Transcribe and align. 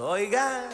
Oigan. 0.00 0.70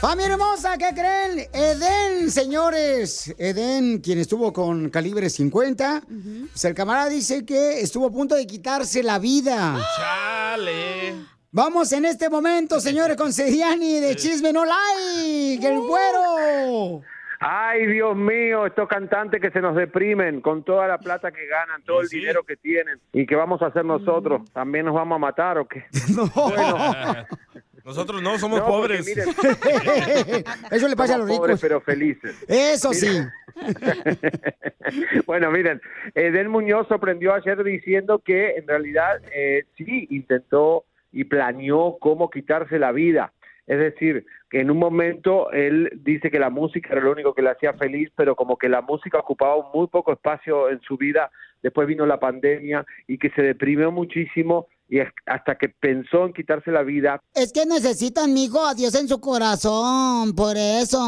Familia 0.00 0.34
hermosa, 0.34 0.78
¿qué 0.78 0.90
creen? 0.94 1.48
Eden, 1.52 2.30
señores. 2.30 3.34
Eden, 3.36 3.98
quien 3.98 4.18
estuvo 4.18 4.52
con 4.52 4.88
calibre 4.88 5.30
50. 5.30 6.04
pues 6.52 6.64
el 6.64 6.74
camarada 6.74 7.08
dice 7.08 7.44
que 7.44 7.80
estuvo 7.80 8.06
a 8.06 8.10
punto 8.12 8.36
de 8.36 8.46
quitarse 8.46 9.02
la 9.02 9.18
vida. 9.18 9.84
Chale. 9.96 11.16
Vamos 11.50 11.90
en 11.90 12.04
este 12.04 12.28
momento, 12.28 12.78
señores, 12.80 13.16
con 13.16 13.32
Seriani 13.32 13.98
de 13.98 14.14
Chisme 14.14 14.52
No 14.52 14.64
Like, 14.64 15.66
el 15.66 15.80
güero. 15.80 17.02
Ay, 17.40 17.86
Dios 17.86 18.16
mío, 18.16 18.66
estos 18.66 18.88
cantantes 18.88 19.40
que 19.40 19.50
se 19.50 19.60
nos 19.60 19.76
deprimen 19.76 20.40
con 20.40 20.64
toda 20.64 20.88
la 20.88 20.98
plata 20.98 21.30
que 21.30 21.46
ganan, 21.46 21.82
todo 21.84 22.00
el 22.00 22.08
dinero 22.08 22.42
que 22.42 22.56
tienen. 22.56 22.98
¿Y 23.12 23.26
qué 23.26 23.36
vamos 23.36 23.62
a 23.62 23.66
hacer 23.66 23.84
nosotros? 23.84 24.42
¿También 24.52 24.86
nos 24.86 24.94
vamos 24.94 25.16
a 25.16 25.18
matar 25.18 25.58
o 25.58 25.66
qué? 25.68 25.84
Nosotros 27.84 28.20
no 28.20 28.38
somos 28.38 28.58
No, 28.60 28.66
porque 28.66 28.98
pobres. 28.98 29.06
miren, 29.06 30.44
Eso 30.70 30.88
le 30.88 30.96
pasa 30.96 31.14
a 31.14 31.16
somos 31.16 31.28
los 31.30 31.38
pobres 31.38 31.56
ricos. 31.56 31.60
pero 31.62 31.80
felices. 31.80 32.44
Eso 32.46 32.92
sí. 32.92 33.18
bueno, 35.26 35.50
miren, 35.50 35.80
Eden 36.14 36.48
Muñoz 36.48 36.86
sorprendió 36.88 37.34
ayer 37.34 37.62
diciendo 37.64 38.18
que 38.18 38.56
en 38.56 38.66
realidad 38.66 39.20
eh, 39.34 39.64
sí 39.76 40.06
intentó 40.10 40.84
y 41.12 41.24
planeó 41.24 41.96
cómo 41.98 42.28
quitarse 42.30 42.78
la 42.78 42.92
vida. 42.92 43.32
Es 43.68 43.78
decir, 43.78 44.24
que 44.48 44.60
en 44.60 44.70
un 44.70 44.78
momento 44.78 45.52
él 45.52 45.90
dice 46.02 46.30
que 46.30 46.38
la 46.38 46.48
música 46.48 46.88
era 46.92 47.02
lo 47.02 47.12
único 47.12 47.34
que 47.34 47.42
le 47.42 47.50
hacía 47.50 47.74
feliz, 47.74 48.10
pero 48.16 48.34
como 48.34 48.56
que 48.56 48.68
la 48.68 48.80
música 48.80 49.18
ocupaba 49.18 49.70
muy 49.74 49.88
poco 49.88 50.10
espacio 50.10 50.70
en 50.70 50.80
su 50.80 50.96
vida. 50.96 51.30
Después 51.62 51.86
vino 51.86 52.06
la 52.06 52.18
pandemia 52.18 52.86
y 53.06 53.18
que 53.18 53.28
se 53.30 53.42
deprimió 53.42 53.92
muchísimo 53.92 54.68
y 54.88 55.00
hasta 55.26 55.58
que 55.58 55.68
pensó 55.68 56.24
en 56.24 56.32
quitarse 56.32 56.70
la 56.70 56.82
vida. 56.82 57.20
Es 57.34 57.52
que 57.52 57.66
necesitan, 57.66 58.32
mijo, 58.32 58.66
a 58.66 58.72
Dios 58.72 58.94
en 58.94 59.06
su 59.06 59.20
corazón, 59.20 60.34
por 60.34 60.56
eso. 60.56 61.06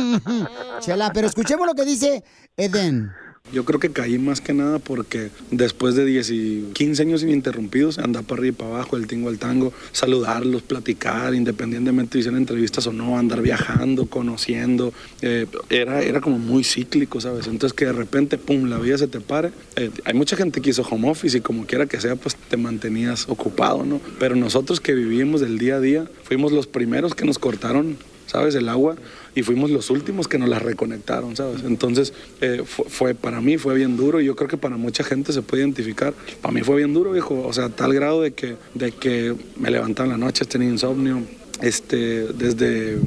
Chela, 0.80 1.10
pero 1.12 1.26
escuchemos 1.26 1.66
lo 1.66 1.74
que 1.74 1.84
dice 1.84 2.22
Eden. 2.56 3.10
Yo 3.52 3.66
creo 3.66 3.78
que 3.78 3.90
caí 3.90 4.18
más 4.18 4.40
que 4.40 4.54
nada 4.54 4.78
porque 4.78 5.30
después 5.50 5.94
de 5.94 6.06
10 6.06 6.30
y 6.30 6.64
15 6.72 7.02
años 7.02 7.22
ininterrumpidos, 7.22 7.98
andar 7.98 8.24
para 8.24 8.40
arriba 8.40 8.54
y 8.54 8.56
para 8.56 8.70
abajo, 8.70 8.96
el 8.96 9.06
tingo 9.06 9.28
al 9.28 9.38
tango, 9.38 9.74
saludarlos, 9.92 10.62
platicar, 10.62 11.34
independientemente 11.34 12.14
de 12.14 12.20
hicieran 12.20 12.40
entrevistas 12.40 12.86
o 12.86 12.94
no, 12.94 13.18
andar 13.18 13.42
viajando, 13.42 14.06
conociendo, 14.06 14.94
eh, 15.20 15.46
era, 15.68 16.00
era 16.00 16.22
como 16.22 16.38
muy 16.38 16.64
cíclico, 16.64 17.20
¿sabes? 17.20 17.46
Entonces 17.46 17.74
que 17.74 17.84
de 17.84 17.92
repente, 17.92 18.38
pum, 18.38 18.70
la 18.70 18.78
vida 18.78 18.96
se 18.96 19.06
te 19.06 19.20
pare. 19.20 19.50
Eh, 19.76 19.90
hay 20.04 20.14
mucha 20.14 20.34
gente 20.34 20.62
que 20.62 20.70
hizo 20.70 20.82
home 20.82 21.10
office 21.10 21.36
y 21.36 21.40
como 21.42 21.66
quiera 21.66 21.84
que 21.84 22.00
sea, 22.00 22.16
pues 22.16 22.34
te 22.36 22.56
mantenías 22.56 23.28
ocupado, 23.28 23.84
¿no? 23.84 24.00
Pero 24.18 24.34
nosotros 24.34 24.80
que 24.80 24.94
vivimos 24.94 25.42
del 25.42 25.58
día 25.58 25.76
a 25.76 25.80
día, 25.80 26.08
fuimos 26.24 26.52
los 26.52 26.66
primeros 26.66 27.14
que 27.14 27.26
nos 27.26 27.38
cortaron 27.38 27.98
¿sabes? 28.32 28.54
El 28.54 28.70
agua 28.70 28.96
y 29.34 29.42
fuimos 29.42 29.70
los 29.70 29.88
últimos 29.90 30.28
que 30.28 30.38
nos 30.38 30.48
la 30.48 30.58
reconectaron, 30.58 31.36
¿sabes? 31.36 31.62
Entonces, 31.64 32.12
eh, 32.40 32.62
fue, 32.66 32.84
fue- 32.88 33.14
para 33.14 33.40
mí 33.40 33.56
fue 33.58 33.74
bien 33.74 33.96
duro 33.96 34.20
y 34.20 34.26
yo 34.26 34.36
creo 34.36 34.48
que 34.48 34.56
para 34.58 34.76
mucha 34.76 35.04
gente 35.04 35.32
se 35.32 35.42
puede 35.42 35.62
identificar. 35.62 36.14
Para 36.40 36.52
mí 36.52 36.62
fue 36.62 36.76
bien 36.76 36.92
duro, 36.94 37.12
viejo, 37.12 37.42
o 37.46 37.52
sea, 37.52 37.68
tal 37.70 37.94
grado 37.94 38.20
de 38.22 38.32
que, 38.32 38.56
de 38.74 38.92
que 38.92 39.34
me 39.56 39.70
levantaba 39.70 40.06
en 40.12 40.20
la 40.20 40.26
noche, 40.26 40.44
tenía 40.44 40.68
insomnio, 40.68 41.20
este, 41.60 42.26
desde... 42.32 42.98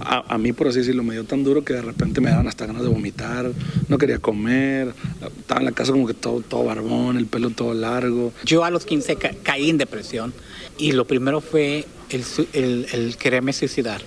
A, 0.00 0.34
a 0.34 0.38
mí, 0.38 0.52
por 0.52 0.66
así 0.68 0.80
decirlo, 0.80 1.02
me 1.04 1.14
dio 1.14 1.24
tan 1.24 1.44
duro 1.44 1.64
que 1.64 1.72
de 1.72 1.80
repente 1.80 2.20
me 2.20 2.28
daban 2.28 2.46
hasta 2.48 2.66
ganas 2.66 2.82
de 2.82 2.88
vomitar, 2.88 3.50
no 3.88 3.96
quería 3.96 4.18
comer, 4.18 4.92
estaba 5.38 5.60
en 5.60 5.66
la 5.66 5.72
casa 5.72 5.92
como 5.92 6.06
que 6.06 6.12
todo, 6.12 6.40
todo 6.40 6.64
barbón, 6.64 7.16
el 7.16 7.26
pelo 7.26 7.50
todo 7.50 7.72
largo. 7.72 8.32
Yo 8.44 8.64
a 8.64 8.70
los 8.70 8.84
15 8.84 9.16
ca- 9.16 9.30
caí 9.42 9.70
en 9.70 9.78
depresión 9.78 10.34
y 10.78 10.92
lo 10.92 11.06
primero 11.06 11.40
fue 11.40 11.86
el, 12.10 12.22
el- 12.52 12.86
el 12.92 13.16
quererme 13.16 13.52
suicidar. 13.54 14.02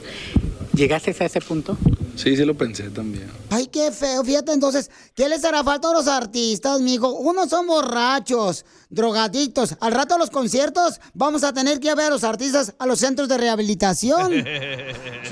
¿Llegaste 0.78 1.10
a 1.10 1.26
ese 1.26 1.42
punto? 1.42 1.76
Sí, 2.16 2.36
sí 2.36 2.46
lo 2.46 2.54
pensé 2.54 2.92
también. 2.92 3.26
Ay, 3.50 3.66
qué 3.66 3.92
feo. 3.92 4.24
Fíjate 4.24 4.52
entonces, 4.52 4.92
¿qué 5.16 5.28
les 5.28 5.44
hará 5.44 5.64
falta 5.64 5.90
a 5.90 5.94
los 5.94 6.08
artistas, 6.08 6.82
mijo? 6.82 7.14
Unos 7.14 7.50
son 7.50 7.66
borrachos, 7.66 8.64
drogadictos. 8.90 9.76
Al 9.82 9.92
rato 9.92 10.16
a 10.16 10.18
los 10.20 10.30
conciertos 10.30 11.02
vamos 11.16 11.44
a 11.44 11.52
tener 11.52 11.80
que 11.80 11.88
ir 11.88 11.94
a 11.94 11.96
ver 11.96 12.06
a 12.06 12.10
los 12.12 12.24
artistas 12.24 12.76
a 12.78 12.86
los 12.86 13.00
centros 13.00 13.28
de 13.28 13.38
rehabilitación. 13.38 14.32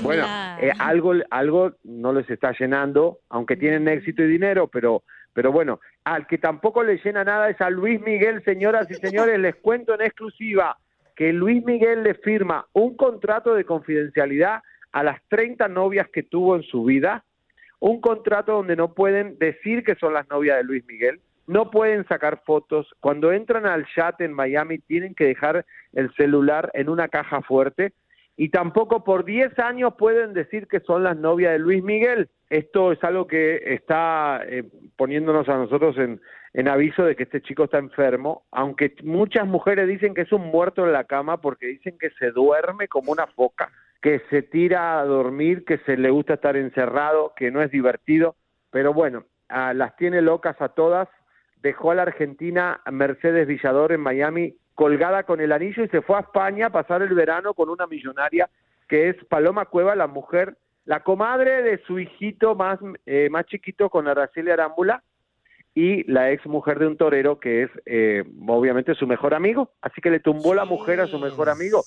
Bueno, 0.02 0.26
eh, 0.60 0.70
algo, 0.78 1.14
algo 1.30 1.72
no 1.82 2.12
les 2.12 2.28
está 2.28 2.52
llenando, 2.52 3.20
aunque 3.30 3.56
tienen 3.56 3.88
éxito 3.88 4.22
y 4.22 4.28
dinero, 4.28 4.68
pero, 4.68 5.02
pero 5.32 5.50
bueno, 5.50 5.80
al 6.04 6.26
que 6.26 6.36
tampoco 6.36 6.82
le 6.82 7.00
llena 7.02 7.24
nada 7.24 7.48
es 7.48 7.58
a 7.62 7.70
Luis 7.70 8.00
Miguel, 8.02 8.44
señoras 8.44 8.86
y 8.90 8.94
señores, 9.06 9.40
les 9.40 9.56
cuento 9.56 9.94
en 9.94 10.02
exclusiva 10.02 10.76
que 11.16 11.32
Luis 11.32 11.64
Miguel 11.64 12.02
le 12.02 12.14
firma 12.14 12.66
un 12.74 12.94
contrato 12.94 13.54
de 13.54 13.64
confidencialidad 13.64 14.60
a 14.96 15.02
las 15.02 15.20
30 15.28 15.68
novias 15.68 16.08
que 16.08 16.22
tuvo 16.22 16.56
en 16.56 16.62
su 16.62 16.84
vida, 16.84 17.22
un 17.80 18.00
contrato 18.00 18.52
donde 18.52 18.76
no 18.76 18.94
pueden 18.94 19.36
decir 19.38 19.84
que 19.84 19.94
son 19.96 20.14
las 20.14 20.26
novias 20.30 20.56
de 20.56 20.64
Luis 20.64 20.86
Miguel, 20.86 21.20
no 21.46 21.70
pueden 21.70 22.08
sacar 22.08 22.40
fotos, 22.46 22.88
cuando 23.00 23.30
entran 23.30 23.66
al 23.66 23.86
chat 23.94 24.18
en 24.22 24.32
Miami 24.32 24.78
tienen 24.78 25.14
que 25.14 25.26
dejar 25.26 25.66
el 25.92 26.10
celular 26.14 26.70
en 26.72 26.88
una 26.88 27.08
caja 27.08 27.42
fuerte, 27.42 27.92
y 28.38 28.48
tampoco 28.48 29.04
por 29.04 29.26
10 29.26 29.58
años 29.58 29.92
pueden 29.98 30.32
decir 30.32 30.66
que 30.66 30.80
son 30.80 31.02
las 31.02 31.18
novias 31.18 31.52
de 31.52 31.58
Luis 31.58 31.84
Miguel. 31.84 32.30
Esto 32.48 32.90
es 32.90 33.04
algo 33.04 33.26
que 33.26 33.74
está 33.74 34.40
eh, 34.46 34.64
poniéndonos 34.96 35.46
a 35.50 35.58
nosotros 35.58 35.98
en, 35.98 36.22
en 36.54 36.68
aviso 36.68 37.04
de 37.04 37.16
que 37.16 37.24
este 37.24 37.42
chico 37.42 37.64
está 37.64 37.76
enfermo, 37.76 38.44
aunque 38.50 38.94
muchas 39.02 39.46
mujeres 39.46 39.88
dicen 39.88 40.14
que 40.14 40.22
es 40.22 40.32
un 40.32 40.46
muerto 40.46 40.86
en 40.86 40.94
la 40.94 41.04
cama 41.04 41.38
porque 41.42 41.66
dicen 41.66 41.98
que 41.98 42.08
se 42.18 42.30
duerme 42.30 42.88
como 42.88 43.12
una 43.12 43.26
foca, 43.26 43.70
que 44.06 44.22
se 44.30 44.42
tira 44.42 45.00
a 45.00 45.04
dormir, 45.04 45.64
que 45.64 45.78
se 45.78 45.96
le 45.96 46.10
gusta 46.10 46.34
estar 46.34 46.56
encerrado, 46.56 47.32
que 47.34 47.50
no 47.50 47.60
es 47.60 47.72
divertido, 47.72 48.36
pero 48.70 48.94
bueno, 48.94 49.24
ah, 49.48 49.74
las 49.74 49.96
tiene 49.96 50.22
locas 50.22 50.54
a 50.62 50.68
todas. 50.68 51.08
Dejó 51.60 51.90
a 51.90 51.96
la 51.96 52.02
Argentina 52.02 52.80
Mercedes 52.88 53.48
Villador 53.48 53.90
en 53.90 54.02
Miami 54.02 54.54
colgada 54.76 55.24
con 55.24 55.40
el 55.40 55.50
anillo 55.50 55.82
y 55.82 55.88
se 55.88 56.02
fue 56.02 56.18
a 56.18 56.20
España 56.20 56.66
a 56.66 56.70
pasar 56.70 57.02
el 57.02 57.14
verano 57.14 57.52
con 57.52 57.68
una 57.68 57.88
millonaria 57.88 58.48
que 58.88 59.08
es 59.08 59.16
Paloma 59.24 59.64
Cueva, 59.64 59.96
la 59.96 60.06
mujer, 60.06 60.56
la 60.84 61.00
comadre 61.00 61.62
de 61.62 61.78
su 61.78 61.98
hijito 61.98 62.54
más, 62.54 62.78
eh, 63.06 63.26
más 63.28 63.46
chiquito 63.46 63.90
con 63.90 64.06
Araceli 64.06 64.52
Arámbula 64.52 65.02
y 65.74 66.08
la 66.08 66.30
ex 66.30 66.46
mujer 66.46 66.78
de 66.78 66.86
un 66.86 66.96
torero 66.96 67.40
que 67.40 67.64
es 67.64 67.70
eh, 67.86 68.22
obviamente 68.46 68.94
su 68.94 69.08
mejor 69.08 69.34
amigo, 69.34 69.72
así 69.82 70.00
que 70.00 70.10
le 70.10 70.20
tumbó 70.20 70.54
la 70.54 70.64
mujer 70.64 71.00
a 71.00 71.08
su 71.08 71.18
mejor 71.18 71.48
amigo, 71.48 71.82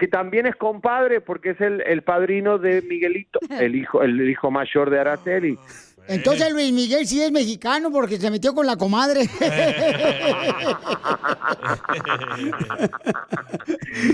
que 0.00 0.08
también 0.08 0.46
es 0.46 0.56
compadre 0.56 1.20
porque 1.20 1.50
es 1.50 1.60
el, 1.60 1.80
el 1.82 2.02
padrino 2.02 2.58
de 2.58 2.82
Miguelito, 2.82 3.38
el 3.60 3.76
hijo, 3.76 4.02
el 4.02 4.28
hijo 4.28 4.50
mayor 4.50 4.90
de 4.90 4.98
Araceli. 4.98 5.56
Entonces 6.08 6.50
Luis 6.52 6.72
Miguel 6.72 7.06
sí 7.06 7.22
es 7.22 7.30
mexicano 7.30 7.92
porque 7.92 8.16
se 8.16 8.30
metió 8.32 8.52
con 8.54 8.66
la 8.66 8.76
comadre. 8.76 9.20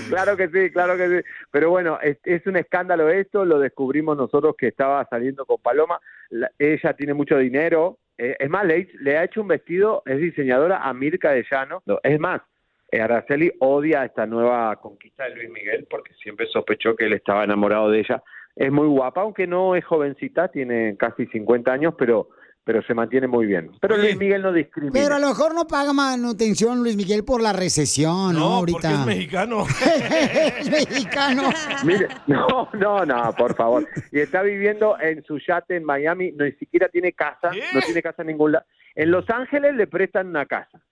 claro 0.08 0.36
que 0.36 0.48
sí, 0.48 0.70
claro 0.70 0.96
que 0.96 1.08
sí. 1.08 1.28
Pero 1.50 1.70
bueno, 1.70 1.98
es, 2.02 2.18
es 2.24 2.46
un 2.46 2.56
escándalo 2.56 3.08
esto, 3.08 3.44
lo 3.44 3.58
descubrimos 3.58 4.16
nosotros 4.16 4.54
que 4.58 4.68
estaba 4.68 5.04
saliendo 5.08 5.44
con 5.46 5.58
Paloma. 5.60 6.00
La- 6.30 6.50
ella 6.58 6.92
tiene 6.94 7.14
mucho 7.14 7.38
dinero. 7.38 7.98
eh, 8.18 8.36
es 8.38 8.50
más, 8.50 8.64
le, 8.66 8.88
le 9.00 9.18
ha 9.18 9.24
hecho 9.24 9.42
un 9.42 9.48
vestido, 9.48 10.02
es 10.06 10.18
diseñadora 10.18 10.78
a 10.82 10.92
Mirka 10.94 11.30
de 11.30 11.44
Llano. 11.50 11.82
No, 11.86 11.98
Es 12.02 12.18
más, 12.18 12.40
eh, 12.40 12.44
Araceli 12.92 13.52
odia 13.60 14.04
esta 14.04 14.26
nueva 14.26 14.76
conquista 14.76 15.24
de 15.24 15.34
Luis 15.34 15.50
Miguel 15.50 15.86
porque 15.90 16.14
siempre 16.14 16.46
sospechó 16.46 16.94
que 16.94 17.06
él 17.06 17.14
estaba 17.14 17.44
enamorado 17.44 17.90
de 17.90 18.00
ella. 18.00 18.22
Es 18.54 18.72
muy 18.72 18.86
guapa, 18.86 19.20
aunque 19.20 19.46
no 19.46 19.76
es 19.76 19.84
jovencita, 19.84 20.48
tiene 20.48 20.96
casi 20.96 21.26
50 21.26 21.72
años, 21.72 21.94
pero 21.98 22.28
pero 22.66 22.82
se 22.82 22.94
mantiene 22.94 23.28
muy 23.28 23.46
bien. 23.46 23.70
Pero 23.80 23.96
Luis 23.96 24.18
Miguel 24.18 24.42
no 24.42 24.52
discrimina. 24.52 24.92
Pero 24.92 25.14
a 25.14 25.18
lo 25.20 25.28
mejor 25.28 25.54
no 25.54 25.68
paga 25.68 25.92
manutención 25.92 26.82
Luis 26.82 26.96
Miguel 26.96 27.24
por 27.24 27.40
la 27.40 27.52
recesión, 27.52 28.32
¿no? 28.32 28.40
No, 28.40 28.54
Ahorita. 28.56 28.80
porque 28.80 28.92
es 28.92 29.06
mexicano. 29.06 29.64
es 30.58 30.68
mexicano. 30.68 31.50
Mire, 31.84 32.08
no, 32.26 32.68
no, 32.72 33.06
no, 33.06 33.32
por 33.38 33.54
favor. 33.54 33.86
Y 34.10 34.18
está 34.18 34.42
viviendo 34.42 34.98
en 34.98 35.22
su 35.22 35.38
yate 35.38 35.76
en 35.76 35.84
Miami, 35.84 36.32
no 36.32 36.44
ni 36.44 36.50
siquiera 36.54 36.88
tiene 36.88 37.12
casa, 37.12 37.52
no 37.72 37.80
tiene 37.82 38.02
casa 38.02 38.22
en 38.22 38.28
ningún 38.28 38.50
lado. 38.50 38.66
En 38.96 39.12
Los 39.12 39.30
Ángeles 39.30 39.76
le 39.76 39.86
prestan 39.86 40.26
una 40.26 40.46
casa. 40.46 40.82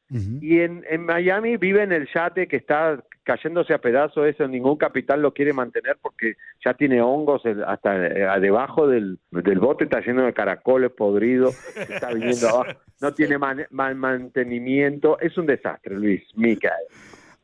Y 0.40 0.60
en, 0.60 0.84
en 0.88 1.04
Miami 1.06 1.56
vive 1.56 1.82
en 1.82 1.92
el 1.92 2.06
yate 2.12 2.46
que 2.46 2.56
está 2.56 3.02
cayéndose 3.24 3.72
a 3.72 3.78
pedazos, 3.78 4.26
eso 4.26 4.46
ningún 4.46 4.76
capital 4.76 5.22
lo 5.22 5.32
quiere 5.32 5.52
mantener 5.54 5.96
porque 6.02 6.34
ya 6.62 6.74
tiene 6.74 7.00
hongos 7.00 7.42
hasta 7.66 8.06
eh, 8.06 8.40
debajo 8.40 8.86
del, 8.86 9.18
del 9.30 9.58
bote, 9.58 9.84
está 9.84 10.00
lleno 10.00 10.24
de 10.26 10.34
caracoles 10.34 10.90
podridos, 10.90 11.56
está 11.88 12.12
viniendo 12.12 12.48
abajo, 12.50 12.78
no 13.00 13.14
tiene 13.14 13.38
man- 13.38 13.66
man- 13.70 13.96
mantenimiento, 13.98 15.18
es 15.20 15.36
un 15.38 15.46
desastre, 15.46 15.94
Luis, 15.96 16.22
Micael. 16.36 16.86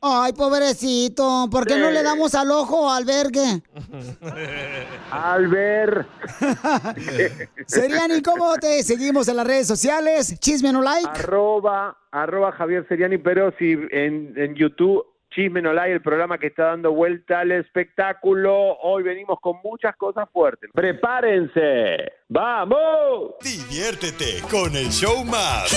Ay, 0.03 0.33
pobrecito, 0.33 1.47
¿por 1.51 1.67
qué 1.67 1.77
no 1.77 1.91
le 1.91 2.01
damos 2.01 2.33
al 2.33 2.49
ojo 2.49 2.91
albergue? 2.91 3.61
Albert. 5.11 6.07
Seriani, 7.67 8.23
¿cómo 8.23 8.55
te 8.55 8.81
seguimos 8.81 9.27
en 9.27 9.37
las 9.37 9.45
redes 9.45 9.67
sociales? 9.67 10.39
Chisme 10.39 10.73
no 10.73 10.81
like. 10.81 11.07
arroba, 11.07 11.95
arroba 12.11 12.51
Javier 12.51 12.87
Seriani, 12.87 13.19
pero 13.19 13.53
si 13.59 13.73
en, 13.91 14.33
en 14.35 14.55
YouTube, 14.55 15.05
Chisme 15.33 15.61
no 15.61 15.71
Like, 15.71 15.93
el 15.93 16.01
programa 16.01 16.37
que 16.37 16.47
está 16.47 16.65
dando 16.65 16.91
vuelta 16.91 17.39
al 17.39 17.53
espectáculo. 17.53 18.77
Hoy 18.83 19.03
venimos 19.03 19.39
con 19.39 19.61
muchas 19.63 19.95
cosas 19.95 20.27
fuertes. 20.33 20.69
¡Prepárense! 20.73 22.11
¡Vamos! 22.27 23.35
Diviértete 23.41 24.41
con 24.49 24.75
el 24.75 24.89
show 24.89 25.23
más. 25.23 25.69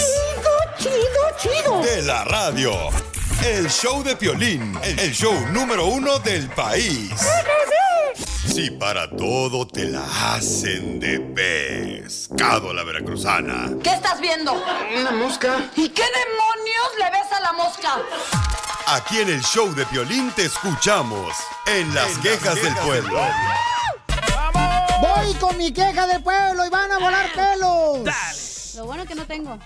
Chido, 0.77 0.91
chido, 0.91 1.53
chido. 1.62 1.82
De 1.82 2.03
la 2.03 2.25
radio. 2.25 2.73
El 3.44 3.69
show 3.69 4.02
de 4.02 4.17
Piolín, 4.17 4.75
el 4.82 5.12
show 5.12 5.35
número 5.52 5.85
uno 5.85 6.19
del 6.19 6.49
país. 6.49 7.12
Si 8.46 8.70
para 8.70 9.11
todo 9.11 9.67
te 9.67 9.85
la 9.85 10.02
hacen 10.35 10.99
de 10.99 11.20
pescado 11.20 12.70
a 12.70 12.75
la 12.75 12.82
veracruzana. 12.85 13.70
¿Qué 13.82 13.91
estás 13.91 14.19
viendo? 14.19 14.55
Una 14.99 15.11
mosca. 15.11 15.70
¿Y 15.76 15.91
qué 15.91 16.05
demonios 16.05 16.88
le 16.99 17.11
ves 17.11 17.32
a 17.32 17.41
la 17.41 17.52
mosca? 17.52 17.99
Aquí 18.87 19.19
en 19.19 19.29
el 19.29 19.43
show 19.43 19.75
de 19.75 19.85
Piolín 19.85 20.31
te 20.31 20.46
escuchamos 20.46 21.37
en 21.67 21.94
las 21.94 22.17
quejas 22.19 22.55
del 22.55 22.75
pueblo. 22.76 23.20
Voy 25.02 25.35
con 25.35 25.58
mi 25.58 25.70
queja 25.70 26.06
del 26.06 26.23
pueblo 26.23 26.64
y 26.64 26.70
van 26.70 26.91
a 26.93 26.99
volar 26.99 27.31
pelos. 27.35 28.75
Lo 28.75 28.87
bueno 28.87 29.05
que 29.05 29.14
no 29.14 29.26
tengo. 29.26 29.58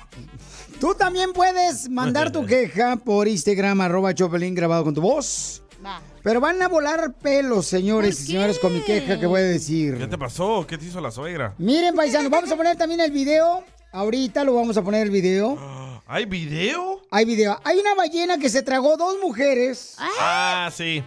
Tú 0.81 0.95
también 0.95 1.33
puedes 1.33 1.89
mandar 1.89 2.31
tu 2.31 2.47
queja 2.47 2.97
por 2.97 3.27
Instagram, 3.27 3.81
arroba 3.81 4.15
Chopelín 4.15 4.55
grabado 4.55 4.85
con 4.85 4.95
tu 4.95 5.01
voz. 5.01 5.63
Va. 5.85 6.01
Pero 6.23 6.41
van 6.41 6.61
a 6.63 6.69
volar 6.69 7.13
pelos, 7.15 7.67
señores 7.67 8.21
y 8.21 8.27
señores, 8.27 8.59
con 8.59 8.73
mi 8.73 8.81
queja 8.81 9.19
que 9.19 9.27
voy 9.27 9.41
a 9.41 9.45
decir. 9.45 9.97
¿Qué 9.99 10.07
te 10.07 10.19
pasó? 10.19 10.67
¿Qué 10.67 10.79
te 10.79 10.85
hizo 10.85 11.01
la 11.01 11.11
suegra? 11.11 11.55
Miren, 11.59 11.95
paisanos, 11.95 12.31
vamos 12.31 12.51
a 12.51 12.57
poner 12.57 12.77
también 12.77 13.01
el 13.01 13.11
video. 13.11 13.65
Ahorita 13.93 14.45
lo 14.45 14.55
vamos 14.55 14.77
a 14.77 14.83
poner 14.83 15.03
el 15.03 15.11
video. 15.11 15.59
¿Hay 16.07 16.25
video? 16.27 17.03
Hay 17.11 17.25
video. 17.25 17.61
Hay 17.65 17.79
una 17.79 17.95
ballena 17.95 18.39
que 18.39 18.49
se 18.49 18.63
tragó 18.63 18.97
dos 18.97 19.17
mujeres. 19.23 19.97
Ah, 19.99 20.71
sí. 20.73 21.03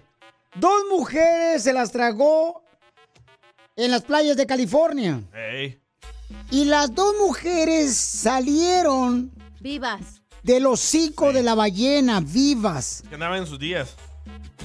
Dos 0.55 0.83
mujeres 0.91 1.63
se 1.63 1.73
las 1.73 1.91
tragó 1.91 2.61
en 3.75 3.89
las 3.89 4.01
playas 4.03 4.35
de 4.37 4.45
California. 4.45 5.21
Y 6.49 6.65
las 6.65 6.93
dos 6.93 7.15
mujeres 7.19 7.95
salieron 7.95 9.31
Vivas. 9.61 10.21
del 10.43 10.65
hocico 10.65 11.31
de 11.31 11.43
la 11.43 11.53
ballena, 11.55 12.19
vivas. 12.19 13.03
Que 13.07 13.15
andaba 13.15 13.37
en 13.37 13.45
sus 13.45 13.59
días. 13.59 13.95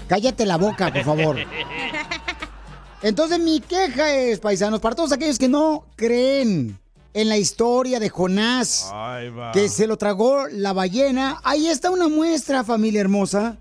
Cállate 0.08 0.46
la 0.46 0.56
boca, 0.56 0.93
por 0.93 1.04
favor. 1.04 1.37
Entonces 3.02 3.38
mi 3.38 3.60
queja 3.60 4.14
es, 4.14 4.40
paisanos, 4.40 4.81
para 4.81 4.94
todos 4.96 5.12
aquellos 5.12 5.38
que 5.38 5.48
no 5.48 5.87
creen 5.96 6.78
en 7.12 7.28
la 7.28 7.37
historia 7.37 8.00
de 8.00 8.08
Jonás, 8.08 8.90
Ay, 8.93 9.31
que 9.52 9.69
se 9.69 9.87
lo 9.87 9.96
tragó 9.96 10.48
la 10.48 10.72
ballena, 10.72 11.40
ahí 11.44 11.66
está 11.69 11.90
una 11.90 12.08
muestra, 12.08 12.64
familia 12.64 13.00
hermosa, 13.02 13.58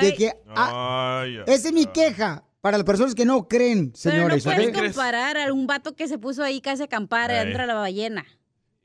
de 0.00 0.14
que 0.14 0.32
ah, 0.54 1.20
Ay, 1.22 1.38
esa 1.46 1.68
es 1.68 1.72
mi 1.72 1.86
queja 1.86 2.42
para 2.60 2.76
las 2.78 2.84
personas 2.84 3.14
que 3.14 3.24
no 3.24 3.46
creen, 3.46 3.92
Pero 4.02 4.28
no 4.28 4.40
señores. 4.40 4.44
puedes 4.44 4.76
comparar 4.76 5.36
a 5.36 5.52
un 5.52 5.66
vato 5.68 5.94
que 5.94 6.08
se 6.08 6.18
puso 6.18 6.42
ahí 6.42 6.60
casi 6.60 6.82
a 6.82 6.86
acampar 6.86 7.30
adentro 7.30 7.60
de 7.62 7.66
la 7.68 7.74
ballena. 7.74 8.26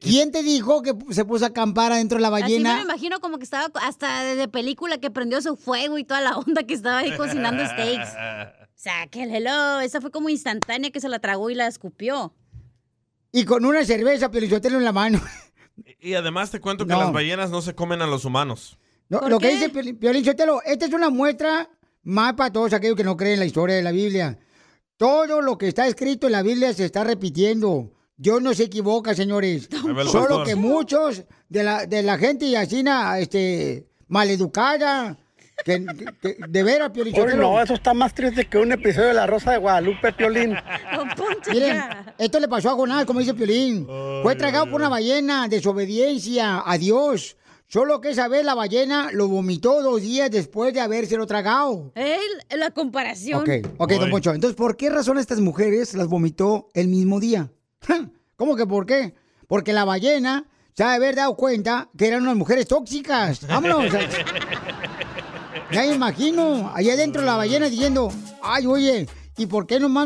¿Quién 0.01 0.31
te 0.31 0.41
dijo 0.41 0.81
que 0.81 0.93
se 1.11 1.23
puso 1.25 1.45
a 1.45 1.49
acampar 1.49 1.91
adentro 1.91 2.17
de 2.17 2.21
la 2.23 2.27
Así 2.29 2.43
me 2.43 2.59
lo 2.59 2.63
ballena? 2.63 2.81
imagino 2.81 3.19
como 3.19 3.37
que 3.37 3.43
estaba 3.43 3.71
hasta 3.81 4.23
de 4.23 4.47
película 4.47 4.97
que 4.97 5.11
prendió 5.11 5.41
su 5.41 5.55
fuego 5.55 5.97
y 5.99 6.03
toda 6.03 6.21
la 6.21 6.37
onda 6.37 6.63
que 6.63 6.73
estaba 6.73 6.99
ahí 6.99 7.15
cocinando 7.15 7.63
steaks. 7.65 8.09
O 8.09 8.83
sea, 8.83 9.05
que 9.11 9.23
el 9.23 9.35
hello, 9.35 9.79
esa 9.79 10.01
fue 10.01 10.09
como 10.09 10.29
instantánea 10.29 10.89
que 10.89 10.99
se 10.99 11.07
la 11.07 11.19
tragó 11.19 11.51
y 11.51 11.55
la 11.55 11.67
escupió. 11.67 12.33
Y 13.31 13.45
con 13.45 13.63
una 13.63 13.85
cerveza, 13.85 14.31
Pelichotelo 14.31 14.77
en 14.79 14.83
la 14.85 14.91
mano. 14.91 15.21
Y 15.99 16.15
además 16.15 16.49
te 16.51 16.59
cuento 16.59 16.85
que 16.85 16.93
No. 16.93 16.99
las 16.99 17.13
ballenas 17.13 17.49
no 17.51 17.61
se 17.61 17.75
comen 17.75 18.01
a 18.01 18.07
los 18.07 18.25
humanos. 18.25 18.77
No, 19.07 19.21
lo 19.29 19.39
que 19.39 19.49
dice 19.49 19.69
Piolín 19.69 20.25
Sotelo, 20.25 20.61
esta 20.63 20.85
es 20.85 20.93
una 20.93 21.09
muestra 21.09 21.69
más 22.03 22.33
para 22.33 22.51
todos 22.51 22.73
aquellos 22.73 22.95
que 22.95 23.03
no 23.03 23.15
creen 23.17 23.33
en 23.35 23.39
la 23.41 23.45
historia 23.45 23.75
de 23.75 23.83
la 23.83 23.91
Biblia. 23.91 24.39
Todo 24.97 25.41
lo 25.41 25.57
que 25.57 25.67
está 25.67 25.85
escrito 25.87 26.25
en 26.27 26.33
la 26.33 26.41
Biblia 26.43 26.73
se 26.73 26.85
está 26.85 27.03
repitiendo. 27.03 27.91
Dios 28.17 28.41
no 28.41 28.53
se 28.53 28.63
equivoca, 28.63 29.15
señores. 29.15 29.69
el 29.71 30.07
Solo 30.07 30.43
que 30.43 30.55
muchos 30.55 31.23
de 31.49 31.63
la, 31.63 31.85
de 31.85 32.03
la 32.03 32.17
gente 32.17 32.55
así, 32.55 32.83
na, 32.83 33.19
este, 33.19 33.87
maleducada, 34.07 35.17
que, 35.63 35.85
de 36.47 36.63
veras, 36.63 36.91
Piolín 36.91 37.15
Sotelo. 37.15 37.41
no, 37.41 37.61
eso 37.61 37.73
está 37.73 37.93
más 37.93 38.13
triste 38.13 38.47
que 38.47 38.57
un 38.57 38.71
episodio 38.71 39.09
de 39.09 39.13
La 39.13 39.27
Rosa 39.27 39.51
de 39.51 39.57
Guadalupe, 39.57 40.13
Piolín. 40.13 40.55
Miren, 41.51 41.81
esto 42.17 42.39
le 42.39 42.47
pasó 42.47 42.71
a 42.71 42.73
Jonás, 42.73 43.05
como 43.05 43.19
dice 43.19 43.33
Piolín. 43.33 43.87
Fue 44.23 44.35
tragado 44.35 44.65
por 44.69 44.81
una 44.81 44.89
ballena, 44.89 45.47
desobediencia 45.47 46.63
a 46.65 46.77
Dios. 46.77 47.37
Solo 47.67 48.01
que 48.01 48.09
esa 48.09 48.27
vez 48.27 48.43
la 48.43 48.53
ballena 48.53 49.11
lo 49.13 49.29
vomitó 49.29 49.81
dos 49.81 50.01
días 50.01 50.29
después 50.29 50.73
de 50.73 50.81
habérselo 50.81 51.25
tragado. 51.25 51.93
Él, 51.95 52.19
la 52.57 52.71
comparación. 52.71 53.41
Ok, 53.41 53.49
ok, 53.77 53.91
don 53.93 54.09
Poncho. 54.09 54.33
Entonces, 54.33 54.57
¿por 54.57 54.75
qué 54.75 54.89
razón 54.89 55.17
estas 55.17 55.39
mujeres 55.39 55.93
las 55.93 56.07
vomitó 56.07 56.67
el 56.73 56.89
mismo 56.89 57.21
día? 57.21 57.49
¿Cómo 58.35 58.55
que 58.55 58.65
por 58.65 58.85
qué? 58.85 59.13
Porque 59.47 59.73
la 59.73 59.85
ballena 59.85 60.45
se 60.73 60.83
ha 60.83 60.89
de 60.89 60.95
haber 60.95 61.15
dado 61.15 61.35
cuenta 61.35 61.89
que 61.97 62.07
eran 62.07 62.23
unas 62.23 62.35
mujeres 62.35 62.67
tóxicas. 62.67 63.45
Vámonos. 63.47 63.85
Ya 65.71 65.81
me 65.83 65.93
imagino, 65.93 66.69
allá 66.75 66.93
adentro 66.93 67.21
la 67.21 67.37
ballena 67.37 67.69
diciendo, 67.69 68.11
ay, 68.43 68.65
oye, 68.65 69.07
¿y 69.37 69.45
por 69.45 69.65
qué 69.65 69.79
nomás 69.79 70.05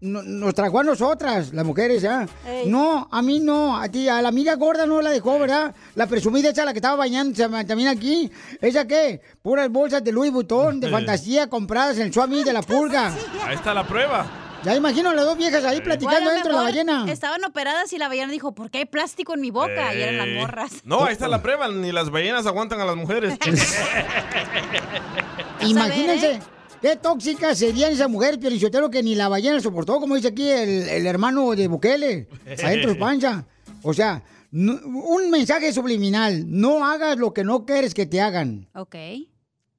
no- 0.00 0.22
nos 0.22 0.54
tragó 0.54 0.80
a 0.80 0.84
nosotras, 0.84 1.52
las 1.52 1.66
mujeres, 1.66 2.02
ah? 2.06 2.26
No, 2.66 3.08
a 3.10 3.20
mí 3.20 3.38
no, 3.38 3.76
a 3.78 3.88
ti, 3.90 4.08
a 4.08 4.22
la 4.22 4.28
amiga 4.30 4.54
gorda 4.54 4.86
no 4.86 5.02
la 5.02 5.10
dejó, 5.10 5.38
¿verdad? 5.38 5.74
La 5.96 6.06
presumida 6.06 6.48
esa, 6.48 6.64
la 6.64 6.72
que 6.72 6.78
estaba 6.78 6.96
bañándose 6.96 7.46
también 7.66 7.88
aquí. 7.88 8.30
¿Esa 8.62 8.86
qué? 8.86 9.20
Puras 9.42 9.68
bolsas 9.68 10.02
de 10.02 10.12
Louis 10.12 10.32
Vuitton, 10.32 10.80
de 10.80 10.88
fantasía, 10.90 11.46
compradas 11.50 11.96
en 11.98 12.04
el 12.06 12.12
Suami 12.14 12.42
de 12.42 12.52
la 12.54 12.62
Pulga. 12.62 13.14
Ahí 13.44 13.54
está 13.56 13.74
la 13.74 13.86
prueba. 13.86 14.26
Ya 14.64 14.76
imagino 14.76 15.10
a 15.10 15.14
las 15.14 15.24
dos 15.24 15.36
viejas 15.36 15.64
ahí 15.64 15.80
platicando 15.80 16.26
lo 16.26 16.30
dentro 16.34 16.52
de 16.52 16.56
la 16.58 16.62
ballena. 16.62 17.04
Estaban 17.10 17.44
operadas 17.44 17.92
y 17.92 17.98
la 17.98 18.08
ballena 18.08 18.30
dijo, 18.30 18.54
¿por 18.54 18.70
qué 18.70 18.78
hay 18.78 18.84
plástico 18.84 19.34
en 19.34 19.40
mi 19.40 19.50
boca? 19.50 19.94
Y 19.94 20.00
eran 20.02 20.18
las 20.18 20.28
morras. 20.28 20.72
No, 20.84 21.04
ahí 21.04 21.12
está 21.12 21.28
la 21.28 21.42
prueba. 21.42 21.68
Ni 21.68 21.90
las 21.92 22.10
ballenas 22.10 22.46
aguantan 22.46 22.80
a 22.80 22.84
las 22.84 22.96
mujeres. 22.96 23.34
Imagínense. 25.60 26.32
¿eh? 26.32 26.40
Qué 26.80 26.96
tóxica 26.96 27.54
sería 27.54 27.88
esa 27.90 28.08
mujer, 28.08 28.38
Pielichotero, 28.40 28.90
que 28.90 29.02
ni 29.02 29.14
la 29.14 29.28
ballena 29.28 29.60
soportó, 29.60 30.00
como 30.00 30.16
dice 30.16 30.28
aquí 30.28 30.48
el, 30.48 30.88
el 30.88 31.06
hermano 31.06 31.52
de 31.52 31.68
Bukele, 31.68 32.28
adentro 32.62 32.94
de 32.94 32.98
panza. 32.98 33.46
O 33.82 33.94
sea, 33.94 34.22
no- 34.50 34.80
un 34.84 35.30
mensaje 35.30 35.72
subliminal. 35.72 36.44
No 36.48 36.84
hagas 36.84 37.18
lo 37.18 37.32
que 37.32 37.44
no 37.44 37.64
quieres 37.66 37.94
que 37.94 38.06
te 38.06 38.20
hagan. 38.20 38.68
Ok. 38.74 38.96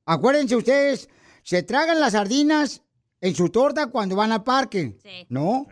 Acuérdense 0.05 0.55
ustedes, 0.55 1.09
se 1.43 1.63
tragan 1.63 1.99
las 1.99 2.13
sardinas 2.13 2.82
en 3.23 3.33
su 3.33 3.47
torta 3.49 3.87
cuando 3.87 4.17
van 4.17 4.33
al 4.33 4.43
parque. 4.43 4.97
¿No? 5.29 5.65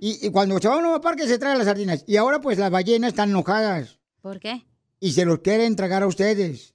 Y, 0.00 0.26
y 0.26 0.30
cuando 0.30 0.58
se 0.58 0.68
van 0.68 0.84
al 0.84 1.00
parque 1.00 1.26
se 1.26 1.38
tragan 1.38 1.56
las 1.56 1.66
sardinas. 1.66 2.04
Y 2.06 2.18
ahora 2.18 2.42
pues 2.42 2.58
las 2.58 2.70
ballenas 2.70 3.08
están 3.08 3.30
enojadas. 3.30 3.98
¿Por 4.20 4.38
qué? 4.38 4.66
Y 5.00 5.12
se 5.12 5.24
los 5.24 5.38
quieren 5.38 5.76
tragar 5.76 6.02
a 6.02 6.06
ustedes. 6.06 6.74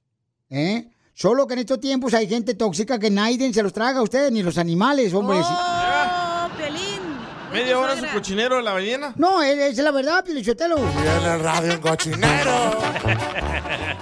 ¿Eh? 0.50 0.90
Solo 1.14 1.46
que 1.46 1.54
en 1.54 1.60
estos 1.60 1.80
tiempos 1.80 2.16
hay 2.16 2.28
gente 2.28 2.56
tóxica 2.56 2.98
que 2.98 3.12
nadie 3.12 3.54
se 3.54 3.62
los 3.62 3.72
traga 3.72 4.00
a 4.00 4.02
ustedes, 4.02 4.32
ni 4.32 4.42
los 4.42 4.58
animales, 4.58 5.14
hombres. 5.14 5.46
¡Oh! 5.48 5.85
¿Media 7.56 7.80
hora 7.80 7.96
su 7.96 8.06
cochinero 8.14 8.58
de 8.58 8.64
la 8.64 8.74
ballena? 8.74 9.14
No, 9.18 9.42
es, 9.42 9.58
es 9.58 9.78
la 9.78 9.92
verdad, 9.92 10.24
Pilichotelo. 10.26 10.78
en 10.78 11.32
el 11.32 11.40
radio 11.40 11.74
un 11.74 11.80
cochinero. 11.80 12.78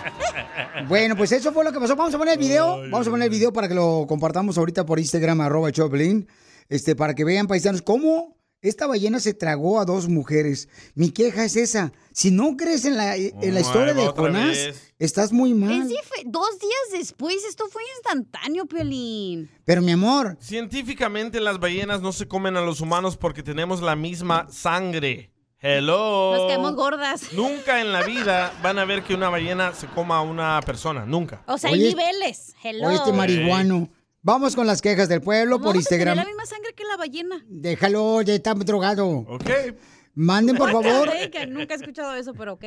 Bueno, 0.88 1.16
pues 1.16 1.32
eso 1.32 1.54
fue 1.54 1.64
lo 1.64 1.72
que 1.72 1.80
pasó. 1.80 1.96
Vamos 1.96 2.14
a 2.14 2.18
poner 2.18 2.34
el 2.34 2.40
video. 2.40 2.82
Vamos 2.90 3.08
a 3.08 3.10
poner 3.10 3.26
el 3.26 3.30
video 3.30 3.54
para 3.54 3.68
que 3.70 3.74
lo 3.74 4.06
compartamos 4.08 4.58
ahorita 4.58 4.86
por 4.86 5.00
Instagram, 5.00 5.40
arroba 5.42 5.72
Choplin. 5.72 6.28
Este, 6.68 6.96
para 6.96 7.14
que 7.14 7.24
vean, 7.24 7.48
paisanos, 7.48 7.82
cómo 7.82 8.36
esta 8.64 8.88
ballena 8.88 9.20
se 9.20 9.34
tragó 9.34 9.80
a 9.80 9.86
dos 9.86 10.08
mujeres. 10.08 10.70
Mi 10.96 11.12
queja 11.12 11.44
es 11.44 11.58
esa. 11.58 11.92
Si 12.14 12.32
no 12.32 12.56
crees 12.56 12.86
en 12.86 12.96
la, 12.96 13.16
en 13.18 13.54
la 13.54 13.60
historia 13.60 13.94
de 13.94 14.08
Jonás, 14.08 14.48
vez. 14.48 14.94
estás 15.00 15.34
muy 15.34 15.54
mal. 15.54 15.88
dos 16.26 16.60
días 16.60 17.00
después, 17.00 17.44
esto 17.48 17.68
fue 17.68 17.84
instantáneo, 17.98 18.66
Piolín. 18.66 19.52
Pero 19.66 19.82
mi 19.82 19.92
amor, 19.92 20.38
Científicamente 20.40 21.42
las 21.42 21.60
ballenas 21.60 22.02
no 22.02 22.14
se 22.14 22.28
comen 22.28 22.56
a 22.56 22.62
los 22.62 22.80
humanos 22.80 23.18
porque 23.18 23.44
tenemos 23.44 23.82
la 23.82 23.98
misma 23.98 24.48
sangre. 24.50 25.30
Hello. 25.60 26.36
Nos 26.36 26.48
caemos 26.48 26.76
gordas. 26.76 27.32
Nunca 27.34 27.82
en 27.82 27.92
la 27.92 28.04
vida 28.04 28.54
van 28.62 28.80
a 28.80 28.86
ver 28.86 29.04
que 29.04 29.14
una 29.14 29.30
ballena 29.30 29.74
se 29.74 29.88
coma 29.88 30.18
a 30.18 30.22
una 30.22 30.62
persona. 30.66 31.06
Nunca. 31.06 31.42
O 31.48 31.58
sea, 31.58 31.70
Oye, 31.72 31.84
hay 31.84 31.90
niveles. 31.90 32.54
Hello. 32.64 32.88
oye, 32.88 32.96
este 32.98 33.14
marihuano. 33.14 33.90
Vamos 34.26 34.56
con 34.56 34.66
las 34.66 34.82
quejas 34.82 35.10
del 35.10 35.22
pueblo 35.22 35.58
por 35.60 35.68
a 35.70 35.72
tener 35.74 35.82
Instagram. 35.82 36.18
la 36.18 36.26
misma 36.26 36.46
sangre 36.46 36.74
que 36.74 36.84
la 36.86 36.96
ballena. 36.98 37.44
Déjalo, 37.50 38.22
ya 38.22 38.34
está 38.34 38.54
drogado. 38.54 39.10
Ok. 39.28 39.50
Manden, 40.16 40.56
por 40.56 40.72
favor. 40.72 41.10
Que 41.32 41.46
nunca 41.48 41.74
he 41.74 41.78
escuchado 41.78 42.16
eso, 42.16 42.34
pero 42.34 42.54
ok. 42.54 42.64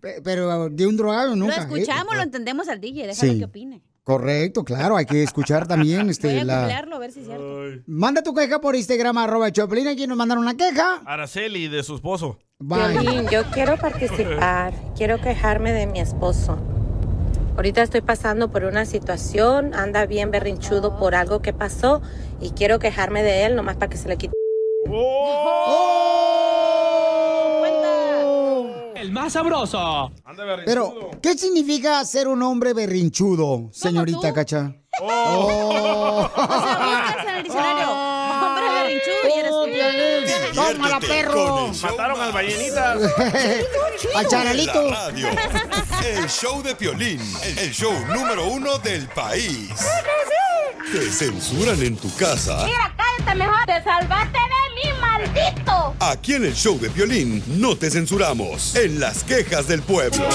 Pe- 0.00 0.20
Pero 0.22 0.68
de 0.68 0.86
un 0.86 0.96
drogado 0.96 1.34
nunca. 1.36 1.56
lo 1.66 1.76
¿eh? 1.76 1.80
escuchamos, 1.80 2.14
lo 2.16 2.22
entendemos 2.22 2.68
al 2.68 2.80
DJ. 2.80 3.06
Déjalo 3.06 3.32
Sí. 3.32 3.38
que 3.38 3.44
opine. 3.46 3.82
Correcto, 4.02 4.64
claro, 4.64 4.96
hay 4.96 5.04
que 5.06 5.22
escuchar 5.22 5.68
también 5.68 6.02
Voy 6.02 6.10
este, 6.10 6.40
a 6.40 6.44
la... 6.44 6.60
googlearlo 6.60 6.96
a 6.96 6.98
ver 6.98 7.12
si 7.12 7.20
es 7.20 7.26
cierto. 7.26 7.82
Manda 7.86 8.22
tu 8.22 8.34
queja 8.34 8.60
por 8.60 8.74
Instagram, 8.74 9.16
arroba 9.18 9.52
Choplin. 9.52 9.86
Aquí 9.88 10.06
nos 10.06 10.16
mandaron 10.16 10.42
una 10.42 10.56
queja. 10.56 11.02
Araceli 11.06 11.68
de 11.68 11.82
su 11.82 11.94
esposo. 11.94 12.38
Violín, 12.58 13.28
yo 13.30 13.42
quiero 13.52 13.76
participar, 13.78 14.72
quiero 14.96 15.20
quejarme 15.20 15.72
de 15.72 15.86
mi 15.86 16.00
esposo. 16.00 16.58
Ahorita 17.60 17.82
estoy 17.82 18.00
pasando 18.00 18.50
por 18.50 18.64
una 18.64 18.86
situación, 18.86 19.74
anda 19.74 20.06
bien 20.06 20.30
berrinchudo 20.30 20.96
por 20.96 21.14
algo 21.14 21.42
que 21.42 21.52
pasó 21.52 22.00
y 22.40 22.52
quiero 22.52 22.78
quejarme 22.78 23.22
de 23.22 23.44
él 23.44 23.54
nomás 23.54 23.76
para 23.76 23.90
que 23.90 23.98
se 23.98 24.08
le 24.08 24.16
quite. 24.16 24.32
El 28.94 29.12
más 29.12 29.34
sabroso. 29.34 30.10
Pero, 30.64 31.10
¿qué 31.20 31.36
significa 31.36 32.02
ser 32.06 32.28
un 32.28 32.42
hombre 32.42 32.72
berrinchudo, 32.72 33.68
señorita 33.72 34.32
Cacha? 34.32 34.76
O 35.02 36.28
sea, 36.32 36.78
buscas 36.78 37.26
en 37.26 37.28
el 37.28 37.42
diccionario. 37.42 37.90
Hombre 38.42 38.64
berrinchudo 38.72 39.68
y 39.68 39.78
eres 39.78 40.50
tú. 40.52 40.54
¡Tómala, 40.54 41.00
perro! 41.00 41.68
Mataron 41.82 42.20
al 42.22 42.32
ballenita. 42.32 42.96
Al 44.14 44.28
charalito. 44.28 44.82
El 46.04 46.28
show 46.28 46.62
de 46.62 46.74
Piolín, 46.74 47.20
el 47.58 47.70
show 47.72 47.92
número 48.08 48.46
uno 48.46 48.78
del 48.78 49.06
país. 49.08 49.70
Te 50.92 51.10
censuran 51.10 51.82
en 51.82 51.96
tu 51.96 52.14
casa. 52.16 52.66
cállate 52.96 53.38
mejor. 53.38 53.66
Te 53.66 53.84
salvaste 53.84 54.38
de 54.38 54.74
mí, 54.74 54.98
maldito. 55.00 55.94
Aquí 56.00 56.34
en 56.34 56.46
el 56.46 56.54
show 56.54 56.78
de 56.78 56.88
Piolín 56.90 57.42
no 57.60 57.76
te 57.76 57.90
censuramos. 57.90 58.74
En 58.76 58.98
las 58.98 59.24
quejas 59.24 59.68
del 59.68 59.82
pueblo. 59.82 60.26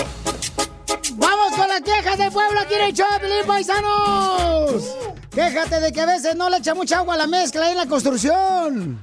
¡Vamos 1.14 1.54
con 1.56 1.68
las 1.68 1.82
quejas 1.82 2.18
del 2.18 2.32
pueblo 2.32 2.60
aquí 2.60 2.76
en 2.76 2.82
el 2.82 2.94
Choplin, 2.94 3.46
paisanos! 3.48 4.96
Quéjate 5.32 5.80
de 5.80 5.92
que 5.92 6.02
a 6.02 6.06
veces 6.06 6.36
no 6.36 6.50
le 6.50 6.58
echa 6.58 6.76
mucha 6.76 7.00
agua 7.00 7.16
a 7.16 7.18
la 7.18 7.28
mezcla 7.28 7.72
en 7.72 7.78
la 7.78 7.88
construcción. 7.88 9.00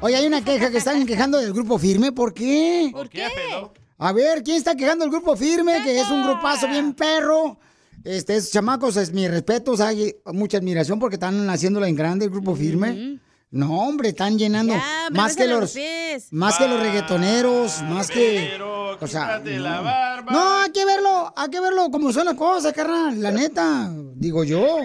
Oye, 0.00 0.16
hay 0.16 0.26
una 0.26 0.44
queja 0.44 0.70
que 0.70 0.78
están 0.78 1.04
quejando 1.06 1.38
del 1.38 1.52
grupo 1.52 1.78
firme. 1.78 2.12
¿Por 2.12 2.32
qué? 2.32 2.90
¿Por 2.92 3.08
qué, 3.08 3.26
pedo? 3.34 3.72
A 3.98 4.12
ver, 4.12 4.42
¿quién 4.42 4.56
está 4.56 4.76
quejando 4.76 5.04
del 5.04 5.10
grupo 5.10 5.36
firme? 5.36 5.82
Que 5.82 6.00
es 6.00 6.08
un 6.08 6.22
grupazo 6.22 6.68
bien 6.68 6.94
perro. 6.94 7.58
Este, 8.04 8.36
esos 8.36 8.52
chamacos, 8.52 8.96
es 8.96 9.12
mi 9.12 9.26
respeto, 9.26 9.72
o 9.72 9.76
sea, 9.76 9.88
hay 9.88 10.14
mucha 10.26 10.58
admiración 10.58 10.98
porque 11.00 11.16
están 11.16 11.50
haciéndola 11.50 11.88
en 11.88 11.96
grande 11.96 12.26
el 12.26 12.30
grupo 12.30 12.54
firme. 12.54 13.20
No, 13.50 13.80
hombre, 13.80 14.10
están 14.10 14.38
llenando 14.38 14.74
Ya, 14.74 15.08
más 15.10 15.34
que 15.34 15.46
los 15.48 15.60
los 15.60 15.72
pies. 15.72 16.28
más 16.32 16.58
que 16.58 16.68
los 16.68 16.80
reggaetoneros, 16.80 17.82
más 17.82 18.08
que 18.10 18.52
o 19.00 19.06
sea, 19.06 19.40
no. 19.42 20.22
No, 20.30 20.58
hay 20.60 20.70
que 20.70 20.84
verlo, 20.84 21.32
hay 21.34 21.48
que 21.48 21.60
verlo 21.60 21.90
como 21.90 22.12
son 22.12 22.26
las 22.26 22.34
cosas, 22.34 22.72
carnal, 22.72 23.20
la 23.20 23.30
neta, 23.30 23.90
digo 24.14 24.44
yo. 24.44 24.78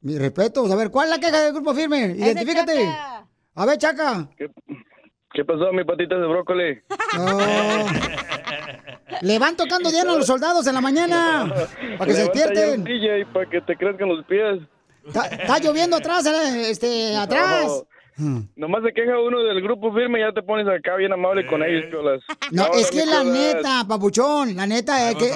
Mi 0.00 0.16
respeto, 0.16 0.64
a 0.72 0.76
ver, 0.76 0.90
¿cuál 0.90 1.08
es 1.08 1.10
la 1.16 1.20
queja 1.20 1.40
del 1.40 1.52
grupo 1.52 1.74
firme? 1.74 2.14
Identifícate. 2.16 2.88
A 3.56 3.66
ver, 3.66 3.78
Chaca. 3.78 4.30
¿Qué 4.36 4.48
pasó, 5.42 5.72
mi 5.72 5.82
patitas 5.84 6.20
de 6.20 6.26
brócoli? 6.26 6.82
Le 9.22 9.38
van 9.38 9.56
tocando 9.56 9.90
Diana 9.90 10.12
a 10.12 10.16
los 10.16 10.26
soldados 10.26 10.66
en 10.66 10.74
la 10.74 10.80
mañana 10.80 11.46
para 11.98 12.06
que 12.06 12.12
se 12.12 12.24
Levanta 12.24 12.44
ya 12.44 12.50
despierten. 12.50 13.32
para 13.32 13.50
que 13.50 13.60
te 13.62 13.76
crezcan 13.76 14.08
los 14.08 14.24
pies. 14.26 14.60
Está, 15.06 15.26
está 15.26 15.58
lloviendo 15.58 15.96
atrás, 15.96 16.26
eh, 16.26 16.70
este, 16.70 17.16
atrás. 17.16 17.84
Nomás 18.16 18.82
se 18.84 18.92
queja 18.92 19.18
uno 19.20 19.40
del 19.42 19.60
grupo 19.60 19.92
firme 19.92 20.20
y 20.20 20.22
ya 20.22 20.32
te 20.32 20.42
pones 20.42 20.68
acá 20.68 20.94
bien 20.96 21.12
amable 21.12 21.46
con 21.46 21.62
ellos, 21.64 21.86
piolas. 21.86 22.22
No, 22.52 22.66
es 22.74 22.90
que 22.90 23.04
la 23.04 23.24
neta, 23.24 23.84
papuchón, 23.88 24.54
la 24.54 24.66
neta, 24.66 25.08
hay 25.08 25.14
que, 25.16 25.32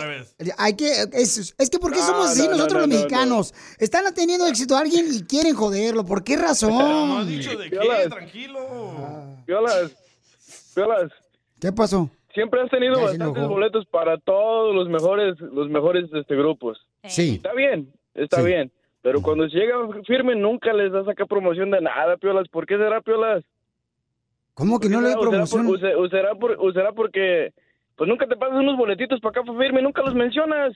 hay 0.56 0.76
que, 0.76 0.90
es, 1.12 1.54
es 1.58 1.70
que 1.70 1.78
¿por 1.78 1.92
qué 1.92 1.98
No, 1.98 2.06
somos 2.06 2.30
así 2.30 2.42
no, 2.42 2.50
no, 2.50 2.56
nosotros 2.56 2.74
no, 2.74 2.86
los 2.86 2.88
no, 2.88 2.94
mexicanos? 2.94 3.54
Están 3.78 4.04
teniendo 4.14 4.46
éxito 4.46 4.76
a 4.76 4.80
alguien 4.80 5.06
y 5.12 5.22
quieren 5.24 5.54
joderlo, 5.54 6.04
¿por 6.04 6.22
qué 6.22 6.36
razón? 6.36 7.26
Piolas. 7.70 8.08
Piolas, 9.44 9.92
piolas. 10.74 11.12
¿Qué 11.60 11.72
pasó? 11.72 12.10
Siempre 12.34 12.60
has 12.62 12.70
tenido 12.70 13.00
bastantes 13.00 13.48
boletos 13.48 13.86
para 13.86 14.18
todos 14.18 14.74
los 14.74 14.88
mejores, 14.88 15.34
los 15.40 15.68
mejores 15.68 16.04
este, 16.12 16.36
grupos. 16.36 16.78
Sí. 17.04 17.36
Está 17.36 17.52
bien, 17.54 17.92
está 18.14 18.40
Sí. 18.40 18.46
bien. 18.46 18.70
Pero 19.02 19.22
cuando 19.22 19.46
llega 19.46 19.76
firme 20.06 20.34
nunca 20.34 20.72
les 20.72 20.90
das 20.92 21.06
acá 21.08 21.24
promoción 21.26 21.70
de 21.70 21.80
nada, 21.80 22.16
piolas. 22.16 22.48
¿Por 22.48 22.66
qué 22.66 22.76
será, 22.76 23.00
piolas? 23.00 23.44
¿Cómo 24.54 24.80
que 24.80 24.88
no 24.88 25.00
le 25.00 25.10
doy 25.10 25.14
¿O 25.14 25.30
será 25.30 25.30
por- 25.30 25.30
promoción? 25.30 25.66
será 26.08 26.34
por- 26.34 26.56
porque 26.92 27.52
pues 27.96 28.08
nunca 28.08 28.26
te 28.26 28.36
pasas 28.36 28.56
unos 28.58 28.76
boletitos 28.76 29.20
para 29.20 29.30
acá 29.40 29.42
para 29.44 29.58
firme, 29.58 29.82
nunca 29.82 30.02
los 30.02 30.14
mencionas. 30.14 30.72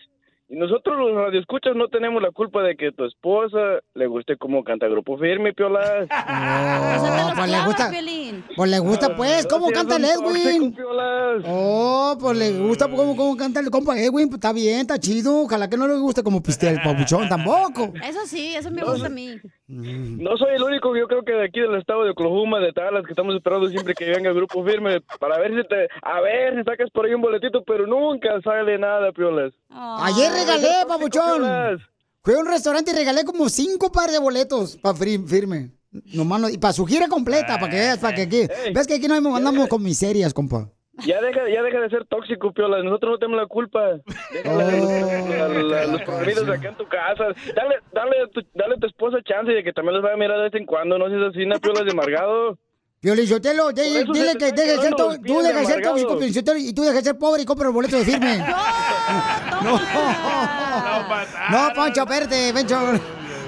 Y 0.53 0.57
nosotros 0.57 0.99
los 0.99 1.15
radioescuchas 1.15 1.75
no 1.75 1.89
tenemos 1.89 2.21
la 2.21 2.31
culpa 2.31 2.63
de 2.63 2.77
que 2.77 2.93
tu 2.93 3.07
esposa 3.07 3.81
le 3.95 4.07
guste 4.07 4.37
cómo 4.37 4.63
canta 4.63 4.87
Grupo 4.87 5.17
Firme, 5.17 5.55
piolas. 5.55 6.07
Oh, 7.25 7.35
pues 7.35 7.51
le 7.51 7.65
gusta, 7.65 7.91
pues 8.57 8.71
le 8.71 8.79
gusta, 8.79 9.17
pues, 9.17 9.47
¿cómo 9.47 9.71
canta 9.71 9.97
el 9.97 10.05
Edwin? 10.05 10.77
Oh, 11.47 12.17
pues 12.21 12.37
le 12.37 12.53
gusta 12.59 12.89
cómo, 12.89 13.17
cómo 13.17 13.37
canta 13.37 13.61
el 13.61 13.71
compa 13.71 13.99
Edwin, 13.99 14.29
pues 14.29 14.35
está 14.35 14.53
bien, 14.53 14.81
está 14.81 14.99
chido. 14.99 15.45
Ojalá 15.45 15.71
que 15.71 15.79
no 15.79 15.89
le 15.89 15.95
guste 15.95 16.23
como 16.23 16.43
pistea 16.43 16.71
el 16.71 16.83
papuchón 16.83 17.29
tampoco. 17.29 17.95
Eso 18.07 18.21
sí, 18.27 18.55
eso 18.55 18.71
me 18.71 18.85
gusta 18.85 19.07
a 19.07 19.11
mí. 19.11 19.41
No 19.67 20.37
soy 20.37 20.57
el 20.57 20.63
único, 20.63 20.95
yo 20.95 21.09
creo 21.09 21.23
que 21.23 21.33
de 21.33 21.47
aquí 21.47 21.61
del 21.61 21.77
estado 21.77 22.05
de 22.05 22.11
Oklahoma, 22.11 22.61
de 22.61 22.73
Dallas, 22.73 23.07
que 23.07 23.13
estamos 23.13 23.35
esperando 23.35 23.69
siempre 23.69 23.95
que 23.95 24.11
venga 24.11 24.29
el 24.29 24.37
Grupo 24.37 24.63
Firme 24.65 25.01
para 25.19 25.39
ver 25.39 25.55
si 25.55 25.67
te, 25.67 25.89
a 26.03 26.21
ver 26.21 26.59
si 26.59 26.65
sacas 26.65 26.91
por 26.91 27.07
ahí 27.07 27.15
un 27.15 27.23
boletito, 27.23 27.65
pero 27.65 27.87
nunca 27.87 28.39
sale 28.43 28.77
nada, 28.79 29.13
piolas. 29.13 29.55
Ayer 29.71 30.31
regalé, 30.47 30.87
papuchón. 30.87 31.81
Fui 32.23 32.35
a 32.35 32.39
un 32.39 32.47
restaurante 32.47 32.93
y 32.93 32.95
regalé 32.95 33.25
como 33.25 33.49
cinco 33.49 33.91
par 33.91 34.11
de 34.11 34.19
boletos 34.19 34.77
para 34.77 34.97
firme. 34.97 35.71
Nomás 36.15 36.41
no- 36.41 36.49
y 36.49 36.57
para 36.57 36.73
su 36.73 36.87
gira 36.87 37.09
completa, 37.09 37.59
para 37.59 37.69
que 37.69 37.77
veas, 37.77 37.99
para 37.99 38.15
que 38.15 38.23
aquí. 38.23 38.47
¿Ves 38.75 38.87
que 38.87 38.95
aquí 38.95 39.09
no 39.09 39.15
andamos 39.37 39.69
con 39.69 39.83
miserias, 39.83 40.33
compa? 40.33 40.71
Ya 41.07 41.21
deja, 41.23 41.49
ya 41.49 41.63
deja 41.63 41.81
de 41.81 41.89
ser 41.89 42.05
tóxico, 42.07 42.53
piolas. 42.53 42.85
Nosotros 42.85 43.13
no 43.13 43.19
tenemos 43.19 43.41
la 43.41 43.47
culpa. 43.49 43.81
A 43.89 43.97
los, 45.87 46.03
programitas 46.03 46.49
acá 46.49 46.69
en 46.69 46.77
tu 46.77 46.87
casa. 46.87 47.25
Dale, 47.55 47.77
dale, 47.93 48.23
a 48.23 48.27
tu, 48.29 48.43
dale 48.55 48.75
a 48.75 48.79
tu 48.79 48.87
esposa 48.87 49.19
chance 49.25 49.51
de 49.53 49.65
que 49.65 49.73
también 49.73 49.95
los 49.95 50.03
vaya 50.03 50.15
a 50.15 50.19
mirar 50.19 50.37
de 50.37 50.45
vez 50.45 50.55
en 50.55 50.67
cuando. 50.67 50.99
No 50.99 51.09
seas 51.09 51.31
así, 51.31 51.45
una 51.45 51.59
piolas 51.59 51.85
de 51.87 51.93
amargado. 51.93 52.59
Eso 53.03 53.15
dile 54.13 54.33
se 54.33 54.39
que 54.39 54.53
deje 54.53 54.81
ser 54.81 54.95
tú 54.95 55.43
dejas 55.43 55.67
de 55.67 55.67
ser 55.67 55.83
tóxico, 55.83 56.19
Piolichotelo, 56.19 56.59
y 56.59 56.73
tú 56.73 56.83
dejas 56.83 56.99
de 56.99 57.03
ser 57.11 57.19
pobre 57.19 57.43
y 57.43 57.45
compra 57.45 57.65
los 57.67 57.75
boletos 57.75 57.99
de 57.99 58.05
firme. 58.13 58.45
No, 59.63 59.79
no, 61.51 61.75
Poncho, 61.75 62.03
espérate, 62.03 62.53
Pencho. 62.53 62.81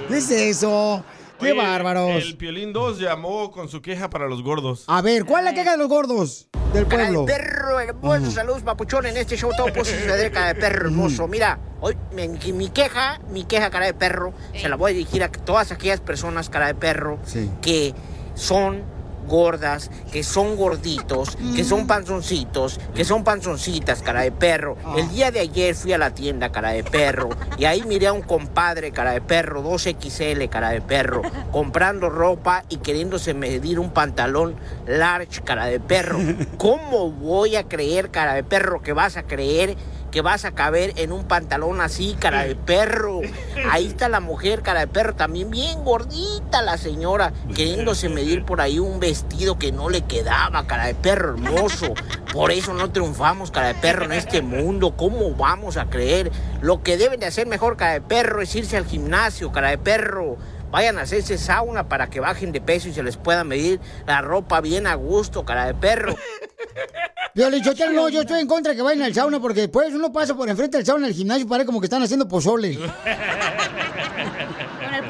¿Qué 0.09 0.19
es 0.19 0.31
eso? 0.31 1.05
Qué 1.41 1.53
Oye, 1.53 1.55
bárbaros. 1.61 2.11
El 2.23 2.37
Piolín 2.37 2.73
2 2.73 3.01
llamó 3.01 3.51
con 3.51 3.69
su 3.69 3.83
queja 3.83 4.09
para 4.11 4.29
los 4.29 4.43
gordos. 4.43 4.85
A 4.87 5.03
ver, 5.03 5.25
¿cuál 5.25 5.45
es 5.47 5.53
la 5.53 5.55
queja 5.55 5.73
de 5.73 5.79
los 5.79 5.89
gordos 5.89 6.47
del 6.73 6.87
pueblo? 6.87 7.25
Perro 7.25 7.81
hermoso, 7.81 8.31
saludos 8.31 8.63
papuchón, 8.63 9.07
en 9.07 9.17
este 9.17 9.37
show 9.37 9.51
todo 9.57 9.67
puede 9.73 9.85
suceder, 9.87 10.31
cara 10.31 10.55
de 10.55 10.61
perro 10.61 10.87
hermoso. 10.87 11.27
Mira, 11.27 11.59
hoy 11.81 11.97
mi, 12.13 12.53
mi 12.53 12.69
queja, 12.69 13.21
mi 13.31 13.45
queja, 13.45 13.71
cara 13.71 13.87
de 13.87 13.95
perro, 13.95 14.33
se 14.55 14.69
la 14.69 14.77
voy 14.77 14.93
a 14.93 14.95
dirigir 14.95 15.23
a 15.25 15.29
todas 15.31 15.73
aquellas 15.73 16.01
personas, 16.01 16.49
cara 16.51 16.69
de 16.69 16.75
perro, 16.75 17.19
Sí. 17.25 17.51
que 17.61 17.95
son 18.35 18.83
gordas, 19.25 19.91
que 20.13 20.23
son 20.23 20.57
gorditos, 20.57 21.37
que 21.55 21.65
son 21.65 21.87
panzoncitos, 21.87 22.81
que 22.95 23.05
son 23.05 23.25
panzoncitas, 23.25 24.03
cara 24.03 24.23
de 24.23 24.33
perro. 24.33 24.77
El 24.97 25.09
día 25.09 25.31
de 25.31 25.41
ayer 25.41 25.75
fui 25.75 25.93
a 25.93 25.99
la 25.99 26.15
tienda, 26.15 26.53
cara 26.53 26.71
de 26.71 26.85
perro, 26.85 27.31
y 27.59 27.65
ahí 27.65 27.83
miré 27.83 28.09
a 28.09 28.13
un 28.13 28.23
compadre, 28.23 28.93
cara 28.93 29.13
de 29.13 29.21
perro, 29.21 29.63
2XL, 29.63 30.49
cara 30.49 30.71
de 30.71 30.81
perro, 30.81 31.23
comprando 31.51 32.11
ropa 32.11 32.65
y 32.69 32.79
queriéndose 32.79 33.35
medir 33.35 33.79
un 33.79 33.91
pantalón 33.91 34.57
large, 34.87 35.43
cara 35.43 35.67
de 35.67 35.81
perro. 35.81 36.19
¿Cómo 36.59 37.11
voy 37.11 37.57
a 37.57 37.65
creer, 37.65 38.11
cara 38.11 38.35
de 38.35 38.45
perro, 38.45 38.83
que 38.83 38.93
vas 38.93 39.17
a 39.17 39.25
creer 39.25 39.77
que 40.15 40.23
vas 40.23 40.45
a 40.45 40.53
caber 40.53 40.93
en 40.95 41.11
un 41.11 41.25
pantalón 41.25 41.81
así, 41.81 42.17
cara 42.17 42.45
de 42.45 42.55
perro. 42.55 43.21
Ahí 43.69 43.89
está 43.89 44.09
la 44.09 44.21
mujer, 44.21 44.63
cara 44.63 44.79
de 44.79 44.87
perro, 44.87 45.17
también 45.17 45.51
bien 45.51 45.83
gordita 45.83 46.63
la 46.63 46.79
señora, 46.79 47.33
queriéndose 47.53 48.09
medir 48.09 48.45
por 48.45 48.61
ahí 48.61 48.79
un 48.79 49.01
vestido 49.01 49.59
que 49.59 49.73
no 49.73 49.91
le 49.91 50.03
quedaba, 50.03 50.69
cara 50.69 50.87
de 50.87 50.95
perro 50.95 51.31
hermoso. 51.31 51.95
Por 52.33 52.53
eso 52.53 52.75
no 52.75 52.93
triunfamos, 52.93 53.51
cara 53.51 53.69
de 53.69 53.75
perro, 53.75 54.05
en 54.05 54.13
este 54.13 54.41
mundo. 54.41 54.97
¿Cómo 54.97 55.35
vamos 55.35 55.77
a 55.77 55.87
creer? 55.87 56.31
Lo 56.63 56.85
que 56.85 56.97
deben 56.97 57.19
de 57.19 57.27
hacer 57.27 57.49
mejor, 57.49 57.77
cara 57.77 57.95
de 57.95 58.01
perro, 58.01 58.41
es 58.41 58.55
irse 58.55 58.77
al 58.77 58.87
gimnasio, 58.87 59.51
cara 59.51 59.71
de 59.71 59.79
perro. 59.79 60.37
Vayan 60.75 60.99
a 60.99 61.03
hacerse 61.03 61.39
sauna 61.39 61.89
para 61.89 62.11
que 62.11 62.19
bajen 62.19 62.51
de 62.51 62.61
peso 62.61 62.89
y 62.89 62.93
se 62.93 63.05
les 63.05 63.17
pueda 63.17 63.45
medir 63.45 63.79
la 64.09 64.21
ropa 64.23 64.61
bien 64.61 64.89
a 64.89 64.97
gusto, 64.97 65.45
cara 65.45 65.67
de 65.67 65.75
perro. 65.75 66.17
Yo 67.37 67.49
le 67.49 67.59
dicho, 67.59 67.73
no, 67.93 68.09
yo 68.09 68.23
estoy 68.23 68.41
en 68.41 68.49
contra 68.49 68.71
de 68.71 68.77
que 68.77 68.83
vayan 68.83 69.03
al 69.03 69.15
sauna 69.15 69.41
porque 69.41 69.63
después 69.63 69.93
uno 69.93 70.13
pasa 70.13 70.37
por 70.37 70.49
enfrente 70.49 70.77
del 70.77 70.87
sauna 70.87 71.07
al 71.07 71.13
gimnasio 71.13 71.47
y 71.47 71.49
parece 71.49 71.67
como 71.67 71.81
que 71.81 71.87
están 71.87 72.03
haciendo 72.03 72.27
pozole. 72.29 72.77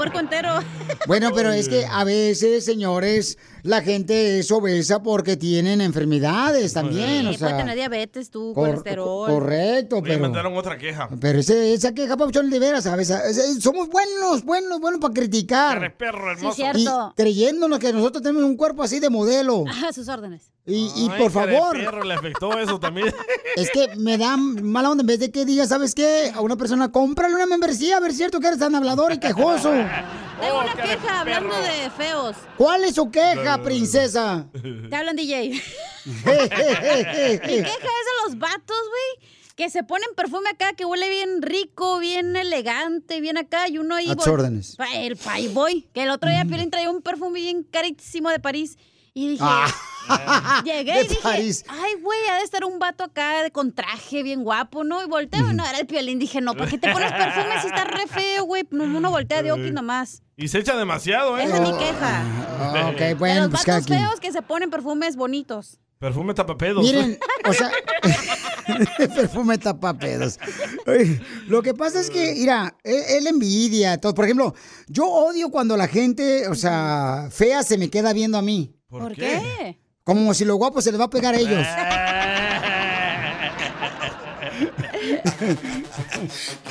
Puerco 0.05 0.21
entero. 0.21 0.51
Bueno, 1.07 1.33
pero 1.35 1.53
es 1.53 1.69
que 1.69 1.85
a 1.87 2.03
veces, 2.05 2.65
señores, 2.65 3.37
la 3.63 3.83
gente 3.83 4.39
es 4.39 4.51
obesa 4.51 5.03
porque 5.03 5.37
tienen 5.37 5.81
enfermedades 5.83 6.73
también, 6.73 7.27
o 7.27 7.33
Sí, 7.33 7.39
puede 7.39 7.51
sea. 7.51 7.59
tener 7.59 7.75
diabetes, 7.77 8.31
tú, 8.31 8.53
cor- 8.55 8.69
colesterol. 8.69 9.29
correcto, 9.31 9.97
Me 10.01 10.09
pero... 10.09 10.21
mandaron 10.21 10.57
otra 10.57 10.79
queja. 10.79 11.09
Pero 11.21 11.39
ese- 11.41 11.75
esa 11.75 11.93
queja, 11.93 12.17
Pauchón, 12.17 12.49
de 12.49 12.59
veras, 12.59 12.85
¿sabes? 12.85 13.11
Es- 13.11 13.63
Somos 13.63 13.89
buenos, 13.89 14.45
buenos, 14.45 14.81
buenos 14.81 15.01
para 15.01 15.13
criticar. 15.15 15.95
perro 15.97 16.31
hermoso. 16.31 16.55
Sí, 16.57 16.63
cierto. 16.63 17.11
Y 17.13 17.17
creyéndonos 17.17 17.79
que 17.79 17.93
nosotros 17.93 18.23
tenemos 18.23 18.45
un 18.45 18.57
cuerpo 18.57 18.83
así 18.83 19.01
de 19.01 19.11
modelo. 19.11 19.65
A 19.87 19.93
sus 19.93 20.09
órdenes. 20.09 20.51
Y, 20.67 20.91
y 20.97 21.09
Ay, 21.11 21.19
por 21.19 21.31
favor, 21.31 21.77
perro, 21.77 22.05
le 22.05 22.15
afectó 22.15 22.59
eso 22.59 22.81
también. 22.81 23.09
es 23.57 23.71
que 23.71 23.95
me 23.97 24.17
da 24.17 24.37
mala 24.39 24.91
onda 24.91 25.03
en 25.03 25.07
vez 25.07 25.19
de 25.21 25.31
que 25.31 25.45
diga, 25.45 25.67
¿sabes 25.67 25.95
qué? 25.95 26.33
A 26.35 26.41
una 26.41 26.57
persona, 26.57 26.91
cómprale 26.91 27.35
una 27.35 27.45
membresía, 27.45 27.99
a 27.99 28.01
ver 28.01 28.11
si 28.11 28.15
es 28.15 28.19
cierto 28.19 28.41
que 28.41 28.47
eres 28.47 28.59
tan 28.59 28.75
hablador 28.75 29.13
y 29.13 29.19
quejoso. 29.19 29.71
Tengo 30.41 30.61
una 30.61 30.75
queja 30.75 31.21
hablando 31.21 31.55
de 31.55 31.91
feos. 31.97 32.37
¿Cuál 32.57 32.85
es 32.85 32.95
su 32.95 33.11
queja, 33.11 33.63
princesa? 33.63 34.47
Te 34.91 34.97
hablan, 34.97 35.17
DJ. 35.17 35.51
Mi 36.07 36.15
queja 36.23 36.43
es 36.43 36.51
de 36.51 38.27
los 38.27 38.39
vatos, 38.39 38.77
güey. 38.89 39.29
Que 39.57 39.71
se 39.71 39.85
ponen 39.85 40.09
perfume 40.17 40.51
acá 40.51 40.73
que 40.73 40.85
huele 40.85 41.09
bien 41.09 41.41
rico, 41.41 42.01
bien 42.01 42.35
elegante, 42.35 43.21
bien 43.21 43.37
acá. 43.39 43.69
Y 43.69 43.79
uno 43.79 43.95
ahí. 43.95 44.11
A 44.11 44.17
tus 44.17 44.27
órdenes. 44.27 44.75
Pa- 44.77 44.93
El 44.97 45.17
Playboy. 45.17 45.87
Que 45.95 46.03
el 46.03 46.11
otro 46.11 46.29
día 46.29 46.45
Piolín 46.45 46.71
traía 46.71 46.91
un 46.91 47.03
perfume 47.03 47.39
bien 47.41 47.63
carísimo 47.63 48.31
de 48.31 48.41
París. 48.41 48.77
Y 49.15 49.29
dije. 49.29 49.45
Ah. 49.47 49.73
Llegué 50.65 50.93
De 50.93 51.01
y 51.01 51.09
dije. 51.09 51.21
París. 51.23 51.65
Ay, 51.69 51.95
güey, 52.03 52.19
ha 52.31 52.37
de 52.37 52.43
estar 52.45 52.63
un 52.65 52.79
vato 52.79 53.05
acá 53.05 53.43
de- 53.43 53.51
con 53.51 53.73
traje 53.73 54.23
bien 54.23 54.43
guapo, 54.45 54.85
¿no? 54.85 55.03
Y 55.03 55.07
volteo, 55.07 55.51
y 55.51 55.55
no, 55.55 55.65
era 55.67 55.79
el 55.79 55.87
Piolín. 55.87 56.19
Dije, 56.19 56.41
no, 56.43 56.55
¿por 56.55 56.69
qué 56.69 56.77
te 56.77 56.93
pones 56.93 57.11
perfume 57.13 57.61
si 57.63 57.69
está 57.69 57.85
re 57.85 58.07
feo, 58.07 58.45
güey? 58.45 58.65
No, 58.71 58.85
Uno 58.85 59.11
voltea 59.11 59.43
de 59.43 59.53
oquis 59.53 59.73
nomás. 59.73 60.23
Y 60.37 60.49
se 60.49 60.59
echa 60.59 60.77
demasiado, 60.77 61.39
¿eh? 61.39 61.45
Esa 61.45 61.55
es 61.57 61.61
mi 61.63 61.79
queja. 61.79 62.23
Ah, 62.59 62.91
ok, 62.93 62.99
De 62.99 63.15
bueno, 63.15 63.43
los 63.43 63.51
pues 63.51 63.65
vatos 63.67 63.87
feos 63.87 64.21
que 64.21 64.31
se 64.33 64.43
ponen 64.43 64.69
perfumes 64.69 65.17
bonitos. 65.17 65.79
Perfume 66.01 66.35
tapapedos. 66.35 66.83
Miren, 66.85 67.19
o 67.49 67.53
sea, 67.55 67.71
perfume 69.15 69.57
tapapedos. 69.59 70.39
Lo 71.47 71.63
que 71.63 71.73
pasa 71.73 72.01
es 72.01 72.11
que, 72.11 72.35
mira, 72.37 72.77
es 72.83 73.23
la 73.23 73.31
envidia. 73.31 73.99
todo. 73.99 74.13
Por 74.13 74.25
ejemplo, 74.27 74.55
yo 74.89 75.07
odio 75.07 75.49
cuando 75.51 75.77
la 75.77 75.89
gente, 75.89 76.49
o 76.49 76.55
sea, 76.55 77.29
fea 77.31 77.63
se 77.63 77.79
me 77.79 77.89
queda 77.89 78.13
viendo 78.13 78.37
a 78.37 78.43
mí. 78.43 78.75
¿Por, 79.01 79.15
qué? 79.15 79.79
Como 80.05 80.35
si 80.35 80.45
lo 80.45 80.57
guapo 80.57 80.81
se 80.83 80.91
les 80.93 81.01
va 81.01 81.05
a 81.05 81.11
pegar 81.11 81.35
a 81.35 81.39
ellos. 81.39 81.67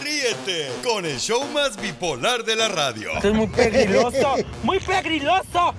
Ríete 0.04 0.72
con 0.84 1.06
el 1.06 1.20
show 1.20 1.44
más 1.54 1.80
bipolar 1.82 2.44
de 2.44 2.56
la 2.56 2.68
radio. 2.68 3.12
Esto 3.16 3.30
es 3.30 3.34
muy 3.36 3.48
pegriloso, 3.48 4.36
muy 4.64 4.80
pegriloso. 4.80 5.74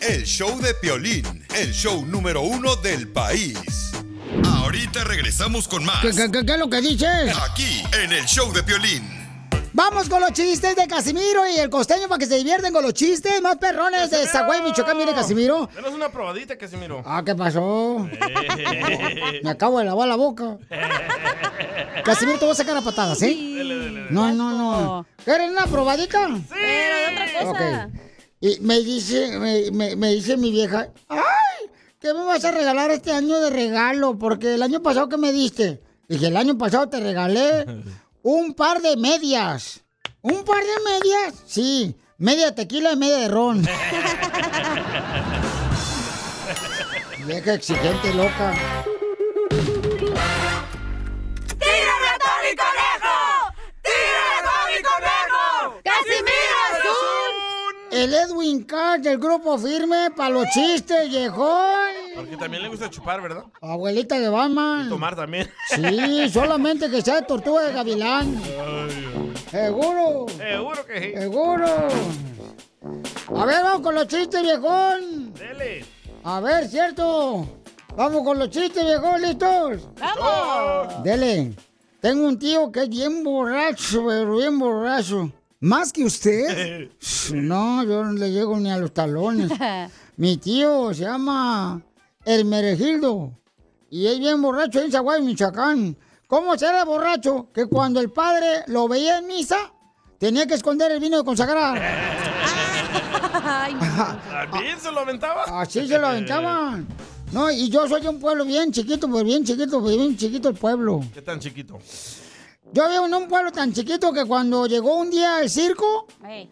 El 0.00 0.24
show 0.24 0.58
de 0.60 0.74
Piolín, 0.74 1.46
el 1.54 1.72
show 1.72 2.04
número 2.04 2.42
uno 2.42 2.76
del 2.76 3.08
país. 3.08 3.92
Ahorita 4.44 5.04
regresamos 5.04 5.68
con 5.68 5.84
más. 5.84 6.00
¿Qué, 6.02 6.10
qué- 6.10 6.30
qué- 6.30 6.44
qué 6.44 6.52
es 6.52 6.58
lo 6.58 6.68
que 6.68 6.80
dices? 6.80 7.34
Aquí, 7.50 7.82
en 8.02 8.12
el 8.12 8.24
show 8.26 8.52
de 8.52 8.62
Piolín. 8.62 9.25
Vamos 9.76 10.08
con 10.08 10.22
los 10.22 10.32
chistes 10.32 10.74
de 10.74 10.86
Casimiro 10.86 11.46
y 11.46 11.58
el 11.58 11.68
costeño 11.68 12.08
para 12.08 12.18
que 12.18 12.24
se 12.24 12.36
divierten 12.38 12.72
con 12.72 12.82
los 12.82 12.94
chistes 12.94 13.42
más 13.42 13.56
perrones 13.56 14.10
de 14.10 14.26
Zaguay, 14.26 14.62
Michoacán. 14.62 14.96
Mire, 14.96 15.12
Casimiro. 15.12 15.68
Denos 15.74 15.92
una 15.92 16.08
probadita, 16.08 16.56
Casimiro. 16.56 17.02
Ah, 17.04 17.22
¿qué 17.24 17.34
pasó? 17.34 18.08
Me 19.42 19.50
acabo 19.50 19.78
de 19.78 19.84
lavar 19.84 20.08
la 20.08 20.16
boca. 20.16 20.56
Casimiro, 22.06 22.38
te 22.38 22.46
voy 22.46 22.52
a 22.52 22.56
sacar 22.56 22.74
a 22.74 22.80
patadas, 22.80 23.20
¿eh? 23.20 23.36
No, 24.08 24.32
no, 24.32 24.50
no. 24.56 25.06
¿Quieres 25.22 25.50
una 25.50 25.66
probadita? 25.66 26.26
Pero 26.48 26.96
de 26.96 27.12
otra 27.12 27.52
cosa. 27.52 27.84
Ok. 27.90 27.92
Y 28.40 28.60
me 28.60 28.80
dice, 28.80 29.38
me, 29.38 29.70
me- 29.72 29.94
me 29.96 30.08
dice 30.14 30.38
mi 30.38 30.50
vieja, 30.52 30.88
¡ay! 31.08 31.20
¿Qué 32.00 32.14
me 32.14 32.24
vas 32.24 32.42
a 32.46 32.50
regalar 32.50 32.90
este 32.92 33.12
año 33.12 33.38
de 33.40 33.50
regalo? 33.50 34.16
Porque 34.18 34.54
el 34.54 34.62
año 34.62 34.80
pasado, 34.82 35.10
¿qué 35.10 35.18
me 35.18 35.32
diste? 35.32 35.82
Dije, 36.08 36.28
el 36.28 36.36
año 36.38 36.56
pasado 36.56 36.88
te 36.88 36.98
regalé 37.00 37.66
un 38.28 38.54
par 38.54 38.82
de 38.82 38.96
medias. 38.96 39.84
¿Un 40.20 40.42
par 40.42 40.58
de 40.58 40.80
medias? 40.84 41.34
Sí, 41.46 41.94
media 42.18 42.52
tequila 42.56 42.90
y 42.90 42.96
media 42.96 43.18
de 43.18 43.28
ron. 43.28 43.62
Vieja 47.24 47.54
exigente, 47.54 48.12
loca. 48.14 48.52
El 57.96 58.12
Edwin 58.12 58.64
Cass 58.64 59.00
del 59.00 59.16
grupo 59.16 59.56
firme 59.56 60.10
para 60.14 60.28
los 60.28 60.44
chistes, 60.50 61.08
viejón. 61.08 61.94
Porque 62.14 62.36
también 62.36 62.62
le 62.62 62.68
gusta 62.68 62.90
chupar, 62.90 63.22
¿verdad? 63.22 63.44
Abuelita 63.62 64.18
de 64.18 64.28
Batman. 64.28 64.84
Y 64.84 64.90
tomar 64.90 65.16
también. 65.16 65.50
Sí, 65.68 66.28
solamente 66.28 66.90
que 66.90 67.00
sea 67.00 67.16
de 67.16 67.22
tortuga 67.22 67.62
de 67.62 67.72
gavilán. 67.72 68.38
Seguro. 69.50 70.26
Seguro 70.36 70.84
que 70.84 71.00
sí. 71.00 71.18
Seguro. 71.18 71.66
A 73.34 73.46
ver, 73.46 73.62
vamos 73.62 73.80
con 73.80 73.94
los 73.94 74.06
chistes, 74.08 74.42
viejón. 74.42 75.32
Dele. 75.32 75.86
A 76.24 76.40
ver, 76.40 76.68
cierto. 76.68 77.48
Vamos 77.96 78.22
con 78.24 78.38
los 78.38 78.50
chistes, 78.50 78.84
viejón, 78.84 79.22
¿listos? 79.22 79.88
¡Vamos! 79.98 81.02
Dele. 81.02 81.54
Tengo 82.02 82.28
un 82.28 82.38
tío 82.38 82.70
que 82.70 82.82
es 82.82 82.88
bien 82.90 83.24
borracho, 83.24 84.04
pero 84.06 84.36
bien 84.36 84.58
borracho. 84.58 85.32
¿Más 85.60 85.92
que 85.92 86.04
usted? 86.04 86.90
No, 87.32 87.82
yo 87.84 88.04
no 88.04 88.12
le 88.12 88.30
llego 88.30 88.58
ni 88.58 88.70
a 88.70 88.76
los 88.78 88.92
talones. 88.92 89.50
Mi 90.16 90.36
tío 90.36 90.94
se 90.94 91.02
llama 91.02 91.80
Hermeregildo 92.24 93.32
y 93.90 94.06
es 94.06 94.18
bien 94.18 94.40
borracho 94.42 94.80
en 94.80 94.90
Zaguay, 94.90 95.22
Michoacán. 95.22 95.96
¿Cómo 96.26 96.56
será 96.58 96.84
borracho? 96.84 97.48
Que 97.52 97.66
cuando 97.66 98.00
el 98.00 98.10
padre 98.10 98.64
lo 98.66 98.88
veía 98.88 99.18
en 99.18 99.26
misa, 99.26 99.72
tenía 100.18 100.46
que 100.46 100.54
esconder 100.54 100.90
el 100.92 101.00
vino 101.00 101.18
de 101.18 101.24
consagrar. 101.24 101.80
Ay, 103.44 103.74
no. 103.74 104.50
¿También 104.50 104.78
se 104.80 104.90
lo 104.90 105.00
aventaba? 105.00 105.44
Así 105.60 105.86
se 105.86 105.98
lo 105.98 106.08
aventaban. 106.08 106.86
No, 107.32 107.50
y 107.50 107.68
yo 107.68 107.86
soy 107.88 108.00
de 108.02 108.08
un 108.08 108.20
pueblo 108.20 108.44
bien 108.44 108.72
chiquito, 108.72 109.08
pues 109.08 109.24
bien 109.24 109.44
chiquito, 109.44 109.80
pues 109.80 109.96
bien 109.96 110.16
chiquito 110.16 110.48
el 110.48 110.54
pueblo. 110.54 111.00
¿Qué 111.12 111.22
tan 111.22 111.38
chiquito? 111.38 111.78
Yo 112.72 112.88
vivo 112.88 113.06
en 113.06 113.14
un 113.14 113.28
pueblo 113.28 113.52
tan 113.52 113.72
chiquito 113.72 114.12
que 114.12 114.24
cuando 114.24 114.66
llegó 114.66 114.96
un 114.96 115.10
día 115.10 115.40
el 115.40 115.48
circo, 115.48 116.06
Ey. 116.26 116.50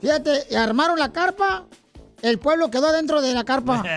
fíjate, 0.00 0.46
y 0.50 0.54
armaron 0.54 0.98
la 0.98 1.12
carpa, 1.12 1.64
el 2.20 2.38
pueblo 2.38 2.70
quedó 2.70 2.92
dentro 2.92 3.20
de 3.20 3.34
la 3.34 3.44
carpa. 3.44 3.82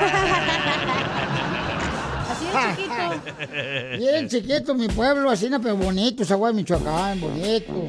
Así 2.30 2.46
de 2.46 2.76
chiquito. 2.76 3.98
Bien 3.98 4.28
chiquito 4.30 4.76
mi 4.76 4.88
pueblo, 4.90 5.30
así, 5.30 5.50
no, 5.50 5.62
pero 5.62 5.78
bonito, 5.78 6.26
Zaguay, 6.26 6.54
Michoacán, 6.54 7.20
bonito. 7.22 7.88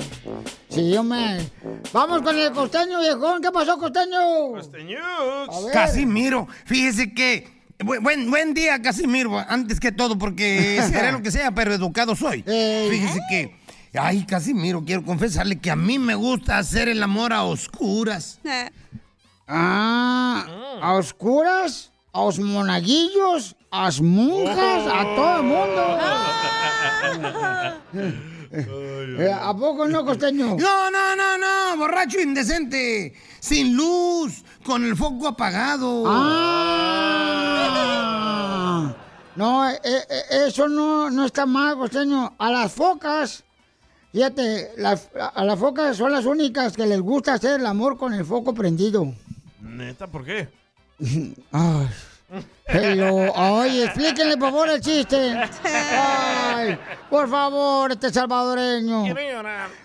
Sí, 0.69 0.91
yo 0.91 1.03
me... 1.03 1.39
Vamos 1.93 2.23
con 2.23 2.39
el 2.39 2.53
costeño, 2.53 3.01
viejón. 3.01 3.41
¿Qué 3.43 3.51
pasó, 3.51 3.79
costeño? 3.79 4.19
A 4.57 5.61
ver. 5.61 5.73
Casimiro, 5.73 6.47
fíjese 6.65 7.13
que. 7.15 7.56
Bu- 7.79 8.01
Buen, 8.03 8.31
buen 8.31 8.55
día, 8.55 8.81
Casimiro, 8.83 9.39
antes 9.49 9.81
que 9.81 9.93
todo, 9.93 10.19
porque 10.19 10.81
seré 10.91 11.13
lo 11.13 11.23
que 11.23 11.31
sea, 11.31 11.53
pero 11.55 11.73
educado 11.75 12.15
soy. 12.17 12.43
Fíjese 12.43 13.21
que. 13.31 13.57
Ay, 13.99 14.25
Casimiro, 14.27 14.85
quiero 14.85 15.03
confesarle 15.05 15.59
que 15.59 15.71
a 15.71 15.77
mí 15.77 15.99
me 15.99 16.15
gusta 16.15 16.59
hacer 16.59 16.89
el 16.89 17.03
amor 17.03 17.33
a 17.33 17.45
oscuras. 17.45 18.41
Ah, 19.49 20.45
¿a 20.83 20.93
oscuras? 20.95 21.91
a 22.13 22.21
los 22.21 22.39
monaguillos, 22.39 23.57
a 23.71 23.83
las 23.85 24.01
monjas, 24.01 24.87
a 24.91 25.05
todo 25.15 25.37
el 25.37 25.43
mundo. 25.43 25.99
Eh, 28.53 29.31
¿A 29.33 29.55
poco 29.55 29.87
no, 29.89 30.05
costeño? 30.05 30.57
No, 30.57 30.91
no, 30.91 31.17
no, 31.17 31.39
no, 31.39 31.77
borracho 31.77 32.21
indecente. 32.21 33.13
Sin 33.41 33.77
luz, 33.77 34.45
con 34.67 34.85
el 34.85 34.97
foco 34.97 35.29
apagado. 35.29 36.03
Ah. 38.07 38.95
No, 39.37 39.69
eh, 39.71 39.79
eh, 39.85 40.03
eso 40.49 40.69
no, 40.69 41.09
no 41.11 41.25
está 41.27 41.47
mal, 41.47 41.77
costeño. 41.77 42.35
A 42.39 42.51
las 42.51 42.73
focas, 42.73 43.45
fíjate, 44.13 44.73
las- 44.79 45.09
a 45.15 45.45
las 45.45 45.59
focas 45.59 45.97
son 45.97 46.11
las 46.13 46.25
únicas 46.25 46.75
que 46.75 46.87
les 46.87 47.01
gusta 47.01 47.35
hacer 47.35 47.61
el 47.61 47.67
amor 47.67 47.97
con 47.99 48.13
el 48.15 48.25
foco 48.25 48.53
prendido. 48.55 49.15
Neta, 49.61 50.07
¿por 50.07 50.25
qué? 50.25 50.49
Ay. 51.53 51.87
Hello. 52.67 53.33
Ay, 53.37 53.83
explíquenle 53.83 54.37
por 54.37 54.51
favor 54.51 54.69
el 54.71 54.81
chiste. 54.81 55.17
Ay, 55.65 56.77
por 57.09 57.29
favor, 57.29 57.93
este 57.93 58.13
salvadoreño. 58.13 59.05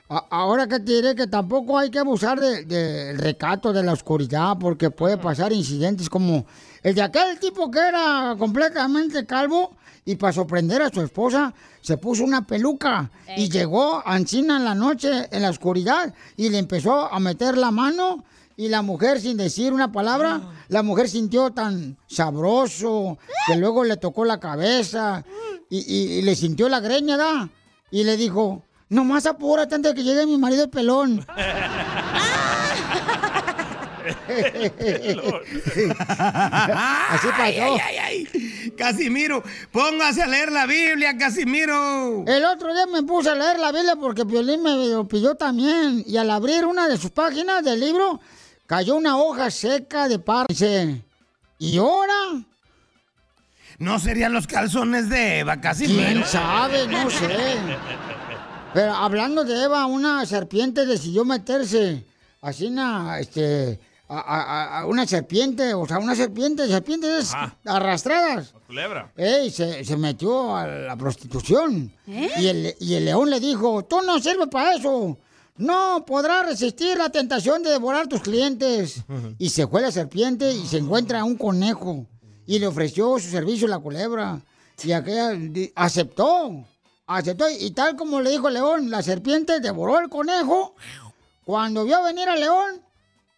A- 0.09 0.25
Ahora 0.31 0.65
que 0.67 0.79
te 0.79 0.91
diré 0.93 1.15
que 1.15 1.27
tampoco 1.27 1.77
hay 1.77 1.91
que 1.91 1.99
abusar 1.99 2.39
de- 2.39 2.65
del 2.65 3.17
recato 3.19 3.71
de 3.71 3.83
la 3.83 3.93
oscuridad 3.93 4.57
porque 4.59 4.89
puede 4.89 5.17
pasar 5.17 5.53
incidentes 5.53 6.09
como 6.09 6.45
el 6.81 6.95
de 6.95 7.01
aquel 7.03 7.39
tipo 7.39 7.69
que 7.69 7.79
era 7.79 8.35
completamente 8.39 9.25
calvo 9.27 9.75
y 10.03 10.15
para 10.15 10.33
sorprender 10.33 10.81
a 10.81 10.89
su 10.89 11.01
esposa 11.01 11.53
se 11.81 11.97
puso 11.97 12.23
una 12.23 12.45
peluca 12.47 13.11
y 13.37 13.49
llegó 13.49 13.97
a 14.03 14.15
Ancina 14.15 14.57
en 14.57 14.65
la 14.65 14.73
noche 14.73 15.27
en 15.31 15.43
la 15.43 15.51
oscuridad 15.51 16.11
y 16.35 16.49
le 16.49 16.57
empezó 16.57 17.13
a 17.13 17.19
meter 17.19 17.55
la 17.55 17.69
mano 17.69 18.23
y 18.65 18.69
la 18.69 18.81
mujer 18.81 19.19
sin 19.19 19.37
decir 19.37 19.73
una 19.73 19.91
palabra, 19.91 20.41
la 20.67 20.83
mujer 20.83 21.09
sintió 21.09 21.51
tan 21.51 21.97
sabroso 22.07 23.17
que 23.47 23.55
luego 23.55 23.83
le 23.83 23.97
tocó 23.97 24.23
la 24.25 24.39
cabeza 24.39 25.23
y, 25.69 25.79
y- 25.79 26.19
y 26.19 26.21
le 26.21 26.35
sintió 26.35 26.69
la 26.69 26.79
greña, 26.79 27.17
¿da? 27.17 27.49
Y 27.89 28.03
le 28.03 28.17
dijo, 28.17 28.63
nomás 28.89 29.25
apúrate 29.25 29.75
antes 29.75 29.91
de 29.91 29.95
que 29.95 30.03
llegue 30.03 30.25
mi 30.25 30.37
marido 30.37 30.63
el 30.65 30.69
pelón. 30.69 31.25
Así 35.99 37.27
pasó. 37.27 37.41
Ay, 37.43 37.57
ay, 37.59 37.77
ay, 37.79 37.97
ay. 38.33 38.71
Casimiro, 38.77 39.43
póngase 39.71 40.23
a 40.23 40.27
leer 40.27 40.51
la 40.51 40.65
Biblia, 40.65 41.17
Casimiro. 41.17 42.23
El 42.27 42.45
otro 42.45 42.73
día 42.73 42.87
me 42.87 43.03
puse 43.03 43.29
a 43.29 43.35
leer 43.35 43.59
la 43.59 43.71
Biblia 43.71 43.95
porque 43.95 44.25
Piolín 44.25 44.63
me 44.63 44.87
lo 44.87 45.07
pidió 45.07 45.35
también. 45.35 46.03
Y 46.07 46.17
al 46.17 46.29
abrir 46.29 46.65
una 46.65 46.87
de 46.87 46.97
sus 46.97 47.11
páginas 47.11 47.63
del 47.63 47.79
libro, 47.79 48.19
cayó 48.71 48.95
una 48.95 49.17
hoja 49.17 49.51
seca 49.51 50.07
de 50.07 50.17
par. 50.17 50.45
Dice, 50.47 51.03
¿y 51.59 51.77
ahora? 51.77 52.13
¿No 53.79 53.99
serían 53.99 54.31
los 54.31 54.47
calzones 54.47 55.09
de 55.09 55.39
Eva, 55.39 55.59
Casimiro? 55.59 56.05
¿Quién 56.07 56.25
sabe? 56.25 56.87
No 56.87 57.09
sé. 57.09 57.57
Pero 58.73 58.93
hablando 58.93 59.43
de 59.43 59.61
Eva, 59.65 59.85
una 59.87 60.25
serpiente 60.25 60.85
decidió 60.85 61.25
meterse 61.25 62.05
así 62.39 62.67
una, 62.67 63.19
este, 63.19 63.77
a, 64.07 64.19
a- 64.19 64.79
a 64.79 64.85
una 64.85 65.05
serpiente, 65.05 65.73
o 65.73 65.85
sea, 65.85 65.97
una 65.99 66.15
serpiente, 66.15 66.65
serpientes 66.69 67.33
Ajá. 67.33 67.53
arrastradas. 67.65 68.53
Culebra. 68.67 69.11
Ey, 69.17 69.51
se, 69.51 69.83
se 69.83 69.97
metió 69.97 70.55
a 70.55 70.65
la 70.65 70.95
prostitución. 70.95 71.91
¿Eh? 72.07 72.31
Y, 72.37 72.47
el, 72.47 72.75
y 72.79 72.93
el 72.93 73.03
león 73.03 73.29
le 73.29 73.41
dijo, 73.41 73.83
tú 73.83 73.99
no 74.01 74.17
sirves 74.21 74.47
para 74.49 74.75
eso. 74.75 75.17
No 75.61 76.03
podrás 76.07 76.47
resistir 76.47 76.97
la 76.97 77.11
tentación 77.11 77.61
de 77.61 77.69
devorar 77.69 78.07
tus 78.07 78.21
clientes. 78.21 79.03
Y 79.37 79.49
se 79.49 79.67
fue 79.67 79.81
la 79.81 79.91
serpiente 79.91 80.51
y 80.51 80.65
se 80.65 80.77
encuentra 80.77 81.23
un 81.23 81.37
conejo. 81.37 82.07
Y 82.47 82.57
le 82.57 82.65
ofreció 82.65 83.19
su 83.19 83.29
servicio 83.29 83.67
a 83.67 83.69
la 83.69 83.79
culebra. 83.79 84.41
Y 84.83 84.91
aquella 84.91 85.33
aceptó. 85.75 86.65
Aceptó. 87.05 87.45
Y 87.47 87.69
tal 87.71 87.95
como 87.95 88.21
le 88.21 88.31
dijo 88.31 88.47
el 88.47 88.55
león, 88.55 88.89
la 88.89 89.03
serpiente 89.03 89.59
devoró 89.59 89.99
el 89.99 90.09
conejo. 90.09 90.73
Cuando 91.45 91.83
vio 91.85 92.01
venir 92.03 92.27
al 92.27 92.39
león, 92.39 92.81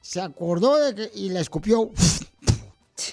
se 0.01 0.21
acordó 0.21 0.77
de 0.77 0.95
que 0.95 1.11
y 1.15 1.29
le 1.29 1.41
escupió. 1.41 1.91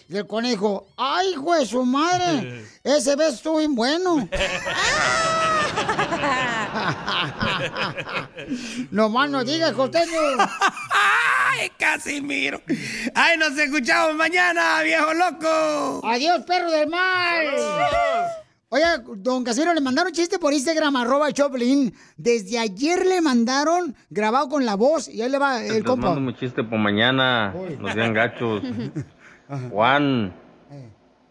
Y 0.09 0.16
el 0.16 0.27
conejo, 0.27 0.87
¡ay, 0.96 1.31
hijo 1.31 1.55
de 1.55 1.66
su 1.66 1.85
madre! 1.85 2.64
Ese 2.85 3.16
beso 3.16 3.35
estuvo 3.35 3.59
bien 3.59 3.75
bueno. 3.75 4.29
no 8.90 9.09
más 9.09 9.30
no 9.30 9.44
digas, 9.44 9.72
costeño. 9.72 10.18
¡Ay, 11.52 11.70
Casimiro! 11.78 12.61
¡Ay, 13.14 13.38
nos 13.38 13.56
escuchamos 13.59 14.14
mañana, 14.14 14.83
viejo 14.83 15.12
loco! 15.14 16.00
¡Adiós, 16.04 16.42
perro 16.46 16.70
del 16.70 16.88
mal! 16.88 17.46
Oye, 18.72 18.85
don 19.16 19.42
Casimiro, 19.42 19.74
le 19.74 19.80
mandaron 19.80 20.12
chiste 20.12 20.38
por 20.38 20.52
Instagram, 20.52 20.94
arroba 20.94 21.33
Choplin. 21.33 21.92
Desde 22.16 22.56
ayer 22.56 23.04
le 23.04 23.20
mandaron 23.20 23.96
grabado 24.11 24.48
con 24.48 24.64
la 24.64 24.76
voz 24.76 25.09
y 25.09 25.20
ahí 25.22 25.28
le 25.28 25.38
va 25.38 25.61
el 25.64 25.74
Les 25.74 25.83
compa. 25.83 26.06
mando 26.11 26.20
mi 26.20 26.35
chiste 26.35 26.62
por 26.62 26.78
mañana. 26.78 27.52
No 27.80 27.92
sean 27.92 28.14
gachos. 28.14 28.62
Juan, 29.70 30.33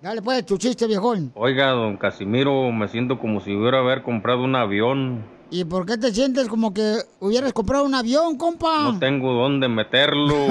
Dale 0.02 0.22
pues 0.22 0.46
tu 0.46 0.58
chiste, 0.58 0.88
viejón. 0.88 1.34
oiga, 1.36 1.72
don 1.72 1.98
Casimiro, 1.98 2.72
me 2.72 2.88
siento 2.88 3.20
como 3.20 3.42
si 3.42 3.54
hubiera 3.54 3.80
haber 3.80 4.02
comprado 4.02 4.44
un 4.44 4.56
avión. 4.56 5.26
¿Y 5.52 5.66
por 5.66 5.86
qué 5.86 5.98
te 5.98 6.14
sientes 6.14 6.48
como 6.48 6.74
que 6.74 7.00
hubieras 7.20 7.52
comprado 7.52 7.84
un 7.84 7.94
avión, 7.94 8.38
compa? 8.38 8.84
No 8.84 8.98
tengo 8.98 9.34
dónde 9.34 9.68
meterlo. 9.68 10.48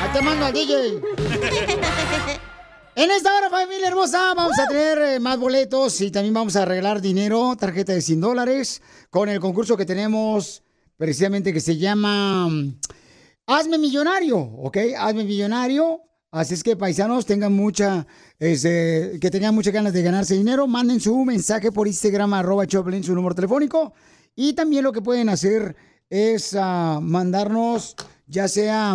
Ahí 0.00 0.08
te 0.12 0.22
mando 0.22 0.46
al 0.46 0.52
DJ. 0.52 1.02
En 2.96 3.10
esta 3.12 3.36
hora, 3.36 3.50
familia 3.50 3.86
hermosa, 3.86 4.34
vamos 4.34 4.58
a 4.58 4.66
tener 4.66 4.98
eh, 4.98 5.20
más 5.20 5.38
boletos 5.38 6.00
y 6.00 6.10
también 6.10 6.34
vamos 6.34 6.56
a 6.56 6.62
arreglar 6.62 7.00
dinero, 7.00 7.54
tarjeta 7.56 7.92
de 7.92 8.02
100 8.02 8.20
dólares, 8.20 8.82
con 9.10 9.28
el 9.28 9.38
concurso 9.38 9.76
que 9.76 9.86
tenemos 9.86 10.64
precisamente 10.96 11.52
que 11.52 11.60
se 11.60 11.76
llama 11.76 12.48
Hazme 13.50 13.78
Millonario, 13.78 14.36
¿ok? 14.38 14.76
Hazme 14.98 15.24
Millonario. 15.24 16.02
Así 16.30 16.52
es 16.52 16.62
que, 16.62 16.76
paisanos, 16.76 17.24
tengan 17.24 17.54
mucha, 17.54 18.06
este, 18.38 19.16
que 19.18 19.30
tengan 19.30 19.54
muchas 19.54 19.72
ganas 19.72 19.94
de 19.94 20.02
ganarse 20.02 20.34
dinero, 20.34 20.66
manden 20.66 21.00
su 21.00 21.16
mensaje 21.24 21.72
por 21.72 21.86
Instagram, 21.88 22.34
arroba 22.34 22.66
Choplin, 22.66 23.02
su 23.02 23.14
número 23.14 23.34
telefónico. 23.34 23.94
Y 24.36 24.52
también 24.52 24.84
lo 24.84 24.92
que 24.92 25.00
pueden 25.00 25.30
hacer 25.30 25.74
es 26.10 26.54
ah, 26.54 27.00
mandarnos, 27.02 27.96
ya 28.26 28.46
sea 28.46 28.94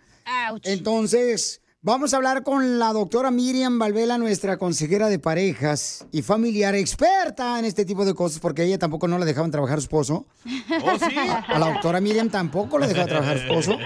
Entonces, 0.65 1.61
vamos 1.89 2.13
a 2.13 2.19
hablar 2.19 2.43
con 2.43 2.79
la 2.79 2.93
doctora 2.93 3.31
Miriam 3.31 3.79
Valvela, 3.79 4.19
nuestra 4.19 4.59
consejera 4.59 5.09
de 5.09 5.19
parejas 5.19 6.07
y 6.13 6.21
familiar, 6.21 6.75
experta 6.75 7.59
en 7.59 7.65
este 7.65 7.87
tipo 7.87 8.05
de 8.05 8.13
cosas, 8.13 8.41
porque 8.41 8.61
a 8.61 8.65
ella 8.67 8.79
tampoco 8.79 9.09
no 9.09 9.19
la 9.19 9.25
dejaban 9.25 9.51
trabajar 9.51 9.79
su 9.79 9.85
esposo. 9.85 10.27
¿Oh, 10.45 10.99
sí? 10.99 11.17
A 11.17 11.59
la 11.59 11.73
doctora 11.73 12.01
Miriam 12.03 12.29
tampoco 12.29 12.79
le 12.79 12.89
dejaba 12.89 13.07
trabajar 13.07 13.39
su 13.39 13.45
esposo. 13.45 13.79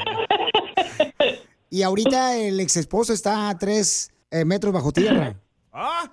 Y 1.70 1.82
ahorita 1.82 2.36
el 2.36 2.58
ex 2.58 2.76
esposo 2.76 3.12
está 3.12 3.48
a 3.48 3.56
tres 3.56 4.10
eh, 4.32 4.44
metros 4.44 4.72
bajo 4.72 4.90
tierra. 4.90 5.36
¿Ah? 5.72 6.10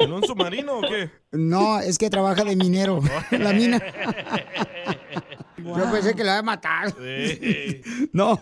¿En 0.00 0.12
un 0.12 0.24
submarino 0.24 0.78
o 0.78 0.82
qué? 0.82 1.10
No, 1.30 1.78
es 1.78 1.98
que 1.98 2.10
trabaja 2.10 2.42
de 2.42 2.56
minero. 2.56 3.00
La 3.30 3.52
mina. 3.52 3.80
Yo 5.64 5.92
pensé 5.92 6.14
que 6.14 6.24
la 6.24 6.32
iba 6.32 6.38
a 6.38 6.42
matar. 6.42 6.90
Sí. 6.92 7.80
No. 8.12 8.38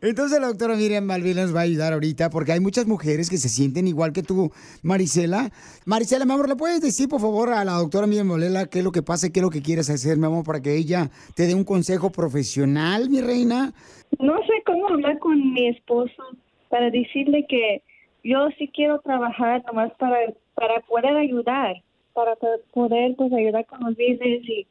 Entonces 0.00 0.40
la 0.40 0.46
doctora 0.48 0.74
Miriam 0.76 1.04
Malvila 1.04 1.42
nos 1.42 1.54
va 1.54 1.60
a 1.60 1.64
ayudar 1.64 1.92
ahorita 1.92 2.30
porque 2.30 2.52
hay 2.52 2.60
muchas 2.60 2.86
mujeres 2.86 3.28
que 3.28 3.36
se 3.36 3.48
sienten 3.48 3.86
igual 3.86 4.12
que 4.12 4.22
tú, 4.22 4.50
Marisela. 4.82 5.50
Marisela, 5.84 6.24
mi 6.24 6.32
amor, 6.32 6.48
¿le 6.48 6.56
puedes 6.56 6.80
decir 6.80 7.08
por 7.08 7.20
favor 7.20 7.50
a 7.52 7.64
la 7.64 7.72
doctora 7.74 8.06
Miriam 8.06 8.28
Malvila 8.28 8.66
qué 8.66 8.78
es 8.78 8.84
lo 8.84 8.92
que 8.92 9.02
pasa 9.02 9.26
y 9.26 9.30
qué 9.30 9.40
es 9.40 9.44
lo 9.44 9.50
que 9.50 9.62
quieres 9.62 9.90
hacer, 9.90 10.16
mi 10.16 10.26
amor, 10.26 10.44
para 10.44 10.60
que 10.62 10.74
ella 10.76 11.10
te 11.34 11.46
dé 11.46 11.54
un 11.54 11.64
consejo 11.64 12.10
profesional, 12.10 13.10
mi 13.10 13.20
reina? 13.20 13.72
No 14.18 14.36
sé 14.38 14.52
cómo 14.64 14.88
hablar 14.88 15.18
con 15.18 15.52
mi 15.52 15.68
esposo 15.68 16.22
para 16.70 16.90
decirle 16.90 17.44
que 17.48 17.82
yo 18.24 18.48
sí 18.58 18.70
quiero 18.74 19.00
trabajar 19.00 19.62
nomás 19.66 19.92
para, 19.98 20.16
para 20.54 20.80
poder 20.88 21.16
ayudar, 21.16 21.74
para 22.14 22.36
po- 22.36 22.60
poder 22.72 23.14
pues 23.16 23.32
ayudar 23.32 23.66
con 23.66 23.80
los 23.80 23.90
business 23.96 24.42
y 24.48 24.66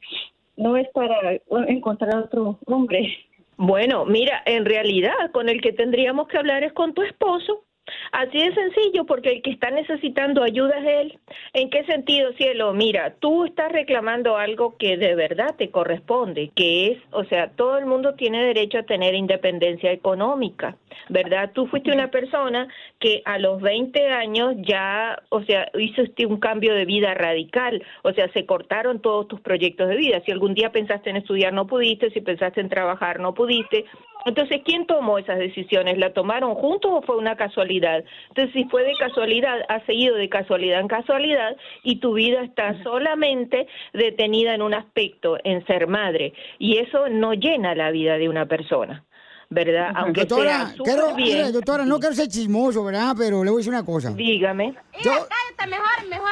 no 0.60 0.76
es 0.76 0.88
para 0.90 1.40
encontrar 1.68 2.16
otro 2.16 2.58
hombre. 2.66 3.16
Bueno, 3.56 4.04
mira, 4.04 4.42
en 4.46 4.64
realidad 4.64 5.30
con 5.32 5.48
el 5.48 5.60
que 5.60 5.72
tendríamos 5.72 6.28
que 6.28 6.38
hablar 6.38 6.62
es 6.62 6.72
con 6.72 6.94
tu 6.94 7.02
esposo. 7.02 7.64
Así 8.12 8.38
de 8.38 8.54
sencillo, 8.54 9.04
porque 9.04 9.30
el 9.30 9.42
que 9.42 9.50
está 9.50 9.70
necesitando 9.70 10.42
ayuda 10.42 10.78
es 10.78 10.86
él. 10.86 11.18
¿En 11.52 11.70
qué 11.70 11.84
sentido, 11.84 12.32
cielo? 12.34 12.72
Mira, 12.72 13.14
tú 13.20 13.44
estás 13.44 13.72
reclamando 13.72 14.36
algo 14.36 14.76
que 14.76 14.96
de 14.96 15.14
verdad 15.14 15.54
te 15.56 15.70
corresponde, 15.70 16.50
que 16.54 16.92
es, 16.92 16.98
o 17.12 17.24
sea, 17.24 17.50
todo 17.50 17.78
el 17.78 17.86
mundo 17.86 18.14
tiene 18.14 18.44
derecho 18.44 18.78
a 18.78 18.82
tener 18.82 19.14
independencia 19.14 19.92
económica, 19.92 20.76
¿verdad? 21.08 21.50
Tú 21.52 21.66
fuiste 21.66 21.92
una 21.92 22.10
persona 22.10 22.68
que 22.98 23.22
a 23.24 23.38
los 23.38 23.60
20 23.60 24.08
años 24.08 24.54
ya, 24.58 25.22
o 25.30 25.42
sea, 25.42 25.70
hiciste 25.78 26.26
un 26.26 26.38
cambio 26.38 26.74
de 26.74 26.84
vida 26.84 27.14
radical, 27.14 27.82
o 28.02 28.12
sea, 28.12 28.30
se 28.32 28.46
cortaron 28.46 29.00
todos 29.00 29.28
tus 29.28 29.40
proyectos 29.40 29.88
de 29.88 29.96
vida. 29.96 30.22
Si 30.24 30.32
algún 30.32 30.54
día 30.54 30.72
pensaste 30.72 31.10
en 31.10 31.16
estudiar, 31.16 31.52
no 31.52 31.66
pudiste, 31.66 32.10
si 32.10 32.20
pensaste 32.20 32.60
en 32.60 32.68
trabajar, 32.68 33.20
no 33.20 33.34
pudiste. 33.34 33.84
Entonces, 34.26 34.60
¿quién 34.64 34.86
tomó 34.86 35.18
esas 35.18 35.38
decisiones? 35.38 35.96
¿La 35.98 36.12
tomaron 36.12 36.54
juntos 36.54 36.90
o 36.94 37.02
fue 37.02 37.16
una 37.16 37.36
casualidad? 37.36 38.04
Entonces, 38.28 38.52
si 38.54 38.64
fue 38.68 38.82
de 38.84 38.92
casualidad, 38.98 39.58
ha 39.68 39.84
seguido 39.86 40.14
de 40.16 40.28
casualidad 40.28 40.80
en 40.80 40.88
casualidad 40.88 41.56
y 41.84 41.96
tu 42.00 42.14
vida 42.14 42.42
está 42.42 42.82
solamente 42.82 43.66
detenida 43.94 44.54
en 44.54 44.62
un 44.62 44.74
aspecto, 44.74 45.38
en 45.44 45.64
ser 45.66 45.86
madre. 45.86 46.32
Y 46.58 46.78
eso 46.78 47.08
no 47.08 47.32
llena 47.34 47.74
la 47.74 47.90
vida 47.90 48.18
de 48.18 48.28
una 48.28 48.46
persona. 48.46 49.04
¿Verdad? 49.52 49.90
Aunque 49.96 50.26
doctora, 50.26 50.68
sea 50.68 50.74
quiero, 50.84 51.14
bien. 51.16 51.38
mire, 51.38 51.50
doctora, 51.52 51.84
no 51.84 51.98
quiero 51.98 52.14
ser 52.14 52.28
chismoso, 52.28 52.84
¿verdad? 52.84 53.16
Pero 53.18 53.42
le 53.42 53.50
voy 53.50 53.58
a 53.58 53.60
decir 53.60 53.72
una 53.72 53.84
cosa. 53.84 54.10
Dígame. 54.12 54.74
Yo, 55.02 55.10
Cállate, 55.10 55.68
mejor, 55.68 56.08
mejor. 56.08 56.30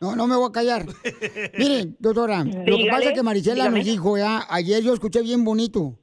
no, 0.00 0.14
no 0.14 0.26
me 0.28 0.36
voy 0.36 0.48
a 0.48 0.52
callar. 0.52 0.84
Miren, 1.58 1.96
doctora, 1.98 2.44
lo 2.44 2.76
que 2.76 2.86
pasa 2.88 3.08
es 3.08 3.14
que 3.14 3.22
Marisela 3.24 3.64
dígame. 3.64 3.78
nos 3.78 3.86
dijo 3.86 4.16
ya, 4.16 4.42
ayer 4.48 4.80
yo 4.82 4.94
escuché 4.94 5.22
bien 5.22 5.44
bonito. 5.44 5.98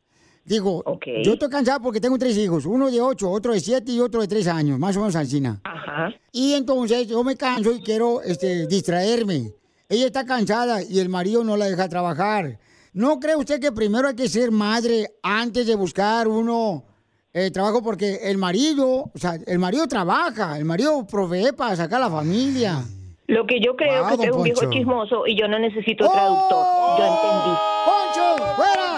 Digo, 0.46 0.84
yo 1.24 1.34
estoy 1.34 1.50
cansada 1.50 1.80
porque 1.80 2.02
tengo 2.02 2.18
tres 2.18 2.38
hijos, 2.38 2.66
uno 2.66 2.92
de 2.92 3.00
ocho, 3.00 3.32
otro 3.32 3.54
de 3.54 3.62
siete 3.62 3.94
y 3.94 4.02
otro 4.02 4.20
de 4.20 4.28
tres 4.28 4.48
años, 4.48 4.78
más 4.78 4.96
o 4.98 5.00
menos 5.00 5.16
Alcina. 5.16 5.62
Ajá. 5.64 6.14
Y 6.34 6.54
entonces 6.54 7.08
yo 7.08 7.24
me 7.24 7.38
canso 7.38 7.72
y 7.72 7.82
quiero 7.82 8.22
este, 8.22 8.68
distraerme. 8.68 9.54
Ella 9.88 10.06
está 10.08 10.26
cansada 10.26 10.82
y 10.84 11.00
el 11.00 11.08
marido 11.08 11.44
no 11.46 11.56
la 11.56 11.66
deja 11.66 11.88
trabajar. 11.88 12.60
¿No 12.92 13.20
cree 13.20 13.36
usted 13.38 13.60
que 13.62 13.72
primero 13.72 14.10
hay 14.10 14.16
que 14.16 14.28
ser 14.28 14.52
madre 14.52 15.08
antes 15.24 15.66
de 15.66 15.76
buscar 15.76 16.28
uno 16.28 16.84
eh, 17.32 17.50
trabajo? 17.50 17.82
Porque 17.82 18.20
el 18.24 18.38
marido, 18.38 19.12
o 19.14 19.18
sea, 19.18 19.36
el 19.48 19.60
marido 19.60 19.88
trabaja, 19.88 20.58
el 20.58 20.66
marido 20.66 21.08
provee 21.08 21.54
para 21.56 21.76
sacar 21.76 22.02
a 22.02 22.06
la 22.06 22.12
familia. 22.12 22.84
Lo 23.28 23.46
que 23.48 23.62
yo 23.62 23.76
creo 23.78 24.02
Wow, 24.02 24.10
que 24.10 24.14
usted 24.16 24.30
es 24.30 24.36
un 24.36 24.44
viejo 24.44 24.70
chismoso 24.70 25.26
y 25.26 25.40
yo 25.40 25.48
no 25.48 25.58
necesito 25.58 26.10
traductor. 26.10 26.66
Yo 26.98 27.06
entendí. 27.06 27.58
¡Poncho! 27.86 28.54
¡Fuera! 28.58 28.93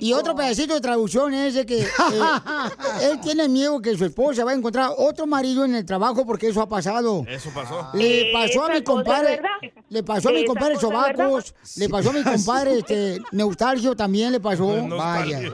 Y 0.00 0.12
otro 0.12 0.34
pedacito 0.34 0.74
de 0.74 0.80
traducción 0.80 1.32
es 1.34 1.54
de 1.54 1.66
que 1.66 1.80
eh, 1.82 1.86
él 3.02 3.20
tiene 3.20 3.48
miedo 3.48 3.80
que 3.80 3.96
su 3.96 4.04
esposa 4.04 4.44
va 4.44 4.52
a 4.52 4.54
encontrar 4.54 4.90
otro 4.96 5.26
marido 5.26 5.64
en 5.64 5.74
el 5.74 5.84
trabajo 5.86 6.26
porque 6.26 6.48
eso 6.48 6.60
ha 6.60 6.68
pasado. 6.68 7.24
Eso 7.28 7.50
pasó. 7.54 7.88
Le 7.94 8.30
pasó 8.32 8.64
a 8.64 8.68
mi 8.70 8.82
compadre, 8.82 9.40
le 9.88 10.02
pasó 10.02 10.30
a 10.30 10.32
mi 10.32 10.44
compadre. 10.44 10.76
Sobacos, 10.76 11.54
le 11.76 11.88
pasó 11.88 12.10
a 12.10 12.12
mi 12.12 12.22
compadre 12.22 12.78
este, 12.78 13.18
Neustalgio 13.32 13.94
también 13.94 14.32
le 14.32 14.40
pasó. 14.40 14.66
Vaya. 14.88 15.40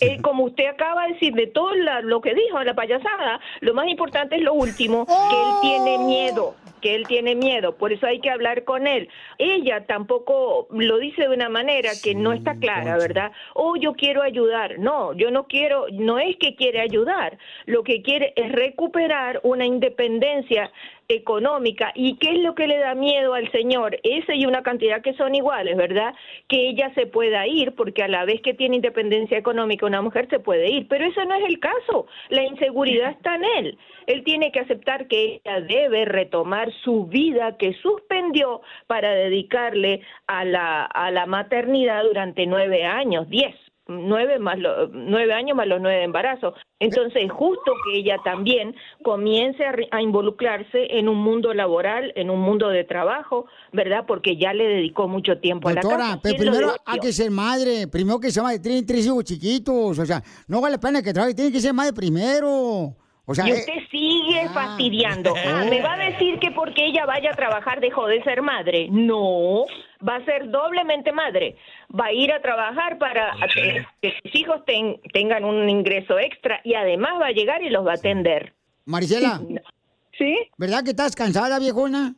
Eh, 0.00 0.20
como 0.20 0.44
usted 0.46 0.64
acaba 0.66 1.06
de 1.06 1.12
decir, 1.12 1.32
de 1.34 1.46
todo 1.46 1.72
la- 1.76 2.00
lo 2.00 2.20
que 2.20 2.34
dijo, 2.34 2.60
la 2.64 2.74
payasada, 2.74 3.38
lo 3.60 3.72
más 3.72 3.86
importante 3.86 4.34
es 4.34 4.42
lo 4.42 4.52
último, 4.52 5.06
que 5.06 5.12
él 5.12 5.48
tiene 5.60 5.98
miedo 5.98 6.56
que 6.82 6.94
él 6.94 7.06
tiene 7.06 7.34
miedo, 7.34 7.76
por 7.76 7.92
eso 7.92 8.06
hay 8.06 8.20
que 8.20 8.28
hablar 8.28 8.64
con 8.64 8.86
él. 8.86 9.08
Ella 9.38 9.86
tampoco 9.86 10.66
lo 10.70 10.98
dice 10.98 11.22
de 11.22 11.34
una 11.34 11.48
manera 11.48 11.90
que 12.02 12.14
no 12.14 12.32
está 12.34 12.56
clara, 12.56 12.98
¿verdad? 12.98 13.32
Oh, 13.54 13.76
yo 13.76 13.94
quiero 13.94 14.22
ayudar. 14.22 14.78
No, 14.78 15.14
yo 15.14 15.30
no 15.30 15.46
quiero, 15.46 15.86
no 15.92 16.18
es 16.18 16.36
que 16.36 16.54
quiere 16.56 16.80
ayudar, 16.80 17.38
lo 17.64 17.82
que 17.84 18.02
quiere 18.02 18.34
es 18.36 18.52
recuperar 18.52 19.40
una 19.44 19.64
independencia 19.64 20.70
económica. 21.08 21.92
¿Y 21.94 22.16
qué 22.18 22.30
es 22.30 22.38
lo 22.42 22.54
que 22.54 22.66
le 22.66 22.78
da 22.78 22.94
miedo 22.94 23.34
al 23.34 23.50
señor? 23.52 23.98
Ese 24.02 24.36
y 24.36 24.46
una 24.46 24.62
cantidad 24.62 25.02
que 25.02 25.14
son 25.14 25.34
iguales, 25.34 25.76
¿verdad? 25.76 26.14
Que 26.48 26.68
ella 26.68 26.92
se 26.94 27.06
pueda 27.06 27.46
ir, 27.46 27.74
porque 27.74 28.02
a 28.02 28.08
la 28.08 28.24
vez 28.24 28.40
que 28.42 28.54
tiene 28.54 28.76
independencia 28.76 29.38
económica 29.38 29.86
una 29.86 30.02
mujer 30.02 30.28
se 30.30 30.40
puede 30.40 30.70
ir, 30.70 30.88
pero 30.88 31.04
eso 31.04 31.24
no 31.24 31.34
es 31.34 31.44
el 31.44 31.58
caso. 31.58 32.06
La 32.28 32.44
inseguridad 32.44 33.10
está 33.10 33.34
en 33.36 33.44
él. 33.58 33.78
Él 34.06 34.24
tiene 34.24 34.52
que 34.52 34.60
aceptar 34.60 35.06
que 35.06 35.40
ella 35.44 35.60
debe 35.60 36.04
retomar 36.04 36.72
su 36.84 37.06
vida 37.06 37.56
que 37.56 37.74
suspendió 37.74 38.62
para 38.86 39.12
dedicarle 39.12 40.00
a 40.26 40.44
la, 40.44 40.84
a 40.84 41.10
la 41.10 41.26
maternidad 41.26 42.02
durante 42.04 42.46
nueve 42.46 42.84
años, 42.84 43.28
diez 43.28 43.54
nueve 43.92 44.38
más 44.38 44.58
lo- 44.58 44.88
nueve 44.88 45.32
años 45.32 45.56
más 45.56 45.66
los 45.66 45.80
nueve 45.80 45.98
de 45.98 46.04
embarazo. 46.04 46.54
Entonces, 46.80 47.30
justo 47.30 47.72
que 47.84 47.98
ella 47.98 48.16
también 48.24 48.74
comience 49.04 49.64
a, 49.64 49.74
a 49.92 50.02
involucrarse 50.02 50.98
en 50.98 51.08
un 51.08 51.18
mundo 51.18 51.54
laboral, 51.54 52.12
en 52.16 52.30
un 52.30 52.40
mundo 52.40 52.68
de 52.70 52.84
trabajo, 52.84 53.46
¿verdad? 53.72 54.04
Porque 54.06 54.36
ya 54.36 54.52
le 54.52 54.64
dedicó 54.66 55.06
mucho 55.08 55.38
tiempo 55.38 55.68
a 55.68 55.74
la 55.74 55.80
Doctora, 55.82 56.04
casa. 56.04 56.20
pero 56.22 56.34
¿Quién 56.36 56.46
lo 56.46 56.52
primero 56.52 56.76
hay 56.84 56.98
que 56.98 57.12
ser 57.12 57.30
madre, 57.30 57.86
primero 57.86 58.18
que 58.18 58.30
ser 58.30 58.42
madre, 58.42 58.58
tiene 58.58 58.82
tres 58.82 59.06
hijos 59.06 59.24
chiquitos, 59.24 59.98
o 59.98 60.04
sea, 60.06 60.22
no 60.48 60.60
vale 60.60 60.74
la 60.76 60.80
pena 60.80 61.02
que 61.02 61.12
trabaje, 61.12 61.34
tiene 61.34 61.52
que 61.52 61.60
ser 61.60 61.72
madre 61.72 61.92
primero. 61.92 62.96
O 63.24 63.34
sea, 63.36 63.46
y 63.46 63.52
eh, 63.52 63.54
usted 63.54 63.72
sigue 63.88 64.48
fastidiando. 64.52 65.32
Ah, 65.46 65.64
¿Me 65.70 65.80
va 65.80 65.94
a 65.94 66.10
decir 66.10 66.40
que 66.40 66.50
porque 66.50 66.84
ella 66.86 67.06
vaya 67.06 67.30
a 67.30 67.36
trabajar 67.36 67.80
dejó 67.80 68.08
de 68.08 68.20
ser 68.24 68.42
madre? 68.42 68.88
No, 68.90 69.64
va 70.06 70.16
a 70.16 70.24
ser 70.24 70.50
doblemente 70.50 71.12
madre. 71.12 71.56
Va 71.98 72.06
a 72.06 72.12
ir 72.12 72.32
a 72.32 72.40
trabajar 72.42 72.98
para 72.98 73.32
que 73.54 73.84
que 74.00 74.12
sus 74.22 74.34
hijos 74.34 74.64
ten- 74.64 75.00
tengan 75.12 75.44
un 75.44 75.68
ingreso 75.68 76.18
extra 76.18 76.60
y 76.64 76.74
además 76.74 77.12
va 77.20 77.26
a 77.26 77.32
llegar 77.32 77.62
y 77.62 77.70
los 77.70 77.86
va 77.86 77.92
a 77.92 77.94
atender. 77.94 78.52
Marisela. 78.84 79.40
¿Sí? 80.18 80.36
¿Verdad 80.58 80.84
que 80.84 80.90
estás 80.90 81.14
cansada, 81.16 81.58
viejona? 81.58 82.14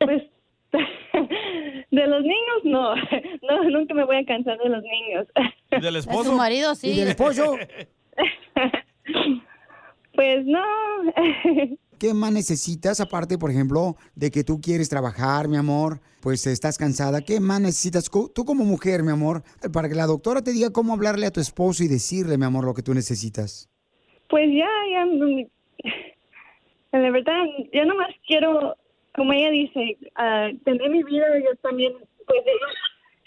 Pues 0.00 0.22
de 1.90 2.06
los 2.06 2.22
niños 2.22 2.60
no, 2.64 2.94
no, 3.42 3.64
nunca 3.70 3.92
me 3.94 4.04
voy 4.04 4.16
a 4.16 4.24
cansar 4.24 4.56
de 4.58 4.68
los 4.68 4.82
niños. 4.82 5.26
¿Del 5.70 5.96
esposo? 5.96 6.30
su 6.30 6.36
marido, 6.36 6.74
sí. 6.74 6.90
¿Y 6.92 6.98
del 7.00 7.08
esposo? 7.08 7.56
Pues 10.14 10.44
no. 10.44 10.62
¿Qué 12.02 12.14
más 12.14 12.32
necesitas 12.32 13.00
aparte, 13.00 13.38
por 13.38 13.52
ejemplo, 13.52 13.94
de 14.16 14.32
que 14.32 14.42
tú 14.42 14.60
quieres 14.60 14.88
trabajar, 14.88 15.46
mi 15.46 15.56
amor? 15.56 16.00
Pues 16.20 16.44
estás 16.48 16.76
cansada. 16.76 17.20
¿Qué 17.20 17.38
más 17.38 17.60
necesitas 17.60 18.10
tú 18.10 18.44
como 18.44 18.64
mujer, 18.64 19.04
mi 19.04 19.12
amor, 19.12 19.44
para 19.72 19.88
que 19.88 19.94
la 19.94 20.06
doctora 20.06 20.42
te 20.42 20.50
diga 20.50 20.72
cómo 20.72 20.94
hablarle 20.94 21.26
a 21.26 21.30
tu 21.30 21.38
esposo 21.38 21.84
y 21.84 21.86
decirle, 21.86 22.38
mi 22.38 22.44
amor, 22.44 22.64
lo 22.64 22.74
que 22.74 22.82
tú 22.82 22.92
necesitas? 22.92 23.70
Pues 24.28 24.50
ya, 24.50 24.66
ya, 24.90 25.06
mm, 25.06 25.46
la 26.90 27.10
verdad, 27.12 27.44
yo 27.72 27.84
nomás 27.84 28.10
quiero, 28.26 28.74
como 29.14 29.32
ella 29.32 29.50
dice, 29.50 29.96
ah, 30.16 30.50
tener 30.64 30.90
mi 30.90 31.04
vida, 31.04 31.26
yo 31.38 31.54
también, 31.62 31.92
pues 32.26 32.40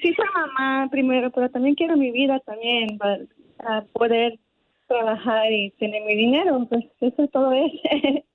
sí 0.01 0.13
soy 0.15 0.27
mamá 0.33 0.89
primero, 0.91 1.31
pero 1.31 1.49
también 1.49 1.75
quiero 1.75 1.95
mi 1.95 2.11
vida 2.11 2.41
también, 2.41 2.97
para, 2.97 3.85
poder 3.93 4.37
trabajar 4.87 5.49
y 5.49 5.71
tener 5.79 6.03
mi 6.03 6.17
dinero, 6.17 6.67
pues 6.69 6.83
eso 6.99 7.25
todo 7.29 7.53
es. 7.53 7.71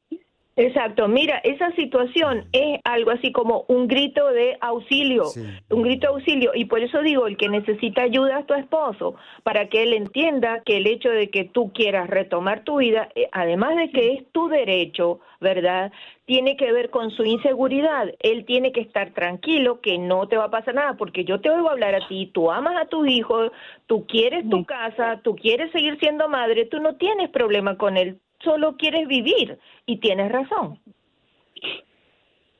Exacto, 0.57 1.09
mira, 1.09 1.39
esa 1.39 1.71
situación 1.77 2.45
es 2.53 2.81
algo 2.85 3.13
así 3.13 3.33
como 3.33 3.65
un 3.69 3.87
grito 3.87 4.29
de 4.29 4.59
auxilio, 4.61 5.25
un 5.71 5.83
grito 5.83 6.09
de 6.09 6.13
auxilio, 6.15 6.51
y 6.55 6.65
por 6.65 6.81
eso 6.81 7.01
digo, 7.03 7.27
el 7.27 7.37
que 7.37 7.49
necesita 7.49 8.03
ayuda 8.03 8.41
es 8.41 8.47
tu 8.47 8.55
esposo, 8.55 9.15
para 9.43 9.69
que 9.69 9.85
él 9.85 9.95
entienda 9.95 10.63
que 10.65 10.79
el 10.79 10.87
hecho 10.87 11.09
de 11.09 11.31
que 11.31 11.45
tú 11.45 11.73
quieras 11.73 12.11
retomar 12.11 12.65
tu 12.65 12.79
vida, 12.79 13.09
eh, 13.15 13.29
además 13.33 13.77
de 13.77 13.91
que 13.91 14.13
es 14.13 14.27
tu 14.33 14.49
derecho, 14.49 15.21
¿verdad? 15.41 15.93
Tiene 16.27 16.57
que 16.57 16.73
ver 16.73 16.91
con 16.91 17.11
su 17.11 17.25
inseguridad. 17.25 18.13
Él 18.19 18.45
tiene 18.45 18.73
que 18.73 18.81
estar 18.81 19.13
tranquilo 19.13 19.81
que 19.81 19.99
no 19.99 20.29
te 20.29 20.37
va 20.37 20.45
a 20.45 20.51
pasar 20.51 20.75
nada, 20.75 20.95
porque 20.95 21.25
yo 21.25 21.41
te 21.41 21.49
oigo 21.49 21.71
hablar 21.71 21.95
a 21.95 22.07
ti, 22.07 22.31
tú 22.35 22.51
amas 22.51 22.77
a 22.77 22.87
tus 22.87 23.09
hijos, 23.09 23.51
tú 23.87 24.07
quieres 24.07 24.49
tu 24.51 24.65
casa, 24.65 25.21
tú 25.23 25.37
quieres 25.37 25.73
seguir 25.73 25.99
siendo 25.99 26.29
madre, 26.29 26.67
tú 26.67 26.81
no 26.81 26.97
tienes 26.97 27.31
problema 27.31 27.79
con 27.79 27.97
él, 27.97 28.19
solo 28.43 28.77
quieres 28.77 29.07
vivir 29.09 29.59
y 29.87 29.99
tienes 30.01 30.31
razón. 30.31 30.81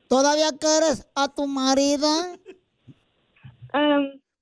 ¿Todavía 0.07 0.49
quieres 0.59 1.07
a 1.15 1.29
tu 1.29 1.47
marido? 1.47 2.07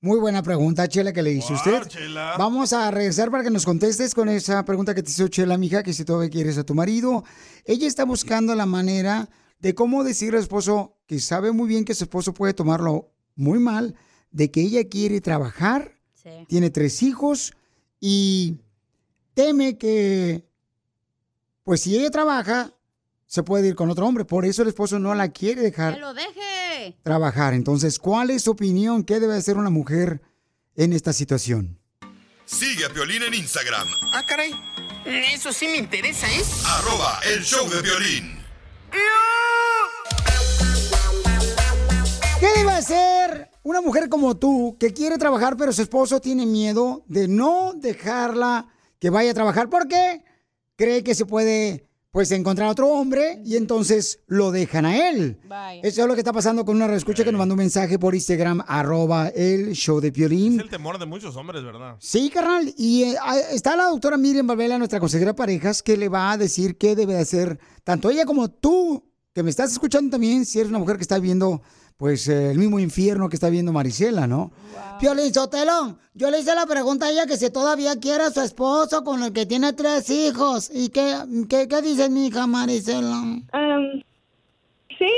Muy 0.02 0.20
buena 0.20 0.42
pregunta, 0.42 0.88
Chela, 0.88 1.14
que 1.14 1.22
le 1.22 1.32
hizo 1.32 1.54
usted. 1.54 1.84
Vamos 2.38 2.74
a 2.74 2.90
regresar 2.90 3.30
para 3.30 3.44
que 3.44 3.50
nos 3.50 3.66
contestes 3.66 4.16
con 4.16 4.30
esa 4.30 4.64
pregunta 4.66 4.96
que 4.96 5.04
te 5.04 5.12
hizo 5.12 5.28
Chela, 5.28 5.58
mija, 5.58 5.84
que 5.84 5.94
si 5.94 6.06
todavía 6.06 6.30
quieres 6.30 6.58
a 6.58 6.64
tu 6.64 6.74
marido. 6.74 7.24
Ella 7.66 7.86
está 7.86 8.06
buscando 8.06 8.56
la 8.56 8.66
manera 8.66 9.30
de 9.60 9.76
cómo 9.76 10.04
decirle 10.04 10.38
al 10.38 10.44
esposo 10.44 10.98
que 11.06 11.20
sabe 11.20 11.52
muy 11.52 11.68
bien 11.68 11.86
que 11.86 11.94
su 11.94 12.06
esposo 12.06 12.34
puede 12.34 12.54
tomarlo 12.54 13.12
muy 13.36 13.60
mal, 13.60 13.96
de 14.32 14.52
que 14.52 14.62
ella 14.62 14.88
quiere 14.88 15.22
trabajar, 15.22 15.94
tiene 16.48 16.70
tres 16.70 17.04
hijos 17.04 17.54
y 18.00 18.58
teme 19.34 19.78
que, 19.78 20.49
pues 21.70 21.82
si 21.82 21.96
ella 21.96 22.10
trabaja, 22.10 22.74
se 23.28 23.44
puede 23.44 23.68
ir 23.68 23.76
con 23.76 23.92
otro 23.92 24.08
hombre. 24.08 24.26
Por 24.26 24.44
eso 24.44 24.64
el 24.64 24.70
esposo 24.70 24.98
no 24.98 25.14
la 25.14 25.30
quiere 25.30 25.62
dejar 25.62 25.94
¡Que 25.94 26.00
lo 26.00 26.16
deje! 26.16 26.98
trabajar. 27.04 27.54
Entonces, 27.54 28.00
¿cuál 28.00 28.32
es 28.32 28.42
su 28.42 28.50
opinión? 28.50 29.04
¿Qué 29.04 29.20
debe 29.20 29.36
hacer 29.36 29.56
una 29.56 29.70
mujer 29.70 30.20
en 30.76 30.94
esta 30.94 31.14
situación. 31.14 31.80
Sigue 32.46 32.86
a 32.86 32.90
Piolín 32.90 33.22
en 33.22 33.36
Instagram, 33.36 33.88
Ah, 34.16 34.24
caray. 34.28 34.52
Eso 35.06 35.54
sí 35.54 35.68
me 35.68 35.78
interesa, 35.78 36.26
¿eh? 36.26 36.42
arroba 36.66 37.20
el 37.32 37.44
show 37.44 37.70
de 37.70 37.84
violín. 37.84 38.40
¿Qué 42.40 42.48
debe 42.58 42.72
hacer 42.72 43.52
una 43.62 43.82
mujer 43.82 44.10
como 44.10 44.36
tú 44.38 44.76
que 44.80 44.92
quiere 44.92 45.20
trabajar 45.20 45.56
pero 45.56 45.72
su 45.72 45.84
esposo 45.84 46.20
tiene 46.20 46.48
miedo 46.48 47.04
de 47.06 47.28
no 47.28 47.74
dejarla 47.76 48.70
que 48.98 49.12
vaya 49.12 49.30
a 49.30 49.36
trabajar 49.36 49.70
porque 49.70 50.24
cree 50.80 51.04
que 51.04 51.14
se 51.14 51.26
puede 51.26 51.86
pues 52.10 52.32
encontrar 52.32 52.70
otro 52.70 52.88
hombre 52.88 53.42
y 53.46 53.58
entonces 53.58 54.22
lo 54.28 54.50
dejan 54.50 54.86
a 54.86 55.10
él? 55.10 55.38
Eso 55.84 56.02
es 56.02 56.08
lo 56.08 56.14
que 56.14 56.22
está 56.22 56.32
pasando 56.32 56.64
con 56.64 56.78
una 56.78 56.88
reescucha 56.88 57.26
que 57.26 57.34
nos 57.34 57.38
mandó 57.38 57.54
un 57.54 57.60
mensaje 57.60 58.00
por 58.00 58.16
Instagram, 58.16 58.64
arroba 58.66 59.28
el 59.28 59.74
show 59.74 60.00
de 60.00 60.14
Piolín. 60.14 60.56
Es 60.56 60.62
el 60.62 60.70
temor 60.70 60.98
de 60.98 61.06
muchos 61.06 61.36
hombres, 61.36 61.64
¿verdad? 61.66 61.98
Sí, 62.00 62.32
carnal. 62.34 62.74
Y 62.78 63.04
eh, 63.04 63.18
está 63.52 63.76
la 63.76 63.88
doctora 63.88 64.18
Miriam 64.18 64.48
Valvela, 64.48 64.78
nuestra 64.78 65.02
consejera 65.02 65.32
de 65.32 65.36
parejas, 65.36 65.84
que 65.84 65.98
le 65.98 66.08
va 66.08 66.32
a 66.32 66.38
decir 66.38 66.78
qué 66.78 66.96
debe 66.96 67.14
de 67.14 67.20
hacer 67.20 67.60
tanto 67.84 68.10
ella 68.10 68.26
como 68.26 68.50
tú, 68.50 69.04
que 69.36 69.44
me 69.44 69.50
estás 69.50 69.74
escuchando 69.74 70.12
también, 70.12 70.46
si 70.46 70.60
eres 70.60 70.70
una 70.70 70.80
mujer 70.80 70.96
que 70.96 71.04
está 71.04 71.20
viendo, 71.20 71.62
pues, 72.00 72.28
eh, 72.30 72.52
el 72.52 72.58
mismo 72.58 72.80
infierno 72.80 73.28
que 73.28 73.36
está 73.36 73.50
viendo 73.50 73.74
Marisela, 73.74 74.26
¿no? 74.26 74.54
Piolín 75.02 75.34
Sotelo, 75.34 75.98
yo 76.14 76.32
le 76.32 76.40
hice 76.40 76.56
la 76.56 76.66
pregunta 76.66 77.08
a 77.08 77.12
ella 77.12 77.26
que 77.26 77.36
si 77.36 77.50
todavía 77.50 78.00
quiere 78.00 78.24
a 78.24 78.32
su 78.32 78.40
esposo 78.40 79.04
con 79.04 79.22
el 79.22 79.34
que 79.34 79.46
tiene 79.46 79.74
tres 79.74 80.10
hijos. 80.10 80.72
¿Y 80.74 80.90
qué, 80.90 81.14
qué, 81.50 81.68
qué 81.68 81.82
dice 81.82 82.10
mi 82.10 82.28
hija 82.28 82.48
Marisela? 82.48 83.22
sí. 84.98 85.12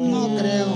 No 0.00 0.34
creo. 0.38 0.72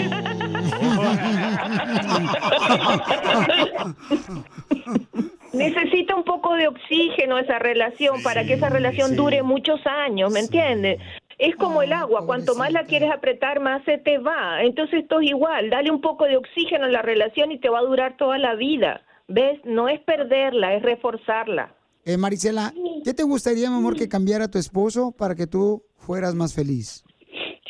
Necesita 5.55 6.15
un 6.15 6.25
poco 6.25 6.55
de 6.57 6.69
oxígeno 6.69 7.39
esa 7.39 7.59
relación 7.59 8.23
para 8.23 8.45
que 8.45 8.53
esa 8.53 8.69
relación 8.69 9.17
dure 9.17 9.43
muchos 9.43 9.81
años, 9.87 10.31
¿me 10.31 10.41
entiendes? 10.41 11.01
Es 11.39 11.55
como 11.55 11.83
el 11.83 11.93
agua, 11.93 12.27
cuanto 12.27 12.57
más 12.57 12.73
la 12.73 12.85
quieres 12.85 13.13
apretar, 13.13 13.61
más 13.61 13.85
se 13.85 13.99
te 13.99 14.19
va. 14.19 14.63
Entonces 14.63 15.03
esto 15.03 15.21
es 15.21 15.31
igual, 15.31 15.71
dale 15.71 15.91
un 15.91 16.01
poco 16.01 16.25
de 16.25 16.37
oxígeno 16.37 16.87
a 16.87 16.89
la 16.89 17.03
relación 17.03 17.53
y 17.53 17.61
te 17.61 17.69
va 17.69 17.79
a 17.79 17.83
durar 17.83 18.17
toda 18.17 18.39
la 18.39 18.57
vida. 18.57 19.03
¿Ves? 19.29 19.61
No 19.65 19.89
es 19.89 20.01
perderla, 20.01 20.75
es 20.75 20.83
reforzarla. 20.83 21.75
Eh, 22.05 22.17
Marisela, 22.17 22.73
¿qué 23.05 23.15
te 23.15 23.23
gustaría, 23.23 23.71
mi 23.71 23.77
amor, 23.77 23.95
que 23.95 24.09
cambiara 24.09 24.51
tu 24.51 24.59
esposo 24.59 25.13
para 25.13 25.35
que 25.35 25.47
tú 25.47 25.85
fueras 25.97 26.35
más 26.35 26.55
feliz? 26.55 27.05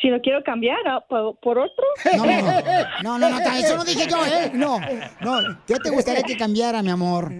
Si 0.01 0.07
lo 0.07 0.21
quiero 0.21 0.41
cambiar 0.43 0.79
¿ah? 0.87 1.03
por, 1.07 1.37
por 1.39 1.59
otro. 1.59 1.83
No, 2.15 2.25
no, 2.25 3.19
no, 3.19 3.19
no, 3.19 3.29
no, 3.39 3.51
eso 3.51 3.75
no 3.75 3.83
dije 3.83 4.07
yo, 4.09 4.25
¿eh? 4.25 4.51
No, 4.53 4.79
no. 5.21 5.59
¿Qué 5.67 5.75
te 5.75 5.89
gustaría 5.89 6.23
que 6.23 6.37
cambiara, 6.37 6.81
mi 6.81 6.89
amor? 6.89 7.31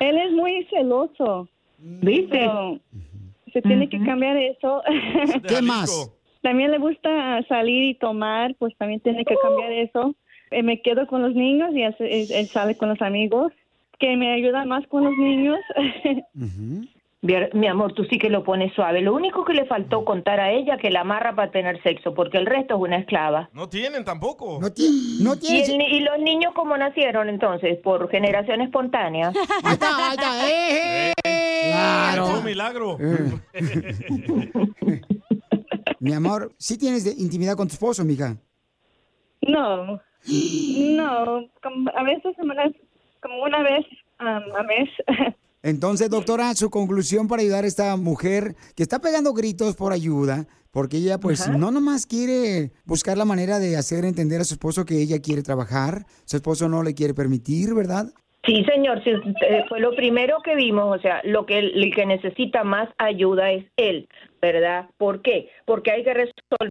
Él 0.00 0.18
es 0.18 0.32
muy 0.32 0.64
celoso. 0.70 1.48
¿Viste? 1.78 2.48
Se 3.54 3.62
tiene 3.62 3.88
que 3.88 3.96
cambiar 4.04 4.36
eso. 4.36 4.82
¿Qué 5.48 5.62
más? 5.62 5.88
También 6.42 6.70
le 6.72 6.78
gusta 6.78 7.42
salir 7.48 7.84
y 7.84 7.94
tomar, 7.94 8.54
pues 8.58 8.76
también 8.76 9.00
tiene 9.00 9.24
que 9.24 9.34
cambiar 9.42 9.72
eso. 9.72 10.14
Eh, 10.50 10.62
me 10.62 10.82
quedo 10.82 11.06
con 11.06 11.22
los 11.22 11.34
niños 11.34 11.70
y 11.74 11.82
él, 11.82 11.96
él- 12.00 12.28
él 12.30 12.48
sale 12.50 12.76
con 12.76 12.90
los 12.90 13.00
amigos, 13.00 13.50
que 13.98 14.14
me 14.16 14.32
ayuda 14.34 14.66
más 14.66 14.86
con 14.88 15.04
los 15.04 15.16
niños. 15.16 15.58
Mi 17.54 17.66
amor, 17.68 17.94
tú 17.94 18.04
sí 18.04 18.18
que 18.18 18.28
lo 18.28 18.44
pones 18.44 18.74
suave. 18.74 19.00
Lo 19.00 19.14
único 19.14 19.46
que 19.46 19.54
le 19.54 19.64
faltó 19.64 20.04
contar 20.04 20.40
a 20.40 20.52
ella 20.52 20.76
que 20.76 20.90
la 20.90 21.00
amarra 21.00 21.34
para 21.34 21.50
tener 21.50 21.82
sexo, 21.82 22.12
porque 22.12 22.36
el 22.36 22.44
resto 22.44 22.74
es 22.74 22.80
una 22.82 22.98
esclava. 22.98 23.48
No 23.54 23.66
tienen 23.70 24.04
tampoco. 24.04 24.58
No, 24.60 24.68
no 24.68 25.34
¿Y, 25.40 25.62
y 25.62 26.00
los 26.00 26.18
niños 26.18 26.52
cómo 26.54 26.76
nacieron 26.76 27.30
entonces? 27.30 27.78
¿Por 27.78 28.10
generación 28.10 28.60
espontánea? 28.60 29.32
Ahí 29.64 29.72
está, 29.72 30.10
ahí 30.10 30.16
está. 30.16 30.48
¡Eh, 30.50 31.12
eh! 31.24 31.70
Claro. 31.72 32.40
Un 32.40 32.44
milagro. 32.44 32.98
Mi 36.00 36.12
amor, 36.12 36.52
¿sí 36.58 36.76
tienes 36.76 37.04
de- 37.04 37.14
intimidad 37.22 37.56
con 37.56 37.68
tu 37.68 37.74
esposo, 37.74 38.04
mija? 38.04 38.36
no, 39.46 39.96
no, 39.96 40.00
a 41.94 42.02
veces 42.02 42.34
semanas, 42.36 42.72
como 43.20 43.42
una 43.42 43.62
vez 43.62 43.84
um, 44.20 44.56
a 44.56 44.62
mes. 44.64 44.88
Entonces, 45.64 46.10
doctora, 46.10 46.52
su 46.52 46.68
conclusión 46.68 47.26
para 47.26 47.40
ayudar 47.40 47.64
a 47.64 47.66
esta 47.66 47.96
mujer 47.96 48.54
que 48.76 48.82
está 48.82 48.98
pegando 48.98 49.32
gritos 49.32 49.74
por 49.76 49.94
ayuda, 49.94 50.46
porque 50.70 50.98
ella 50.98 51.16
pues 51.16 51.48
Ajá. 51.48 51.56
no 51.56 51.70
nomás 51.70 52.04
quiere 52.04 52.72
buscar 52.84 53.16
la 53.16 53.24
manera 53.24 53.58
de 53.58 53.78
hacer 53.78 54.04
entender 54.04 54.42
a 54.42 54.44
su 54.44 54.54
esposo 54.54 54.84
que 54.84 55.00
ella 55.00 55.22
quiere 55.22 55.42
trabajar, 55.42 56.04
su 56.26 56.36
esposo 56.36 56.68
no 56.68 56.82
le 56.82 56.92
quiere 56.92 57.14
permitir, 57.14 57.72
¿verdad? 57.72 58.08
Sí, 58.44 58.62
señor, 58.64 59.02
sí, 59.04 59.10
eh, 59.10 59.64
fue 59.66 59.80
lo 59.80 59.96
primero 59.96 60.36
que 60.44 60.54
vimos, 60.54 60.98
o 60.98 61.00
sea, 61.00 61.22
lo 61.24 61.46
que 61.46 61.60
el 61.60 61.94
que 61.94 62.04
necesita 62.04 62.62
más 62.62 62.90
ayuda 62.98 63.50
es 63.50 63.64
él, 63.78 64.06
¿verdad? 64.42 64.90
¿Por 64.98 65.22
qué? 65.22 65.48
Porque 65.64 65.92
hay 65.92 66.04
que 66.04 66.12
resolver 66.12 66.68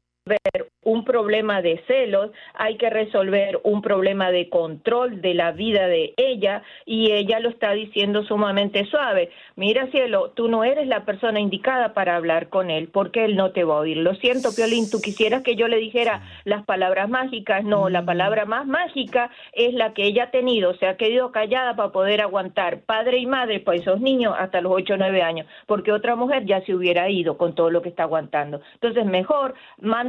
un 0.84 1.04
problema 1.04 1.62
de 1.62 1.82
celos, 1.88 2.32
hay 2.54 2.78
que 2.78 2.90
resolver 2.90 3.60
un 3.64 3.82
problema 3.82 4.32
de 4.32 4.50
control 4.50 5.22
de 5.22 5.34
la 5.34 5.52
vida 5.52 5.88
de 5.88 6.14
ella 6.18 6.64
y 6.86 7.12
ella 7.12 7.40
lo 7.40 7.50
está 7.50 7.72
diciendo 7.72 8.24
sumamente 8.24 8.86
suave. 8.86 9.30
Mira, 9.56 9.88
cielo, 9.88 10.32
tú 10.32 10.48
no 10.48 10.64
eres 10.64 10.88
la 10.88 11.06
persona 11.06 11.40
indicada 11.40 11.94
para 11.94 12.16
hablar 12.16 12.50
con 12.50 12.70
él 12.70 12.90
porque 12.92 13.26
él 13.26 13.36
no 13.36 13.52
te 13.52 13.64
va 13.64 13.76
a 13.76 13.80
oír. 13.80 13.98
Lo 13.98 14.16
siento, 14.16 14.50
Piolín, 14.56 14.90
tú 14.90 15.00
quisieras 15.02 15.44
que 15.44 15.56
yo 15.56 15.68
le 15.68 15.78
dijera 15.78 16.22
las 16.46 16.64
palabras 16.66 17.10
mágicas. 17.10 17.64
No, 17.64 17.90
la 17.90 18.06
palabra 18.06 18.46
más 18.46 18.66
mágica 18.66 19.30
es 19.54 19.74
la 19.74 19.94
que 19.94 20.04
ella 20.04 20.26
ha 20.26 20.32
tenido, 20.32 20.74
se 20.76 20.88
ha 20.88 20.98
quedado 20.98 21.32
callada 21.32 21.76
para 21.76 21.92
poder 21.92 22.22
aguantar 22.22 22.82
padre 22.82 23.18
y 23.18 23.26
madre 23.26 23.60
para 23.60 23.78
esos 23.78 24.00
niños 24.00 24.36
hasta 24.38 24.62
los 24.62 24.72
8 24.74 24.94
o 24.94 24.98
9 24.98 25.22
años, 25.22 25.48
porque 25.66 25.92
otra 25.92 26.16
mujer 26.16 26.46
ya 26.46 26.62
se 26.62 26.74
hubiera 26.74 27.10
ido 27.10 27.38
con 27.38 27.56
todo 27.56 27.70
lo 27.70 27.82
que 27.82 27.90
está 27.90 28.04
aguantando. 28.04 28.62
Entonces, 28.76 29.06
mejor 29.06 29.54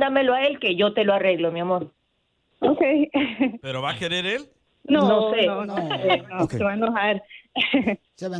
mándamelo 0.04 0.34
a 0.34 0.46
él 0.46 0.58
que 0.58 0.76
yo 0.76 0.92
te 0.92 1.04
lo 1.04 1.14
arreglo, 1.14 1.50
mi 1.52 1.60
amor. 1.60 1.92
Ok. 2.60 2.80
¿Pero 3.62 3.82
va 3.82 3.92
a 3.92 3.98
querer 3.98 4.26
él? 4.26 4.50
No, 4.84 5.08
No 5.08 5.34
sé. 5.34 5.46
no, 5.46 5.64
no, 5.64 5.76
no, 5.76 6.48
se 6.48 6.62
va 6.62 6.70
a 6.70 6.74
enojar. 6.74 7.22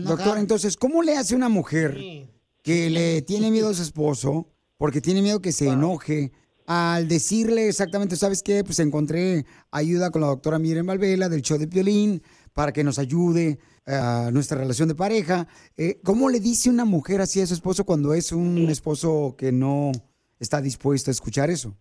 Doctor, 0.03 0.39
entonces, 0.39 0.77
¿cómo 0.77 1.03
le 1.03 1.17
hace 1.17 1.35
una 1.35 1.49
mujer 1.49 1.97
que 2.63 2.91
le 2.91 3.23
tiene 3.23 3.51
miedo 3.51 3.71
a 3.71 3.75
su 3.75 3.83
esposo 3.83 4.49
porque 4.77 5.01
tiene 5.01 5.23
miedo 5.23 5.41
que 5.41 5.53
se 5.53 5.69
enoje 5.69 6.33
al 6.67 7.09
decirle 7.09 7.69
exactamente, 7.69 8.17
¿sabes 8.17 8.43
qué? 8.43 8.65
Pues 8.65 8.79
encontré 8.79 9.45
ayuda 9.71 10.11
con 10.11 10.23
la 10.23 10.29
doctora 10.29 10.59
Miren 10.59 10.87
Valvela 10.87 11.29
del 11.29 11.43
show 11.43 11.59
de 11.59 11.69
Piolín 11.69 12.23
para 12.55 12.73
que 12.73 12.85
nos 12.85 12.99
ayude 12.99 13.59
a 13.87 14.31
nuestra 14.33 14.59
relación 14.59 14.89
de 14.89 14.95
pareja. 14.95 15.47
Eh, 15.77 16.01
¿Cómo 16.03 16.31
le 16.31 16.41
dice 16.41 16.71
una 16.71 16.87
mujer 16.87 17.21
así 17.21 17.41
a 17.41 17.47
su 17.47 17.53
esposo 17.55 17.85
cuando 17.85 18.15
es 18.15 18.33
un 18.33 18.71
esposo 18.71 19.35
que 19.37 19.53
no 19.53 19.93
está 20.39 20.61
dispuesto 20.61 21.11
a 21.11 21.13
escuchar 21.13 21.51
eso? 21.51 21.75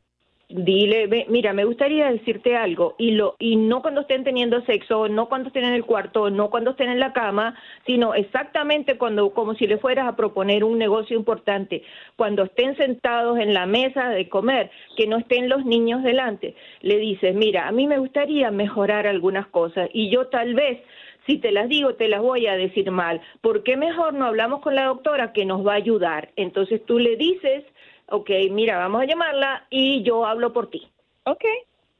Dile, 0.49 1.07
ve, 1.07 1.25
mira, 1.29 1.51
me 1.53 1.63
gustaría 1.63 2.11
decirte 2.11 2.55
algo 2.55 2.95
y 2.99 3.11
lo 3.11 3.35
y 3.39 3.55
no 3.55 3.81
cuando 3.81 4.01
estén 4.01 4.23
teniendo 4.23 4.63
sexo, 4.65 5.07
no 5.07 5.27
cuando 5.27 5.47
estén 5.47 5.63
en 5.63 5.73
el 5.73 5.85
cuarto, 5.85 6.29
no 6.29 6.49
cuando 6.49 6.71
estén 6.71 6.89
en 6.89 6.99
la 6.99 7.13
cama, 7.13 7.57
sino 7.87 8.13
exactamente 8.13 8.97
cuando 8.97 9.33
como 9.33 9.55
si 9.55 9.65
le 9.65 9.79
fueras 9.79 10.05
a 10.05 10.15
proponer 10.15 10.63
un 10.63 10.77
negocio 10.77 11.17
importante, 11.17 11.81
cuando 12.17 12.43
estén 12.43 12.75
sentados 12.75 13.39
en 13.39 13.53
la 13.53 13.65
mesa 13.65 14.09
de 14.09 14.29
comer, 14.29 14.69
que 14.95 15.07
no 15.07 15.17
estén 15.17 15.49
los 15.49 15.65
niños 15.65 16.03
delante. 16.03 16.55
Le 16.81 16.97
dices, 16.97 17.33
"Mira, 17.33 17.67
a 17.67 17.71
mí 17.71 17.87
me 17.87 17.97
gustaría 17.97 18.51
mejorar 18.51 19.07
algunas 19.07 19.47
cosas 19.47 19.89
y 19.93 20.11
yo 20.11 20.27
tal 20.27 20.53
vez 20.53 20.77
si 21.25 21.37
te 21.37 21.51
las 21.51 21.69
digo, 21.69 21.95
te 21.95 22.09
las 22.09 22.21
voy 22.21 22.47
a 22.47 22.57
decir 22.57 22.91
mal. 22.91 23.21
¿Por 23.41 23.63
qué 23.63 23.77
mejor 23.77 24.13
no 24.13 24.25
hablamos 24.25 24.61
con 24.61 24.75
la 24.75 24.85
doctora 24.85 25.31
que 25.31 25.45
nos 25.45 25.65
va 25.65 25.73
a 25.73 25.77
ayudar? 25.77 26.31
Entonces 26.35 26.85
tú 26.85 26.99
le 26.99 27.15
dices, 27.15 27.63
ok, 28.09 28.29
mira, 28.51 28.77
vamos 28.77 29.01
a 29.01 29.05
llamarla 29.05 29.67
y 29.69 30.03
yo 30.03 30.25
hablo 30.25 30.53
por 30.53 30.69
ti. 30.69 30.81
Ok. 31.25 31.43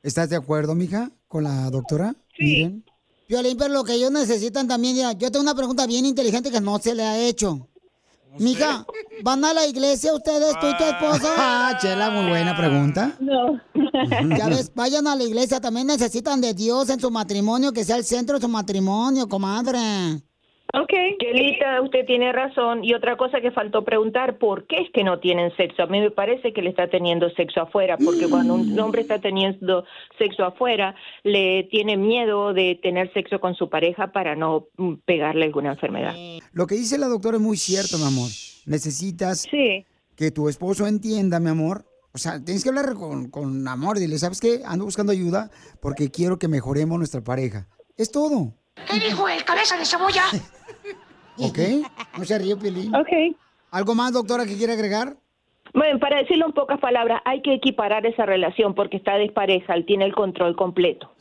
¿Estás 0.01 0.29
de 0.29 0.35
acuerdo, 0.35 0.75
mija, 0.75 1.11
con 1.27 1.43
la 1.43 1.69
doctora? 1.69 2.15
Sí. 2.37 2.83
Piolín, 3.27 3.57
pero 3.57 3.73
lo 3.73 3.83
que 3.83 3.93
ellos 3.93 4.11
necesitan 4.11 4.67
también, 4.67 4.95
ya, 4.95 5.11
yo 5.13 5.31
tengo 5.31 5.43
una 5.43 5.55
pregunta 5.55 5.87
bien 5.87 6.05
inteligente 6.05 6.51
que 6.51 6.59
no 6.59 6.77
se 6.79 6.93
le 6.93 7.03
ha 7.03 7.17
hecho. 7.17 7.67
Mija, 8.39 8.85
¿van 9.23 9.45
a 9.45 9.53
la 9.53 9.67
iglesia 9.67 10.13
ustedes, 10.13 10.59
tú 10.59 10.67
y 10.67 10.77
tu 10.77 10.83
esposa? 10.83 11.33
Ah, 11.37 11.77
Chela, 11.81 12.09
muy 12.09 12.29
buena 12.29 12.55
pregunta. 12.55 13.15
No. 13.19 13.61
Ya 14.37 14.49
ves, 14.49 14.71
vayan 14.75 15.07
a 15.07 15.15
la 15.15 15.23
iglesia, 15.23 15.61
también 15.61 15.87
necesitan 15.87 16.41
de 16.41 16.53
Dios 16.53 16.89
en 16.89 16.99
su 16.99 17.11
matrimonio, 17.11 17.71
que 17.71 17.83
sea 17.83 17.95
el 17.95 18.03
centro 18.03 18.37
de 18.37 18.41
su 18.41 18.49
matrimonio, 18.49 19.29
comadre. 19.29 19.79
Ok. 20.75 20.91
Kelita, 21.19 21.81
usted 21.81 22.03
tiene 22.07 22.31
razón. 22.31 22.83
Y 22.83 22.95
otra 22.95 23.15
cosa 23.15 23.39
que 23.41 23.51
faltó 23.51 23.85
preguntar, 23.85 24.39
¿por 24.39 24.65
qué 24.65 24.77
es 24.77 24.89
que 24.91 25.03
no 25.03 25.19
tienen 25.19 25.55
sexo? 25.55 25.83
A 25.83 25.85
mí 25.87 25.99
me 25.99 26.09
parece 26.09 26.51
que 26.51 26.63
le 26.63 26.71
está 26.71 26.89
teniendo 26.89 27.29
sexo 27.31 27.61
afuera, 27.61 27.95
porque 28.03 28.27
cuando 28.27 28.55
un 28.55 28.79
hombre 28.79 29.01
está 29.01 29.21
teniendo 29.21 29.85
sexo 30.17 30.43
afuera, 30.43 30.95
le 31.23 31.67
tiene 31.69 31.95
miedo 31.95 32.53
de 32.53 32.79
tener 32.81 33.13
sexo 33.13 33.39
con 33.39 33.53
su 33.53 33.69
pareja 33.69 34.11
para 34.11 34.35
no 34.35 34.67
mm, 34.77 34.93
pegarle 35.05 35.45
alguna 35.45 35.73
enfermedad. 35.73 36.15
Lo 36.53 36.65
que 36.65 36.73
dice 36.75 36.97
la 36.97 37.07
doctora 37.07 37.37
es 37.37 37.43
muy 37.43 37.57
cierto, 37.57 37.99
mi 37.99 38.05
amor. 38.05 38.29
Necesitas 38.65 39.47
que 39.47 40.31
tu 40.31 40.49
esposo 40.49 40.87
entienda, 40.87 41.39
mi 41.39 41.49
amor. 41.49 41.85
O 42.15 42.17
sea, 42.17 42.43
tienes 42.43 42.63
que 42.63 42.69
hablar 42.69 42.95
con, 42.95 43.29
con 43.29 43.67
amor. 43.67 43.99
Dile, 43.99 44.17
¿sabes 44.17 44.39
qué? 44.39 44.61
Ando 44.65 44.85
buscando 44.85 45.11
ayuda 45.11 45.51
porque 45.81 46.09
quiero 46.09 46.39
que 46.39 46.47
mejoremos 46.47 46.97
nuestra 46.97 47.21
pareja. 47.21 47.67
Es 47.95 48.11
todo. 48.11 48.55
¿Qué 48.89 48.99
dijo 48.99 49.27
el 49.27 49.43
cabeza 49.45 49.77
de 49.77 49.85
cebolla? 49.85 50.23
¿Ok? 51.37 51.59
No 52.17 52.25
se 52.25 52.37
ríe, 52.37 52.55
Piolín. 52.55 52.93
Ok. 52.93 53.09
¿Algo 53.71 53.95
más, 53.95 54.13
doctora, 54.13 54.45
que 54.45 54.55
quiere 54.55 54.73
agregar? 54.73 55.17
Bueno, 55.73 55.97
para 55.97 56.19
decirlo 56.19 56.45
en 56.45 56.53
pocas 56.53 56.79
palabras, 56.79 57.23
hay 57.25 57.41
que 57.41 57.55
equiparar 57.55 58.05
esa 58.05 58.27
relación 58.27 58.75
porque 58.75 58.97
está 58.97 59.17
despareja, 59.17 59.73
él 59.73 59.87
tiene 59.87 60.05
el 60.05 60.13
control 60.13 60.55
completo. 60.55 61.11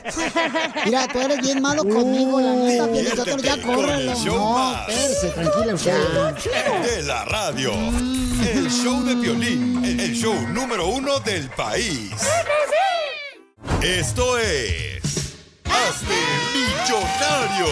Mira, 0.86 1.08
tú 1.08 1.20
eres 1.20 1.40
bien 1.42 1.62
malo 1.62 1.84
conmigo, 1.84 2.42
la 2.42 2.54
neta, 2.56 2.88
Piolín, 3.24 3.38
ya 3.44 3.62
con 3.62 3.76
córrelo. 3.76 4.12
el 4.12 4.18
show 4.18 4.36
No, 4.36 4.54
más. 4.54 4.90
espérese, 4.90 5.30
tranquila 5.30 5.74
usted. 5.76 5.94
De 6.84 7.04
la 7.04 7.26
radio. 7.26 7.72
El 8.56 8.70
show 8.70 9.04
de 9.04 9.16
violín. 9.16 9.84
El 9.86 10.14
show 10.16 10.34
número 10.50 10.88
uno 10.88 11.20
del 11.20 11.48
país. 11.52 12.12
Esto 13.84 14.38
es... 14.40 15.38
Hazte 15.66 16.16
millonario 16.84 17.66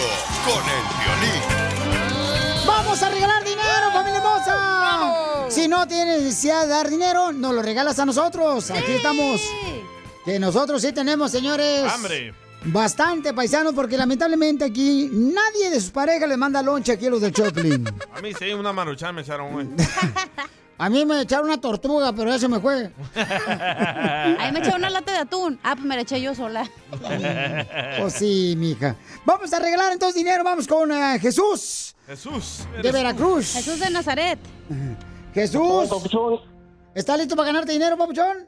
con 0.46 0.64
el 0.70 0.84
violín. 1.00 1.42
¡Vamos 2.66 3.02
a 3.02 3.10
regalar 3.10 3.44
dinero, 3.44 3.92
familia 3.94 4.18
hermosa! 4.18 5.50
Si 5.50 5.68
no 5.68 5.88
tienes 5.88 6.24
necesidad 6.24 6.64
de 6.64 6.68
dar 6.68 6.90
dinero, 6.90 7.32
nos 7.32 7.54
lo 7.54 7.62
regalas 7.62 7.98
a 8.00 8.06
nosotros. 8.06 8.70
Aquí 8.72 8.94
estamos. 8.94 9.42
Que 10.26 10.40
nosotros 10.40 10.82
sí 10.82 10.92
tenemos, 10.92 11.32
señores. 11.32 11.84
¡Hambre! 11.90 12.34
Bastante 12.66 13.34
paisanos, 13.34 13.74
porque 13.74 13.96
lamentablemente 13.98 14.66
aquí 14.66 15.10
nadie 15.14 15.70
de 15.70 15.80
sus 15.80 15.92
parejas 15.92 16.28
le 16.28 16.36
manda 16.36 16.62
lonche 16.62 16.92
aquí 16.92 17.08
a 17.08 17.10
los 17.12 17.22
del 17.22 17.32
Choplin. 17.34 17.88
A 18.14 18.20
mí 18.22 18.34
sí, 18.38 18.52
una 18.52 18.74
maruchan 18.74 19.16
me 19.16 19.22
echaron, 19.22 19.54
güey. 19.54 19.68
A 20.80 20.90
mí 20.90 21.06
me 21.06 21.22
echaron 21.22 21.48
una 21.48 21.60
tortuga, 21.60 22.14
pero 22.14 22.30
ya 22.30 22.38
se 22.38 22.48
me 22.48 22.60
fue. 22.60 22.92
Ahí 23.16 24.52
me 24.52 24.60
eché 24.60 24.76
una 24.76 24.90
lata 24.90 25.12
de 25.12 25.18
atún. 25.20 25.60
Ah, 25.64 25.74
pues 25.76 25.86
me 25.86 25.96
la 25.96 26.02
eché 26.02 26.22
yo 26.22 26.36
sola. 26.36 26.70
Pues 28.00 28.14
sí, 28.14 28.54
mija. 28.58 28.96
Vamos 29.26 29.52
a 29.54 29.60
regalar 29.60 29.92
entonces 29.92 30.16
dinero. 30.16 30.44
Vamos 30.44 30.68
con 30.68 30.92
eh, 30.92 31.18
Jesús 31.20 31.96
Jesús. 32.06 32.68
de 32.82 32.92
Veracruz. 32.92 33.54
Jesús 33.54 33.80
de 33.80 33.90
Nazaret. 33.90 34.40
Jesús. 35.34 35.90
¿Está 36.94 37.18
listo 37.18 37.36
para 37.36 37.48
ganarte 37.48 37.72
dinero, 37.72 37.98
papuchón? 37.98 38.48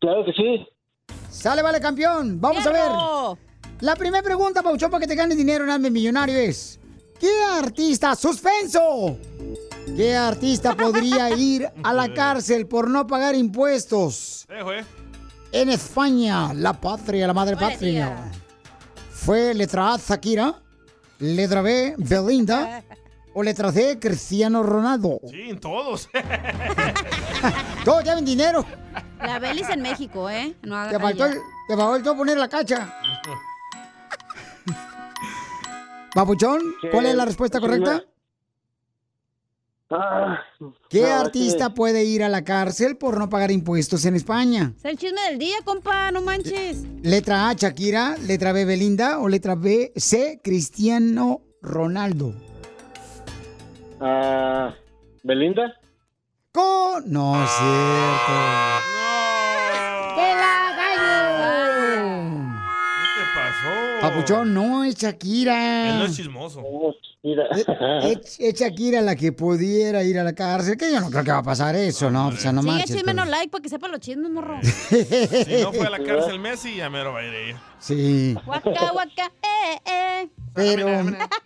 Claro 0.00 0.24
que 0.24 0.32
sí. 0.32 0.66
Sale, 1.30 1.62
vale, 1.62 1.80
campeón. 1.80 2.40
Vamos 2.40 2.66
a 2.66 2.70
ver. 2.70 2.90
La 3.80 3.96
primera 3.96 4.22
pregunta, 4.22 4.62
Papuchón, 4.62 4.90
para 4.90 5.00
que 5.00 5.08
te 5.08 5.16
ganes 5.16 5.36
dinero 5.36 5.64
en 5.64 5.70
Alme 5.70 5.90
Millonario 5.90 6.38
es: 6.38 6.78
¿Qué 7.18 7.42
artista, 7.52 8.14
suspenso? 8.14 9.18
¿Qué 9.96 10.16
artista 10.16 10.74
podría 10.74 11.30
ir 11.36 11.68
a 11.82 11.92
la 11.92 12.12
cárcel 12.12 12.66
por 12.66 12.88
no 12.88 13.06
pagar 13.06 13.34
impuestos? 13.34 14.46
Eh. 14.48 14.84
En 15.52 15.68
España, 15.68 16.54
la 16.54 16.72
patria, 16.72 17.26
la 17.26 17.34
madre 17.34 17.56
patria. 17.56 18.30
¿Fue 19.10 19.54
letra 19.54 19.94
A, 19.94 19.98
Shakira? 19.98 20.60
¿Letra 21.18 21.62
B, 21.62 21.94
Belinda? 21.98 22.82
¿O 23.34 23.42
letra 23.42 23.72
C, 23.72 23.98
Cristiano 23.98 24.62
Ronaldo? 24.62 25.20
Sí, 25.30 25.50
en 25.50 25.58
todos. 25.58 26.08
Todos 27.84 28.04
lleven 28.04 28.24
dinero. 28.24 28.64
La 29.18 29.38
Belis 29.38 29.68
en 29.70 29.82
México, 29.82 30.28
¿eh? 30.28 30.54
No 30.62 30.88
Te 30.88 30.98
faltó, 30.98 31.26
te 31.68 31.76
faltó 31.76 32.16
poner 32.16 32.36
la 32.36 32.48
cacha. 32.48 32.94
Papuchón, 36.14 36.60
¿cuál 36.90 37.06
es 37.06 37.14
la 37.14 37.24
respuesta 37.24 37.58
sí, 37.58 37.62
correcta? 37.62 38.04
Ah, 39.94 40.40
¿Qué 40.88 41.02
no, 41.02 41.12
artista 41.12 41.74
puede 41.74 42.04
ir 42.04 42.22
a 42.22 42.30
la 42.30 42.44
cárcel 42.44 42.96
por 42.96 43.18
no 43.18 43.28
pagar 43.28 43.50
impuestos 43.50 44.06
en 44.06 44.16
España? 44.16 44.72
Es 44.78 44.84
el 44.86 44.96
chisme 44.96 45.20
del 45.28 45.38
día, 45.38 45.56
compa, 45.64 46.10
no 46.10 46.22
manches. 46.22 46.84
Letra 47.02 47.50
A, 47.50 47.52
Shakira, 47.52 48.16
letra 48.16 48.52
B, 48.52 48.64
Belinda 48.64 49.18
o 49.18 49.28
letra 49.28 49.54
B, 49.54 49.92
C, 49.96 50.40
Cristiano 50.42 51.42
Ronaldo. 51.60 52.32
Ah, 54.00 54.74
¿Belinda? 55.22 55.74
Con... 56.52 57.10
No 57.12 57.42
es 57.42 57.50
cierto. 57.50 58.32
¡Que 60.14 60.34
la 60.34 60.71
Papuchón, 64.12 64.54
no 64.54 64.84
es 64.84 64.96
Shakira. 64.96 65.90
Él 65.90 65.98
no 65.98 66.04
es 66.04 66.16
chismoso. 66.16 66.62
Mira. 67.22 67.44
Es, 68.02 68.38
es 68.40 68.54
Shakira 68.60 69.00
la 69.00 69.14
que 69.14 69.32
pudiera 69.32 70.02
ir 70.02 70.18
a 70.18 70.24
la 70.24 70.32
cárcel, 70.34 70.76
que 70.76 70.90
yo 70.90 71.00
no 71.00 71.08
creo 71.08 71.22
que 71.22 71.30
va 71.30 71.38
a 71.38 71.42
pasar 71.42 71.74
eso, 71.76 72.10
¿no? 72.10 72.28
O 72.28 72.32
sea, 72.32 72.52
no 72.52 72.62
Sigue 72.62 72.72
marches, 72.74 73.02
pero- 73.04 73.14
no 73.14 73.24
like 73.24 73.48
para 73.48 73.62
que 73.62 73.68
sepa 73.68 73.88
los 73.88 74.00
chismes, 74.00 74.30
morro. 74.30 74.58
Si 74.62 75.62
no 75.62 75.72
fue 75.72 75.86
a 75.86 75.90
la 75.90 76.02
cárcel 76.02 76.38
Messi, 76.40 76.76
ya 76.76 76.90
mero 76.90 77.12
va 77.12 77.20
a 77.20 77.24
ir 77.24 77.34
ella. 77.34 77.62
Sí. 77.78 78.36
Guaca, 78.44 78.90
guaca, 78.92 79.32
eh, 79.42 79.80
eh. 79.86 80.28
Pero, 80.54 80.86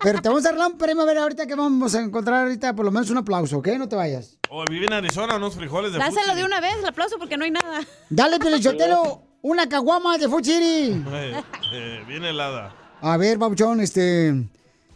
pero 0.03 0.21
te 0.21 0.29
vamos 0.29 0.45
a 0.45 0.49
arreglar 0.49 0.73
un 0.73 0.79
premio, 0.79 1.03
a 1.03 1.07
ver, 1.07 1.19
ahorita 1.19 1.47
que 1.47 1.55
vamos 1.55 1.95
a 1.95 2.01
encontrar 2.01 2.43
ahorita 2.43 2.75
por 2.75 2.85
lo 2.85 2.91
menos 2.91 3.09
un 3.11 3.19
aplauso, 3.19 3.59
¿ok? 3.59 3.69
No 3.79 3.89
te 3.89 3.95
vayas. 3.97 4.39
O 4.51 4.65
vive 4.69 4.87
en 4.87 4.95
Arizona, 4.95 5.37
unos 5.37 5.55
frijoles 5.55 5.93
de 5.93 5.99
Dáselo 5.99 6.35
de 6.35 6.45
una 6.45 6.61
vez, 6.61 6.75
el 6.79 6.87
aplauso, 6.87 7.17
porque 7.19 7.37
no 7.37 7.45
hay 7.45 7.51
nada. 7.53 7.81
Dale, 8.11 8.39
Pelichotelo, 8.39 9.23
una 9.47 9.69
caguama 9.69 10.19
de 10.19 10.29
Food 10.29 10.45
City. 10.45 11.03
Eh, 11.13 11.43
eh, 11.73 12.05
bien 12.07 12.25
helada. 12.25 12.75
A 13.01 13.17
ver, 13.17 13.39
Pabuchón, 13.39 13.81
este... 13.81 14.35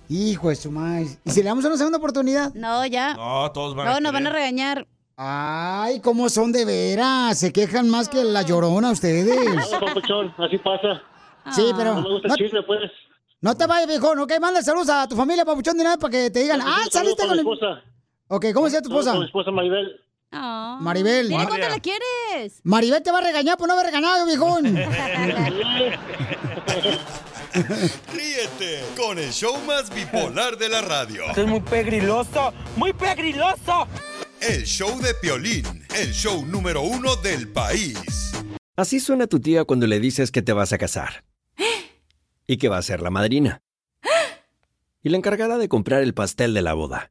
Hijo 0.09 0.49
de 0.49 0.57
su 0.57 0.73
madre. 0.73 1.07
¿Y 1.25 1.31
si 1.31 1.41
le 1.41 1.49
damos 1.49 1.65
una 1.65 1.77
segunda 1.77 1.99
oportunidad? 1.99 2.53
No, 2.55 2.85
ya. 2.85 3.15
No, 3.15 3.49
todos 3.53 3.77
van 3.77 3.87
a 3.87 3.91
Luego 3.91 4.01
nos 4.01 4.13
van 4.13 4.27
a 4.27 4.31
regañar. 4.31 4.89
Ay, 5.17 6.01
¿cómo 6.01 6.29
son 6.29 6.51
de 6.51 6.65
veras? 6.65 7.39
Se 7.39 7.53
quejan 7.53 7.89
más 7.89 8.09
que 8.09 8.25
la 8.25 8.43
llorona 8.43 8.91
ustedes. 8.91 9.39
No, 9.71 9.81
papuchón, 9.87 10.35
así 10.39 10.59
pasa. 10.59 11.01
Sí, 11.53 11.71
pero... 11.77 11.95
No 11.95 12.03
me 12.03 12.09
gusta 12.11 12.29
No, 12.29 12.35
el 12.35 12.41
chisme, 12.41 12.63
pues. 12.65 12.91
no 13.41 13.57
te 13.57 13.67
vayas, 13.69 13.87
viejón, 13.87 14.19
¿ok? 14.19 14.33
Manda 14.41 14.63
saludos 14.63 14.89
a 14.89 15.07
tu 15.07 15.15
familia, 15.15 15.45
Pabuchón, 15.45 15.77
de 15.79 15.85
nada, 15.85 15.97
para 15.97 16.11
que 16.11 16.31
te 16.31 16.41
digan, 16.41 16.61
ah, 16.61 16.65
Un 16.85 16.91
saludo 16.91 17.15
saliste 17.15 17.23
para 17.23 17.29
con 17.29 17.37
mi 17.37 17.41
el... 17.41 17.47
esposa. 17.55 17.83
Ok, 18.27 18.47
¿cómo 18.53 18.67
se 18.69 18.73
llama 18.75 18.83
tu 18.83 18.89
esposa? 18.89 19.11
para 19.11 19.21
mi 19.21 19.27
esposa 19.27 19.51
Maribel. 19.53 20.01
Oh. 20.33 20.79
Maribel. 20.81 21.29
Dile 21.29 21.45
cuánto 21.47 21.69
la 21.69 21.81
quieres. 21.81 22.61
Maribel 22.63 23.03
te 23.03 23.11
va 23.11 23.19
a 23.19 23.23
regañar 23.23 23.57
por 23.59 23.67
no 23.67 23.75
haber 23.75 23.87
regañado, 23.87 24.27
viejón. 24.27 24.77
Ríete 28.15 28.85
con 28.97 29.19
el 29.19 29.33
show 29.33 29.59
más 29.67 29.93
bipolar 29.93 30.57
de 30.57 30.69
la 30.69 30.83
radio. 30.83 31.25
es 31.37 31.47
muy 31.47 31.61
pegriloso, 31.61 32.53
muy 32.77 32.93
pegriloso. 32.93 33.89
El 34.41 34.65
show 34.65 35.01
de 35.01 35.15
Piolín, 35.15 35.67
el 35.97 36.13
show 36.13 36.47
número 36.47 36.83
uno 36.83 37.17
del 37.17 37.49
país. 37.49 38.33
Así 38.77 39.01
suena 39.01 39.27
tu 39.27 39.41
tía 39.41 39.65
cuando 39.65 39.87
le 39.87 39.99
dices 40.01 40.31
que 40.31 40.43
te 40.43 40.53
vas 40.53 40.73
a 40.73 40.79
casar. 40.79 41.25
Y 42.47 42.57
que 42.57 42.69
va 42.69 42.79
a 42.79 42.83
ser 42.83 43.01
la 43.03 43.11
madrina. 43.11 43.63
Y 45.03 45.09
la 45.09 45.17
encargada 45.17 45.59
de 45.59 45.69
comprar 45.69 46.03
el 46.03 46.15
pastel 46.15 46.55
de 46.55 46.63
la 46.63 46.75
boda. 46.75 47.11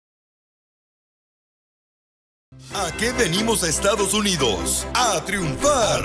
¿A 2.73 2.91
qué 2.97 3.11
venimos 3.11 3.63
a 3.63 3.69
Estados 3.69 4.13
Unidos? 4.13 4.85
A 4.93 5.23
triunfar. 5.23 6.03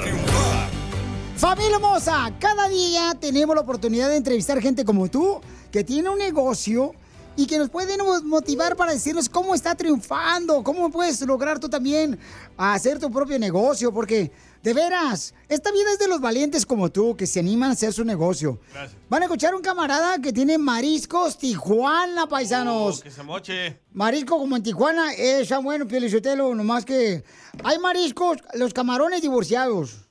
Familia 1.36 1.76
hermosa, 1.76 2.32
cada 2.38 2.68
día 2.68 3.16
tenemos 3.20 3.54
la 3.54 3.62
oportunidad 3.62 4.08
de 4.08 4.16
entrevistar 4.16 4.60
gente 4.60 4.84
como 4.84 5.08
tú 5.08 5.40
que 5.72 5.82
tiene 5.82 6.08
un 6.08 6.18
negocio 6.18 6.94
y 7.36 7.46
que 7.46 7.58
nos 7.58 7.68
pueden 7.68 8.00
motivar 8.24 8.76
para 8.76 8.92
decirnos 8.92 9.28
cómo 9.28 9.54
está 9.54 9.74
triunfando, 9.74 10.62
cómo 10.62 10.90
puedes 10.90 11.20
lograr 11.22 11.58
tú 11.58 11.68
también 11.68 12.18
hacer 12.56 12.98
tu 12.98 13.10
propio 13.10 13.38
negocio, 13.38 13.92
porque 13.92 14.30
de 14.66 14.74
veras, 14.74 15.32
esta 15.48 15.70
vida 15.70 15.92
es 15.92 16.00
de 16.00 16.08
los 16.08 16.20
valientes 16.20 16.66
como 16.66 16.90
tú 16.90 17.14
que 17.16 17.24
se 17.28 17.38
animan 17.38 17.70
a 17.70 17.72
hacer 17.74 17.92
su 17.92 18.04
negocio. 18.04 18.58
Gracias. 18.72 19.00
Van 19.08 19.22
a 19.22 19.26
escuchar 19.26 19.54
un 19.54 19.62
camarada 19.62 20.18
que 20.20 20.32
tiene 20.32 20.58
mariscos 20.58 21.38
Tijuana, 21.38 22.26
paisanos. 22.26 22.98
Oh, 22.98 23.02
que 23.04 23.12
se 23.12 23.22
moche. 23.22 23.78
Marisco 23.92 24.36
como 24.36 24.56
en 24.56 24.64
Tijuana, 24.64 25.12
es 25.12 25.50
tan 25.50 25.62
bueno, 25.62 25.86
Pielichotelo, 25.86 26.52
nomás 26.52 26.84
que 26.84 27.22
hay 27.62 27.78
mariscos, 27.78 28.38
los 28.54 28.74
camarones 28.74 29.22
divorciados. 29.22 30.08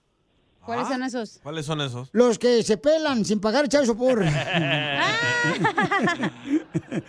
¿Cuáles 0.66 0.88
son 0.88 1.03
esos? 1.03 1.39
¿Cuáles 1.43 1.66
son 1.66 1.82
esos? 1.82 2.08
Los 2.14 2.39
que 2.39 2.64
se 2.64 2.78
pelan 2.78 3.26
sin 3.26 3.41
pagar 3.41 3.68
chavo 3.68 3.93
por. 3.93 4.24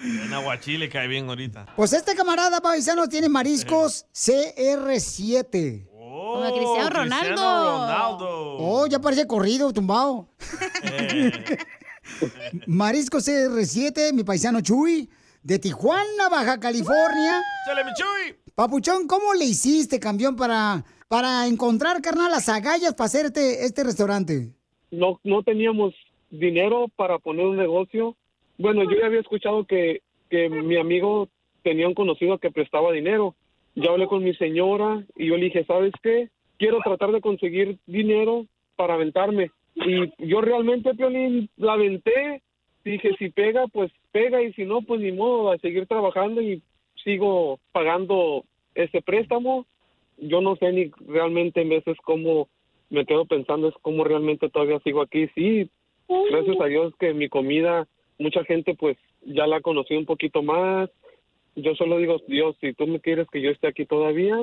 En 0.03 0.33
aguachile 0.33 0.89
cae 0.89 1.07
bien 1.07 1.29
ahorita. 1.29 1.67
Pues 1.77 1.93
este 1.93 2.17
camarada 2.17 2.61
paisano 2.61 3.09
tiene 3.09 3.29
mariscos 3.29 4.05
CR7. 4.13 5.87
Como 6.27 6.53
Cristiano 6.53 6.91
Ronaldo. 6.91 7.37
Ronaldo. 7.37 8.57
Oh, 8.59 8.87
ya 8.87 8.99
parece 8.99 9.27
corrido, 9.27 9.73
tumbado. 9.73 10.29
Mariscos 12.67 13.29
CR7, 13.29 14.13
mi 14.13 14.25
paisano 14.25 14.61
Chuy, 14.61 15.09
de 15.43 15.59
Tijuana, 15.59 16.29
Baja 16.29 16.59
California. 16.59 17.43
¡Chale, 17.67 17.85
mi 17.85 17.91
Chuy! 17.95 18.37
Papuchón, 18.55 19.07
¿cómo 19.07 19.35
le 19.35 19.45
hiciste, 19.45 20.01
campeón, 20.01 20.35
para, 20.35 20.85
para 21.09 21.47
encontrar, 21.47 22.01
carnal, 22.03 22.31
las 22.31 22.49
agallas 22.49 22.95
para 22.95 23.07
hacer 23.07 23.27
este, 23.27 23.65
este 23.65 23.85
restaurante? 23.85 24.53
no, 24.91 25.21
no 25.25 25.43
teníamos 25.43 25.95
dinero 26.31 26.87
para 26.97 27.19
poner 27.19 27.47
un 27.47 27.57
negocio. 27.57 28.17
Bueno, 28.59 28.83
yo 28.85 28.99
ya 28.99 29.07
había 29.07 29.21
escuchado 29.21 29.65
que, 29.65 30.03
que 30.31 30.49
mi 30.49 30.77
amigo 30.77 31.29
tenía 31.63 31.87
un 31.87 31.95
conocido 31.95 32.39
que 32.39 32.51
prestaba 32.51 32.93
dinero. 32.93 33.35
Yo 33.77 33.91
hablé 33.91 34.07
con 34.07 34.25
mi 34.25 34.35
señora 34.35 35.05
y 35.17 35.27
yo 35.27 35.37
le 35.37 35.45
dije, 35.45 35.65
¿sabes 35.65 35.93
qué? 36.03 36.31
Quiero 36.59 36.79
tratar 36.83 37.13
de 37.13 37.21
conseguir 37.21 37.79
dinero 37.87 38.47
para 38.75 38.95
aventarme. 38.95 39.51
Y 39.75 40.11
yo 40.27 40.41
realmente, 40.41 40.95
Piolín, 40.95 41.51
la 41.57 41.75
aventé. 41.75 42.43
Dije, 42.85 43.15
si 43.19 43.29
pega, 43.29 43.67
pues 43.67 43.93
pega 44.13 44.43
y 44.43 44.53
si 44.55 44.65
no, 44.65 44.81
pues 44.81 45.01
ni 45.01 45.13
modo, 45.13 45.51
a 45.51 45.59
seguir 45.59 45.87
trabajando 45.87 46.41
y 46.41 46.63
sigo 47.05 47.61
pagando 47.73 48.45
ese 48.75 49.03
préstamo. 49.03 49.67
Yo 50.17 50.41
no 50.41 50.57
sé 50.57 50.73
ni 50.73 50.91
realmente 51.07 51.61
en 51.61 51.69
veces 51.69 51.97
cómo 52.03 52.49
me 52.89 53.05
quedo 53.05 53.27
pensando 53.27 53.69
es 53.69 53.75
cómo 53.83 54.05
realmente 54.05 54.49
todavía 54.49 54.81
sigo 54.81 55.03
aquí. 55.03 55.29
Sí, 55.35 55.69
gracias 56.31 56.61
a 56.61 56.67
Dios 56.67 56.95
que 56.99 57.13
mi 57.13 57.29
comida, 57.29 57.87
mucha 58.19 58.43
gente 58.45 58.75
pues 58.75 58.97
ya 59.23 59.47
la 59.47 59.61
conocí 59.61 59.95
un 59.95 60.07
poquito 60.07 60.43
más. 60.43 60.89
Yo 61.57 61.75
solo 61.75 61.97
digo, 61.97 62.19
Dios, 62.29 62.55
si 62.61 62.75
tú 62.75 62.87
me 62.87 63.01
quieres 63.01 63.27
que 63.33 63.41
yo 63.41 63.51
esté 63.51 63.69
aquí 63.69 63.87
todavía, 63.87 64.37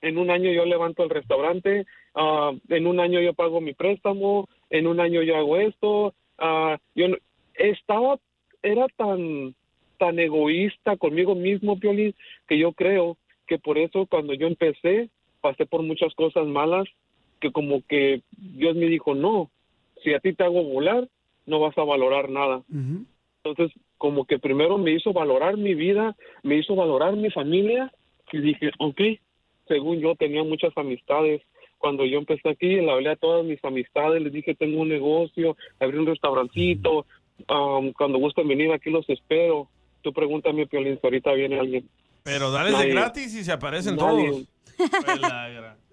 en 0.02 0.18
un 0.18 0.30
año 0.30 0.52
yo 0.52 0.66
levanto 0.66 1.04
el 1.04 1.10
restaurante, 1.10 1.86
ah, 2.16 2.52
en 2.70 2.88
un 2.88 3.00
año 3.00 3.22
yo 3.22 3.34
pago 3.34 3.62
mi 3.62 3.74
préstamo, 3.74 4.50
en 4.70 4.88
un 4.88 5.00
año 5.00 5.22
yo 5.24 5.38
hago 5.38 5.58
esto. 5.58 6.14
ah, 6.40 6.78
yo 6.96 7.10
no- 7.10 7.18
estaba, 7.54 8.18
era 8.64 8.88
tan, 8.98 9.54
tan 10.00 10.18
egoísta 10.20 10.98
conmigo 10.98 11.36
mismo, 11.36 11.80
Piolín, 11.80 12.16
que 12.48 12.58
yo 12.58 12.74
creo 12.74 13.18
que 13.48 13.60
por 13.60 13.78
eso 13.78 14.08
cuando 14.08 14.34
yo 14.34 14.48
empecé, 14.48 15.10
pasé 15.42 15.66
por 15.68 15.84
muchas 15.84 16.14
cosas 16.16 16.48
malas, 16.48 16.88
que 17.40 17.52
como 17.52 17.84
que 17.88 18.24
Dios 18.32 18.76
me 18.76 18.88
dijo, 18.88 19.14
no, 19.14 19.52
si 20.04 20.12
a 20.14 20.20
ti 20.20 20.34
te 20.34 20.44
hago 20.44 20.64
volar, 20.64 21.08
no 21.46 21.60
vas 21.60 21.78
a 21.78 21.84
valorar 21.84 22.30
nada. 22.30 22.64
Entonces, 23.44 23.78
como 23.98 24.26
que 24.26 24.40
primero 24.40 24.78
me 24.78 24.92
hizo 24.92 25.14
valorar 25.14 25.58
mi 25.58 25.76
vida, 25.76 26.16
me 26.44 26.58
hizo 26.58 26.76
valorar 26.76 27.16
mi 27.16 27.30
familia, 27.30 27.92
y 28.34 28.40
dije, 28.40 28.72
ok, 28.80 29.00
según 29.68 30.00
yo 30.00 30.16
tenía 30.16 30.44
muchas 30.44 30.76
amistades. 30.76 31.42
Cuando 31.78 32.06
yo 32.06 32.18
empecé 32.18 32.50
aquí, 32.50 32.68
le 32.68 32.92
hablé 32.92 33.12
a 33.12 33.16
todas 33.16 33.46
mis 33.46 33.64
amistades, 33.64 34.22
les 34.22 34.34
dije, 34.34 34.56
tengo 34.56 34.82
un 34.82 34.90
negocio, 34.90 35.56
abrí 35.80 35.98
un 35.98 36.08
restaurancito, 36.08 37.06
um, 37.50 37.92
cuando 37.94 38.18
gusten 38.18 38.48
venir 38.48 38.72
aquí 38.72 38.90
los 38.90 39.08
espero. 39.10 39.68
Tú 40.02 40.12
pregúntame, 40.14 40.66
Piolín, 40.66 40.98
si 41.00 41.06
ahorita 41.06 41.34
viene 41.34 41.60
alguien. 41.60 41.88
Pero 42.24 42.52
dale 42.52 42.76
de 42.76 42.90
gratis 42.90 43.36
y 43.36 43.44
se 43.44 43.52
aparecen 43.52 43.96
Nadie. 43.98 44.30
todos. 44.30 44.48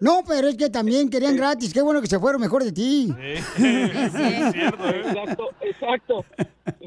No, 0.00 0.22
pero 0.26 0.48
es 0.48 0.56
que 0.56 0.70
también 0.70 1.10
querían 1.10 1.36
gratis. 1.36 1.72
Qué 1.74 1.82
bueno 1.82 2.00
que 2.00 2.06
se 2.06 2.18
fueron 2.18 2.40
mejor 2.40 2.64
de 2.64 2.72
ti. 2.72 3.14
Exacto, 3.58 5.50
exacto. 5.60 6.24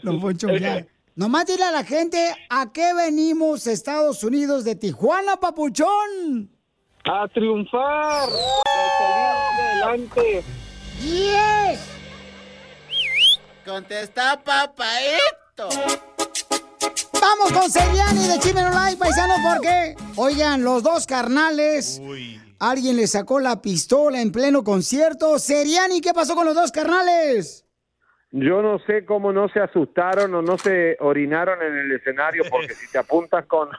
Don 0.02 0.20
Poncho, 0.20 0.50
ya. 0.58 0.86
Nomás 1.16 1.46
dile 1.46 1.64
a 1.64 1.72
la 1.72 1.84
gente 1.84 2.34
a 2.50 2.72
qué 2.74 2.92
venimos 2.96 3.68
Estados 3.68 4.24
Unidos 4.24 4.64
de 4.64 4.76
Tijuana, 4.76 5.38
papuchón. 5.38 6.50
A 7.06 7.28
triunfar, 7.28 7.84
a 7.84 8.30
salir 8.98 9.94
adelante. 9.94 10.44
¡Yes! 11.02 11.88
Contesta, 13.64 14.42
papaito. 14.44 15.70
Vamos 17.24 17.54
con 17.54 17.72
Seriani 17.72 18.28
de 18.28 18.38
Chimeno 18.40 18.70
Live, 18.70 18.98
paisanos, 19.00 19.38
porque, 19.48 19.96
oigan, 20.18 20.62
los 20.62 20.84
dos 20.84 21.08
carnales, 21.08 22.02
alguien 22.60 22.98
le 22.98 23.08
sacó 23.08 23.40
la 23.40 23.62
pistola 23.62 24.22
en 24.22 24.30
pleno 24.30 24.62
concierto. 24.62 25.40
Seriani, 25.40 26.02
¿qué 26.02 26.12
pasó 26.14 26.36
con 26.36 26.46
los 26.46 26.54
dos 26.54 26.74
carnales? 26.74 27.66
Yo 28.32 28.62
no 28.62 28.78
sé 28.80 29.06
cómo 29.06 29.32
no 29.32 29.48
se 29.48 29.62
asustaron 29.62 30.36
o 30.36 30.42
no 30.42 30.58
se 30.58 30.98
orinaron 31.00 31.62
en 31.62 31.78
el 31.78 31.94
escenario, 31.94 32.44
porque 32.52 32.74
si 32.74 32.92
te 32.92 32.98
apuntas 32.98 33.46
con, 33.46 33.70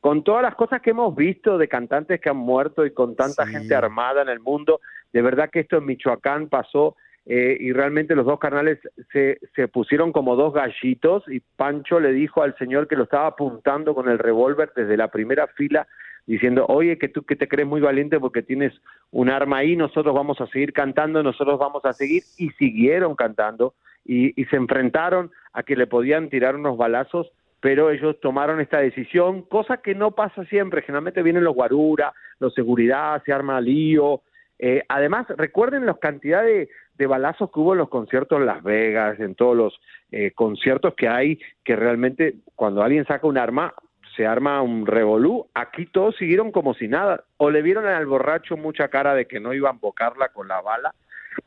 con 0.00 0.22
todas 0.22 0.42
las 0.42 0.54
cosas 0.54 0.82
que 0.82 0.90
hemos 0.90 1.16
visto 1.16 1.56
de 1.56 1.68
cantantes 1.68 2.20
que 2.20 2.28
han 2.28 2.36
muerto 2.36 2.84
y 2.84 2.92
con 2.92 3.16
tanta 3.16 3.46
gente 3.46 3.74
armada 3.74 4.20
en 4.20 4.28
el 4.28 4.40
mundo, 4.40 4.82
de 5.10 5.22
verdad 5.22 5.48
que 5.50 5.60
esto 5.60 5.78
en 5.78 5.86
Michoacán 5.86 6.50
pasó 6.50 6.96
eh, 7.32 7.56
y 7.60 7.72
realmente 7.72 8.16
los 8.16 8.26
dos 8.26 8.40
carnales 8.40 8.80
se, 9.12 9.38
se 9.54 9.68
pusieron 9.68 10.10
como 10.10 10.34
dos 10.34 10.52
gallitos 10.52 11.22
y 11.28 11.38
Pancho 11.38 12.00
le 12.00 12.12
dijo 12.12 12.42
al 12.42 12.58
señor 12.58 12.88
que 12.88 12.96
lo 12.96 13.04
estaba 13.04 13.28
apuntando 13.28 13.94
con 13.94 14.08
el 14.08 14.18
revólver 14.18 14.72
desde 14.74 14.96
la 14.96 15.12
primera 15.12 15.46
fila 15.46 15.86
diciendo, 16.26 16.66
oye, 16.66 16.98
que 16.98 17.08
tú 17.08 17.22
que 17.22 17.36
te 17.36 17.46
crees 17.46 17.68
muy 17.68 17.80
valiente 17.80 18.18
porque 18.18 18.42
tienes 18.42 18.72
un 19.12 19.30
arma 19.30 19.58
ahí, 19.58 19.76
nosotros 19.76 20.12
vamos 20.12 20.40
a 20.40 20.48
seguir 20.48 20.72
cantando, 20.72 21.22
nosotros 21.22 21.56
vamos 21.60 21.84
a 21.84 21.92
seguir, 21.92 22.24
y 22.36 22.50
siguieron 22.50 23.14
cantando, 23.14 23.74
y, 24.04 24.40
y 24.40 24.44
se 24.46 24.56
enfrentaron 24.56 25.30
a 25.52 25.62
que 25.62 25.76
le 25.76 25.86
podían 25.86 26.30
tirar 26.30 26.56
unos 26.56 26.76
balazos, 26.76 27.30
pero 27.60 27.90
ellos 27.90 28.18
tomaron 28.20 28.60
esta 28.60 28.78
decisión, 28.78 29.42
cosa 29.42 29.76
que 29.76 29.94
no 29.94 30.16
pasa 30.16 30.44
siempre, 30.46 30.82
generalmente 30.82 31.22
vienen 31.22 31.44
los 31.44 31.54
guarura, 31.54 32.12
los 32.40 32.54
seguridad, 32.54 33.22
se 33.24 33.32
arma 33.32 33.60
lío, 33.60 34.22
Eh, 34.62 34.84
además, 34.88 35.26
recuerden 35.38 35.86
la 35.86 35.94
cantidad 35.94 36.42
de, 36.42 36.68
de 36.98 37.06
balazos 37.06 37.50
que 37.50 37.60
hubo 37.60 37.72
en 37.72 37.78
los 37.78 37.88
conciertos 37.88 38.38
en 38.38 38.46
Las 38.46 38.62
Vegas, 38.62 39.18
en 39.18 39.34
todos 39.34 39.56
los 39.56 39.80
eh, 40.12 40.32
conciertos 40.32 40.94
que 40.94 41.08
hay, 41.08 41.40
que 41.64 41.76
realmente 41.76 42.34
cuando 42.56 42.82
alguien 42.82 43.06
saca 43.06 43.26
un 43.26 43.38
arma, 43.38 43.72
se 44.16 44.26
arma 44.26 44.60
un 44.60 44.86
revolú. 44.86 45.46
Aquí 45.54 45.86
todos 45.86 46.14
siguieron 46.16 46.52
como 46.52 46.74
si 46.74 46.88
nada. 46.88 47.24
O 47.38 47.50
le 47.50 47.62
vieron 47.62 47.86
al 47.86 48.04
borracho 48.04 48.58
mucha 48.58 48.88
cara 48.88 49.14
de 49.14 49.26
que 49.26 49.40
no 49.40 49.54
iba 49.54 49.70
a 49.70 49.72
embocarla 49.72 50.28
con 50.28 50.46
la 50.46 50.60
bala 50.60 50.94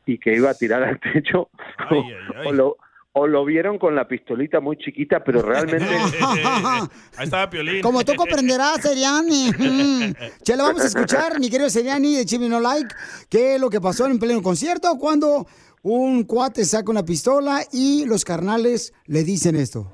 y 0.06 0.18
que 0.18 0.34
iba 0.34 0.50
a 0.50 0.54
tirar 0.54 0.82
al 0.82 0.98
techo, 0.98 1.50
o, 1.90 2.04
o 2.46 2.52
lo, 2.52 2.76
o 3.16 3.28
lo 3.28 3.44
vieron 3.44 3.78
con 3.78 3.94
la 3.94 4.08
pistolita 4.08 4.60
muy 4.60 4.76
chiquita, 4.76 5.22
pero 5.22 5.40
realmente... 5.46 5.86
Ahí 7.16 7.24
estaba 7.24 7.48
Piolín. 7.48 7.80
Como 7.80 8.04
tú 8.04 8.14
comprenderás, 8.14 8.82
Seriani. 8.82 9.52
Ya 10.44 10.56
lo 10.56 10.64
vamos 10.64 10.82
a 10.82 10.86
escuchar, 10.86 11.40
mi 11.40 11.48
querido 11.48 11.70
Seriani 11.70 12.16
de 12.16 12.26
Chimino 12.26 12.60
Like, 12.60 12.94
qué 13.28 13.54
es 13.54 13.60
lo 13.60 13.70
que 13.70 13.80
pasó 13.80 14.06
en 14.06 14.18
pleno 14.18 14.42
concierto 14.42 14.96
cuando 14.98 15.46
un 15.82 16.24
cuate 16.24 16.64
saca 16.64 16.90
una 16.90 17.04
pistola 17.04 17.62
y 17.72 18.04
los 18.04 18.24
carnales 18.24 18.92
le 19.06 19.22
dicen 19.22 19.56
esto. 19.56 19.90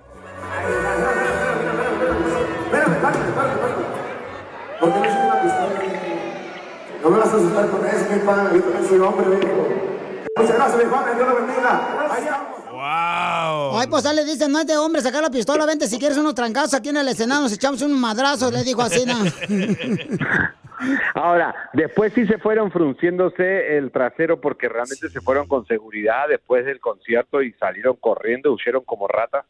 ¿Por 4.80 4.92
qué 4.92 4.98
me 4.98 5.06
echas 5.06 5.24
una 5.24 5.42
pistola? 5.42 5.80
No 7.02 7.10
me 7.10 7.18
vas 7.18 7.28
a 7.28 7.36
asustar 7.36 7.70
con 7.70 7.86
eso, 7.86 8.06
mi 8.12 8.18
padre. 8.20 8.56
Yo 8.56 8.62
también 8.62 8.88
soy 8.88 8.98
hombre, 8.98 9.36
viejo. 9.36 9.68
Muchas 10.36 10.56
gracias, 10.56 10.84
mi 10.84 10.90
padre. 10.90 11.14
Dios 11.16 11.28
lo 11.28 11.34
bendiga. 11.34 12.14
Allá 12.14 12.30
vamos. 12.30 12.59
¡Wow! 12.90 13.78
Ay, 13.78 13.86
pues 13.88 14.04
ahí 14.04 14.16
le 14.16 14.24
dicen, 14.24 14.50
no 14.50 14.58
es 14.60 14.66
de 14.66 14.76
hombre 14.76 15.00
sacar 15.00 15.22
la 15.22 15.30
pistola, 15.30 15.64
vente 15.64 15.86
si 15.86 15.98
quieres 15.98 16.18
unos 16.18 16.34
trancazos 16.34 16.74
aquí 16.74 16.88
en 16.88 16.96
el 16.96 17.06
escenario, 17.08 17.42
nos 17.44 17.52
echamos 17.52 17.80
un 17.82 17.98
madrazo, 18.00 18.50
le 18.50 18.64
dijo 18.64 18.82
así, 18.82 19.04
¿no? 19.06 19.14
Ahora, 21.14 21.54
después 21.74 22.12
sí 22.14 22.26
se 22.26 22.38
fueron 22.38 22.72
frunciéndose 22.72 23.76
el 23.76 23.92
trasero 23.92 24.40
porque 24.40 24.68
realmente 24.68 25.08
se 25.10 25.20
fueron 25.20 25.46
con 25.46 25.66
seguridad 25.66 26.26
después 26.28 26.64
del 26.64 26.80
concierto 26.80 27.42
y 27.42 27.52
salieron 27.52 27.96
corriendo, 28.00 28.52
huyeron 28.52 28.82
como 28.84 29.06
ratas, 29.06 29.44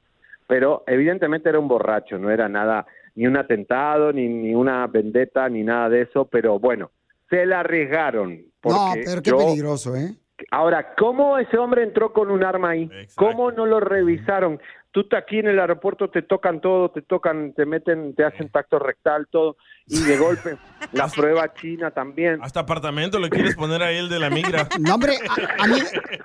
pero 0.46 0.82
evidentemente 0.86 1.48
era 1.48 1.60
un 1.60 1.68
borracho, 1.68 2.18
no 2.18 2.30
era 2.30 2.48
nada, 2.48 2.84
ni 3.14 3.26
un 3.26 3.36
atentado, 3.36 4.12
ni, 4.12 4.28
ni 4.28 4.54
una 4.54 4.86
vendetta, 4.88 5.48
ni 5.48 5.62
nada 5.62 5.88
de 5.88 6.02
eso, 6.02 6.26
pero 6.26 6.58
bueno, 6.58 6.90
se 7.30 7.46
la 7.46 7.60
arriesgaron. 7.60 8.32
No, 8.32 8.42
porque 8.62 9.02
pero 9.06 9.22
qué 9.22 9.30
yo- 9.30 9.38
peligroso, 9.38 9.96
¿eh? 9.96 10.14
Ahora, 10.50 10.94
¿cómo 10.96 11.38
ese 11.38 11.56
hombre 11.58 11.82
entró 11.82 12.12
con 12.12 12.30
un 12.30 12.42
arma 12.44 12.70
ahí? 12.70 12.90
¿Cómo 13.14 13.50
no 13.52 13.66
lo 13.66 13.80
revisaron? 13.80 14.60
Tú 14.92 15.04
aquí 15.16 15.38
en 15.38 15.46
el 15.46 15.60
aeropuerto 15.60 16.10
te 16.10 16.22
tocan 16.22 16.60
todo, 16.60 16.90
te 16.90 17.02
tocan, 17.02 17.52
te 17.52 17.64
meten, 17.64 18.14
te 18.16 18.24
hacen 18.24 18.48
tacto 18.48 18.78
rectal, 18.80 19.28
todo, 19.30 19.56
y 19.86 20.00
de 20.02 20.16
golpe 20.18 20.56
la 20.92 21.06
prueba 21.08 21.52
china 21.54 21.90
también. 21.92 22.40
Hasta 22.42 22.60
apartamento 22.60 23.18
le 23.20 23.30
quieres 23.30 23.54
poner 23.54 23.82
a 23.82 23.92
él 23.92 24.08
de 24.08 24.18
la 24.18 24.30
migra. 24.30 24.68
No, 24.80 24.94
hombre, 24.96 25.14
a, 25.28 25.62
a 25.64 25.66
mí, 25.68 25.78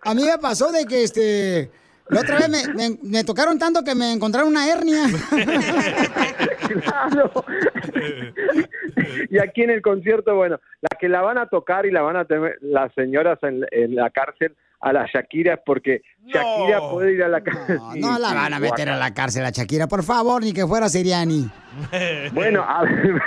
a 0.03 0.13
mí 0.15 0.23
me 0.23 0.37
pasó 0.39 0.71
de 0.71 0.85
que 0.85 1.03
este. 1.03 1.69
La 2.07 2.21
otra 2.21 2.37
vez 2.37 2.49
me, 2.49 2.73
me- 2.75 2.97
me 3.01 3.23
tocaron 3.23 3.57
tanto 3.57 3.83
que 3.83 3.95
me 3.95 4.11
encontraron 4.13 4.49
una 4.49 4.69
hernia. 4.69 5.05
Claro. 6.67 7.31
y 9.29 9.37
aquí 9.39 9.63
en 9.63 9.69
el 9.69 9.81
concierto, 9.81 10.35
bueno, 10.35 10.59
la 10.81 10.97
que 10.99 11.09
la 11.09 11.21
van 11.21 11.37
a 11.37 11.47
tocar 11.47 11.85
y 11.85 11.91
la 11.91 12.01
van 12.01 12.17
a 12.17 12.25
tener 12.25 12.57
las 12.61 12.93
señoras 12.93 13.39
en, 13.43 13.65
en 13.71 13.95
la 13.95 14.09
cárcel 14.09 14.55
a 14.85 14.93
la 14.93 15.07
Shakira 15.07 15.55
es 15.55 15.59
porque 15.65 16.03
Shakira 16.27 16.79
puede 16.91 17.13
ir 17.13 17.23
a 17.23 17.27
la 17.27 17.41
cárcel. 17.41 17.79
No 17.97 18.19
la 18.19 18.33
van 18.33 18.53
a 18.53 18.59
meter 18.59 18.87
a 18.89 18.97
la 18.97 19.13
cárcel 19.15 19.43
a 19.43 19.49
Shakira, 19.49 19.87
por 19.87 20.03
favor, 20.03 20.43
ni 20.43 20.53
que 20.53 20.65
fuera 20.65 20.89
Seriani. 20.89 21.49
Bueno, 22.33 22.63
a 22.65 22.83
ver, 22.83 23.21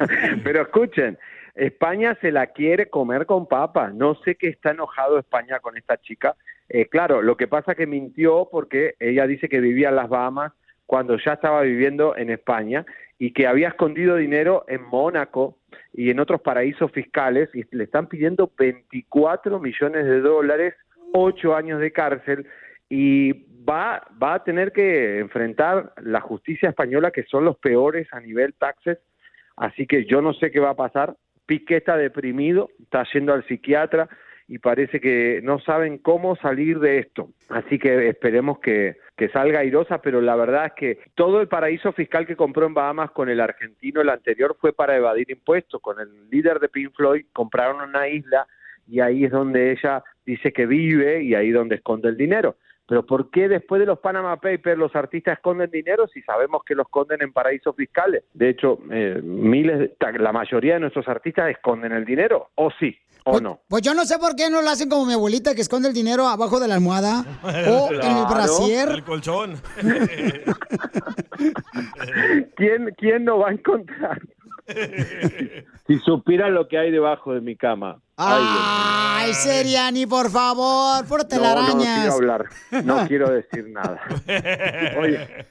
pero 0.44 0.62
escuchen, 0.62 1.16
España 1.54 2.16
se 2.20 2.32
la 2.32 2.48
quiere 2.48 2.90
comer 2.90 3.26
con 3.26 3.46
papas. 3.46 3.94
No 3.94 4.16
sé 4.24 4.34
qué 4.34 4.48
está 4.48 4.70
enojado 4.70 5.18
España 5.18 5.60
con 5.60 5.76
esta 5.76 5.96
chica. 5.98 6.34
Eh, 6.68 6.88
claro, 6.88 7.22
lo 7.22 7.36
que 7.36 7.46
pasa 7.46 7.74
que 7.74 7.86
mintió 7.86 8.48
porque 8.50 8.96
ella 8.98 9.26
dice 9.26 9.48
que 9.48 9.60
vivía 9.60 9.90
en 9.90 9.96
las 9.96 10.08
Bahamas 10.08 10.52
cuando 10.86 11.16
ya 11.18 11.34
estaba 11.34 11.62
viviendo 11.62 12.16
en 12.16 12.30
España 12.30 12.86
y 13.18 13.32
que 13.32 13.46
había 13.46 13.68
escondido 13.68 14.16
dinero 14.16 14.64
en 14.68 14.82
Mónaco 14.82 15.58
y 15.92 16.10
en 16.10 16.20
otros 16.20 16.40
paraísos 16.40 16.90
fiscales 16.92 17.48
y 17.54 17.64
le 17.74 17.84
están 17.84 18.06
pidiendo 18.06 18.50
24 18.56 19.58
millones 19.58 20.04
de 20.04 20.20
dólares, 20.20 20.74
8 21.12 21.56
años 21.56 21.80
de 21.80 21.92
cárcel 21.92 22.46
y 22.88 23.32
va, 23.68 24.06
va 24.22 24.34
a 24.34 24.44
tener 24.44 24.72
que 24.72 25.18
enfrentar 25.18 25.92
la 26.02 26.20
justicia 26.20 26.68
española 26.68 27.10
que 27.10 27.24
son 27.24 27.44
los 27.44 27.56
peores 27.56 28.06
a 28.12 28.20
nivel 28.20 28.54
taxes, 28.54 28.98
así 29.56 29.86
que 29.86 30.04
yo 30.04 30.22
no 30.22 30.34
sé 30.34 30.50
qué 30.50 30.60
va 30.60 30.70
a 30.70 30.76
pasar. 30.76 31.16
Piqué 31.46 31.76
está 31.76 31.96
deprimido, 31.96 32.70
está 32.82 33.04
yendo 33.12 33.32
al 33.32 33.46
psiquiatra 33.46 34.08
y 34.48 34.58
parece 34.58 35.00
que 35.00 35.40
no 35.42 35.58
saben 35.58 35.98
cómo 35.98 36.36
salir 36.36 36.78
de 36.78 36.98
esto. 36.98 37.30
Así 37.48 37.78
que 37.78 38.08
esperemos 38.08 38.60
que, 38.60 38.96
salga 39.32 39.60
airosa, 39.60 40.00
pero 40.02 40.20
la 40.20 40.36
verdad 40.36 40.66
es 40.66 40.72
que 40.74 40.98
todo 41.14 41.40
el 41.40 41.48
paraíso 41.48 41.92
fiscal 41.92 42.26
que 42.26 42.36
compró 42.36 42.66
en 42.66 42.74
Bahamas 42.74 43.10
con 43.10 43.28
el 43.28 43.40
argentino, 43.40 44.00
el 44.00 44.08
anterior, 44.08 44.56
fue 44.60 44.72
para 44.72 44.96
evadir 44.96 45.30
impuestos. 45.30 45.80
Con 45.80 46.00
el 46.00 46.30
líder 46.30 46.60
de 46.60 46.68
Pink 46.68 46.94
Floyd 46.94 47.24
compraron 47.32 47.88
una 47.88 48.08
isla 48.08 48.46
y 48.86 49.00
ahí 49.00 49.24
es 49.24 49.32
donde 49.32 49.72
ella 49.72 50.04
dice 50.24 50.52
que 50.52 50.66
vive 50.66 51.22
y 51.22 51.34
ahí 51.34 51.50
donde 51.50 51.76
esconde 51.76 52.08
el 52.08 52.16
dinero. 52.16 52.56
Pero 52.88 53.04
¿por 53.04 53.30
qué 53.30 53.48
después 53.48 53.80
de 53.80 53.86
los 53.86 53.98
Panama 53.98 54.36
Papers 54.36 54.78
los 54.78 54.94
artistas 54.94 55.38
esconden 55.38 55.70
dinero 55.70 56.06
si 56.06 56.22
sabemos 56.22 56.62
que 56.64 56.76
lo 56.76 56.82
esconden 56.82 57.20
en 57.20 57.32
paraísos 57.32 57.74
fiscales? 57.74 58.22
De 58.32 58.50
hecho, 58.50 58.78
eh, 58.92 59.20
miles, 59.24 59.90
la 60.18 60.32
mayoría 60.32 60.74
de 60.74 60.80
nuestros 60.80 61.08
artistas 61.08 61.50
esconden 61.50 61.90
el 61.90 62.04
dinero, 62.04 62.50
¿o 62.54 62.70
sí? 62.78 62.96
¿O 63.28 63.40
no? 63.40 63.60
Pues 63.68 63.82
yo 63.82 63.92
no 63.92 64.04
sé 64.04 64.18
por 64.18 64.36
qué 64.36 64.48
no 64.50 64.62
lo 64.62 64.70
hacen 64.70 64.88
como 64.88 65.04
mi 65.04 65.12
abuelita 65.12 65.52
que 65.56 65.60
esconde 65.60 65.88
el 65.88 65.94
dinero 65.94 66.28
abajo 66.28 66.60
de 66.60 66.68
la 66.68 66.74
almohada 66.76 67.24
o 67.68 67.90
en 67.92 68.16
el 68.16 68.26
brasier. 68.26 68.88
El 68.88 69.02
colchón. 69.02 69.60
¿Quién, 72.56 72.94
¿Quién 72.96 73.24
no 73.24 73.38
va 73.38 73.48
a 73.48 73.52
encontrar? 73.52 74.20
si 75.86 75.98
supieran 76.04 76.54
lo 76.54 76.68
que 76.68 76.78
hay 76.78 76.92
debajo 76.92 77.34
de 77.34 77.40
mi 77.40 77.56
cama. 77.56 78.00
Ay, 78.16 79.34
Seriani, 79.34 80.06
por 80.06 80.30
favor, 80.30 81.04
por 81.06 81.18
no, 81.18 81.24
no 81.24 81.28
telarañas. 81.28 81.98
quiero 82.00 82.14
hablar, 82.14 82.44
no 82.84 83.08
quiero 83.08 83.30
decir 83.30 83.68
nada. 83.68 84.00
Oye, 85.00 85.46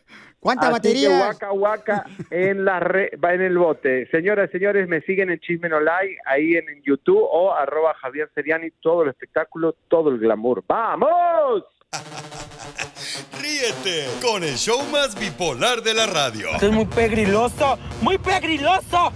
¿Cuánta 0.45 0.67
así 0.67 0.73
batería? 0.73 1.09
que 1.09 1.23
Waka 1.23 1.51
Waka 1.53 2.05
en 2.29 2.63
la 2.65 2.79
re- 2.79 3.11
va 3.23 3.33
en 3.33 3.41
el 3.41 3.57
bote. 3.57 4.07
Señoras, 4.11 4.51
señores, 4.51 4.87
me 4.87 5.01
siguen 5.01 5.31
en 5.31 5.39
Chisme 5.39 5.67
No 5.69 5.79
Like, 5.79 6.17
ahí 6.27 6.53
en, 6.55 6.69
en 6.69 6.83
YouTube 6.83 7.17
o 7.31 7.51
arroba 7.51 7.95
Javier 7.95 8.29
Seriani, 8.35 8.69
todo 8.81 9.01
el 9.03 9.09
espectáculo, 9.09 9.75
todo 9.89 10.09
el 10.11 10.19
glamour. 10.19 10.63
¡Vamos! 10.67 11.63
Ríete 13.41 14.07
con 14.21 14.43
el 14.43 14.55
show 14.55 14.81
más 14.91 15.17
bipolar 15.19 15.81
de 15.81 15.93
la 15.93 16.05
radio. 16.05 16.49
Esto 16.53 16.67
es 16.67 16.71
muy 16.71 16.85
pegriloso, 16.85 17.77
muy 18.01 18.17
pegriloso. 18.17 19.11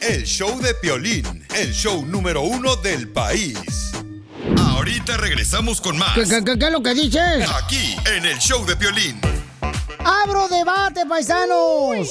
El 0.00 0.24
show 0.24 0.58
de 0.60 0.72
Piolín, 0.74 1.26
el 1.56 1.72
show 1.72 2.04
número 2.06 2.40
uno 2.42 2.76
del 2.76 3.08
país. 3.08 3.92
Ahorita 4.74 5.16
regresamos 5.18 5.80
con 5.80 5.98
más. 5.98 6.14
¿Qué, 6.14 6.22
qué- 6.24 6.42
qué- 6.44 6.58
qué 6.58 6.64
es 6.66 6.72
lo 6.72 6.82
que 6.82 6.94
dices? 6.94 7.50
Aquí, 7.62 7.96
en 8.16 8.24
el 8.24 8.38
show 8.38 8.64
de 8.64 8.76
Piolín. 8.76 9.20
¡Abro 10.04 10.48
debate, 10.48 11.06
paisanos! 11.06 12.08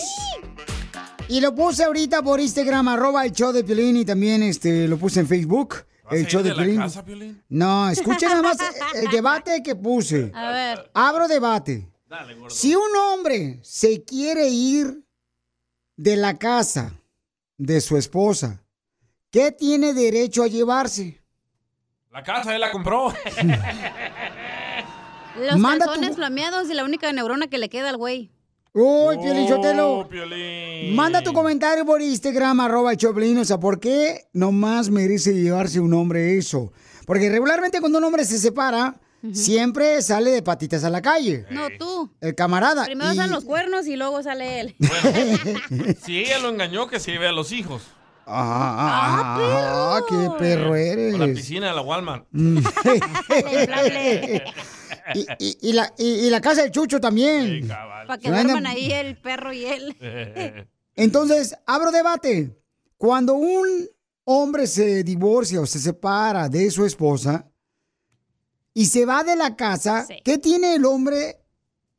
Y 1.28 1.42
lo 1.42 1.54
puse 1.54 1.84
ahorita 1.84 2.22
por 2.24 2.40
Instagram, 2.40 2.88
arroba 2.88 3.26
el 3.26 3.32
show 3.32 3.52
de 3.52 3.64
Piolín, 3.64 3.98
y 3.98 4.06
también 4.06 4.42
este, 4.44 4.88
lo 4.88 4.98
puse 4.98 5.20
en 5.20 5.28
Facebook, 5.28 5.86
el 6.10 6.26
show 6.26 6.42
de, 6.42 6.50
de 6.50 6.56
Piolín. 6.56 6.78
casa, 6.78 7.06
Piolín? 7.06 7.44
No, 7.50 7.90
escuchen 7.90 8.30
nada 8.30 8.42
más 8.42 8.58
el 8.96 9.10
debate 9.12 9.62
que 9.64 9.76
puse. 9.76 10.32
A 10.34 10.52
ver. 10.52 10.92
Abro 10.94 11.28
debate. 11.28 11.88
Si 12.48 12.76
un 12.76 12.96
hombre 12.96 13.60
se 13.62 14.04
quiere 14.04 14.48
ir 14.48 15.04
de 15.96 16.16
la 16.16 16.40
casa 16.40 16.96
de 17.58 17.80
su 17.82 17.98
esposa, 17.98 18.64
¿qué 19.30 19.52
tiene 19.52 19.94
derecho 19.94 20.42
a 20.42 20.48
llevarse? 20.48 21.22
La 22.12 22.24
casa 22.24 22.56
él 22.56 22.62
la 22.62 22.72
compró. 22.72 23.14
Los 25.40 25.58
Manda 25.58 25.86
tu- 25.94 26.14
flameados 26.14 26.70
y 26.70 26.74
la 26.74 26.84
única 26.84 27.12
neurona 27.14 27.48
que 27.48 27.58
le 27.58 27.70
queda 27.70 27.90
al 27.90 27.98
güey. 27.98 28.32
Uy. 28.74 29.16
Oh, 29.18 30.08
Piolín. 30.10 30.96
Manda 30.96 31.22
tu 31.24 31.34
comentario 31.34 31.86
por 31.86 32.02
Instagram, 32.02 32.60
arroba 32.60 32.92
el 32.92 32.98
Choplin, 32.98 33.38
o 33.40 33.46
sea, 33.46 33.60
¿por 33.60 33.80
qué 33.80 34.28
nomás 34.34 34.90
merece 34.90 35.34
llevarse 35.34 35.80
un 35.80 35.94
hombre 35.96 36.38
eso? 36.38 36.72
Porque 37.06 37.30
regularmente 37.30 37.80
cuando 37.80 37.98
un 37.98 38.04
hombre 38.04 38.26
se 38.26 38.38
separa, 38.38 39.00
siempre 39.34 40.02
sale 40.04 40.30
de 40.32 40.44
patitas 40.44 40.84
a 40.84 40.90
la 40.92 41.02
calle. 41.02 41.46
No, 41.50 41.68
tú. 41.80 42.12
El 42.22 42.36
camarada. 42.36 42.86
Primero 42.86 43.12
y- 43.12 43.16
salen 43.16 43.32
los 43.32 43.44
cuernos 43.46 43.88
y 43.88 43.96
luego 43.96 44.22
sale 44.22 44.60
él. 44.62 44.76
Si 46.06 46.20
ella 46.20 46.38
lo 46.40 46.50
engañó, 46.50 46.88
que 46.88 47.00
se 47.00 47.12
lleve 47.12 47.28
a 47.28 47.32
los 47.32 47.52
hijos. 47.52 47.82
Ah, 48.32 48.76
ah, 48.78 49.98
ah, 49.98 50.02
qué 50.08 50.30
perro 50.38 50.76
eres. 50.76 51.16
A 51.16 51.18
la 51.18 51.26
piscina 51.34 51.70
de 51.70 51.74
la 51.74 51.82
Walmart. 51.82 52.26
Y, 55.16 55.26
y- 55.40 55.58
y 55.70 55.74
la, 55.74 55.94
y- 55.98 56.28
y 56.28 56.30
la 56.30 56.42
casa 56.42 56.62
del 56.62 56.72
Chucho 56.72 57.00
también. 57.00 57.68
Para 57.68 58.18
que 58.18 58.30
duerman 58.30 58.68
ahí 58.68 58.92
el 58.92 59.18
perro 59.18 59.52
y 59.54 59.66
él. 59.66 59.96
Entonces, 60.96 61.56
abro 61.66 61.92
debate. 61.92 62.56
Cuando 62.98 63.34
un 63.36 63.88
hombre 64.26 64.68
se 64.68 65.04
divorcia 65.04 65.62
o 65.62 65.66
se 65.66 65.80
separa 65.80 66.50
de 66.50 66.70
su 66.70 66.86
esposa 66.86 67.48
y 68.74 68.86
se 68.86 69.06
va 69.06 69.24
de 69.24 69.36
la 69.36 69.56
casa, 69.56 70.06
¿qué 70.24 70.38
tiene 70.38 70.76
el 70.76 70.86
hombre 70.86 71.40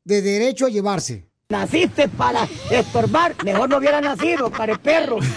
de 0.04 0.22
derecho 0.22 0.66
a 0.66 0.68
llevarse? 0.68 1.26
Naciste 1.48 2.08
para 2.08 2.48
estorbar, 2.70 3.34
mejor 3.44 3.68
no 3.68 3.78
hubiera 3.78 4.00
nacido, 4.00 4.50
para 4.50 4.72
el 4.74 4.80
perro. 4.80 5.18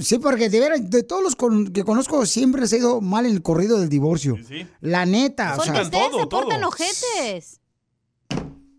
Sí, 0.00 0.18
porque 0.18 0.48
de 0.48 0.60
veras, 0.60 0.90
de 0.90 1.02
todos 1.02 1.22
los 1.22 1.36
con- 1.36 1.72
que 1.72 1.84
conozco, 1.84 2.24
siempre 2.26 2.66
se 2.66 2.76
ha 2.76 2.78
ido 2.78 3.00
mal 3.00 3.26
en 3.26 3.32
el 3.32 3.42
corrido 3.42 3.78
del 3.78 3.88
divorcio. 3.88 4.36
La 4.80 5.04
neta, 5.06 5.54
o 5.54 5.56
Porque 5.56 5.70
sea. 5.72 5.82
ustedes 5.82 6.10
todo, 6.10 6.20
se 6.20 6.26
portan 6.26 6.60
todo. 6.60 6.68
ojetes. 6.68 7.60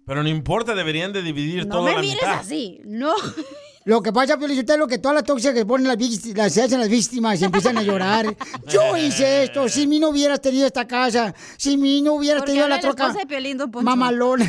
Pero 0.06 0.24
no 0.24 0.30
importa, 0.30 0.74
deberían 0.74 1.14
de 1.14 1.22
dividir 1.22 1.68
No 1.68 1.76
todo 1.76 1.84
me 1.84 1.92
a 1.92 1.96
la 1.96 2.02
mires 2.02 2.16
mitad. 2.16 2.40
así. 2.40 2.82
No. 2.86 3.14
Lo 3.90 4.04
que 4.04 4.14
pasa, 4.14 4.38
Piolín, 4.38 4.60
usted 4.60 4.74
es 4.76 4.80
lo 4.80 4.88
que 4.88 5.00
todas 5.00 5.16
las 5.16 5.24
tóxicas 5.24 5.56
que 5.56 5.66
ponen 5.66 5.88
las 5.88 5.98
víctimas, 5.98 6.54
se 6.54 6.62
hacen 6.62 6.80
las 6.80 6.90
víctimas 6.90 7.42
y 7.42 7.46
empiezan 7.46 7.76
a 7.76 7.82
llorar. 7.82 8.26
Yo 8.68 8.96
hice 8.96 9.46
esto, 9.46 9.68
si 9.68 9.88
mí 9.88 10.00
no 10.00 10.10
hubieras 10.10 10.40
tenido 10.42 10.68
esta 10.68 10.86
casa, 10.88 11.34
si 11.58 11.76
mí 11.76 12.02
no 12.04 12.14
hubieras 12.14 12.46
tenido 12.46 12.68
la 12.68 12.76
la 12.76 12.82
troca. 12.82 13.12
Piolín. 13.28 13.58
Mamalona. 13.82 14.46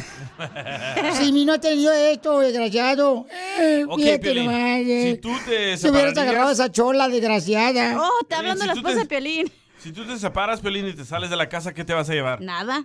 si 1.19 1.33
mí 1.33 1.47
no 1.47 1.55
ha 1.55 1.59
tenido 1.59 1.91
esto, 1.91 2.41
desgraciado. 2.41 3.27
Eh, 3.59 3.85
Ok, 3.89 3.99
fíjate 3.99 4.19
Piolín, 4.19 4.45
nomás, 4.45 4.61
eh. 4.87 5.13
si 5.15 5.21
tú 5.23 5.31
te 5.47 5.77
Si 5.79 5.89
hubieras 5.89 6.19
agarrado 6.19 6.49
a 6.51 6.53
esa 6.53 6.71
chola, 6.71 7.09
desgraciada. 7.09 7.99
Oh, 7.99 8.11
está 8.21 8.41
hablando 8.41 8.61
de 8.61 8.67
la 8.67 8.75
si 8.75 8.83
tú 8.83 8.89
esposa 8.89 9.07
te- 9.09 9.15
de 9.15 9.21
Piolín. 9.23 9.53
Si 9.83 9.93
tú 9.93 10.07
te 10.07 10.19
separas, 10.19 10.61
Pelín, 10.61 10.87
y 10.87 10.93
te 10.93 11.07
sales 11.07 11.31
de 11.31 11.37
la 11.37 11.49
casa, 11.49 11.73
¿qué 11.73 11.83
te 11.83 11.95
vas 11.95 12.11
a 12.11 12.13
llevar? 12.13 12.43
Nada. 12.43 12.85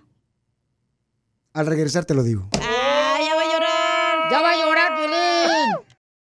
Al 1.51 1.66
regresar 1.66 2.06
te 2.06 2.14
lo 2.14 2.24
digo. 2.24 2.47
Ah, 2.53 3.18
ya 3.20 3.36
va 3.36 3.41
a 3.41 3.45
llorar. 3.45 4.32
¡Ya 4.32 4.41
va 4.41 4.51
a 4.51 4.56
llorar, 4.56 4.85
Piolín! 4.85 4.85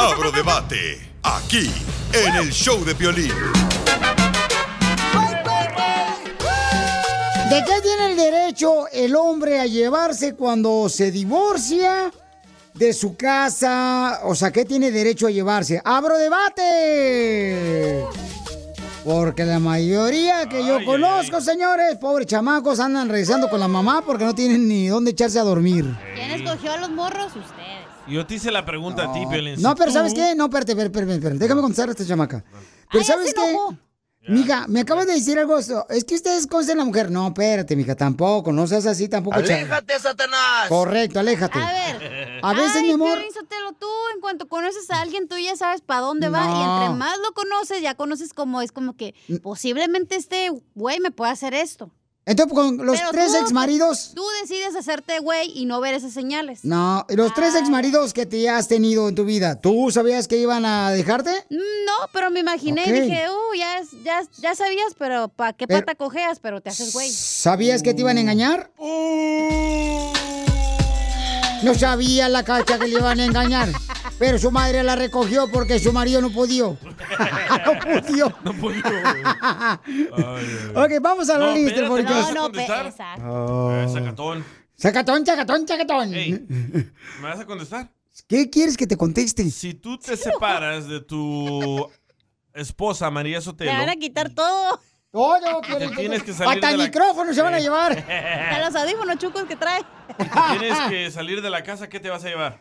Abro 0.00 0.30
debate 0.30 1.10
aquí 1.24 1.68
en 2.12 2.36
el 2.36 2.52
show 2.52 2.84
de 2.84 2.94
Piolín. 2.94 3.32
¿De 7.50 7.64
qué 7.64 7.80
tiene 7.82 8.10
el 8.12 8.16
derecho 8.16 8.86
el 8.92 9.16
hombre 9.16 9.58
a 9.58 9.66
llevarse 9.66 10.36
cuando 10.36 10.88
se 10.88 11.10
divorcia 11.10 12.12
de 12.74 12.92
su 12.92 13.16
casa? 13.16 14.20
O 14.22 14.36
sea, 14.36 14.52
¿qué 14.52 14.64
tiene 14.64 14.92
derecho 14.92 15.26
a 15.26 15.32
llevarse? 15.32 15.82
¡Abro 15.84 16.16
debate! 16.16 18.04
Porque 19.04 19.44
la 19.44 19.58
mayoría 19.58 20.48
que 20.48 20.64
yo 20.64 20.84
conozco, 20.84 21.40
señores, 21.40 21.96
pobres 21.96 22.28
chamacos, 22.28 22.78
andan 22.78 23.08
regresando 23.08 23.50
con 23.50 23.58
la 23.58 23.66
mamá 23.66 24.02
porque 24.06 24.24
no 24.24 24.36
tienen 24.36 24.68
ni 24.68 24.86
dónde 24.86 25.10
echarse 25.10 25.40
a 25.40 25.42
dormir. 25.42 25.92
¿Quién 26.14 26.30
escogió 26.30 26.72
a 26.72 26.76
los 26.76 26.90
morros? 26.90 27.34
Ustedes. 27.34 27.57
Yo 28.08 28.26
te 28.26 28.36
hice 28.36 28.50
la 28.50 28.64
pregunta 28.64 29.04
a 29.04 29.12
ti, 29.12 29.20
Piolín. 29.26 29.60
No, 29.60 29.74
pero 29.74 29.92
¿sabes 29.92 30.14
qué? 30.14 30.34
No, 30.34 30.46
espérate, 30.46 30.72
espérate, 30.72 30.98
espérate, 30.98 31.14
espérate. 31.14 31.38
Déjame 31.38 31.60
contestar 31.60 31.88
a 31.88 31.92
esta 31.92 32.06
chamaca. 32.06 32.44
Pero 32.90 33.04
¿sabes 33.04 33.34
qué? 33.34 33.56
Mija, 34.28 34.66
me 34.68 34.80
acabas 34.80 35.06
de 35.06 35.14
decir 35.14 35.38
algo. 35.38 35.58
Es 35.58 36.04
que 36.04 36.14
ustedes 36.14 36.46
conocen 36.46 36.76
a 36.76 36.80
la 36.80 36.84
mujer. 36.84 37.10
No, 37.10 37.28
espérate, 37.28 37.74
mija, 37.76 37.94
tampoco. 37.94 38.52
No 38.52 38.66
seas 38.66 38.84
así 38.84 39.08
tampoco. 39.08 39.36
¡Aléjate, 39.36 39.98
Satanás! 39.98 40.68
Correcto, 40.68 41.18
aléjate. 41.18 41.58
A 41.58 41.72
ver. 41.72 42.40
A 42.42 42.52
veces, 42.52 42.76
Ay, 42.76 42.82
mi 42.82 42.92
amor. 42.92 43.18
Tú 43.78 43.86
en 44.14 44.20
cuanto 44.20 44.48
conoces 44.48 44.90
a 44.90 45.00
alguien, 45.00 45.28
tú 45.28 45.36
ya 45.38 45.56
sabes 45.56 45.80
para 45.80 46.00
dónde 46.00 46.28
va. 46.28 46.44
Y 46.44 46.62
entre 46.62 46.96
más 46.98 47.16
lo 47.18 47.32
conoces, 47.32 47.80
ya 47.80 47.94
conoces 47.94 48.34
como 48.34 48.60
es 48.60 48.72
como 48.72 48.96
que 48.96 49.14
posiblemente 49.42 50.16
este 50.16 50.50
güey 50.74 51.00
me 51.00 51.10
puede 51.10 51.32
hacer 51.32 51.54
esto. 51.54 51.90
Entonces, 52.28 52.54
con 52.54 52.76
los 52.86 52.98
Pero 52.98 53.10
tres 53.10 53.32
tú- 53.32 53.38
ex 53.38 53.52
maridos. 53.52 54.12
Tú 54.14 54.22
decides 54.42 54.76
hacerte 54.76 55.18
güey 55.18 55.50
y 55.54 55.64
no 55.64 55.80
ver 55.80 55.94
esas 55.94 56.12
señales. 56.12 56.60
No, 56.62 57.06
los 57.08 57.32
tres 57.34 57.54
ex 57.54 57.68
maridos 57.70 58.12
que 58.12 58.26
te 58.26 58.48
has 58.48 58.68
tenido 58.68 59.08
en 59.08 59.14
tu 59.14 59.24
vida, 59.24 59.60
¿tú 59.60 59.90
sabías 59.90 60.28
que 60.28 60.36
iban 60.36 60.64
a 60.66 60.90
dejarte? 60.90 61.30
No, 61.50 61.94
pero 62.12 62.30
me 62.30 62.40
imaginé 62.40 62.84
y 62.86 62.92
dije, 62.92 63.24
uh, 63.30 63.56
ya, 63.56 63.78
es- 63.78 63.90
ya, 64.04 64.22
ya 64.40 64.54
sabías, 64.54 64.92
pero 64.98 65.28
¿para 65.28 65.54
qué 65.54 65.66
Pero- 65.66 65.80
pata 65.80 65.94
cojeas? 65.96 66.38
Pero 66.40 66.60
te 66.60 66.68
haces 66.70 66.92
güey. 66.92 67.10
¿Sabías 67.10 67.82
que 67.82 67.94
te 67.94 68.02
iban 68.02 68.18
a 68.18 68.20
engañar? 68.20 68.70
No 71.62 71.74
sabía 71.74 72.28
la 72.28 72.44
cacha 72.44 72.78
que 72.78 72.86
le 72.86 72.98
iban 72.98 73.18
a 73.20 73.24
engañar. 73.24 73.68
Pero 74.18 74.38
su 74.38 74.50
madre 74.50 74.82
la 74.82 74.96
recogió 74.96 75.48
porque 75.50 75.78
su 75.78 75.92
marido 75.92 76.20
no 76.20 76.30
pudo. 76.30 76.76
no 77.66 78.02
pudo. 78.02 78.38
No 78.44 78.52
pudo. 78.54 78.74
Ok, 80.74 80.90
vamos 81.00 81.28
a 81.30 81.38
la 81.38 81.46
No, 81.46 81.54
lista. 81.54 81.88
porque- 81.88 82.02
¿me 82.04 82.10
vas 82.10 82.30
a 82.30 82.34
contestar? 82.34 82.94
Oh. 83.24 83.72
Eh, 83.72 83.88
sacatón. 83.92 84.44
Sacatón, 84.76 85.26
sacatón, 85.26 85.66
sacatón. 85.68 86.10
¿Me 86.10 86.90
vas 87.22 87.40
a 87.40 87.46
contestar? 87.46 87.90
¿Qué 88.26 88.50
quieres 88.50 88.76
que 88.76 88.86
te 88.86 88.96
conteste? 88.96 89.50
Si 89.50 89.74
tú 89.74 89.98
te 89.98 90.16
separas 90.16 90.88
de 90.88 91.00
tu 91.00 91.88
esposa, 92.52 93.10
María 93.10 93.40
Sotelo, 93.40 93.70
Te 93.70 93.76
van 93.76 93.88
a 93.88 93.96
quitar 93.96 94.30
todo. 94.30 94.80
Todo, 95.10 95.60
te 95.62 95.88
tienes 95.96 96.22
que 96.22 96.32
salir 96.34 96.54
Hasta 96.54 96.66
de 96.68 96.72
el 96.74 96.78
la... 96.80 96.84
micrófono 96.84 97.32
se 97.32 97.40
van 97.42 97.54
a 97.54 97.58
llevar. 97.58 97.92
A 98.52 98.58
los 98.64 98.74
audífonos 98.76 99.16
chucos 99.18 99.44
que 99.44 99.56
trae. 99.56 99.82
Tienes 100.58 100.78
que 100.90 101.10
salir 101.10 101.40
de 101.40 101.50
la 101.50 101.62
casa, 101.62 101.88
¿qué 101.88 101.98
te 101.98 102.10
vas 102.10 102.24
a 102.24 102.28
llevar? 102.28 102.60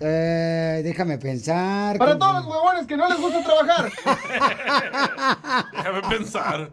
Eh, 0.00 0.80
déjame 0.84 1.18
pensar. 1.18 1.98
Para 1.98 2.18
todos 2.18 2.34
los 2.36 2.46
huevones 2.46 2.86
que 2.86 2.96
no 2.96 3.08
les 3.08 3.18
gusta 3.18 3.42
trabajar. 3.44 3.90
Déjame 5.72 6.02
pensar. 6.02 6.72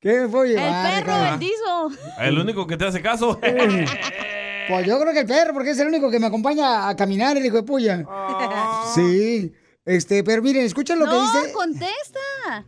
¿Qué 0.00 0.20
me 0.20 0.28
puedo 0.28 0.44
El 0.44 0.50
llevar? 0.50 1.04
perro, 1.04 1.12
hija? 1.12 1.38
el. 2.20 2.28
El 2.28 2.38
único 2.38 2.66
que 2.66 2.76
te 2.76 2.86
hace 2.86 3.00
caso. 3.02 3.38
Pues 4.68 4.86
yo 4.86 5.00
creo 5.00 5.14
que 5.14 5.20
el 5.20 5.26
perro, 5.26 5.54
porque 5.54 5.70
es 5.70 5.78
el 5.78 5.88
único 5.88 6.10
que 6.10 6.18
me 6.20 6.26
acompaña 6.26 6.90
a 6.90 6.94
caminar, 6.94 7.38
el 7.38 7.46
hijo 7.46 7.56
de 7.56 7.62
puya. 7.62 8.04
Sí. 8.94 9.50
Este, 9.82 10.22
pero 10.22 10.42
miren, 10.42 10.66
escuchen 10.66 10.98
lo 10.98 11.06
no, 11.06 11.12
que 11.12 11.18
dice. 11.38 11.52
contesta. 11.54 12.66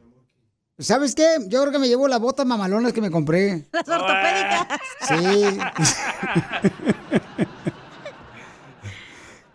¿Sabes 0.80 1.14
qué? 1.14 1.36
Yo 1.46 1.60
creo 1.60 1.72
que 1.72 1.78
me 1.78 1.88
llevo 1.88 2.08
las 2.08 2.20
botas 2.20 2.46
mamalonas 2.46 2.92
que 2.92 3.00
me 3.00 3.10
compré. 3.10 3.66
Las 3.72 3.88
ortopédicas. 3.88 4.66
Sí. 5.08 5.58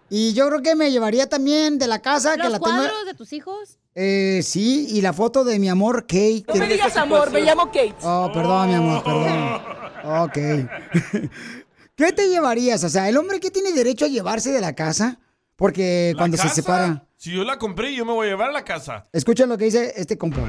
y 0.09 0.33
yo 0.33 0.47
creo 0.47 0.61
que 0.61 0.75
me 0.75 0.91
llevaría 0.91 1.27
también 1.27 1.77
de 1.79 1.87
la 1.87 1.99
casa 2.01 2.35
que 2.35 2.43
¿Los 2.43 2.51
la 2.53 2.59
tengo. 2.59 2.77
cuadros 2.77 3.05
de 3.05 3.13
tus 3.15 3.33
hijos? 3.33 3.79
Eh, 3.95 4.41
sí, 4.43 4.87
y 4.89 5.01
la 5.01 5.13
foto 5.13 5.43
de 5.43 5.57
mi 5.57 5.67
amor 5.67 6.03
Kate. 6.03 6.45
No 6.47 6.55
me 6.55 6.67
digas 6.67 6.95
amor, 6.97 7.31
me 7.31 7.41
llamo 7.41 7.67
Kate. 7.67 7.95
Oh, 8.03 8.29
perdón, 8.33 8.67
mi 8.69 8.75
amor, 8.75 9.03
perdón. 9.03 9.61
Ok. 10.21 10.37
¿Qué 11.95 12.11
te 12.11 12.27
llevarías? 12.29 12.83
O 12.83 12.89
sea, 12.89 13.09
¿el 13.09 13.17
hombre 13.17 13.39
qué 13.39 13.49
tiene 13.49 13.71
derecho 13.71 14.05
a 14.05 14.09
llevarse 14.09 14.51
de 14.51 14.61
la 14.61 14.75
casa? 14.75 15.19
Porque 15.55 16.13
cuando 16.17 16.37
se 16.37 16.49
separa. 16.49 17.04
Si 17.17 17.31
yo 17.31 17.45
la 17.45 17.57
compré, 17.57 17.95
yo 17.95 18.05
me 18.05 18.11
voy 18.11 18.27
a 18.27 18.31
llevar 18.31 18.49
a 18.49 18.53
la 18.53 18.65
casa. 18.65 19.05
Escuchen 19.13 19.47
lo 19.47 19.57
que 19.57 19.65
dice 19.65 19.93
este 19.95 20.17
compa. 20.17 20.41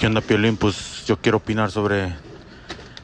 ¿Qué 0.00 0.06
onda, 0.06 0.22
Piolín? 0.22 0.56
Pues 0.56 1.04
yo 1.06 1.18
quiero 1.18 1.38
opinar 1.38 1.70
sobre... 1.70 2.14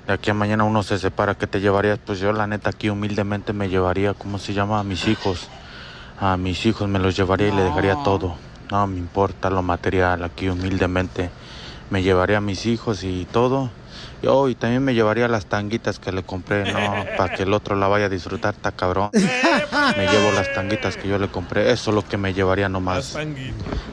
De 0.07 0.15
aquí 0.15 0.31
a 0.31 0.35
mañana 0.35 0.65
uno 0.65 0.83
se 0.83 0.99
separa, 0.99 1.37
¿qué 1.37 1.47
te 1.47 1.61
llevarías? 1.61 1.99
Pues 2.05 2.19
yo 2.19 2.33
la 2.33 2.47
neta 2.47 2.71
aquí 2.71 2.89
humildemente 2.89 3.53
me 3.53 3.69
llevaría, 3.69 4.15
¿cómo 4.15 4.39
se 4.39 4.55
llama? 4.55 4.81
A 4.81 4.83
mis 4.83 5.07
hijos. 5.07 5.49
A 6.19 6.37
mis 6.37 6.65
hijos 6.67 6.89
me 6.89 6.99
los 6.99 7.15
llevaría 7.15 7.49
y 7.49 7.53
le 7.53 7.63
dejaría 7.63 8.03
todo. 8.03 8.35
No 8.71 8.87
me 8.87 8.97
importa 8.97 9.51
lo 9.51 9.63
material, 9.63 10.25
aquí 10.25 10.49
humildemente 10.49 11.31
me 11.91 12.03
llevaría 12.03 12.39
a 12.39 12.41
mis 12.41 12.67
hijos 12.67 13.05
y 13.05 13.27
todo. 13.31 13.71
Yo 14.23 14.49
y 14.49 14.55
también 14.55 14.85
me 14.85 14.95
llevaría 14.95 15.27
las 15.27 15.47
tanguitas 15.47 15.99
que 15.99 16.12
le 16.12 16.23
compré, 16.23 16.73
no, 16.73 17.05
para 17.16 17.35
que 17.35 17.43
el 17.43 17.53
otro 17.53 17.75
la 17.75 17.89
vaya 17.89 18.07
a 18.07 18.09
disfrutar, 18.09 18.55
está 18.55 18.70
cabrón. 18.73 19.11
Me 19.12 20.07
llevo 20.07 20.31
las 20.33 20.53
tanguitas 20.55 20.97
que 20.97 21.09
yo 21.09 21.18
le 21.18 21.29
compré, 21.29 21.73
eso 21.73 21.91
es 21.91 21.95
lo 21.95 22.07
que 22.07 22.16
me 22.16 22.33
llevaría 22.33 22.68
nomás. 22.68 23.16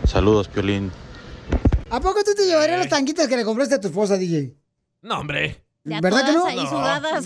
Saludos, 0.05 0.47
Piolín. 0.47 0.91
¿A 1.89 1.99
poco 1.99 2.23
tú 2.23 2.35
te 2.35 2.45
llevarías 2.45 2.77
las 2.77 2.89
tanguitas 2.89 3.27
que 3.27 3.35
le 3.35 3.43
compraste 3.43 3.75
a 3.75 3.81
tu 3.81 3.87
esposa, 3.87 4.17
DJ? 4.17 4.53
No, 5.01 5.19
hombre. 5.19 5.63
¿Verdad 5.83 6.25
que 6.25 6.33
no? 6.33 6.45
ahí 6.45 6.67
sudadas. 6.67 7.25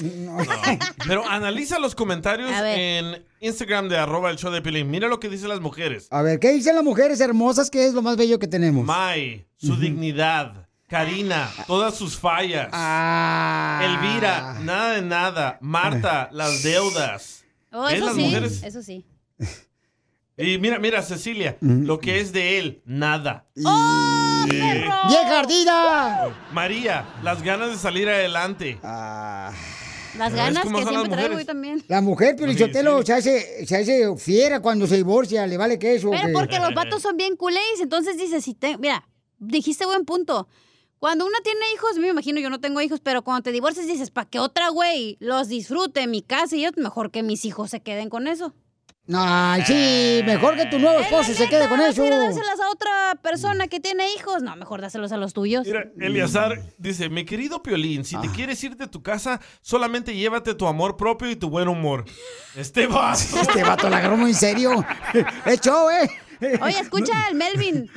Pero 1.07 1.27
analiza 1.27 1.79
los 1.79 1.95
comentarios 1.95 2.49
en 2.53 3.25
Instagram 3.41 3.89
de 3.89 3.97
arroba 3.97 4.29
el 4.29 4.37
show 4.37 4.51
de 4.51 4.61
Pilín. 4.61 4.89
Mira 4.89 5.07
lo 5.07 5.19
que 5.19 5.27
dicen 5.27 5.49
las 5.49 5.59
mujeres. 5.59 6.07
A 6.11 6.21
ver, 6.21 6.39
¿qué 6.39 6.53
dicen 6.53 6.75
las 6.75 6.83
mujeres 6.83 7.19
hermosas 7.19 7.69
que 7.69 7.85
es 7.85 7.93
lo 7.93 8.01
más 8.01 8.15
bello 8.15 8.39
que 8.39 8.47
tenemos? 8.47 8.85
Mai, 8.85 9.45
su 9.57 9.75
dignidad. 9.75 10.62
Karina, 10.97 11.49
todas 11.65 11.95
sus 11.95 12.15
fallas. 12.19 12.69
Ah. 12.71 13.81
Elvira, 13.83 14.59
nada 14.61 14.93
de 14.93 15.01
nada. 15.01 15.57
Marta, 15.59 16.29
las 16.31 16.61
deudas. 16.61 17.43
Oh, 17.71 17.85
¿Ves 17.85 17.95
eso 17.95 18.05
las 18.05 18.15
sí, 18.15 18.21
mujeres? 18.21 18.61
eso 18.63 18.83
sí. 18.83 19.03
Y 20.37 20.59
mira, 20.59 20.77
mira, 20.77 21.01
Cecilia, 21.01 21.57
lo 21.61 21.99
que 21.99 22.19
es 22.19 22.31
de 22.31 22.59
él, 22.59 22.83
nada. 22.85 23.47
¡Oh, 23.65 24.45
Sí. 24.47 24.55
¡Vieja 24.59 25.39
ardida! 25.39 26.29
María, 26.51 27.05
las 27.23 27.41
ganas 27.41 27.71
de 27.71 27.77
salir 27.77 28.07
adelante. 28.07 28.77
Las 28.83 29.53
¿Ves 30.15 30.35
ganas 30.35 30.63
que 30.63 30.69
las 30.69 30.87
siempre 30.89 31.09
traigo 31.09 31.39
yo 31.39 31.45
también. 31.47 31.83
La 31.87 32.01
mujer, 32.01 32.35
pero 32.37 32.51
Sí, 32.51 32.57
se, 32.59 33.13
hace, 33.13 33.65
se 33.65 33.77
hace 33.77 34.15
fiera 34.17 34.59
cuando 34.59 34.85
se 34.85 34.97
divorcia, 34.97 35.47
le 35.47 35.57
vale 35.57 35.79
queso. 35.79 36.11
Pero 36.11 36.27
que- 36.27 36.33
porque 36.33 36.59
los 36.59 36.75
vatos 36.75 37.01
son 37.01 37.17
bien 37.17 37.35
culés, 37.35 37.79
entonces 37.81 38.15
dices, 38.15 38.43
si 38.43 38.53
te, 38.53 38.77
mira, 38.77 39.07
dijiste 39.39 39.87
buen 39.87 40.05
punto. 40.05 40.47
Cuando 41.03 41.25
uno 41.25 41.35
tiene 41.43 41.59
hijos, 41.75 41.97
me 41.97 42.07
imagino, 42.07 42.39
yo 42.39 42.49
no 42.49 42.61
tengo 42.61 42.79
hijos, 42.79 43.01
pero 43.01 43.23
cuando 43.23 43.43
te 43.43 43.51
divorcias 43.51 43.87
dices, 43.87 44.09
para 44.09 44.29
que 44.29 44.39
otra 44.39 44.69
güey 44.69 45.17
los 45.19 45.49
disfrute 45.49 45.99
en 45.99 46.11
mi 46.11 46.21
casa 46.21 46.55
y 46.55 46.61
yo, 46.61 46.69
mejor 46.77 47.11
que 47.11 47.23
mis 47.23 47.43
hijos 47.43 47.71
se 47.71 47.81
queden 47.81 48.09
con 48.09 48.25
eso. 48.25 48.53
Ay, 49.13 49.63
sí, 49.67 50.21
mejor 50.25 50.55
que 50.55 50.65
tu 50.67 50.79
nuevo 50.79 51.01
esposo 51.01 51.33
se 51.33 51.49
quede 51.49 51.67
con 51.67 51.81
eso. 51.81 52.05
Ir 52.05 52.13
a 52.13 52.19
dárselas 52.19 52.57
a 52.57 52.69
otra 52.69 53.19
persona 53.21 53.67
que 53.67 53.81
tiene 53.81 54.13
hijos. 54.13 54.43
No, 54.43 54.55
mejor 54.55 54.79
dáselos 54.79 55.11
a 55.11 55.17
los 55.17 55.33
tuyos. 55.33 55.67
Mira, 55.67 55.91
Eliazar 55.99 56.61
dice, 56.77 57.09
mi 57.09 57.25
querido 57.25 57.61
Piolín, 57.61 58.05
si 58.05 58.15
te 58.21 58.29
quieres 58.29 58.63
ir 58.63 58.77
de 58.77 58.87
tu 58.87 59.03
casa, 59.03 59.41
solamente 59.61 60.15
llévate 60.15 60.55
tu 60.55 60.67
amor 60.67 60.95
propio 60.95 61.29
y 61.29 61.35
tu 61.35 61.49
buen 61.49 61.67
humor. 61.67 62.05
Este 62.55 62.87
vato. 62.87 63.19
Este 63.41 63.61
vato 63.61 63.89
la 63.89 63.97
agarró 63.97 64.15
muy 64.15 64.29
en 64.29 64.37
serio. 64.37 64.85
Es 65.45 65.59
show, 65.59 65.89
¿eh? 65.89 66.09
Oye, 66.61 66.79
escucha 66.79 67.13
el 67.29 67.35
Melvin. 67.35 67.89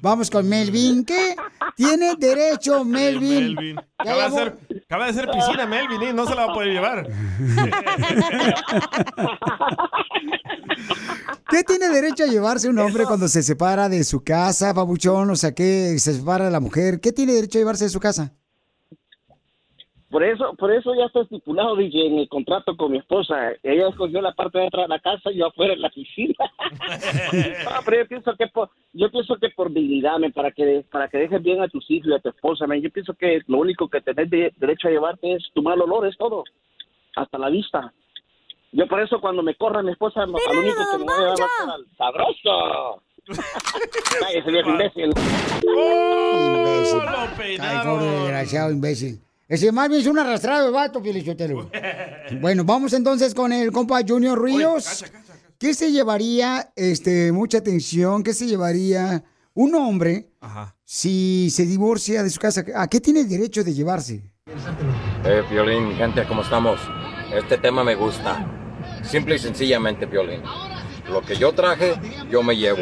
Vamos 0.00 0.30
con 0.30 0.48
Melvin. 0.48 1.04
¿Qué? 1.04 1.36
Tiene 1.76 2.14
derecho, 2.16 2.84
Melvin. 2.84 3.54
Melvin. 3.54 3.76
Ya 4.04 4.12
Acaba 4.12 4.16
de, 4.16 4.22
llamó. 4.22 4.36
hacer, 4.36 4.58
acaba 4.86 5.04
de 5.04 5.10
hacer 5.10 5.30
piscina, 5.30 5.66
Melvin, 5.66 6.02
¿eh? 6.02 6.12
no 6.12 6.26
se 6.26 6.34
la 6.34 6.46
va 6.46 6.52
a 6.52 6.54
poder 6.54 6.72
llevar. 6.72 7.08
¿Qué 11.48 11.62
tiene 11.64 11.88
derecho 11.90 12.24
a 12.24 12.26
llevarse 12.26 12.68
un 12.68 12.78
hombre 12.78 13.04
cuando 13.04 13.28
se 13.28 13.42
separa 13.42 13.88
de 13.88 14.04
su 14.04 14.22
casa, 14.22 14.72
babuchón? 14.72 15.30
O 15.30 15.36
sea, 15.36 15.52
que 15.52 15.98
se 15.98 16.14
separa 16.14 16.46
de 16.46 16.50
la 16.50 16.60
mujer. 16.60 17.00
¿Qué 17.00 17.12
tiene 17.12 17.34
derecho 17.34 17.58
a 17.58 17.60
llevarse 17.60 17.84
de 17.84 17.90
su 17.90 18.00
casa? 18.00 18.32
Por 20.12 20.22
eso, 20.22 20.52
por 20.58 20.70
eso 20.70 20.94
ya 20.94 21.06
está 21.06 21.22
estipulado, 21.22 21.74
DJ, 21.74 22.06
en 22.06 22.18
el 22.18 22.28
contrato 22.28 22.76
con 22.76 22.92
mi 22.92 22.98
esposa. 22.98 23.52
Ella 23.62 23.88
escogió 23.88 24.20
la 24.20 24.32
parte 24.32 24.58
de 24.58 24.66
atrás 24.66 24.84
de 24.84 24.88
la 24.88 24.98
casa 25.00 25.32
y 25.32 25.38
yo 25.38 25.46
afuera 25.46 25.72
en 25.72 25.80
la 25.80 25.88
piscina. 25.88 26.34
no, 27.64 27.70
pero 27.86 27.96
yo 28.02 28.08
pienso 28.08 28.36
que 28.36 28.46
por, 28.48 28.68
yo 28.92 29.10
pienso 29.10 29.36
que 29.36 29.48
por 29.48 29.72
dignidad, 29.72 30.18
para 30.34 30.50
que 30.50 30.84
para 30.92 31.08
que 31.08 31.16
dejes 31.16 31.42
bien 31.42 31.62
a 31.62 31.68
tus 31.68 31.90
hijos 31.90 32.10
y 32.10 32.14
a 32.14 32.18
tu 32.18 32.28
esposa, 32.28 32.66
men, 32.66 32.82
yo 32.82 32.90
pienso 32.90 33.14
que 33.14 33.40
lo 33.46 33.56
único 33.58 33.88
que 33.88 34.02
tenés 34.02 34.28
de- 34.28 34.52
derecho 34.58 34.88
a 34.88 34.90
llevarte 34.90 35.32
es 35.32 35.44
tu 35.54 35.62
mal 35.62 35.80
olor, 35.80 36.06
es 36.06 36.16
todo, 36.18 36.44
hasta 37.16 37.38
la 37.38 37.48
vista. 37.48 37.90
Yo 38.72 38.86
por 38.86 39.00
eso 39.00 39.18
cuando 39.18 39.42
me 39.42 39.54
corra 39.54 39.82
mi 39.82 39.92
esposa, 39.92 40.26
lo- 40.26 40.36
al 40.46 40.56
único 40.58 40.76
que 40.92 40.98
me 40.98 41.04
voy 41.04 41.14
a 41.14 41.18
llevar 41.20 41.38
va 41.40 41.44
a 41.46 41.48
ser 41.64 41.70
al 41.70 41.86
sabroso. 41.96 43.02
Cállese, 44.20 44.50
viejo 44.50 44.70
imbécil. 44.70 45.12
Imbécil. 45.64 47.00
Ay, 47.60 47.78
pobre 47.86 48.04
desgraciado, 48.06 48.70
imbécil. 48.72 49.18
Ese 49.52 49.70
más 49.70 49.86
bien 49.90 50.00
es 50.00 50.06
un 50.06 50.18
arrastrado 50.18 50.64
de 50.64 50.72
vato, 50.72 51.02
Pielichotelo. 51.02 51.68
Bueno, 52.40 52.64
vamos 52.64 52.94
entonces 52.94 53.34
con 53.34 53.52
el 53.52 53.70
compa 53.70 54.00
Junior 54.02 54.42
Ríos. 54.42 55.04
¿Qué 55.58 55.74
se 55.74 55.92
llevaría, 55.92 56.72
este, 56.74 57.32
mucha 57.32 57.58
atención, 57.58 58.22
qué 58.22 58.32
se 58.32 58.46
llevaría 58.46 59.22
un 59.52 59.74
hombre 59.74 60.30
si 60.86 61.50
se 61.50 61.66
divorcia 61.66 62.22
de 62.22 62.30
su 62.30 62.40
casa? 62.40 62.64
¿A 62.74 62.88
qué 62.88 62.98
tiene 62.98 63.24
derecho 63.24 63.62
de 63.62 63.74
llevarse? 63.74 64.22
Eh, 65.26 65.42
Piolín, 65.50 65.96
gente, 65.96 66.24
¿cómo 66.26 66.40
estamos? 66.40 66.80
Este 67.30 67.58
tema 67.58 67.84
me 67.84 67.94
gusta. 67.94 68.46
Simple 69.02 69.34
y 69.34 69.38
sencillamente, 69.38 70.06
Piolín. 70.06 70.40
Lo 71.10 71.20
que 71.20 71.36
yo 71.36 71.52
traje, 71.52 71.92
yo 72.30 72.42
me 72.42 72.56
llevo. 72.56 72.78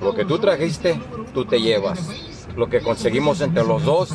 Lo 0.00 0.14
que 0.14 0.24
tú 0.24 0.38
trajiste, 0.38 1.00
tú 1.34 1.44
te 1.44 1.60
llevas. 1.60 1.98
Lo 2.56 2.68
que 2.68 2.80
conseguimos 2.80 3.40
entre 3.40 3.64
los 3.64 3.82
dos 3.84 4.12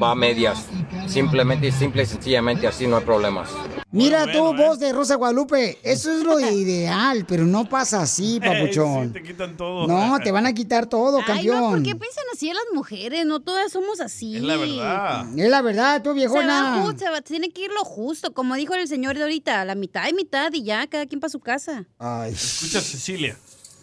va 0.00 0.12
a 0.12 0.14
medias. 0.14 0.68
Simplemente 1.12 1.70
simple 1.70 2.02
y 2.04 2.06
sencillamente 2.06 2.66
así 2.66 2.86
no 2.86 2.96
hay 2.96 3.04
problemas. 3.04 3.50
Mira 3.90 4.30
tú, 4.32 4.54
voz 4.54 4.78
de 4.78 4.92
Rosa 4.92 5.16
Guadalupe, 5.16 5.78
eso 5.82 6.10
es 6.10 6.22
lo 6.24 6.40
ideal, 6.50 7.26
pero 7.28 7.44
no 7.44 7.68
pasa 7.68 8.00
así, 8.02 8.40
papuchón. 8.40 9.12
te 9.12 9.22
quitan 9.22 9.56
todo. 9.56 9.86
No, 9.86 10.18
te 10.20 10.32
van 10.32 10.46
a 10.46 10.54
quitar 10.54 10.86
todo, 10.86 11.18
Ay, 11.18 11.24
campeón. 11.26 11.60
no, 11.60 11.70
¿por 11.70 11.82
qué 11.82 11.94
piensan 11.94 12.24
así 12.32 12.48
a 12.50 12.54
las 12.54 12.64
mujeres? 12.72 13.26
No 13.26 13.40
todas 13.40 13.70
somos 13.70 14.00
así. 14.00 14.36
Es 14.36 14.42
la 14.42 14.56
verdad. 14.56 15.26
Es 15.38 15.50
la 15.50 15.60
verdad, 15.62 16.02
tú 16.02 16.10
Se, 16.10 16.14
viejona. 16.14 16.62
va 16.78 16.84
ju- 16.86 16.98
se 16.98 17.10
va- 17.10 17.20
tiene 17.20 17.50
que 17.50 17.62
ir 17.64 17.70
lo 17.72 17.84
justo, 17.84 18.32
como 18.32 18.54
dijo 18.54 18.72
el 18.74 18.88
señor 18.88 19.16
de 19.16 19.22
ahorita, 19.22 19.64
la 19.66 19.74
mitad 19.74 20.08
y 20.08 20.14
mitad 20.14 20.50
y 20.54 20.62
ya, 20.64 20.86
cada 20.86 21.04
quien 21.06 21.20
para 21.20 21.30
su 21.30 21.40
casa. 21.40 21.84
Escucha, 22.26 22.80
Cecilia. 22.80 23.36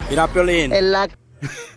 Mira, 0.10 0.28
Piolín. 0.28 0.74
El 0.74 0.96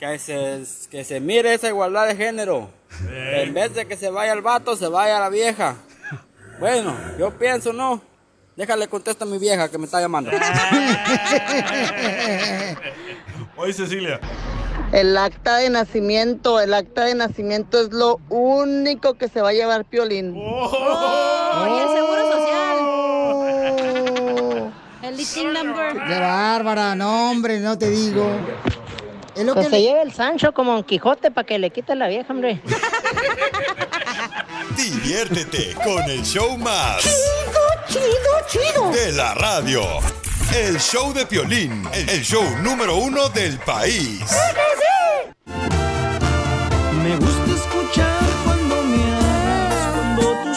Que 0.01 0.19
se, 0.19 0.63
que 0.91 1.05
se 1.05 1.21
mire 1.21 1.53
esa 1.55 1.69
igualdad 1.69 2.07
de 2.09 2.17
género. 2.17 2.71
En 3.11 3.55
vez 3.55 3.75
de 3.75 3.87
que 3.87 3.97
se 3.97 4.11
vaya 4.11 4.33
el 4.33 4.43
vato, 4.43 4.77
se 4.77 4.89
vaya 4.89 5.19
la 5.21 5.29
vieja. 5.29 5.77
Bueno, 6.59 6.97
yo 7.19 7.37
pienso, 7.39 7.73
no. 7.73 8.01
Déjale 8.57 8.87
contesta 8.87 9.25
a 9.25 9.29
mi 9.29 9.39
vieja 9.39 9.71
que 9.71 9.79
me 9.79 9.87
está 9.87 10.01
llamando. 10.01 10.31
Oye, 13.57 13.73
Cecilia. 13.73 14.21
El 14.93 15.17
acta 15.17 15.57
de 15.57 15.71
nacimiento, 15.71 16.61
el 16.61 16.75
acta 16.75 17.05
de 17.05 17.15
nacimiento 17.15 17.81
es 17.81 17.93
lo 17.93 18.21
único 18.29 19.15
que 19.15 19.29
se 19.29 19.41
va 19.41 19.49
a 19.49 19.53
llevar 19.55 19.87
Piolín. 19.87 20.35
Oh, 20.37 21.67
y 21.67 21.79
el 21.81 21.89
seguro 21.89 22.31
social. 22.31 22.53
El 25.03 25.17
listing 25.17 25.53
number. 25.55 25.95
Qué 26.07 26.21
bárbara, 26.21 26.95
no, 26.95 27.31
hombre, 27.31 27.59
no 27.59 27.79
te 27.79 27.89
digo. 27.89 28.31
Es 29.35 29.45
lo 29.45 29.55
Pues 29.55 29.67
que 29.67 29.71
se 29.71 29.77
le- 29.79 29.83
lleve 29.87 30.03
el 30.03 30.13
Sancho 30.13 30.53
como 30.53 30.73
Don 30.73 30.85
Quijote 30.85 31.31
para 31.31 31.47
que 31.47 31.59
le 31.59 31.71
quite 31.71 31.95
la 31.95 32.09
vieja, 32.09 32.33
hombre. 32.33 32.61
Diviértete 34.77 35.75
con 35.85 36.03
el 36.11 36.23
show 36.23 36.57
más. 36.59 37.03
Chido, 37.89 38.05
chido, 38.49 38.91
De 38.91 39.13
la 39.13 39.35
radio. 39.35 39.83
El 40.55 40.79
show 40.79 41.13
de 41.15 41.25
Piolín, 41.25 41.89
el 41.95 42.23
show 42.23 42.45
número 42.63 42.97
uno 42.97 43.29
del 43.31 43.59
país. 43.61 44.21
Me 47.03 47.17
gusta 47.17 47.53
escuchar 47.55 48.21
cuando 48.45 48.83
me 48.83 49.03
hablas, 49.15 49.93
cuando 49.95 50.43
tu 50.43 50.55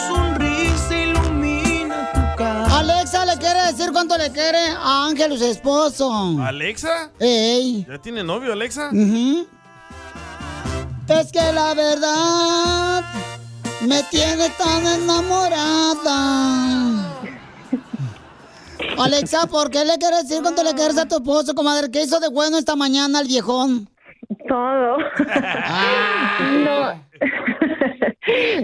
cuánto 4.06 4.24
le 4.24 4.30
quiere 4.32 4.58
a 4.68 5.06
Ángel, 5.06 5.36
su 5.38 5.44
esposo. 5.44 6.36
¿Alexa? 6.40 7.10
Ey. 7.18 7.84
¿Ya 7.88 7.98
tiene 7.98 8.22
novio, 8.22 8.52
Alexa? 8.52 8.90
Es 11.08 11.32
que 11.32 11.52
la 11.52 11.74
verdad 11.74 13.02
me 13.82 14.02
tiene 14.04 14.48
tan 14.58 14.86
enamorada. 15.02 16.12
Alexa, 18.98 19.46
¿por 19.46 19.70
qué 19.70 19.84
le 19.84 19.98
quieres 19.98 20.28
decir 20.28 20.42
cuánto 20.42 20.62
le 20.62 20.74
quieres 20.74 20.98
a 20.98 21.06
tu 21.06 21.16
esposo, 21.16 21.54
comadre? 21.54 21.90
¿Qué 21.90 22.02
hizo 22.02 22.20
de 22.20 22.28
bueno 22.28 22.58
esta 22.58 22.76
mañana 22.76 23.20
el 23.20 23.26
viejón? 23.26 23.88
Todo. 24.48 24.98
No. 26.64 27.04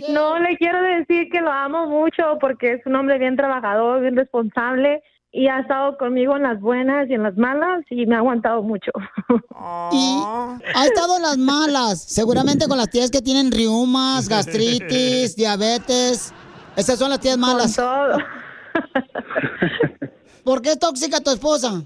no, 0.13 0.39
le 0.39 0.57
quiero 0.57 0.81
decir 0.83 1.29
que 1.31 1.41
lo 1.41 1.51
amo 1.51 1.87
mucho 1.87 2.39
porque 2.41 2.75
es 2.75 2.87
un 2.87 2.95
hombre 2.97 3.19
bien 3.19 3.37
trabajador, 3.37 4.01
bien 4.03 4.17
responsable 4.17 5.03
y 5.33 5.49
ha 5.49 5.61
estado 5.61 5.97
conmigo 5.97 6.37
en 6.37 6.43
las 6.43 6.61
buenas 6.61 7.09
y 7.09 7.15
en 7.15 7.23
las 7.23 7.37
malas 7.39 7.85
y 7.89 8.05
me 8.07 8.15
ha 8.15 8.19
aguantado 8.19 8.63
mucho. 8.63 8.93
Y 9.93 10.23
ha 10.75 10.87
estado 10.87 11.17
en 11.17 11.23
las 11.23 11.39
malas, 11.39 12.03
seguramente 12.03 12.67
con 12.67 12.77
las 12.79 12.91
tías 12.91 13.13
que 13.13 13.23
tienen 13.23 13.53
riumas, 13.53 14.29
gastritis, 14.29 15.37
diabetes. 15.37 16.35
Esas 16.75 16.99
son 16.99 17.11
las 17.11 17.21
tías 17.21 17.39
malas. 17.39 17.77
todo. 17.77 18.19
¿Por 20.45 20.61
qué 20.63 20.73
es 20.73 20.79
tóxica 20.81 21.21
tu 21.21 21.31
esposa? 21.31 21.85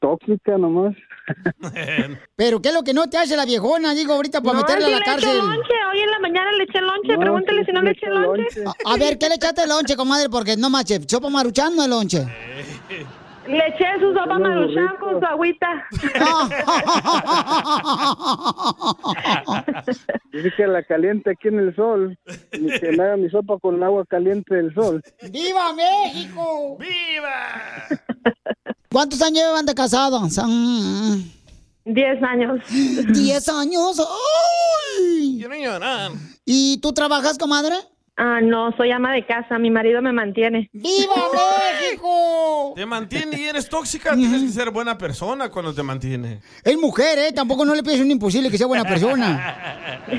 Tóxica 0.00 0.56
nomás. 0.56 0.94
Pero 2.36 2.60
¿qué 2.62 2.68
es 2.68 2.74
lo 2.74 2.82
que 2.82 2.94
no 2.94 3.08
te 3.08 3.18
hace 3.18 3.36
la 3.36 3.44
viejona? 3.44 3.94
Digo, 3.94 4.14
ahorita 4.14 4.40
para 4.40 4.54
No, 4.54 4.60
meterla 4.60 4.86
sí 4.86 4.92
a 4.92 4.94
la 4.94 4.96
le 4.98 5.02
eché 5.02 5.10
cárcel. 5.10 5.38
lonche, 5.38 5.72
hoy 5.92 6.00
en 6.00 6.10
la 6.10 6.18
mañana 6.20 6.52
le 6.52 6.64
eché 6.64 6.80
lonche, 6.80 7.12
No, 7.14 7.20
pregúntale 7.20 7.60
sí, 7.60 7.66
si 7.66 7.72
no 7.72 7.82
le 7.82 7.90
eché 7.90 8.06
lonche. 8.08 8.64
A, 8.66 8.92
a 8.92 8.96
ver, 8.96 9.18
¿qué 9.18 9.28
le 9.28 9.34
echaste 9.36 9.62
el 9.62 9.68
lonche, 9.68 9.96
comadre? 9.96 10.28
Porque 10.28 10.56
no 10.56 10.70
manches, 10.70 11.00
sopa 11.08 11.28
maruchan 11.28 11.74
no 11.76 11.84
el 11.84 11.90
lonche. 11.90 12.24
Le 13.46 13.66
eché 13.66 13.86
su 13.98 14.12
sopa 14.12 14.38
maruchan 14.38 14.96
con 15.00 15.18
su 15.20 15.26
agüita. 15.26 15.68
Dice 20.32 20.52
que 20.56 20.66
la 20.66 20.82
caliente 20.82 21.30
aquí 21.30 21.48
en 21.48 21.58
el 21.60 21.74
sol. 21.74 22.18
Y 22.52 22.66
que 22.78 22.92
me 22.92 23.02
haga 23.04 23.16
mi 23.16 23.30
sopa 23.30 23.58
con 23.58 23.82
agua 23.82 24.04
caliente 24.06 24.54
del 24.54 24.74
sol. 24.74 25.02
¡Viva 25.30 25.72
México! 25.72 26.76
¡Viva! 26.78 27.88
¿Cuántos 28.90 29.20
años 29.22 29.44
llevan 29.44 29.66
de 29.66 29.74
casados? 29.74 30.32
Son- 30.34 31.32
Diez 31.84 32.22
años. 32.22 32.60
Diez 33.14 33.48
años. 33.48 33.98
¡Ay! 35.00 35.44
¿Y 36.44 36.78
tú 36.78 36.92
trabajas, 36.92 37.38
comadre? 37.38 37.74
Ah, 38.20 38.40
no, 38.42 38.72
soy 38.76 38.90
ama 38.90 39.12
de 39.12 39.24
casa, 39.24 39.60
mi 39.60 39.70
marido 39.70 40.02
me 40.02 40.12
mantiene. 40.12 40.68
¡Viva 40.72 41.14
México! 41.80 42.72
Te 42.74 42.84
mantiene 42.84 43.40
y 43.40 43.44
eres 43.44 43.68
tóxica. 43.68 44.16
Tienes 44.16 44.42
que 44.42 44.48
ser 44.48 44.72
buena 44.72 44.98
persona 44.98 45.50
cuando 45.50 45.72
te 45.72 45.84
mantiene. 45.84 46.40
Es 46.64 46.76
mujer, 46.76 47.16
¿eh? 47.20 47.32
Tampoco 47.32 47.64
no 47.64 47.76
le 47.76 47.82
pides 47.84 48.00
un 48.00 48.10
imposible 48.10 48.50
que 48.50 48.58
sea 48.58 48.66
buena 48.66 48.82
persona. 48.84 49.96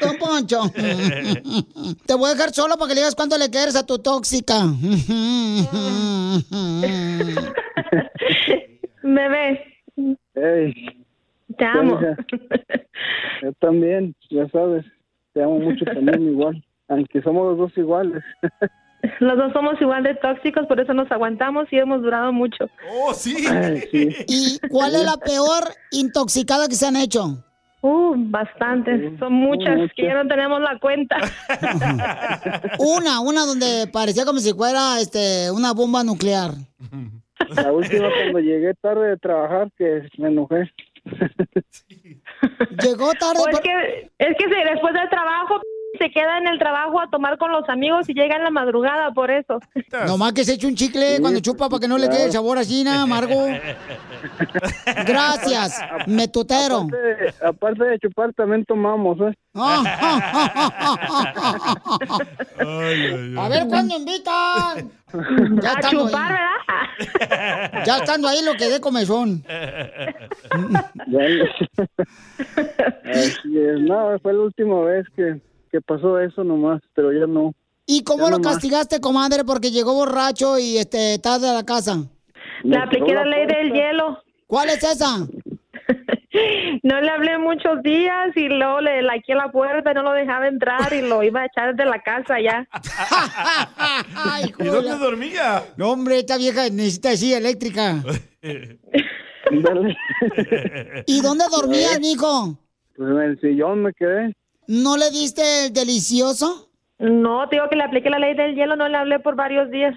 Don 0.00 0.16
Poncho. 0.18 0.60
Te 2.06 2.14
voy 2.14 2.30
a 2.30 2.34
dejar 2.34 2.52
solo 2.52 2.76
para 2.76 2.88
que 2.88 2.94
le 2.94 3.00
digas 3.00 3.16
cuánto 3.16 3.36
le 3.36 3.50
quieres 3.50 3.74
a 3.74 3.84
tu 3.84 3.98
tóxica. 3.98 4.54
Bebé, 9.02 9.60
Ey, 10.34 10.72
te 11.58 11.64
amo. 11.64 11.98
yo 13.42 13.52
también, 13.60 14.14
ya 14.30 14.46
sabes. 14.48 14.84
Te 15.32 15.42
amo 15.42 15.58
mucho 15.58 15.84
también 15.84 16.22
igual. 16.30 16.64
Aunque 16.88 17.22
somos 17.22 17.50
los 17.50 17.58
dos 17.58 17.78
iguales. 17.78 18.22
Los 19.18 19.36
dos 19.36 19.52
somos 19.52 19.80
igual 19.80 20.04
de 20.04 20.14
tóxicos, 20.14 20.64
por 20.68 20.78
eso 20.78 20.94
nos 20.94 21.10
aguantamos 21.10 21.66
y 21.72 21.76
hemos 21.76 22.02
durado 22.02 22.32
mucho. 22.32 22.70
Oh, 22.88 23.12
sí. 23.12 23.34
Ay, 23.50 23.82
sí. 23.90 24.14
¿Y 24.28 24.68
cuál 24.68 24.94
es 24.94 25.04
la 25.04 25.16
peor 25.16 25.64
intoxicada 25.90 26.68
que 26.68 26.76
se 26.76 26.86
han 26.86 26.94
hecho? 26.94 27.44
Uh, 27.80 28.14
bastantes. 28.16 29.18
Son 29.18 29.32
muchas 29.32 29.76
muchas. 29.76 29.92
que 29.96 30.04
ya 30.04 30.22
no 30.22 30.28
tenemos 30.28 30.60
la 30.60 30.78
cuenta. 30.78 31.16
Una, 32.78 33.18
una 33.18 33.44
donde 33.44 33.88
parecía 33.92 34.24
como 34.24 34.38
si 34.38 34.52
fuera 34.52 35.00
este 35.00 35.50
una 35.50 35.72
bomba 35.72 36.04
nuclear. 36.04 36.52
La 37.56 37.72
última 37.72 38.08
cuando 38.08 38.38
llegué 38.38 38.72
tarde 38.74 39.08
de 39.08 39.16
trabajar 39.16 39.68
que 39.76 40.08
me 40.16 40.28
enojé. 40.28 40.70
Llegó 42.82 43.12
tarde. 43.14 43.40
O 43.40 43.48
es 43.48 43.60
que, 43.60 44.10
es 44.18 44.36
que 44.36 44.48
después 44.48 44.94
del 44.94 45.08
trabajo 45.08 45.60
se 45.98 46.10
queda 46.10 46.38
en 46.38 46.48
el 46.48 46.58
trabajo 46.58 47.00
a 47.00 47.08
tomar 47.10 47.36
con 47.38 47.52
los 47.52 47.68
amigos 47.68 48.08
y 48.08 48.14
llega 48.14 48.36
en 48.36 48.44
la 48.44 48.50
madrugada 48.50 49.12
por 49.12 49.30
eso. 49.30 49.58
Nomás 50.06 50.32
que 50.32 50.44
se 50.44 50.54
eche 50.54 50.66
un 50.66 50.74
chicle 50.74 51.18
cuando 51.20 51.40
chupa 51.40 51.68
para 51.68 51.80
que 51.80 51.88
no 51.88 51.98
le 51.98 52.08
quede 52.08 52.32
sabor 52.32 52.58
así, 52.58 52.82
nada 52.84 53.02
amargo. 53.02 53.46
Gracias, 55.06 55.80
metutero. 56.06 56.86
Aparte, 56.88 57.34
aparte 57.44 57.84
de 57.84 57.98
chupar 57.98 58.32
también 58.34 58.64
tomamos, 58.64 59.18
¿eh? 59.20 59.34
A 63.38 63.48
ver, 63.48 63.66
¿cuándo 63.68 63.96
invitan? 63.96 64.90
A 65.12 65.72
estando 65.78 66.06
chupar, 66.06 66.32
ahí. 66.32 67.06
Ya 67.84 67.98
estando 67.98 68.28
ahí 68.28 68.42
lo 68.44 68.54
que 68.54 68.68
dé 68.68 68.80
comezón. 68.80 69.42
Ya- 71.06 71.26
Así 73.10 73.58
es. 73.58 73.80
No, 73.80 74.18
fue 74.22 74.32
la 74.32 74.40
última 74.40 74.80
vez 74.84 75.06
que, 75.14 75.38
que 75.72 75.80
pasó 75.80 76.20
eso 76.20 76.44
nomás, 76.44 76.80
pero 76.94 77.10
ya 77.12 77.26
no. 77.26 77.52
¿Y 77.86 78.04
cómo 78.04 78.26
Ya 78.26 78.30
lo 78.30 78.38
nomás. 78.38 78.54
castigaste, 78.54 79.00
comadre? 79.00 79.42
Porque 79.44 79.70
llegó 79.72 79.94
borracho 79.94 80.58
y 80.58 80.76
este 80.78 81.18
tarde 81.18 81.48
a 81.48 81.54
la 81.54 81.64
casa. 81.64 82.04
Le 82.62 82.76
apliqué 82.76 83.12
la 83.14 83.24
ley 83.24 83.46
del 83.46 83.72
hielo. 83.72 84.18
¿Cuál 84.46 84.68
es 84.68 84.84
esa? 84.84 85.26
No 86.82 86.98
le 87.02 87.10
hablé 87.10 87.36
muchos 87.36 87.82
días 87.82 88.34
y 88.34 88.48
luego 88.48 88.80
le 88.80 89.02
laqué 89.02 89.34
la 89.34 89.52
puerta, 89.52 89.92
no 89.92 90.02
lo 90.02 90.12
dejaba 90.12 90.48
entrar 90.48 90.90
y 90.94 91.02
lo 91.02 91.22
iba 91.22 91.42
a 91.42 91.44
echar 91.46 91.74
de 91.76 91.84
la 91.84 92.02
casa 92.02 92.36
ya. 92.40 92.66
¿Y 94.58 94.64
dónde 94.64 94.96
dormía? 94.96 95.62
No, 95.76 95.90
hombre, 95.90 96.20
esta 96.20 96.38
vieja 96.38 96.62
necesita 96.70 97.14
silla 97.18 97.36
eléctrica. 97.36 98.02
¿Y 101.06 101.20
dónde 101.20 101.44
dormías, 101.50 102.00
mijo? 102.00 102.58
Pues 102.96 103.10
en 103.10 103.18
el 103.20 103.38
sillón 103.40 103.82
me 103.82 103.92
quedé. 103.92 104.34
¿No 104.66 104.96
le 104.96 105.10
diste 105.10 105.66
el 105.66 105.72
delicioso? 105.72 106.70
No, 106.98 107.48
te 107.48 107.56
digo 107.56 107.68
que 107.68 107.76
le 107.76 107.84
apliqué 107.84 108.10
la 108.10 108.18
ley 108.18 108.34
del 108.34 108.54
hielo, 108.54 108.76
no 108.76 108.88
le 108.88 108.96
hablé 108.96 109.18
por 109.18 109.34
varios 109.34 109.70
días. 109.70 109.94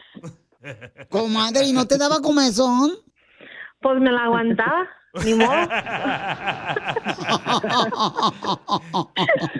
Comadre, 1.09 1.65
¿y 1.65 1.73
no 1.73 1.85
te 1.85 1.97
daba 1.97 2.19
comezón? 2.21 2.91
Pues 3.79 3.99
me 3.99 4.11
la 4.11 4.23
aguantaba, 4.23 4.87
ni 5.23 5.35
modo. 5.35 5.53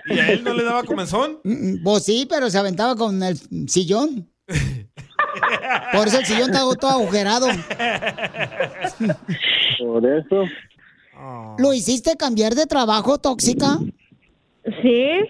¿Y 0.08 0.20
a 0.20 0.32
él 0.32 0.44
no 0.44 0.54
le 0.56 0.64
daba 0.64 0.84
comezón? 0.84 1.40
Pues 1.84 2.06
sí, 2.06 2.26
pero 2.28 2.50
se 2.50 2.58
aventaba 2.58 2.96
con 2.96 3.22
el 3.22 3.38
sillón. 3.70 4.28
Por 5.94 6.08
eso 6.08 6.18
el 6.20 6.26
sillón 6.26 6.50
está 6.50 6.62
todo 6.80 6.92
agujerado. 6.92 7.48
Por 9.78 10.06
eso. 10.06 10.46
¿Lo 11.60 11.74
hiciste 11.74 12.18
cambiar 12.18 12.56
de 12.56 12.66
trabajo, 12.66 13.20
tóxica? 13.20 13.78
Sí. 14.82 15.22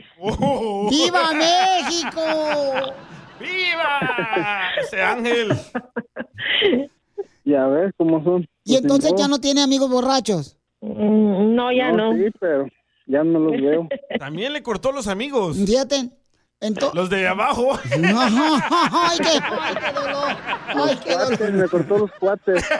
¡Viva 0.89 1.33
México! 1.33 2.21
¡Viva! 3.39 4.71
Ese 4.81 5.01
ángel. 5.01 5.49
Ya 7.43 7.67
ves 7.67 7.91
cómo 7.97 8.23
son. 8.23 8.47
Y 8.63 8.75
entonces 8.75 9.13
ya 9.17 9.27
no 9.27 9.39
tiene 9.39 9.61
amigos 9.61 9.89
borrachos. 9.89 10.57
No, 10.81 11.71
ya 11.71 11.91
no. 11.91 12.13
Sí, 12.13 12.25
pero 12.39 12.67
ya 13.07 13.23
no 13.23 13.39
los 13.39 13.51
veo. 13.51 13.87
También 14.19 14.53
le 14.53 14.63
cortó 14.63 14.91
los 14.91 15.07
amigos. 15.07 15.57
Fíjate. 15.57 16.09
Los 16.93 17.09
de 17.09 17.27
abajo. 17.27 17.79
¡Ay, 17.83 17.89
qué, 19.19 19.39
ay, 19.61 19.75
qué 19.75 19.91
dolor! 19.91 20.37
¡Ay, 20.67 20.99
qué 21.03 21.11
dolor! 21.15 21.51
Me 21.53 21.67
cortó 21.67 21.97
los 21.99 22.11
cuates. 22.19 22.63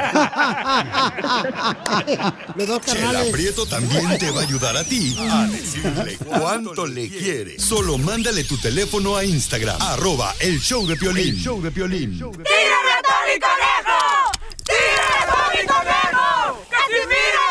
Los 2.56 2.68
dos 2.68 2.80
carnales. 2.82 3.32
Prieto 3.32 3.66
también 3.66 4.18
te 4.18 4.32
va 4.32 4.42
a 4.42 4.44
ayudar 4.44 4.78
a 4.78 4.84
ti 4.84 5.16
a 5.32 5.48
decirle 5.48 6.18
cuánto 6.18 6.86
le 6.86 7.10
quiere. 7.10 7.60
Solo 7.60 7.98
mándale 7.98 8.44
tu 8.44 8.58
teléfono 8.58 9.16
a 9.18 9.24
Instagram, 9.26 9.82
arroba 9.82 10.34
el 10.40 10.60
show 10.60 10.86
de 10.88 10.96
Piolín. 10.96 11.36
El 11.36 11.42
show 11.42 11.62
de 11.62 11.72
Piolín. 11.72 12.12
¡Tírame 12.18 12.32
a 12.32 13.02
Tony 13.02 13.40
Conejo! 13.40 14.32
¡Tírame 14.64 15.16
a 15.20 15.26
Tony 15.32 15.66
Conejo! 15.68 16.62
¡Casimiro 16.70 17.45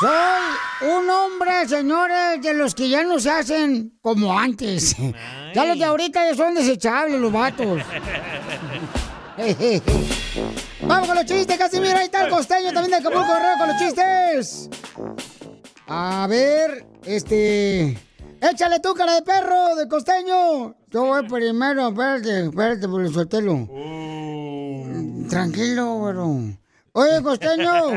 Soy 0.00 0.90
un 0.90 1.10
hombre, 1.10 1.66
señores, 1.66 2.40
de 2.40 2.54
los 2.54 2.74
que 2.74 2.88
ya 2.88 3.02
no 3.02 3.18
se 3.18 3.30
hacen 3.30 3.98
como 4.00 4.38
antes. 4.38 4.96
Ya 5.54 5.64
los 5.64 5.78
de 5.78 5.84
ahorita 5.84 6.30
ya 6.30 6.36
son 6.36 6.54
desechables 6.54 7.20
los 7.20 7.32
vatos. 7.32 7.82
Vamos 10.82 11.06
con 11.08 11.16
los 11.16 11.24
chistes, 11.24 11.58
Casimiro. 11.58 11.98
Ahí 11.98 12.04
está 12.04 12.24
el 12.24 12.30
costeño 12.30 12.72
también 12.72 12.90
de 12.90 12.96
Acapulco 12.96 13.26
Guerrero 13.26 13.58
con 13.58 13.68
los 13.68 13.76
chistes. 13.78 14.70
A 15.88 16.26
ver, 16.28 16.86
este. 17.04 17.98
Échale 18.40 18.78
tú, 18.78 18.94
cara 18.94 19.14
de 19.14 19.22
perro, 19.22 19.74
de 19.74 19.88
costeño. 19.88 20.76
Yo 20.90 21.04
voy 21.06 21.28
primero, 21.28 21.88
espérate, 21.88 22.44
espérate, 22.44 22.88
por 22.88 23.02
el 23.02 23.12
suéltelo. 23.12 23.68
Tranquilo, 25.28 25.98
bro. 25.98 26.40
Oye, 26.92 27.22
costeño. 27.22 27.90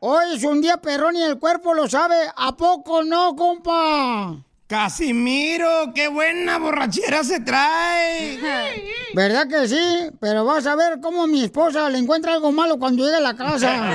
Hoy 0.00 0.34
es 0.34 0.44
un 0.44 0.60
día 0.60 0.76
perrón 0.76 1.16
y 1.16 1.22
el 1.22 1.38
cuerpo 1.38 1.72
lo 1.72 1.88
sabe. 1.88 2.16
¿A 2.36 2.56
poco 2.56 3.02
no, 3.02 3.34
compa? 3.34 4.36
Casimiro, 4.66 5.92
qué 5.94 6.08
buena 6.08 6.58
borrachera 6.58 7.22
se 7.24 7.40
trae. 7.40 8.38
¿Verdad 9.14 9.46
que 9.48 9.68
sí? 9.68 10.10
Pero 10.20 10.44
vas 10.44 10.66
a 10.66 10.74
ver 10.74 11.00
cómo 11.00 11.26
mi 11.26 11.44
esposa 11.44 11.88
le 11.88 11.98
encuentra 11.98 12.34
algo 12.34 12.52
malo 12.52 12.78
cuando 12.78 13.04
llegue 13.04 13.16
a 13.16 13.20
la 13.20 13.36
casa. 13.36 13.92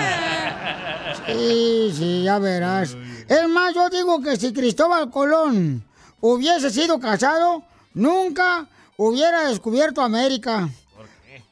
Sí, 1.27 1.93
sí, 1.95 2.23
ya 2.23 2.39
verás. 2.39 2.97
Es 3.27 3.47
más, 3.47 3.75
yo 3.75 3.89
digo 3.89 4.21
que 4.21 4.37
si 4.37 4.53
Cristóbal 4.53 5.09
Colón 5.11 5.83
hubiese 6.19 6.69
sido 6.71 6.99
casado, 6.99 7.63
nunca 7.93 8.65
hubiera 8.97 9.47
descubierto 9.47 10.01
América. 10.01 10.69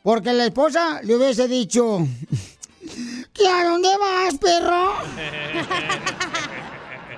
Porque 0.01 0.33
la 0.33 0.45
esposa 0.45 1.01
le 1.03 1.15
hubiese 1.15 1.47
dicho, 1.47 1.99
¿que 3.39 3.47
a 3.47 3.63
dónde 3.63 3.89
vas, 3.97 4.37
perro? 4.37 4.93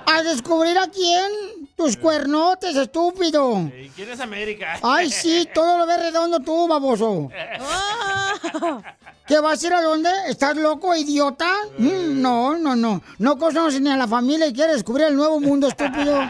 ¿A 0.06 0.22
descubrir 0.22 0.78
a 0.78 0.86
quién? 0.88 1.30
Tus 1.76 1.96
cuernotes, 1.96 2.76
estúpido. 2.76 3.58
¿Y 3.76 3.88
quién 3.96 4.10
es 4.10 4.20
América? 4.20 4.78
Ay, 4.82 5.10
sí, 5.10 5.48
todo 5.54 5.78
lo 5.78 5.86
ves 5.86 5.98
redondo 5.98 6.38
tú, 6.40 6.68
baboso. 6.68 7.28
¿Qué 9.26 9.40
vas 9.40 9.62
a 9.62 9.66
ir 9.66 9.72
a 9.74 9.82
dónde? 9.82 10.10
¿Estás 10.28 10.56
loco, 10.56 10.94
idiota? 10.94 11.50
Mm, 11.78 12.20
No, 12.20 12.56
no, 12.56 12.76
no. 12.76 13.00
No 13.18 13.38
conoces 13.38 13.80
ni 13.80 13.90
a 13.90 13.96
la 13.96 14.06
familia 14.06 14.46
y 14.46 14.52
quieres 14.52 14.76
descubrir 14.76 15.06
el 15.06 15.16
nuevo 15.16 15.40
mundo, 15.40 15.68
estúpido. 15.68 16.20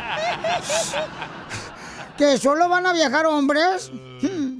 ¿Que 2.17 2.39
solo 2.39 2.69
van 2.69 2.87
a 2.87 2.93
viajar 2.93 3.27
hombres? 3.27 3.91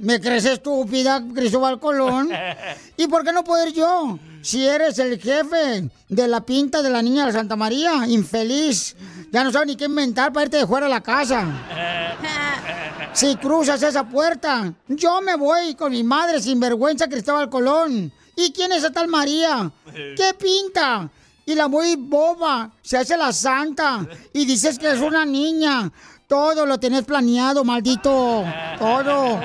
¿Me 0.03 0.19
crees 0.19 0.43
estúpida, 0.43 1.23
Cristóbal 1.33 1.79
Colón? 1.79 2.29
¿Y 2.97 3.07
por 3.07 3.23
qué 3.23 3.31
no 3.31 3.41
puedo 3.45 3.65
ir 3.65 3.73
yo? 3.73 4.19
Si 4.41 4.67
eres 4.67 4.99
el 4.99 5.17
jefe 5.17 5.89
de 6.09 6.27
la 6.27 6.45
pinta 6.45 6.81
de 6.81 6.89
la 6.89 7.01
niña 7.01 7.25
de 7.25 7.31
Santa 7.31 7.55
María, 7.55 8.05
infeliz. 8.05 8.97
Ya 9.31 9.45
no 9.45 9.51
sabes 9.53 9.67
ni 9.67 9.75
qué 9.77 9.85
inventar 9.85 10.33
para 10.33 10.43
irte 10.43 10.57
de 10.57 10.67
fuera 10.67 10.87
a 10.87 10.89
la 10.89 11.01
casa. 11.01 11.45
Si 13.13 13.35
cruzas 13.35 13.83
esa 13.83 14.09
puerta, 14.09 14.73
yo 14.87 15.21
me 15.21 15.35
voy 15.35 15.75
con 15.75 15.91
mi 15.91 16.03
madre 16.03 16.41
sin 16.41 16.59
vergüenza, 16.59 17.07
Cristóbal 17.07 17.47
Colón. 17.47 18.11
¿Y 18.35 18.51
quién 18.51 18.71
es 18.71 18.79
esa 18.79 18.91
tal 18.91 19.07
María? 19.07 19.71
¿Qué 19.93 20.33
pinta? 20.33 21.11
Y 21.45 21.53
la 21.53 21.67
muy 21.67 21.95
boba, 21.95 22.71
se 22.81 22.97
hace 22.97 23.15
la 23.15 23.31
santa. 23.31 24.07
Y 24.33 24.45
dices 24.45 24.79
que 24.79 24.91
es 24.91 24.99
una 24.99 25.25
niña. 25.25 25.91
Todo 26.27 26.65
lo 26.65 26.79
tenés 26.79 27.03
planeado, 27.03 27.63
maldito. 27.63 28.43
Todo. 28.79 29.39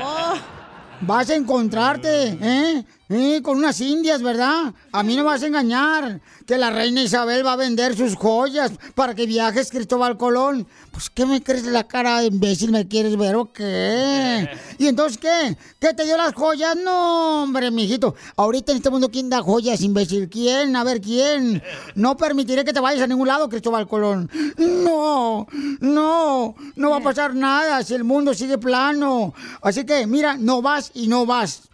Vas 1.01 1.31
a 1.31 1.35
encontrarte, 1.37 2.39
¿eh? 2.41 2.85
¿Eh? 3.11 3.41
Con 3.43 3.57
unas 3.57 3.81
indias, 3.81 4.23
¿verdad? 4.23 4.75
A 4.93 5.03
mí 5.03 5.17
no 5.17 5.25
vas 5.25 5.43
a 5.43 5.47
engañar. 5.47 6.21
Que 6.47 6.59
la 6.59 6.71
reina 6.71 7.03
Isabel 7.03 7.45
va 7.45 7.55
a 7.55 7.57
vender 7.57 7.97
sus 7.97 8.15
joyas 8.15 8.73
para 8.95 9.15
que 9.15 9.27
viajes 9.27 9.71
Cristóbal 9.71 10.19
Colón. 10.19 10.67
Pues, 10.91 11.09
¿qué 11.09 11.25
me 11.25 11.43
crees 11.43 11.65
la 11.65 11.89
cara 11.89 12.21
de 12.21 12.27
imbécil? 12.27 12.71
¿Me 12.71 12.87
quieres 12.87 13.17
ver 13.17 13.37
o 13.37 13.51
qué? 13.51 14.49
¿Y 14.79 14.89
entonces 14.89 15.17
qué? 15.17 15.57
¿Qué 15.79 15.95
te 15.95 16.05
dio 16.05 16.19
las 16.19 16.35
joyas? 16.35 16.77
No, 16.77 17.45
hombre, 17.45 17.71
mijito. 17.71 18.15
Ahorita 18.37 18.73
en 18.73 18.79
este 18.79 18.91
mundo, 18.91 19.11
¿quién 19.11 19.31
da 19.31 19.41
joyas, 19.41 19.81
imbécil? 19.81 20.29
¿Quién? 20.29 20.77
A 20.77 20.85
ver, 20.85 21.01
¿quién? 21.01 21.63
No 21.95 22.17
permitiré 22.17 22.65
que 22.65 22.75
te 22.75 22.81
vayas 22.81 23.03
a 23.03 23.07
ningún 23.07 23.29
lado, 23.29 23.49
Cristóbal 23.49 23.89
Colón. 23.89 24.31
No, 24.59 25.47
no, 25.81 26.55
no 26.77 26.91
va 26.91 26.97
a 26.99 27.03
pasar 27.03 27.35
nada 27.35 27.83
si 27.83 27.95
el 27.95 28.05
mundo 28.05 28.35
sigue 28.35 28.59
plano. 28.59 29.33
Así 29.63 29.85
que, 29.85 30.07
mira, 30.07 30.37
no 30.37 30.61
vas 30.61 30.91
y 30.95 31.09
no 31.09 31.25
vas. 31.25 31.69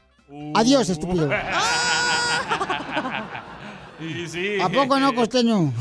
Adiós, 0.55 0.89
estúpido. 0.89 1.29
Y 4.01 4.27
sí. 4.27 4.61
¿A 4.61 4.69
poco 4.69 4.99
no, 4.99 5.15
costeño? 5.15 5.73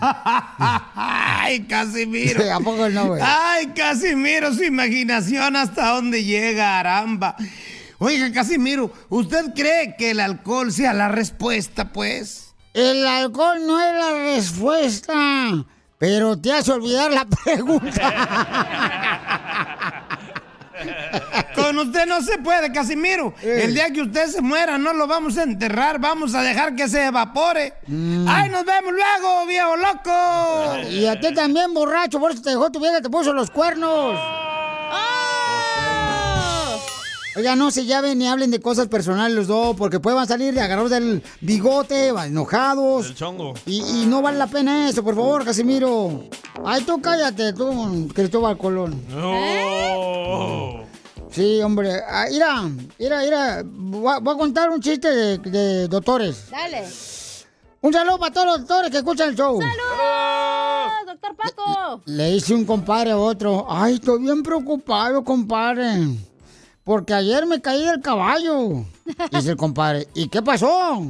Ay, 0.00 1.60
Casimiro. 1.64 2.42
¿A 2.52 2.58
poco 2.58 2.88
no, 2.88 3.08
güey? 3.08 3.20
Ay, 3.22 3.66
Casimiro, 3.68 4.52
su 4.52 4.64
imaginación 4.64 5.54
hasta 5.54 5.90
dónde 5.90 6.24
llega, 6.24 6.78
aramba. 6.80 7.36
Oiga, 7.98 8.32
Casimiro, 8.32 8.90
¿usted 9.08 9.52
cree 9.54 9.94
que 9.96 10.12
el 10.12 10.20
alcohol 10.20 10.72
sea 10.72 10.94
la 10.94 11.08
respuesta, 11.08 11.92
pues? 11.92 12.54
El 12.72 13.06
alcohol 13.06 13.58
no 13.66 13.80
es 13.80 13.94
la 13.94 14.34
respuesta, 14.34 15.64
pero 15.98 16.36
te 16.38 16.52
hace 16.52 16.72
olvidar 16.72 17.12
la 17.12 17.24
pregunta. 17.24 18.00
Con 21.54 21.78
usted 21.78 22.06
no 22.06 22.20
se 22.22 22.38
puede, 22.38 22.72
Casimiro. 22.72 23.34
El 23.42 23.74
día 23.74 23.90
que 23.92 24.02
usted 24.02 24.26
se 24.26 24.42
muera, 24.42 24.78
no 24.78 24.92
lo 24.92 25.06
vamos 25.06 25.36
a 25.38 25.44
enterrar, 25.44 25.98
vamos 25.98 26.34
a 26.34 26.42
dejar 26.42 26.74
que 26.74 26.88
se 26.88 27.06
evapore. 27.06 27.74
¡Ay, 28.28 28.50
nos 28.50 28.64
vemos 28.64 28.92
luego, 28.92 29.46
viejo 29.46 29.76
loco! 29.76 30.88
Y 30.90 31.06
a 31.06 31.18
ti 31.20 31.32
también, 31.32 31.72
borracho, 31.72 32.18
por 32.18 32.32
eso 32.32 32.42
te 32.42 32.50
dejó 32.50 32.70
tu 32.70 32.80
vieja, 32.80 33.00
te 33.00 33.10
puso 33.10 33.32
los 33.32 33.50
cuernos. 33.50 34.18
Oiga, 37.36 37.56
no 37.56 37.70
se 37.72 37.84
llaven 37.84 38.18
ni 38.18 38.28
hablen 38.28 38.50
de 38.52 38.60
cosas 38.60 38.86
personales 38.86 39.34
los 39.36 39.48
dos, 39.48 39.74
porque 39.76 39.98
pueden 39.98 40.24
salir 40.26 40.54
de 40.54 40.60
agarrados 40.60 40.90
del 40.90 41.20
bigote, 41.40 42.08
enojados. 42.08 43.06
El 43.08 43.14
chongo. 43.16 43.54
Y, 43.66 44.02
y 44.02 44.06
no 44.06 44.22
vale 44.22 44.38
la 44.38 44.46
pena 44.46 44.88
eso, 44.88 45.02
por 45.02 45.16
favor, 45.16 45.44
Casimiro. 45.44 46.24
Ay, 46.64 46.82
tú 46.82 47.00
cállate, 47.00 47.52
tú, 47.52 48.08
Cristóbal 48.14 48.56
Colón. 48.56 49.04
No. 49.08 50.84
Sí, 51.30 51.60
hombre. 51.62 52.00
Ah, 52.08 52.26
mira, 52.30 52.62
mira, 52.98 53.20
mira. 53.22 53.62
Voy 53.64 54.12
a, 54.12 54.18
voy 54.20 54.34
a 54.34 54.38
contar 54.38 54.70
un 54.70 54.80
chiste 54.80 55.10
de, 55.10 55.38
de 55.38 55.88
doctores. 55.88 56.48
Dale. 56.50 56.84
Un 57.80 57.92
saludo 57.92 58.18
para 58.18 58.32
todos 58.32 58.46
los 58.46 58.58
doctores 58.60 58.90
que 58.92 58.98
escuchan 58.98 59.30
el 59.30 59.34
show. 59.36 59.60
¡Saludos, 59.60 60.92
doctor 61.06 61.36
Paco! 61.36 62.00
Le 62.06 62.36
hice 62.36 62.54
un 62.54 62.64
compadre 62.64 63.10
a 63.10 63.18
otro. 63.18 63.66
Ay, 63.68 63.94
estoy 63.94 64.20
bien 64.22 64.42
preocupado, 64.44 65.24
compadre. 65.24 65.98
Porque 66.84 67.14
ayer 67.14 67.46
me 67.46 67.60
caí 67.60 67.84
del 67.84 68.00
caballo. 68.00 68.84
Dice 69.32 69.50
el 69.50 69.56
compadre. 69.56 70.06
¿Y 70.14 70.28
qué 70.28 70.42
pasó? 70.42 71.02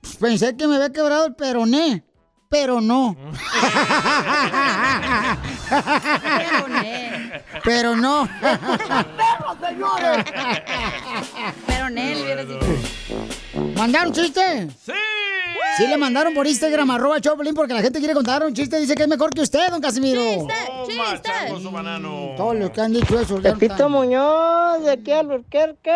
Pues 0.00 0.16
pensé 0.16 0.56
que 0.56 0.66
me 0.66 0.76
había 0.76 0.90
quebrado 0.90 1.26
el 1.26 1.34
peroné. 1.34 2.04
Pero 2.48 2.80
no. 2.80 3.14
Pero 7.64 7.94
no. 7.96 8.28
señores! 9.60 10.24
Pero 11.66 11.90
Nel, 11.90 12.22
hubieras 12.22 12.48
dicho. 12.48 12.66
¿Mandaron 13.76 14.12
chiste? 14.12 14.68
¡Sí! 14.84 14.92
Sí, 15.76 15.86
le 15.86 15.96
mandaron 15.96 16.34
por 16.34 16.46
Instagram, 16.46 16.90
arroba 16.90 17.20
Choplin, 17.20 17.54
porque 17.54 17.72
la 17.72 17.80
gente 17.80 17.98
quiere 17.98 18.14
contar 18.14 18.44
un 18.44 18.52
chiste. 18.52 18.78
Dice 18.78 18.94
que 18.94 19.02
es 19.02 19.08
mejor 19.08 19.30
que 19.30 19.40
usted, 19.40 19.68
don 19.70 19.80
Casimiro. 19.80 20.20
Toma, 20.22 21.22
chango, 21.22 21.60
su 21.60 21.70
banano. 21.70 22.34
Todos 22.36 22.56
los 22.56 22.70
que 22.70 22.80
han 22.80 22.92
dicho 22.92 23.18
eso. 23.18 23.40
Pepito 23.40 23.74
están. 23.74 23.92
Muñoz, 23.92 24.82
de 24.84 24.90
aquí 24.92 25.12
al 25.12 25.26
Burquerque. 25.26 25.90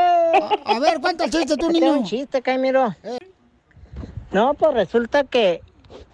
A 0.65 0.79
ver, 0.79 1.01
cuenta 1.01 1.25
el 1.25 1.31
chiste 1.31 1.57
tú, 1.57 1.71
niño. 1.71 1.93
un 1.93 2.05
chiste, 2.05 2.41
Caimiro. 2.41 2.95
No, 4.31 4.55
pues 4.55 4.75
resulta 4.75 5.25
que 5.25 5.63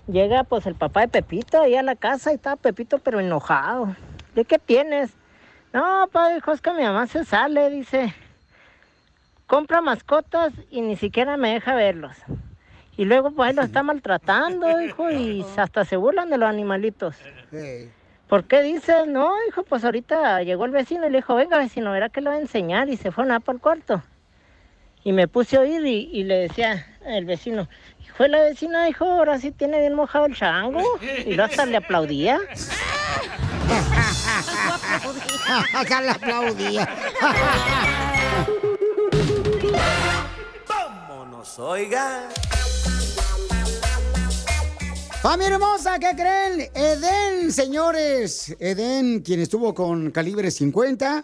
llega 0.07 0.45
pues 0.45 0.67
el 0.67 0.75
papá 0.75 1.03
de 1.03 1.09
Pepito 1.09 1.61
ahí 1.61 1.75
a 1.77 1.83
la 1.83 1.97
casa 1.97 2.33
y 2.33 2.37
estaba 2.37 2.57
Pepito 2.57 2.99
pero 2.99 3.21
enojado. 3.21 3.95
¿De 4.35 4.45
qué 4.45 4.59
tienes? 4.59 5.11
No, 5.73 5.83
papá, 6.11 6.37
hijo, 6.37 6.53
es 6.53 6.61
que 6.61 6.73
mi 6.73 6.83
mamá 6.83 7.07
se 7.07 7.25
sale, 7.25 7.71
dice. 7.71 8.15
Compra 9.47 9.81
mascotas 9.81 10.53
y 10.71 10.81
ni 10.81 10.97
siquiera 10.97 11.37
me 11.37 11.53
deja 11.55 11.75
verlos. 11.75 12.17
Y 13.01 13.07
luego 13.07 13.31
pues 13.31 13.49
ahí 13.49 13.55
los 13.55 13.65
está 13.65 13.83
maltratando, 13.93 14.79
hijo, 14.83 15.11
y 15.11 15.43
hasta 15.57 15.87
se 15.87 15.97
burlan 15.97 16.29
de 16.29 16.37
los 16.37 16.47
animalitos. 16.47 17.17
¿Por 18.29 18.45
qué 18.45 18.61
dices? 18.61 19.07
No, 19.07 19.33
hijo, 19.49 19.63
pues 19.63 19.87
ahorita 19.87 20.43
llegó 20.43 20.67
el 20.67 20.71
vecino 20.71 21.07
y 21.07 21.11
le 21.11 21.17
dijo, 21.17 21.35
venga 21.35 21.57
vecino, 21.57 21.93
verá 21.93 22.11
que 22.11 22.21
le 22.21 22.29
va 22.29 22.37
a 22.37 22.41
enseñar 22.41 22.91
y 22.91 22.99
se 22.99 23.11
fueron 23.11 23.33
a 23.33 23.41
para 23.41 23.57
el 23.57 23.63
cuarto. 23.63 24.03
Y 25.03 25.15
me 25.15 25.29
puse 25.29 25.57
a 25.57 25.61
oír 25.61 25.87
y, 25.87 26.11
y 26.13 26.25
le 26.25 26.41
decía 26.41 26.87
el 27.07 27.25
vecino, 27.25 27.69
fue 28.19 28.29
la 28.29 28.43
vecina, 28.43 28.87
hijo, 28.87 29.07
ahora 29.07 29.39
sí 29.39 29.51
tiene 29.51 29.81
bien 29.81 29.95
mojado 29.95 30.27
el 30.27 30.37
chango. 30.37 30.83
Y 31.25 31.33
luego 31.33 31.45
hasta 31.45 31.65
le 31.65 31.79
aplaudía. 31.79 32.39
Ya 35.89 36.01
le 36.03 36.11
aplaudía. 36.11 36.89
Vámonos, 40.69 41.59
oiga. 41.59 42.29
Familia 45.23 45.57
hermosa, 45.57 45.99
¿qué 45.99 46.12
creen? 46.16 46.71
Edén, 46.75 47.53
señores. 47.53 48.57
Edén, 48.59 49.21
quien 49.21 49.41
estuvo 49.41 49.75
con 49.75 50.11
calibre 50.12 50.51
50. 50.51 51.22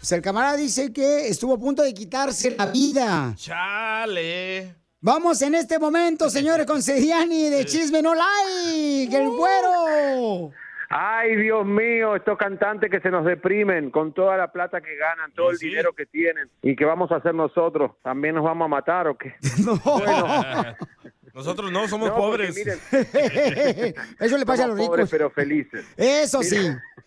Pues 0.00 0.10
el 0.10 0.20
camarada 0.20 0.56
dice 0.56 0.92
que 0.92 1.28
estuvo 1.28 1.54
a 1.54 1.58
punto 1.58 1.84
de 1.84 1.94
quitarse 1.94 2.56
la 2.56 2.66
vida. 2.66 3.34
Chale. 3.36 4.74
Vamos 5.00 5.40
en 5.42 5.54
este 5.54 5.78
momento, 5.78 6.28
señores, 6.30 6.66
con 6.66 6.82
Seriani 6.82 7.48
de 7.48 7.64
Chisme 7.66 8.02
No 8.02 8.16
Like, 8.16 9.16
el 9.16 9.28
güero. 9.28 10.50
Ay, 10.88 11.36
Dios 11.36 11.64
mío, 11.64 12.16
estos 12.16 12.36
cantantes 12.36 12.90
que 12.90 12.98
se 12.98 13.12
nos 13.12 13.24
deprimen 13.24 13.92
con 13.92 14.12
toda 14.12 14.36
la 14.36 14.50
plata 14.50 14.80
que 14.80 14.96
ganan, 14.96 15.30
todo 15.32 15.52
el 15.52 15.58
dinero 15.58 15.92
que 15.92 16.06
tienen. 16.06 16.50
¿Y 16.62 16.74
qué 16.74 16.84
vamos 16.84 17.12
a 17.12 17.16
hacer 17.16 17.34
nosotros? 17.34 17.92
¿También 18.02 18.34
nos 18.34 18.42
vamos 18.42 18.64
a 18.64 18.68
matar 18.68 19.06
o 19.06 19.16
qué? 19.16 19.36
Nosotros 21.36 21.70
no 21.70 21.86
somos 21.86 22.08
No, 22.08 22.16
pobres. 22.16 22.56
miren, 22.56 22.78
Eso 24.18 24.38
le 24.38 24.46
pasa 24.46 24.64
a 24.64 24.68
los 24.68 24.76
somos 24.78 24.88
pobres 24.88 25.04
ricos. 25.04 25.10
pero 25.10 25.30
felices. 25.30 25.84
Eso 25.98 26.42
sí. 26.42 26.56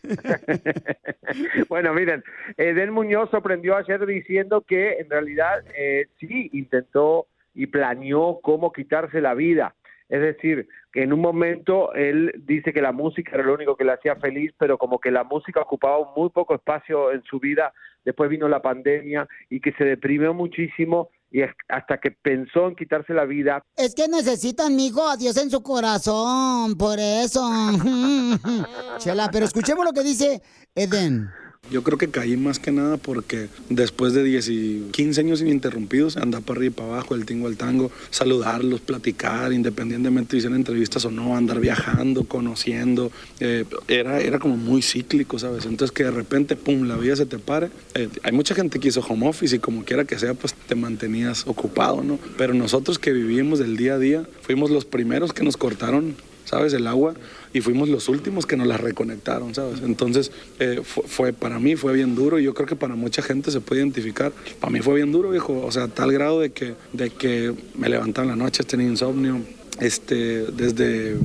bueno, 1.67 1.95
miren, 1.95 2.23
Edén 2.55 2.91
Muñoz 2.91 3.31
sorprendió 3.31 3.75
ayer 3.75 4.05
diciendo 4.05 4.61
que 4.61 4.99
en 4.99 5.09
realidad 5.09 5.63
eh, 5.75 6.09
sí 6.19 6.51
intentó 6.53 7.25
y 7.55 7.65
planeó 7.65 8.39
cómo 8.43 8.71
quitarse 8.71 9.19
la 9.19 9.33
vida. 9.33 9.73
Es 10.09 10.21
decir, 10.21 10.67
que 10.93 11.01
en 11.01 11.11
un 11.13 11.21
momento 11.21 11.91
él 11.93 12.31
dice 12.45 12.71
que 12.71 12.81
la 12.83 12.91
música 12.91 13.31
era 13.33 13.43
lo 13.43 13.55
único 13.55 13.75
que 13.75 13.83
le 13.83 13.93
hacía 13.93 14.15
feliz, 14.15 14.53
pero 14.59 14.77
como 14.77 14.99
que 14.99 15.09
la 15.09 15.23
música 15.23 15.61
ocupaba 15.61 16.13
muy 16.15 16.29
poco 16.29 16.53
espacio 16.53 17.11
en 17.11 17.23
su 17.23 17.39
vida. 17.39 17.73
Después 18.05 18.29
vino 18.29 18.47
la 18.47 18.61
pandemia 18.61 19.27
y 19.49 19.59
que 19.59 19.71
se 19.73 19.85
deprimió 19.85 20.35
muchísimo 20.35 21.09
y 21.31 21.41
es- 21.41 21.51
hasta 21.67 21.97
que 21.99 22.11
pensó 22.11 22.67
en 22.67 22.75
quitarse 22.75 23.13
la 23.13 23.25
vida. 23.25 23.61
Es 23.75 23.93
que 23.95 24.07
necesitan, 24.07 24.75
mijo, 24.75 25.07
a 25.07 25.17
Dios 25.17 25.37
en 25.37 25.49
su 25.49 25.61
corazón, 25.61 26.75
por 26.77 26.97
eso. 26.99 27.47
Chela, 28.99 29.29
pero 29.31 29.45
escuchemos 29.45 29.85
lo 29.85 29.93
que 29.93 30.03
dice 30.03 30.41
Eden. 30.75 31.29
Yo 31.71 31.83
creo 31.83 31.99
que 31.99 32.09
caí 32.09 32.35
más 32.35 32.57
que 32.57 32.71
nada 32.71 32.97
porque 32.97 33.47
después 33.69 34.13
de 34.13 34.23
10 34.23 34.49
y 34.49 34.87
15 34.91 35.21
años 35.21 35.41
ininterrumpidos, 35.41 36.17
andar 36.17 36.41
para 36.41 36.57
arriba 36.57 36.71
y 36.71 36.75
para 36.75 36.89
abajo, 36.89 37.13
el 37.13 37.25
tingo 37.25 37.47
al 37.47 37.57
tango, 37.57 37.91
saludarlos, 38.09 38.81
platicar, 38.81 39.53
independientemente 39.53 40.31
de 40.31 40.37
hicieran 40.39 40.57
entrevistas 40.57 41.05
o 41.05 41.11
no, 41.11 41.37
andar 41.37 41.59
viajando, 41.59 42.23
conociendo, 42.23 43.11
eh, 43.39 43.65
era, 43.87 44.19
era 44.19 44.39
como 44.39 44.57
muy 44.57 44.81
cíclico, 44.81 45.37
¿sabes? 45.37 45.65
Entonces 45.65 45.91
que 45.91 46.05
de 46.05 46.11
repente, 46.11 46.55
pum, 46.55 46.87
la 46.87 46.97
vida 46.97 47.15
se 47.15 47.27
te 47.27 47.37
pare. 47.37 47.69
Eh, 47.93 48.09
hay 48.23 48.31
mucha 48.31 48.55
gente 48.55 48.79
que 48.79 48.87
hizo 48.87 49.01
home 49.01 49.27
office 49.27 49.55
y 49.55 49.59
como 49.59 49.83
quiera 49.83 50.05
que 50.05 50.17
sea, 50.17 50.33
pues 50.33 50.55
te 50.55 50.73
mantenías 50.73 51.45
ocupado, 51.45 52.01
¿no? 52.01 52.17
Pero 52.35 52.55
nosotros 52.55 52.97
que 52.97 53.13
vivimos 53.13 53.59
del 53.59 53.77
día 53.77 53.93
a 53.93 53.99
día, 53.99 54.27
fuimos 54.41 54.71
los 54.71 54.85
primeros 54.85 55.33
que 55.33 55.43
nos 55.43 55.55
cortaron 55.55 56.15
¿sabes? 56.49 56.73
El 56.73 56.87
agua 56.87 57.13
y 57.53 57.61
fuimos 57.61 57.89
los 57.89 58.09
últimos 58.09 58.45
que 58.45 58.55
nos 58.57 58.67
la 58.67 58.77
reconectaron, 58.77 59.55
¿sabes? 59.55 59.81
Entonces, 59.83 60.31
eh, 60.59 60.81
fue, 60.83 61.03
fue- 61.07 61.33
para 61.33 61.59
mí 61.59 61.75
fue 61.75 61.93
bien 61.93 62.15
duro 62.15 62.39
y 62.39 62.43
yo 62.43 62.53
creo 62.53 62.67
que 62.67 62.75
para 62.75 62.95
mucha 62.95 63.21
gente 63.21 63.51
se 63.51 63.59
puede 63.61 63.81
identificar. 63.81 64.31
Para 64.59 64.71
mí 64.71 64.81
fue 64.81 64.95
bien 64.95 65.11
duro, 65.11 65.29
viejo, 65.31 65.61
o 65.65 65.71
sea, 65.71 65.87
tal 65.87 66.11
grado 66.11 66.39
de 66.41 66.51
que, 66.51 66.75
de 66.93 67.09
que 67.09 67.53
me 67.75 67.89
levantaba 67.89 68.25
en 68.31 68.37
la 68.37 68.43
noche, 68.43 68.63
tenía 68.63 68.87
insomnio, 68.87 69.39
este, 69.79 70.45
desde... 70.51 71.17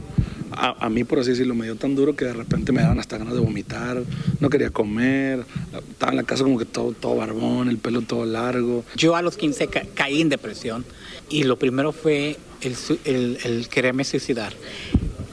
A, 0.56 0.86
a 0.86 0.88
mí, 0.88 1.02
por 1.02 1.18
así 1.18 1.30
decirlo, 1.30 1.56
me 1.56 1.64
dio 1.64 1.74
tan 1.74 1.96
duro 1.96 2.14
que 2.14 2.26
de 2.26 2.32
repente 2.32 2.70
me 2.70 2.80
daban 2.80 3.00
hasta 3.00 3.18
ganas 3.18 3.34
de 3.34 3.40
vomitar, 3.40 4.00
no 4.38 4.48
quería 4.50 4.70
comer, 4.70 5.44
estaba 5.90 6.12
en 6.12 6.16
la 6.16 6.22
casa 6.22 6.44
como 6.44 6.58
que 6.58 6.64
todo, 6.64 6.92
todo 6.92 7.16
barbón, 7.16 7.68
el 7.68 7.78
pelo 7.78 8.02
todo 8.02 8.24
largo. 8.24 8.84
Yo 8.94 9.16
a 9.16 9.22
los 9.22 9.36
15 9.36 9.66
ca- 9.66 9.82
caí 9.94 10.20
en 10.20 10.28
depresión 10.28 10.84
y 11.28 11.42
lo 11.42 11.58
primero 11.58 11.90
fue 11.90 12.36
el, 12.60 12.76
el- 13.04 13.38
el 13.42 13.68
quererme 13.68 14.04
suicidar. 14.04 14.52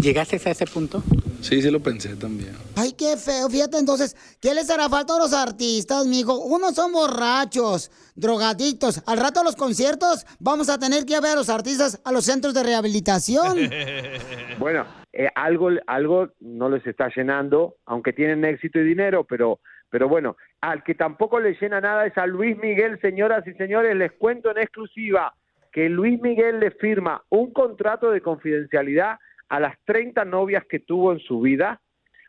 ¿Llegaste 0.01 0.37
a 0.37 0.51
ese 0.51 0.65
punto? 0.65 1.03
Sí, 1.41 1.61
sí 1.61 1.69
lo 1.69 1.79
pensé 1.79 2.15
también. 2.15 2.53
Ay, 2.75 2.93
qué 2.97 3.17
feo. 3.17 3.49
Fíjate 3.49 3.77
entonces, 3.77 4.15
¿qué 4.41 4.53
les 4.55 4.69
hará 4.71 4.89
falta 4.89 5.15
a 5.15 5.19
los 5.19 5.31
artistas, 5.31 6.07
mijo? 6.07 6.39
Unos 6.39 6.73
son 6.73 6.91
borrachos, 6.91 7.91
drogadictos. 8.15 9.03
Al 9.05 9.19
rato 9.19 9.41
a 9.41 9.43
los 9.43 9.55
conciertos 9.55 10.25
vamos 10.39 10.69
a 10.69 10.79
tener 10.79 11.05
que 11.05 11.13
ir 11.13 11.17
a 11.17 11.21
ver 11.21 11.31
a 11.31 11.35
los 11.35 11.49
artistas 11.49 12.01
a 12.03 12.11
los 12.11 12.25
centros 12.25 12.53
de 12.53 12.63
rehabilitación. 12.63 13.57
Bueno, 14.59 14.85
eh, 15.11 15.27
algo, 15.33 15.69
algo 15.87 16.29
no 16.39 16.69
les 16.69 16.85
está 16.85 17.09
llenando, 17.15 17.77
aunque 17.87 18.13
tienen 18.13 18.45
éxito 18.45 18.77
y 18.77 18.83
dinero, 18.83 19.23
pero, 19.23 19.59
pero 19.89 20.07
bueno, 20.07 20.37
al 20.59 20.83
que 20.83 20.93
tampoco 20.93 21.39
le 21.39 21.57
llena 21.59 21.81
nada 21.81 22.05
es 22.05 22.15
a 22.15 22.27
Luis 22.27 22.55
Miguel, 22.57 22.99
señoras 23.01 23.45
y 23.47 23.53
señores, 23.53 23.95
les 23.95 24.11
cuento 24.11 24.51
en 24.51 24.59
exclusiva 24.59 25.33
que 25.71 25.89
Luis 25.89 26.21
Miguel 26.21 26.59
le 26.59 26.69
firma 26.71 27.23
un 27.29 27.51
contrato 27.51 28.11
de 28.11 28.21
confidencialidad 28.21 29.17
a 29.51 29.59
las 29.59 29.77
30 29.83 30.23
novias 30.23 30.63
que 30.65 30.79
tuvo 30.79 31.11
en 31.11 31.19
su 31.19 31.41
vida, 31.41 31.81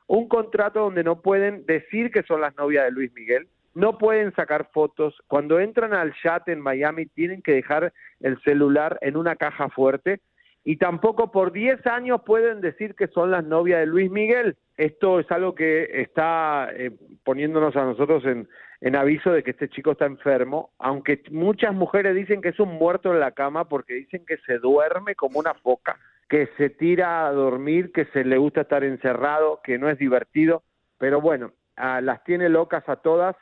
un 0.09 0.27
contrato 0.27 0.81
donde 0.81 1.05
no 1.05 1.23
pueden 1.23 1.65
decir 1.66 2.11
que 2.11 2.24
son 2.24 2.40
las 2.40 2.57
novias 2.57 2.85
de 2.85 2.90
Luis 2.90 3.12
Miguel, 3.12 3.47
no 3.74 3.97
pueden 3.97 4.35
sacar 4.35 4.70
fotos, 4.73 5.15
cuando 5.28 5.61
entran 5.61 5.94
al 5.94 6.12
chat 6.15 6.49
en 6.49 6.61
Miami 6.61 7.07
tienen 7.07 7.40
que 7.40 7.53
dejar 7.53 7.93
el 8.19 8.43
celular 8.43 8.99
en 9.03 9.16
una 9.16 9.36
caja 9.36 9.69
fuerte 9.69 10.19
y 10.65 10.78
tampoco 10.78 11.31
por 11.31 11.53
10 11.53 11.86
años 11.86 12.23
pueden 12.27 12.61
decir 12.61 12.97
que 12.97 13.07
son 13.07 13.31
las 13.31 13.44
novias 13.44 13.78
de 13.78 13.86
Luis 13.86 14.11
Miguel. 14.11 14.57
Esto 14.77 15.20
es 15.20 15.31
algo 15.31 15.55
que 15.55 16.03
está 16.03 16.70
eh, 16.74 16.90
poniéndonos 17.23 17.77
a 17.77 17.85
nosotros 17.85 18.24
en, 18.24 18.49
en 18.81 18.97
aviso 18.97 19.31
de 19.31 19.44
que 19.44 19.53
este 19.53 19.69
chico 19.69 19.93
está 19.93 20.07
enfermo, 20.07 20.70
aunque 20.81 21.23
muchas 21.31 21.73
mujeres 21.73 22.16
dicen 22.16 22.43
que 22.43 22.49
es 22.49 22.59
un 22.59 22.70
muerto 22.70 23.12
en 23.12 23.20
la 23.20 23.31
cama 23.31 23.69
porque 23.69 23.94
dicen 23.94 24.24
que 24.27 24.39
se 24.39 24.59
duerme 24.59 25.15
como 25.15 25.39
una 25.39 25.55
foca, 25.55 26.01
que 26.33 26.49
se 26.57 26.71
tira 26.71 27.27
a 27.27 27.33
dormir, 27.33 27.93
que 27.93 28.07
se 28.07 28.25
le 28.25 28.39
gusta 28.39 28.63
estar 28.63 28.85
encerrado, 28.85 29.61
que 29.63 29.77
no 29.77 29.91
es 29.91 29.99
divertido, 29.99 30.63
pero 30.97 31.21
bueno, 31.21 31.53
ah, 31.77 32.01
las 32.01 32.25
tiene 32.25 32.49
locas 32.49 32.89
a 32.89 32.97
todas. 32.97 33.37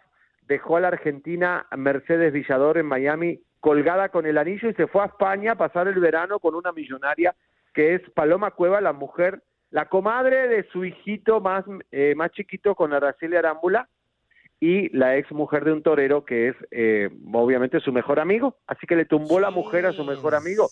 Dejó 0.48 0.76
a 0.76 0.80
la 0.80 0.88
Argentina 0.88 1.68
Mercedes 1.76 2.32
Villador 2.32 2.78
en 2.78 2.86
Miami 2.86 3.42
colgada 3.60 4.08
con 4.08 4.26
el 4.26 4.36
anillo 4.36 4.68
y 4.68 4.74
se 4.74 4.88
fue 4.88 5.02
a 5.02 5.06
España 5.06 5.52
a 5.52 5.54
pasar 5.54 5.86
el 5.86 6.00
verano 6.00 6.40
con 6.40 6.56
una 6.56 6.72
millonaria 6.72 7.36
que 7.74 7.94
es 7.94 8.02
Paloma 8.10 8.50
Cueva, 8.50 8.80
la 8.80 8.92
mujer, 8.92 9.40
la 9.70 9.84
comadre 9.84 10.48
de 10.48 10.64
su 10.72 10.84
hijito 10.84 11.40
más, 11.40 11.64
eh, 11.92 12.14
más 12.16 12.32
chiquito 12.32 12.74
con 12.74 12.92
Araceli 12.92 13.36
Arámbula 13.36 13.88
y 14.58 14.88
la 14.96 15.16
ex 15.16 15.30
mujer 15.30 15.64
de 15.64 15.74
un 15.74 15.84
torero 15.84 16.24
que 16.24 16.48
es 16.48 16.56
eh, 16.72 17.08
obviamente 17.32 17.78
su 17.78 17.92
mejor 17.92 18.18
amigo, 18.18 18.56
así 18.66 18.84
que 18.88 18.96
le 18.96 19.04
tumbó 19.04 19.38
la 19.38 19.50
mujer 19.50 19.86
a 19.86 19.92
su 19.92 20.04
mejor 20.04 20.34
amigo, 20.34 20.68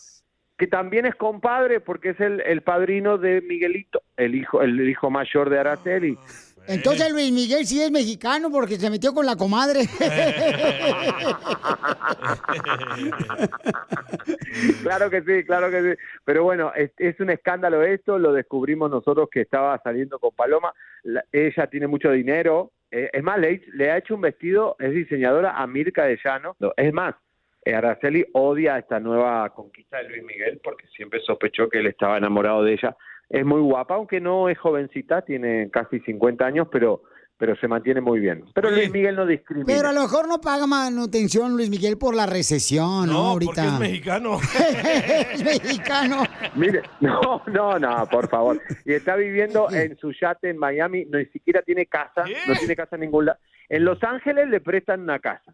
que 0.58 0.66
también 0.66 1.06
es 1.06 1.14
compadre 1.14 1.80
porque 1.80 2.10
es 2.10 2.20
el, 2.20 2.40
el 2.42 2.62
padrino 2.62 3.16
de 3.16 3.40
Miguelito, 3.42 4.02
el 4.16 4.34
hijo, 4.34 4.60
el 4.62 4.88
hijo 4.88 5.08
mayor 5.10 5.48
de 5.50 5.58
Araceli. 5.60 6.18
Entonces 6.66 7.10
Luis 7.12 7.32
Miguel 7.32 7.64
sí 7.64 7.80
es 7.80 7.90
mexicano 7.90 8.50
porque 8.50 8.76
se 8.76 8.90
metió 8.90 9.14
con 9.14 9.24
la 9.24 9.36
comadre. 9.36 9.84
claro 14.82 15.10
que 15.10 15.22
sí, 15.22 15.44
claro 15.44 15.70
que 15.70 15.82
sí. 15.94 16.00
Pero 16.24 16.44
bueno, 16.44 16.72
es, 16.74 16.90
es 16.98 17.18
un 17.20 17.30
escándalo 17.30 17.82
esto, 17.82 18.18
lo 18.18 18.32
descubrimos 18.32 18.90
nosotros 18.90 19.28
que 19.30 19.42
estaba 19.42 19.78
saliendo 19.82 20.18
con 20.18 20.34
Paloma. 20.34 20.72
La- 21.04 21.24
ella 21.32 21.66
tiene 21.68 21.86
mucho 21.86 22.10
dinero. 22.10 22.72
eh, 22.90 23.10
es 23.12 23.22
más, 23.22 23.38
le, 23.38 23.62
le 23.74 23.90
ha 23.90 23.98
hecho 23.98 24.14
un 24.14 24.22
vestido, 24.22 24.76
es 24.78 24.92
diseñadora 24.92 25.52
a 25.60 25.66
Mirka 25.66 26.04
de 26.04 26.18
Llano. 26.22 26.56
No, 26.58 26.72
Es 26.76 26.92
más, 26.92 27.14
Araceli 27.66 28.24
odia 28.32 28.78
esta 28.78 28.98
nueva 28.98 29.48
conquista 29.50 29.98
de 29.98 30.08
Luis 30.08 30.24
Miguel 30.24 30.60
porque 30.62 30.86
siempre 30.88 31.20
sospechó 31.20 31.68
que 31.68 31.78
él 31.78 31.86
estaba 31.86 32.16
enamorado 32.16 32.62
de 32.62 32.72
ella. 32.74 32.96
Es 33.28 33.44
muy 33.44 33.60
guapa, 33.60 33.94
aunque 33.94 34.20
no 34.20 34.48
es 34.48 34.58
jovencita, 34.58 35.22
tiene 35.22 35.70
casi 35.70 36.00
50 36.00 36.46
años, 36.46 36.68
pero 36.70 37.02
pero 37.38 37.54
se 37.56 37.68
mantiene 37.68 38.00
muy 38.00 38.18
bien. 38.18 38.44
Pero 38.52 38.68
Luis 38.70 38.90
Miguel 38.90 39.14
no 39.14 39.24
discrimina. 39.24 39.66
Pero 39.66 39.88
a 39.88 39.92
lo 39.92 40.02
mejor 40.02 40.26
no 40.26 40.40
paga 40.40 40.66
manutención 40.66 41.52
Luis 41.52 41.70
Miguel 41.70 41.96
por 41.96 42.14
la 42.14 42.26
recesión, 42.26 43.06
¿no? 43.06 43.12
No, 43.12 43.18
Ahorita. 43.28 43.52
porque 43.52 43.68
es 43.68 43.78
mexicano. 43.78 44.40
es 45.32 45.44
mexicano. 45.44 46.24
Mire, 46.56 46.82
no, 47.00 47.42
no, 47.46 47.78
no, 47.78 48.06
por 48.10 48.28
favor. 48.28 48.60
Y 48.84 48.92
está 48.92 49.14
viviendo 49.14 49.70
en 49.70 49.96
su 49.98 50.12
yate 50.12 50.50
en 50.50 50.58
Miami, 50.58 51.04
no 51.04 51.18
ni 51.18 51.26
siquiera 51.26 51.62
tiene 51.62 51.86
casa, 51.86 52.24
no 52.48 52.54
tiene 52.54 52.74
casa 52.74 52.96
en 52.96 53.02
ningún 53.02 53.26
lado. 53.26 53.38
En 53.68 53.84
Los 53.84 54.02
Ángeles 54.02 54.48
le 54.48 54.60
prestan 54.60 55.02
una 55.02 55.18
casa. 55.18 55.52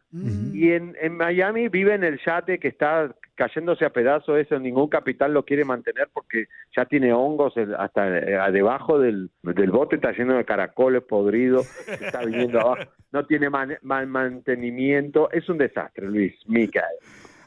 Y 0.55 0.71
en, 0.73 0.97
en 1.01 1.17
Miami 1.17 1.69
vive 1.69 1.95
en 1.95 2.05
el 2.05 2.21
yate 2.25 2.59
que 2.61 2.69
está 2.69 3.13
cayéndose 3.35 3.85
a 3.85 3.91
pedazos, 3.91 4.39
eso 4.39 4.57
ningún 4.61 4.89
capital 4.89 5.35
lo 5.35 5.45
quiere 5.45 5.65
mantener 5.65 6.07
porque 6.13 6.47
ya 6.77 6.85
tiene 6.85 7.13
hongos 7.13 7.55
hasta 7.77 8.19
eh, 8.19 8.53
debajo 8.53 9.01
del, 9.01 9.31
del 9.43 9.71
bote, 9.73 9.97
está 9.97 10.13
lleno 10.13 10.37
de 10.37 10.45
caracoles 10.45 11.03
podridos, 11.03 11.67
está 11.89 12.25
viniendo 12.25 12.61
abajo, 12.61 12.89
no 13.11 13.27
tiene 13.27 13.51
man- 13.51 13.77
man- 13.83 14.09
mantenimiento, 14.09 15.31
es 15.33 15.49
un 15.49 15.59
desastre, 15.59 16.07
Luis, 16.07 16.35
Micael. 16.47 16.85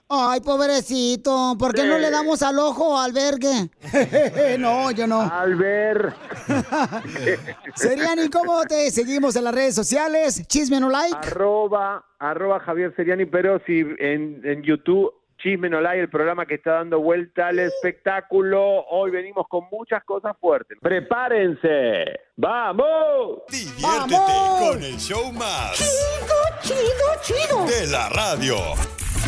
Ay, 0.09 0.39
pobrecito, 0.39 1.57
¿por 1.59 1.73
qué 1.73 1.83
no 1.83 1.97
le 1.97 2.09
damos 2.09 2.41
al 2.41 2.57
ojo 2.59 2.93
o 2.93 2.97
albergue? 2.97 3.69
no, 4.57 4.89
yo 4.91 5.05
no. 5.05 5.21
Alber. 5.21 6.13
Seriani, 7.75 8.29
¿cómo 8.29 8.63
te 8.63 8.89
seguimos 8.91 9.35
en 9.35 9.43
las 9.43 9.53
redes 9.53 9.75
sociales? 9.75 10.47
Chisme 10.47 10.79
no 10.79 10.89
like. 10.89 11.17
Arroba, 11.17 12.05
arroba 12.19 12.61
Javier 12.61 12.95
Seriani, 12.95 13.25
pero 13.25 13.59
si 13.65 13.79
en, 13.99 14.39
en 14.45 14.63
YouTube, 14.63 15.13
Chisme 15.39 15.69
no 15.69 15.81
like, 15.81 15.99
el 15.99 16.09
programa 16.09 16.45
que 16.45 16.55
está 16.55 16.75
dando 16.75 17.01
vuelta 17.01 17.47
al 17.49 17.59
espectáculo. 17.59 18.85
Hoy 18.89 19.11
venimos 19.11 19.45
con 19.49 19.65
muchas 19.69 20.05
cosas 20.05 20.37
fuertes. 20.39 20.77
¡Prepárense! 20.81 22.21
¡Vamos! 22.37 23.41
Diviértete 23.49 24.15
con 24.59 24.83
el 24.83 24.97
show 24.97 25.33
más. 25.33 25.73
Chido, 25.75 26.77
chido, 26.77 27.07
chido. 27.21 27.65
De 27.65 27.87
la 27.87 28.07
radio. 28.07 28.55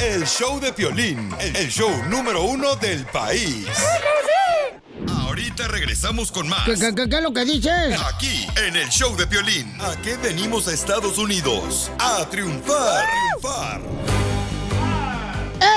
El 0.01 0.25
show 0.25 0.59
de 0.59 0.71
Piolín, 0.73 1.29
el 1.39 1.69
show 1.69 1.89
número 2.09 2.43
uno 2.43 2.75
del 2.77 3.05
país. 3.07 3.67
Ahorita 5.25 5.67
regresamos 5.67 6.31
con 6.31 6.47
más. 6.47 6.65
¿Qué, 6.65 6.75
qué, 6.75 6.95
qué- 6.95 7.09
qué 7.09 7.15
es 7.17 7.21
lo 7.21 7.33
que 7.33 7.45
dices? 7.45 7.99
Aquí, 8.13 8.47
en 8.65 8.75
el 8.75 8.89
show 8.89 9.15
de 9.17 9.27
Piolín. 9.27 9.75
¿A 9.81 9.95
qué 10.01 10.15
venimos 10.17 10.67
a 10.67 10.73
Estados 10.73 11.17
Unidos? 11.17 11.91
A 11.99 12.25
triunfar. 12.29 13.05
triunfar. 13.41 13.81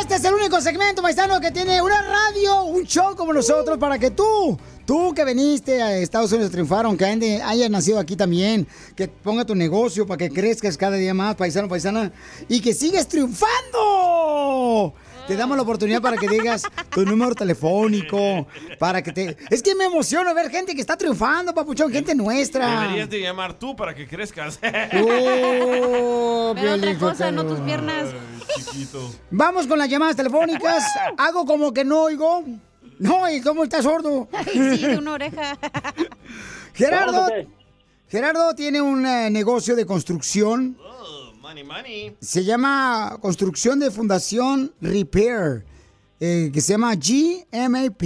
Este 0.00 0.14
es 0.16 0.24
el 0.24 0.34
único 0.34 0.60
segmento, 0.60 1.02
paisano, 1.02 1.40
que 1.40 1.50
tiene 1.50 1.82
una 1.82 2.00
radio, 2.02 2.62
un 2.62 2.84
show 2.84 3.16
como 3.16 3.32
nosotros, 3.32 3.78
para 3.78 3.98
que 3.98 4.10
tú, 4.10 4.58
tú 4.84 5.14
que 5.14 5.24
viniste 5.24 5.82
a 5.82 5.96
Estados 5.98 6.32
Unidos 6.32 6.50
a 6.50 6.52
triunfar, 6.52 6.84
aunque 6.86 7.04
hayas 7.04 7.70
nacido 7.70 7.98
aquí 7.98 8.16
también, 8.16 8.66
que 8.96 9.08
ponga 9.08 9.44
tu 9.44 9.54
negocio 9.54 10.06
para 10.06 10.18
que 10.18 10.30
crezcas 10.30 10.76
cada 10.76 10.96
día 10.96 11.14
más, 11.14 11.36
paisano, 11.36 11.68
paisana, 11.68 12.12
y 12.48 12.60
que 12.60 12.74
sigas 12.74 13.06
triunfando. 13.08 14.94
te 15.26 15.36
damos 15.36 15.56
la 15.56 15.62
oportunidad 15.62 16.02
para 16.02 16.16
que 16.16 16.28
digas 16.28 16.62
tu 16.90 17.04
número 17.04 17.34
telefónico, 17.34 18.46
para 18.78 19.02
que 19.02 19.12
te... 19.12 19.36
Es 19.50 19.62
que 19.62 19.74
me 19.74 19.84
emociona 19.84 20.32
ver 20.32 20.50
gente 20.50 20.74
que 20.74 20.80
está 20.80 20.96
triunfando, 20.96 21.54
papuchón, 21.54 21.92
gente 21.92 22.14
nuestra. 22.14 22.82
Deberías 22.82 23.08
de 23.08 23.20
llamar 23.20 23.54
tú 23.58 23.76
para 23.76 23.94
que 23.94 24.06
crezcas. 24.06 24.58
Oh, 24.94 26.54
Pero 26.54 26.74
otra 26.74 26.98
cosa, 26.98 27.30
no 27.30 27.46
tus 27.46 27.60
piernas. 27.60 28.08
Ay, 28.12 28.62
chiquito. 28.64 29.10
Vamos 29.30 29.66
con 29.66 29.78
las 29.78 29.88
llamadas 29.88 30.16
telefónicas. 30.16 30.84
Hago 31.16 31.46
como 31.46 31.72
que 31.72 31.84
no 31.84 32.02
oigo. 32.02 32.44
No, 32.98 33.30
¿y 33.30 33.40
cómo 33.40 33.64
estás 33.64 33.84
sordo? 33.84 34.28
Ay, 34.32 34.76
sí, 34.76 34.86
de 34.86 34.98
una 34.98 35.12
oreja. 35.12 35.58
Gerardo. 36.74 37.26
Gerardo 38.08 38.54
tiene 38.54 38.80
un 38.80 39.06
eh, 39.06 39.30
negocio 39.30 39.74
de 39.74 39.86
construcción. 39.86 40.76
Oh, 40.80 41.32
money, 41.40 41.64
money. 41.64 42.16
Se 42.20 42.44
llama 42.44 43.16
Construcción 43.20 43.78
de 43.78 43.90
Fundación 43.90 44.74
Repair, 44.80 45.64
eh, 46.20 46.50
que 46.52 46.60
se 46.60 46.74
llama 46.74 46.94
GMAP, 46.94 48.02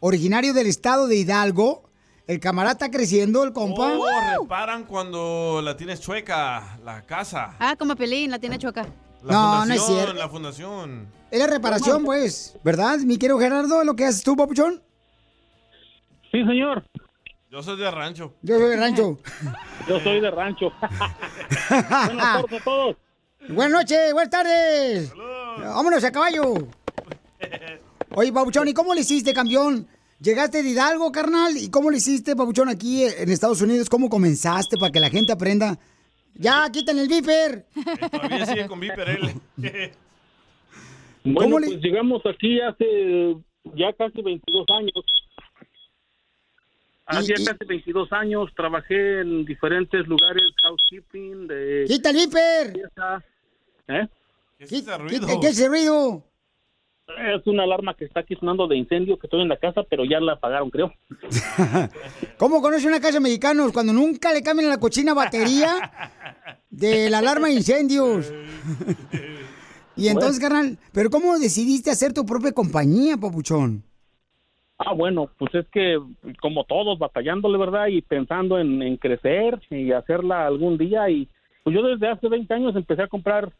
originario 0.00 0.54
del 0.54 0.68
estado 0.68 1.08
de 1.08 1.16
Hidalgo. 1.16 1.82
El 2.28 2.38
camarada 2.38 2.72
está 2.74 2.90
creciendo, 2.90 3.42
el 3.42 3.52
compa. 3.52 3.94
Oh, 3.98 4.40
reparan 4.42 4.84
cuando 4.84 5.60
la 5.62 5.76
tienes 5.76 6.00
chueca, 6.00 6.78
la 6.84 7.02
casa. 7.02 7.56
Ah, 7.58 7.74
como 7.76 7.96
Pelín, 7.96 8.30
la 8.30 8.38
tiene 8.38 8.58
choca. 8.58 8.86
La 9.24 9.32
No, 9.32 9.66
no 9.66 9.74
es 9.74 9.80
fundación, 9.80 9.96
cierto. 9.98 10.14
La 10.14 10.28
fundación. 10.28 11.21
Es 11.32 11.38
la 11.38 11.46
reparación, 11.46 12.04
pues, 12.04 12.58
¿verdad? 12.62 12.98
Mi 12.98 13.16
querido 13.16 13.38
Gerardo, 13.38 13.80
¿es 13.80 13.86
lo 13.86 13.96
que 13.96 14.04
haces 14.04 14.22
tú, 14.22 14.36
papuchón? 14.36 14.82
Sí, 16.30 16.44
señor. 16.44 16.84
Yo 17.50 17.62
soy 17.62 17.78
de 17.78 17.90
rancho. 17.90 18.34
Yo 18.42 18.58
soy 18.58 18.68
de 18.68 18.76
rancho. 18.76 19.18
Yo 19.88 19.98
soy 20.00 20.20
de 20.20 20.30
rancho. 20.30 20.70
Buenas 21.70 21.88
tardes 21.88 22.60
a 22.60 22.64
todos. 22.64 22.96
Buenas 23.48 23.80
noches, 23.80 24.12
buenas 24.12 24.30
tardes. 24.30 25.12
Vámonos 25.58 26.04
a 26.04 26.12
caballo. 26.12 26.68
Oye, 28.14 28.30
Pabuchón, 28.30 28.68
¿y 28.68 28.74
cómo 28.74 28.92
le 28.92 29.00
hiciste, 29.00 29.32
campeón? 29.32 29.88
¿Llegaste 30.20 30.62
de 30.62 30.68
Hidalgo, 30.68 31.10
carnal? 31.12 31.56
¿Y 31.56 31.70
cómo 31.70 31.90
le 31.90 31.96
hiciste, 31.96 32.36
Pabuchón, 32.36 32.68
aquí 32.68 33.04
en 33.04 33.30
Estados 33.30 33.62
Unidos? 33.62 33.88
¿Cómo 33.88 34.10
comenzaste 34.10 34.76
para 34.76 34.92
que 34.92 35.00
la 35.00 35.08
gente 35.08 35.32
aprenda? 35.32 35.78
Ya, 36.34 36.68
quiten 36.70 36.98
el 36.98 37.08
viper. 37.08 37.66
Todavía 38.10 38.44
sigue 38.44 38.66
con 38.66 38.80
Viper 38.80 39.08
él. 39.08 39.40
Bueno, 41.24 41.56
pues 41.64 41.80
llegamos 41.80 42.22
aquí 42.26 42.60
hace 42.60 43.36
ya 43.74 43.92
casi 43.92 44.22
22 44.22 44.66
años. 44.76 45.04
Hace 47.06 47.34
ya 47.36 47.52
casi 47.52 47.64
22 47.64 48.12
años 48.12 48.50
trabajé 48.56 49.20
en 49.20 49.44
diferentes 49.44 50.06
lugares, 50.06 50.42
housekeeping, 50.62 51.46
de... 51.46 51.84
¡Quita 51.86 52.10
el 52.10 52.16
viper! 52.16 52.90
¿Eh? 53.88 54.08
¿Qué 54.58 54.64
es 54.64 54.72
ese 54.72 54.98
ruido? 54.98 55.26
¿Qué 55.40 55.48
es 55.48 55.58
ese 55.58 55.68
ruido? 55.68 56.24
Es 57.18 57.46
una 57.46 57.64
alarma 57.64 57.94
que 57.94 58.04
está 58.04 58.20
aquí 58.20 58.34
sonando 58.36 58.66
de 58.66 58.76
incendio 58.76 59.18
que 59.18 59.26
estoy 59.26 59.42
en 59.42 59.48
la 59.48 59.58
casa, 59.58 59.82
pero 59.82 60.04
ya 60.04 60.18
la 60.20 60.34
apagaron, 60.34 60.70
creo. 60.70 60.94
¿Cómo 62.38 62.62
conoce 62.62 62.86
una 62.86 63.00
casa 63.00 63.14
de 63.14 63.20
mexicanos 63.20 63.72
cuando 63.72 63.92
nunca 63.92 64.32
le 64.32 64.42
cambian 64.42 64.70
la 64.70 64.78
cochina 64.78 65.12
batería 65.12 65.90
de 66.70 67.10
la 67.10 67.18
alarma 67.18 67.48
de 67.48 67.54
incendios? 67.54 68.32
y 69.96 70.08
entonces, 70.08 70.40
carnal, 70.40 70.78
¿pero 70.92 71.10
cómo 71.10 71.38
decidiste 71.38 71.90
hacer 71.90 72.12
tu 72.12 72.24
propia 72.24 72.52
compañía, 72.52 73.16
papuchón? 73.16 73.82
Ah, 74.78 74.94
bueno, 74.94 75.30
pues 75.38 75.54
es 75.54 75.66
que 75.68 75.98
como 76.40 76.64
todos, 76.64 76.98
batallándole, 76.98 77.56
¿verdad? 77.58 77.86
Y 77.86 78.02
pensando 78.02 78.58
en, 78.58 78.82
en 78.82 78.96
crecer 78.96 79.60
y 79.70 79.92
hacerla 79.92 80.46
algún 80.46 80.76
día. 80.76 81.08
Y 81.08 81.28
pues 81.62 81.74
yo 81.76 81.82
desde 81.82 82.08
hace 82.08 82.28
20 82.28 82.52
años 82.52 82.74
empecé 82.74 83.02
a 83.02 83.06
comprar 83.08 83.52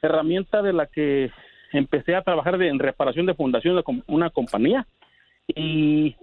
herramienta 0.00 0.62
de 0.62 0.72
la 0.72 0.86
que 0.86 1.30
empecé 1.72 2.14
a 2.14 2.22
trabajar 2.22 2.56
de- 2.56 2.68
en 2.68 2.78
reparación 2.78 3.26
de 3.26 3.34
fundación 3.34 3.76
de 3.76 3.82
com- 3.82 4.02
una 4.06 4.30
compañía. 4.30 4.86
Y, 5.48 6.16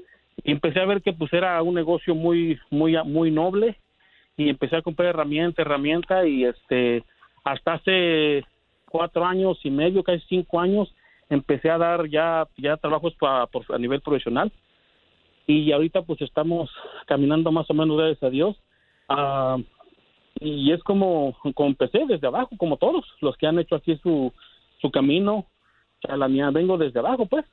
y 0.43 0.51
empecé 0.51 0.79
a 0.79 0.85
ver 0.85 1.01
que 1.01 1.13
pues 1.13 1.31
era 1.33 1.61
un 1.61 1.75
negocio 1.75 2.15
muy, 2.15 2.57
muy, 2.71 2.95
muy 3.05 3.29
noble. 3.31 3.77
Y 4.37 4.49
empecé 4.49 4.77
a 4.77 4.81
comprar 4.81 5.09
herramienta, 5.09 5.61
herramienta. 5.61 6.25
Y 6.25 6.45
este, 6.45 7.03
hasta 7.43 7.73
hace 7.73 8.43
cuatro 8.89 9.25
años 9.25 9.57
y 9.63 9.69
medio, 9.69 10.03
casi 10.03 10.23
cinco 10.27 10.59
años, 10.59 10.93
empecé 11.29 11.69
a 11.69 11.77
dar 11.77 12.07
ya, 12.09 12.47
ya 12.57 12.77
trabajos 12.77 13.13
pa- 13.19 13.47
por- 13.47 13.65
a 13.73 13.77
nivel 13.77 14.01
profesional 14.01 14.51
y 15.47 15.71
ahorita 15.71 16.01
pues 16.03 16.21
estamos 16.21 16.69
caminando 17.07 17.51
más 17.51 17.69
o 17.69 17.73
menos 17.73 17.97
gracias 17.97 18.23
a 18.23 18.29
Dios 18.29 18.55
Ah, 19.07 19.57
y 20.39 20.71
es 20.71 20.81
como, 20.83 21.35
como 21.53 21.69
empecé 21.69 21.99
desde 22.07 22.25
abajo 22.27 22.49
como 22.57 22.77
todos 22.77 23.05
los 23.21 23.37
que 23.37 23.45
han 23.47 23.59
hecho 23.59 23.75
aquí 23.75 23.95
su, 24.01 24.33
su 24.81 24.89
camino 24.89 25.45
sea, 26.01 26.17
la 26.17 26.27
mía 26.27 26.49
vengo 26.51 26.77
desde 26.77 26.99
abajo 26.99 27.25
pues 27.27 27.45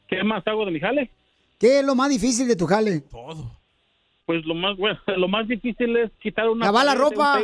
¿Qué 0.08 0.24
más 0.24 0.46
hago 0.46 0.64
de 0.64 0.70
mi 0.70 0.80
jale? 0.80 1.10
¿Qué 1.58 1.80
es 1.80 1.84
lo 1.84 1.94
más 1.94 2.08
difícil 2.08 2.48
de 2.48 2.56
tu 2.56 2.64
jale? 2.64 3.04
Pues 4.32 4.46
lo 4.46 4.54
más 4.54 4.78
bueno, 4.78 4.98
lo 5.18 5.28
más 5.28 5.46
difícil 5.46 5.94
es 5.94 6.10
quitar 6.12 6.48
una 6.48 6.72
la 6.72 6.94
ropa. 6.94 7.38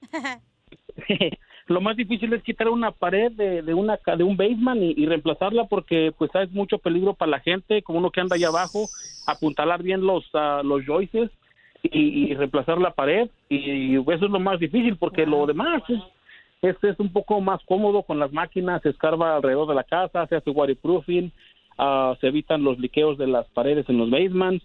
lo 1.66 1.80
más 1.80 1.96
difícil 1.96 2.32
es 2.34 2.42
quitar 2.44 2.68
una 2.68 2.92
pared 2.92 3.32
de, 3.32 3.62
de 3.62 3.74
una 3.74 3.98
de 4.16 4.22
un 4.22 4.36
basement 4.36 4.80
y, 4.80 4.94
y 4.96 5.06
reemplazarla 5.06 5.64
porque 5.64 6.12
pues 6.16 6.32
hay 6.36 6.46
mucho 6.52 6.78
peligro 6.78 7.14
para 7.14 7.32
la 7.32 7.40
gente, 7.40 7.82
como 7.82 7.98
uno 7.98 8.12
que 8.12 8.20
anda 8.20 8.36
allá 8.36 8.46
abajo, 8.46 8.86
apuntalar 9.26 9.82
bien 9.82 10.02
los 10.02 10.24
ah, 10.34 10.62
los 10.64 10.86
joists 10.86 11.32
y, 11.82 12.30
y 12.30 12.34
reemplazar 12.34 12.78
la 12.78 12.92
pared 12.92 13.28
y, 13.48 13.96
eso 13.96 14.26
es 14.26 14.30
lo 14.30 14.38
más 14.38 14.60
difícil 14.60 14.96
porque 14.98 15.26
lo 15.26 15.46
demás 15.46 15.82
es, 15.88 16.00
es, 16.62 16.76
es 16.84 17.00
un 17.00 17.12
poco 17.12 17.40
más 17.40 17.60
cómodo 17.64 18.04
con 18.04 18.20
las 18.20 18.32
máquinas, 18.32 18.82
se 18.82 18.90
escarba 18.90 19.34
alrededor 19.34 19.66
de 19.66 19.74
la 19.74 19.82
casa, 19.82 20.28
se 20.28 20.36
hace 20.36 20.50
waterproofing, 20.50 21.32
ah, 21.76 22.16
se 22.20 22.28
evitan 22.28 22.62
los 22.62 22.78
liqueos 22.78 23.18
de 23.18 23.26
las 23.26 23.48
paredes 23.48 23.88
en 23.88 23.98
los 23.98 24.08
basements 24.10 24.64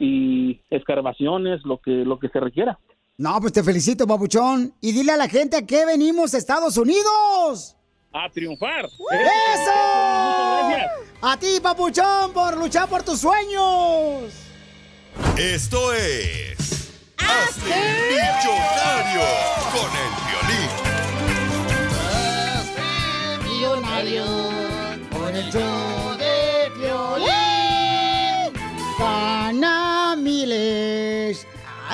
y 0.00 0.62
escarbaciones, 0.70 1.60
lo 1.64 1.78
que 1.78 1.90
lo 1.90 2.18
que 2.18 2.28
se 2.30 2.40
requiera. 2.40 2.80
No, 3.18 3.38
pues 3.38 3.52
te 3.52 3.62
felicito, 3.62 4.06
papuchón. 4.06 4.72
Y 4.80 4.92
dile 4.92 5.12
a 5.12 5.16
la 5.18 5.28
gente 5.28 5.58
a 5.58 5.66
qué 5.66 5.84
venimos 5.84 6.32
a 6.32 6.38
Estados 6.38 6.78
Unidos. 6.78 7.76
A 8.12 8.30
triunfar. 8.30 8.86
¡Eso! 8.86 8.98
gracias. 9.12 10.90
A 11.20 11.36
ti, 11.36 11.60
papuchón, 11.62 12.32
por 12.32 12.56
luchar 12.56 12.88
por 12.88 13.02
tus 13.02 13.20
sueños. 13.20 14.32
Esto 15.36 15.92
es. 15.92 16.90
Hazte 17.18 17.74
millonario 18.10 19.20
con 19.70 19.90
el 20.02 20.12
violín. 20.26 20.70
Millonario 23.44 24.24
con 25.12 25.36
el 25.36 25.52
show 25.52 25.89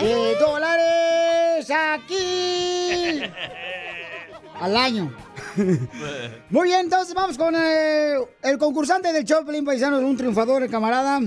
de 0.05 0.35
dólares 0.37 1.71
aquí 1.71 3.23
al 4.61 4.77
año. 4.77 5.15
Muy 6.51 6.69
bien, 6.69 6.81
entonces 6.81 7.15
vamos 7.15 7.39
con 7.39 7.55
eh, 7.57 8.17
el 8.43 8.59
concursante 8.59 9.13
del 9.13 9.25
show, 9.25 9.45
Pelín 9.45 9.65
Paisanos, 9.65 10.03
un 10.03 10.17
triunfador, 10.17 10.63
el 10.63 10.71
camarada. 10.71 11.21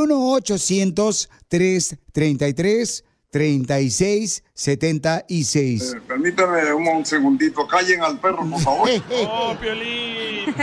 1-800-333-3676. 3.31 6.01
Permítame 6.07 6.73
un, 6.73 6.87
un 6.87 7.05
segundito. 7.05 7.67
Callen 7.67 8.01
al 8.01 8.17
perro, 8.19 8.49
por 8.49 8.59
favor. 8.59 8.89
Oh, 9.11 9.55
Piolín. 9.59 10.55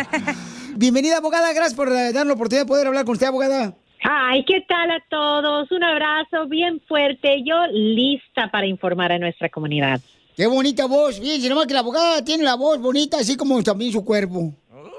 Bienvenida, 0.77 1.19
abogada. 1.19 1.53
Gracias 1.53 1.75
por 1.75 1.89
eh, 1.89 2.13
dar 2.13 2.27
la 2.27 2.33
oportunidad 2.35 2.63
de 2.65 2.69
poder 2.69 2.87
hablar 2.87 3.05
con 3.05 3.15
usted, 3.15 3.27
abogada. 3.27 3.75
Ay, 4.03 4.45
¿qué 4.47 4.61
tal 4.69 4.91
a 4.91 5.03
todos? 5.09 5.71
Un 5.73 5.83
abrazo 5.83 6.47
bien 6.49 6.81
fuerte. 6.87 7.43
Yo 7.45 7.55
lista 7.73 8.51
para 8.53 8.67
informar 8.67 9.11
a 9.13 9.19
nuestra 9.19 9.49
comunidad. 9.49 10.01
Qué 10.37 10.47
bonita 10.47 10.85
voz. 10.87 11.19
Fíjense 11.19 11.49
nomás 11.49 11.67
que 11.67 11.73
la 11.75 11.81
abogada 11.81 12.23
tiene 12.25 12.45
la 12.45 12.55
voz 12.57 12.79
bonita, 12.79 13.19
así 13.19 13.37
como 13.37 13.63
también 13.63 13.91
su 13.93 14.05
cuerpo. 14.05 14.53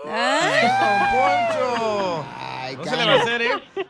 ¡Ay, 0.10 0.68
don 0.68 1.00
Poncho! 1.12 2.26
No 2.78 2.84
se 2.86 2.96
le 2.98 3.06
va 3.06 3.14
a 3.14 3.22
hacer, 3.22 3.42
¿eh? 3.42 3.50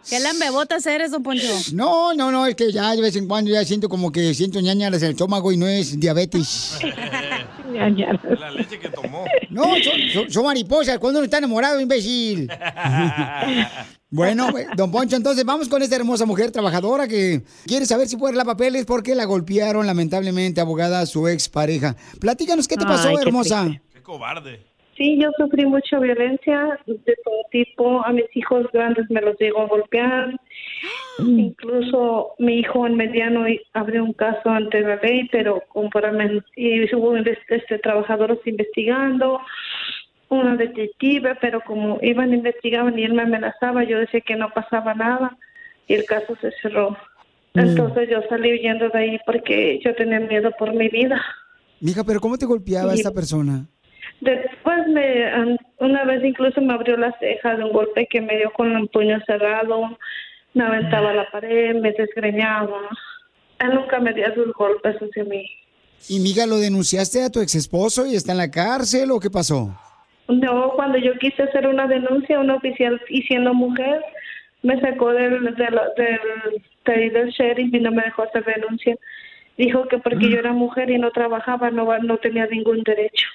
¿Qué 0.10 0.20
lambebotas 0.20 0.86
eres, 0.86 1.12
don 1.12 1.24
Poncho? 1.24 1.48
No, 1.74 2.14
no, 2.14 2.32
no, 2.32 2.46
es 2.46 2.56
que 2.56 2.72
ya 2.72 2.96
de 2.96 3.02
vez 3.02 3.16
en 3.16 3.28
cuando 3.28 3.52
ya 3.52 3.64
siento 3.66 3.90
como 3.90 4.12
que 4.12 4.34
siento 4.34 4.60
ñañaras 4.60 5.02
en 5.02 5.08
el 5.08 5.12
estómago 5.12 5.52
y 5.52 5.58
no 5.58 5.68
es 5.68 6.00
diabetes. 6.00 6.80
La 7.74 8.50
leche 8.52 8.80
que 8.80 8.90
tomó. 8.90 9.26
No, 9.50 9.64
son, 9.84 9.94
son- 10.14 10.32
son 10.32 10.46
mariposas 10.46 10.98
cuando 11.00 11.20
uno 11.20 11.26
está 11.26 11.38
enamorado, 11.38 11.80
imbécil. 11.80 12.50
Bueno, 14.10 14.48
pues, 14.52 14.68
don 14.78 14.90
Poncho, 14.90 15.18
entonces 15.18 15.44
vamos 15.44 15.68
con 15.68 15.82
esta 15.82 15.98
hermosa 15.98 16.26
mujer 16.26 16.50
trabajadora 16.50 17.10
que 17.10 17.44
quiere 17.66 17.86
saber 17.86 18.08
si 18.08 18.16
puede 18.16 18.30
arreglar 18.30 18.46
papeles 18.46 18.86
porque 18.86 19.14
la 19.16 19.26
golpearon 19.26 19.86
lamentablemente, 19.86 20.62
abogada, 20.62 21.06
su 21.06 21.28
ex 21.28 21.50
pareja. 21.50 21.94
Platícanos, 22.22 22.70
¿qué 22.70 22.78
te 22.78 22.86
pasó, 22.86 23.10
Ay, 23.10 23.16
qué 23.18 23.22
hermosa? 23.24 23.68
Qué 23.94 24.02
cobarde. 24.02 24.66
Sí, 24.98 25.18
yo 25.22 25.30
sufrí 25.38 25.66
mucha 25.66 26.00
violencia 26.00 26.80
de 26.88 27.16
todo 27.24 27.42
tipo. 27.52 28.04
A 28.04 28.12
mis 28.12 28.26
hijos 28.36 28.66
grandes 28.74 29.06
me 29.12 29.22
los 29.22 29.38
llegó 29.40 29.62
a 29.62 29.68
golpear. 29.68 30.34
Incluso 31.20 32.34
mi 32.40 32.60
hijo 32.60 32.86
en 32.86 32.96
mediano 32.96 33.48
y- 33.48 33.62
abrió 33.74 34.04
un 34.04 34.14
caso 34.14 34.50
ante 34.50 34.82
la 34.82 34.96
ley, 34.98 35.28
pero 35.32 35.62
y 36.56 36.96
hubo 36.96 37.16
este, 37.16 37.80
trabajadores 37.80 38.40
investigando, 38.46 39.40
una 40.30 40.56
detective, 40.56 41.36
pero 41.42 41.62
como 41.62 42.00
iban 42.02 42.34
investigaban 42.34 42.98
y 43.00 43.04
él 43.04 43.14
me 43.14 43.24
amenazaba, 43.24 43.84
yo 43.84 44.00
decía 44.00 44.22
que 44.22 44.36
no 44.36 44.50
pasaba 44.52 44.94
nada 44.94 45.38
y 45.88 45.94
el 45.96 46.06
caso 46.06 46.36
se 46.42 46.52
cerró. 46.62 46.98
Entonces 47.54 48.10
yo 48.10 48.22
salí 48.30 48.52
huyendo 48.54 48.90
de 48.90 49.00
ahí 49.00 49.20
porque 49.26 49.80
yo 49.84 49.96
tenía 49.96 50.20
miedo 50.20 50.52
por 50.60 50.74
mi 50.74 50.90
vida. 50.90 51.20
Mija, 51.80 52.04
pero 52.04 52.20
¿cómo 52.20 52.38
te 52.38 52.46
golpeaba 52.46 52.92
Sí. 52.94 53.00
esta 53.00 53.12
persona? 53.12 53.66
Después 54.22 54.88
me, 54.88 55.58
una 55.80 56.04
vez 56.06 56.24
incluso 56.24 56.60
me 56.62 56.74
abrió 56.74 56.98
la 56.98 57.16
ceja 57.20 57.56
de 57.56 57.64
un 57.64 57.72
golpe 57.72 58.08
que 58.10 58.22
me 58.22 58.38
dio 58.38 58.52
con 58.52 58.76
un 58.76 58.88
puño 58.88 59.20
cerrado, 59.28 59.98
me 60.54 60.64
aventaba 60.64 61.12
a 61.12 61.14
la 61.14 61.30
pared, 61.30 61.76
me 61.76 61.92
desgreñaba. 61.92 62.82
Él 63.60 63.76
nunca 63.76 64.00
me 64.00 64.14
dio 64.14 64.34
sus 64.34 64.54
golpes 64.54 64.96
hacia 64.96 65.24
mí. 65.24 65.46
Y 66.10 66.20
mija, 66.20 66.46
¿lo 66.46 66.58
denunciaste 66.58 67.24
a 67.24 67.30
tu 67.30 67.42
ex 67.42 67.56
esposo 67.56 68.06
y 68.08 68.16
está 68.16 68.32
en 68.32 68.38
la 68.40 68.52
cárcel 68.52 69.12
o 69.12 69.20
qué 69.20 69.30
pasó? 69.30 69.76
No, 70.28 70.72
cuando 70.76 70.98
yo 70.98 71.14
quise 71.20 71.44
hacer 71.44 71.68
una 71.68 71.88
denuncia, 71.88 72.40
un 72.40 72.50
oficial 72.50 73.00
y 73.10 73.22
siendo 73.24 73.54
mujer, 73.54 74.02
me 74.62 74.80
sacó 74.82 75.12
del, 75.12 75.44
del, 75.56 75.80
del, 76.86 77.14
del, 77.14 77.30
sheriff 77.30 77.74
y 77.74 77.80
no 77.80 77.92
me 77.92 78.04
dejó 78.04 78.24
hacer 78.24 78.44
denuncia. 78.44 78.96
Dijo 79.58 79.88
que 79.88 79.98
porque 80.00 80.30
yo 80.30 80.38
era 80.38 80.54
mujer 80.54 80.90
y 80.90 80.98
no 80.98 81.12
trabajaba, 81.12 81.72
no, 81.72 81.98
no 82.00 82.18
tenía 82.18 82.46
ningún 82.48 82.84
derecho. 82.84 83.28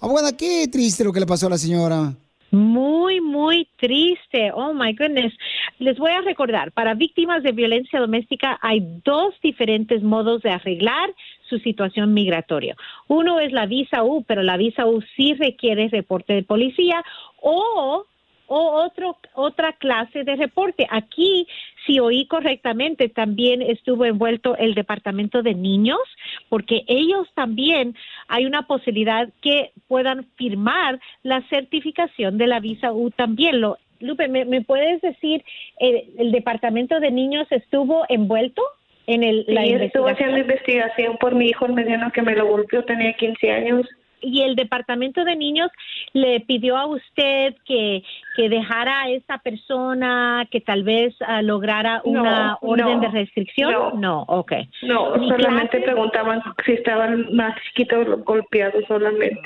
Abogada, 0.00 0.34
qué 0.34 0.66
triste 0.68 1.04
lo 1.04 1.12
que 1.12 1.20
le 1.20 1.26
pasó 1.26 1.48
a 1.48 1.50
la 1.50 1.58
señora. 1.58 2.16
Muy, 2.50 3.20
muy 3.20 3.68
triste. 3.76 4.50
Oh 4.54 4.72
my 4.72 4.94
goodness. 4.94 5.34
Les 5.78 5.98
voy 5.98 6.12
a 6.12 6.22
recordar, 6.22 6.72
para 6.72 6.94
víctimas 6.94 7.42
de 7.42 7.52
violencia 7.52 8.00
doméstica 8.00 8.58
hay 8.62 8.80
dos 9.04 9.34
diferentes 9.42 10.02
modos 10.02 10.42
de 10.42 10.50
arreglar 10.50 11.10
su 11.48 11.58
situación 11.58 12.14
migratoria. 12.14 12.74
Uno 13.06 13.38
es 13.38 13.52
la 13.52 13.66
visa 13.66 14.02
U, 14.02 14.24
pero 14.24 14.42
la 14.42 14.56
visa 14.56 14.86
U 14.86 15.02
sí 15.16 15.34
requiere 15.34 15.88
reporte 15.88 16.32
de 16.32 16.42
policía 16.42 17.04
o 17.42 18.06
o 18.48 18.82
otro, 18.82 19.18
otra 19.34 19.74
clase 19.74 20.24
de 20.24 20.34
reporte. 20.34 20.86
Aquí, 20.90 21.46
si 21.86 22.00
oí 22.00 22.26
correctamente, 22.26 23.08
también 23.08 23.62
estuvo 23.62 24.04
envuelto 24.04 24.56
el 24.56 24.74
Departamento 24.74 25.42
de 25.42 25.54
Niños, 25.54 26.00
porque 26.48 26.82
ellos 26.86 27.28
también 27.34 27.94
hay 28.28 28.46
una 28.46 28.66
posibilidad 28.66 29.28
que 29.42 29.72
puedan 29.88 30.26
firmar 30.36 31.00
la 31.22 31.42
certificación 31.48 32.38
de 32.38 32.46
la 32.46 32.60
visa 32.60 32.92
U 32.92 33.10
también. 33.10 33.60
Lo, 33.60 33.78
Lupe, 34.00 34.28
¿me, 34.28 34.44
me 34.44 34.60
puedes 34.62 35.00
decir, 35.00 35.44
el, 35.80 36.04
el 36.18 36.30
Departamento 36.32 37.00
de 37.00 37.10
Niños 37.10 37.46
estuvo 37.50 38.04
envuelto? 38.08 38.62
en 39.08 39.22
el, 39.22 39.46
la 39.48 39.62
Sí, 39.62 39.72
estuve 39.72 40.10
investigación. 40.10 40.12
haciendo 40.12 40.38
investigación 40.38 41.16
por 41.16 41.34
mi 41.34 41.46
hijo 41.46 41.64
el 41.64 41.72
mediano 41.72 42.12
que 42.12 42.20
me 42.20 42.36
lo 42.36 42.46
golpeó, 42.46 42.84
tenía 42.84 43.14
15 43.14 43.50
años. 43.50 43.88
Y 44.20 44.42
el 44.42 44.56
departamento 44.56 45.24
de 45.24 45.36
niños 45.36 45.70
le 46.12 46.40
pidió 46.40 46.76
a 46.76 46.86
usted 46.86 47.54
que, 47.64 48.02
que 48.36 48.48
dejara 48.48 49.02
a 49.02 49.10
esa 49.10 49.38
persona 49.38 50.46
que 50.50 50.60
tal 50.60 50.82
vez 50.82 51.14
ah, 51.26 51.42
lograra 51.42 52.02
No, 52.04 52.22
una 52.22 52.58
orden 52.60 52.96
no, 52.96 53.00
de 53.00 53.08
restricción 53.08 53.72
no. 53.72 53.92
no 53.94 54.22
ok 54.28 54.52
No, 54.82 55.14
solamente 55.14 55.78
clases. 55.78 55.84
preguntaban 55.84 56.42
si 56.64 56.72
estaban 56.72 57.34
más 57.34 57.54
chiquitos 57.66 58.24
golpeados 58.24 58.84
solamente. 58.88 59.40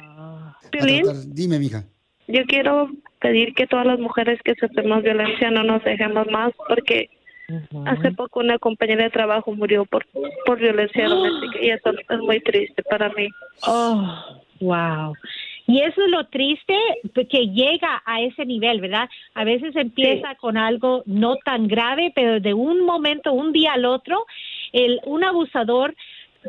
Piolín, 0.71 1.05
Dime, 1.35 1.59
mija. 1.59 1.85
yo 2.29 2.45
quiero 2.47 2.89
pedir 3.21 3.55
que 3.55 3.67
todas 3.67 3.87
las 3.87 3.99
mujeres 3.99 4.41
que 4.43 4.55
sufrimos 4.55 5.03
violencia 5.03 5.51
no 5.51 5.63
nos 5.65 5.83
dejemos 5.85 6.27
más 6.31 6.53
porque 6.69 7.09
hace 7.87 8.13
poco 8.13 8.41
una 8.41 8.59
compañera 8.59 9.05
de 9.05 9.11
trabajo 9.11 9.53
murió 9.53 9.85
por, 9.85 10.07
por 10.47 10.59
violencia 10.59 11.07
doméstica 11.09 11.59
y 11.61 11.71
eso 11.71 11.91
es 12.09 12.19
muy 12.21 12.41
triste 12.41 12.83
para 12.85 13.11
mí. 13.11 13.29
Oh, 13.67 14.42
wow. 14.61 15.15
Y 15.67 15.81
eso 15.81 16.03
es 16.03 16.11
lo 16.11 16.27
triste 16.27 16.77
que 17.31 17.49
llega 17.49 18.03
a 18.05 18.21
ese 18.21 18.45
nivel, 18.45 18.81
¿verdad? 18.81 19.09
A 19.35 19.45
veces 19.45 19.75
empieza 19.77 20.35
con 20.35 20.57
algo 20.57 21.03
no 21.07 21.37
tan 21.37 21.69
grave, 21.69 22.13
pero 22.15 22.41
de 22.41 22.53
un 22.53 22.85
momento, 22.85 23.33
un 23.33 23.53
día 23.53 23.75
al 23.75 23.85
otro, 23.85 24.27
el, 24.73 25.01
un 25.05 25.25
abusador 25.25 25.95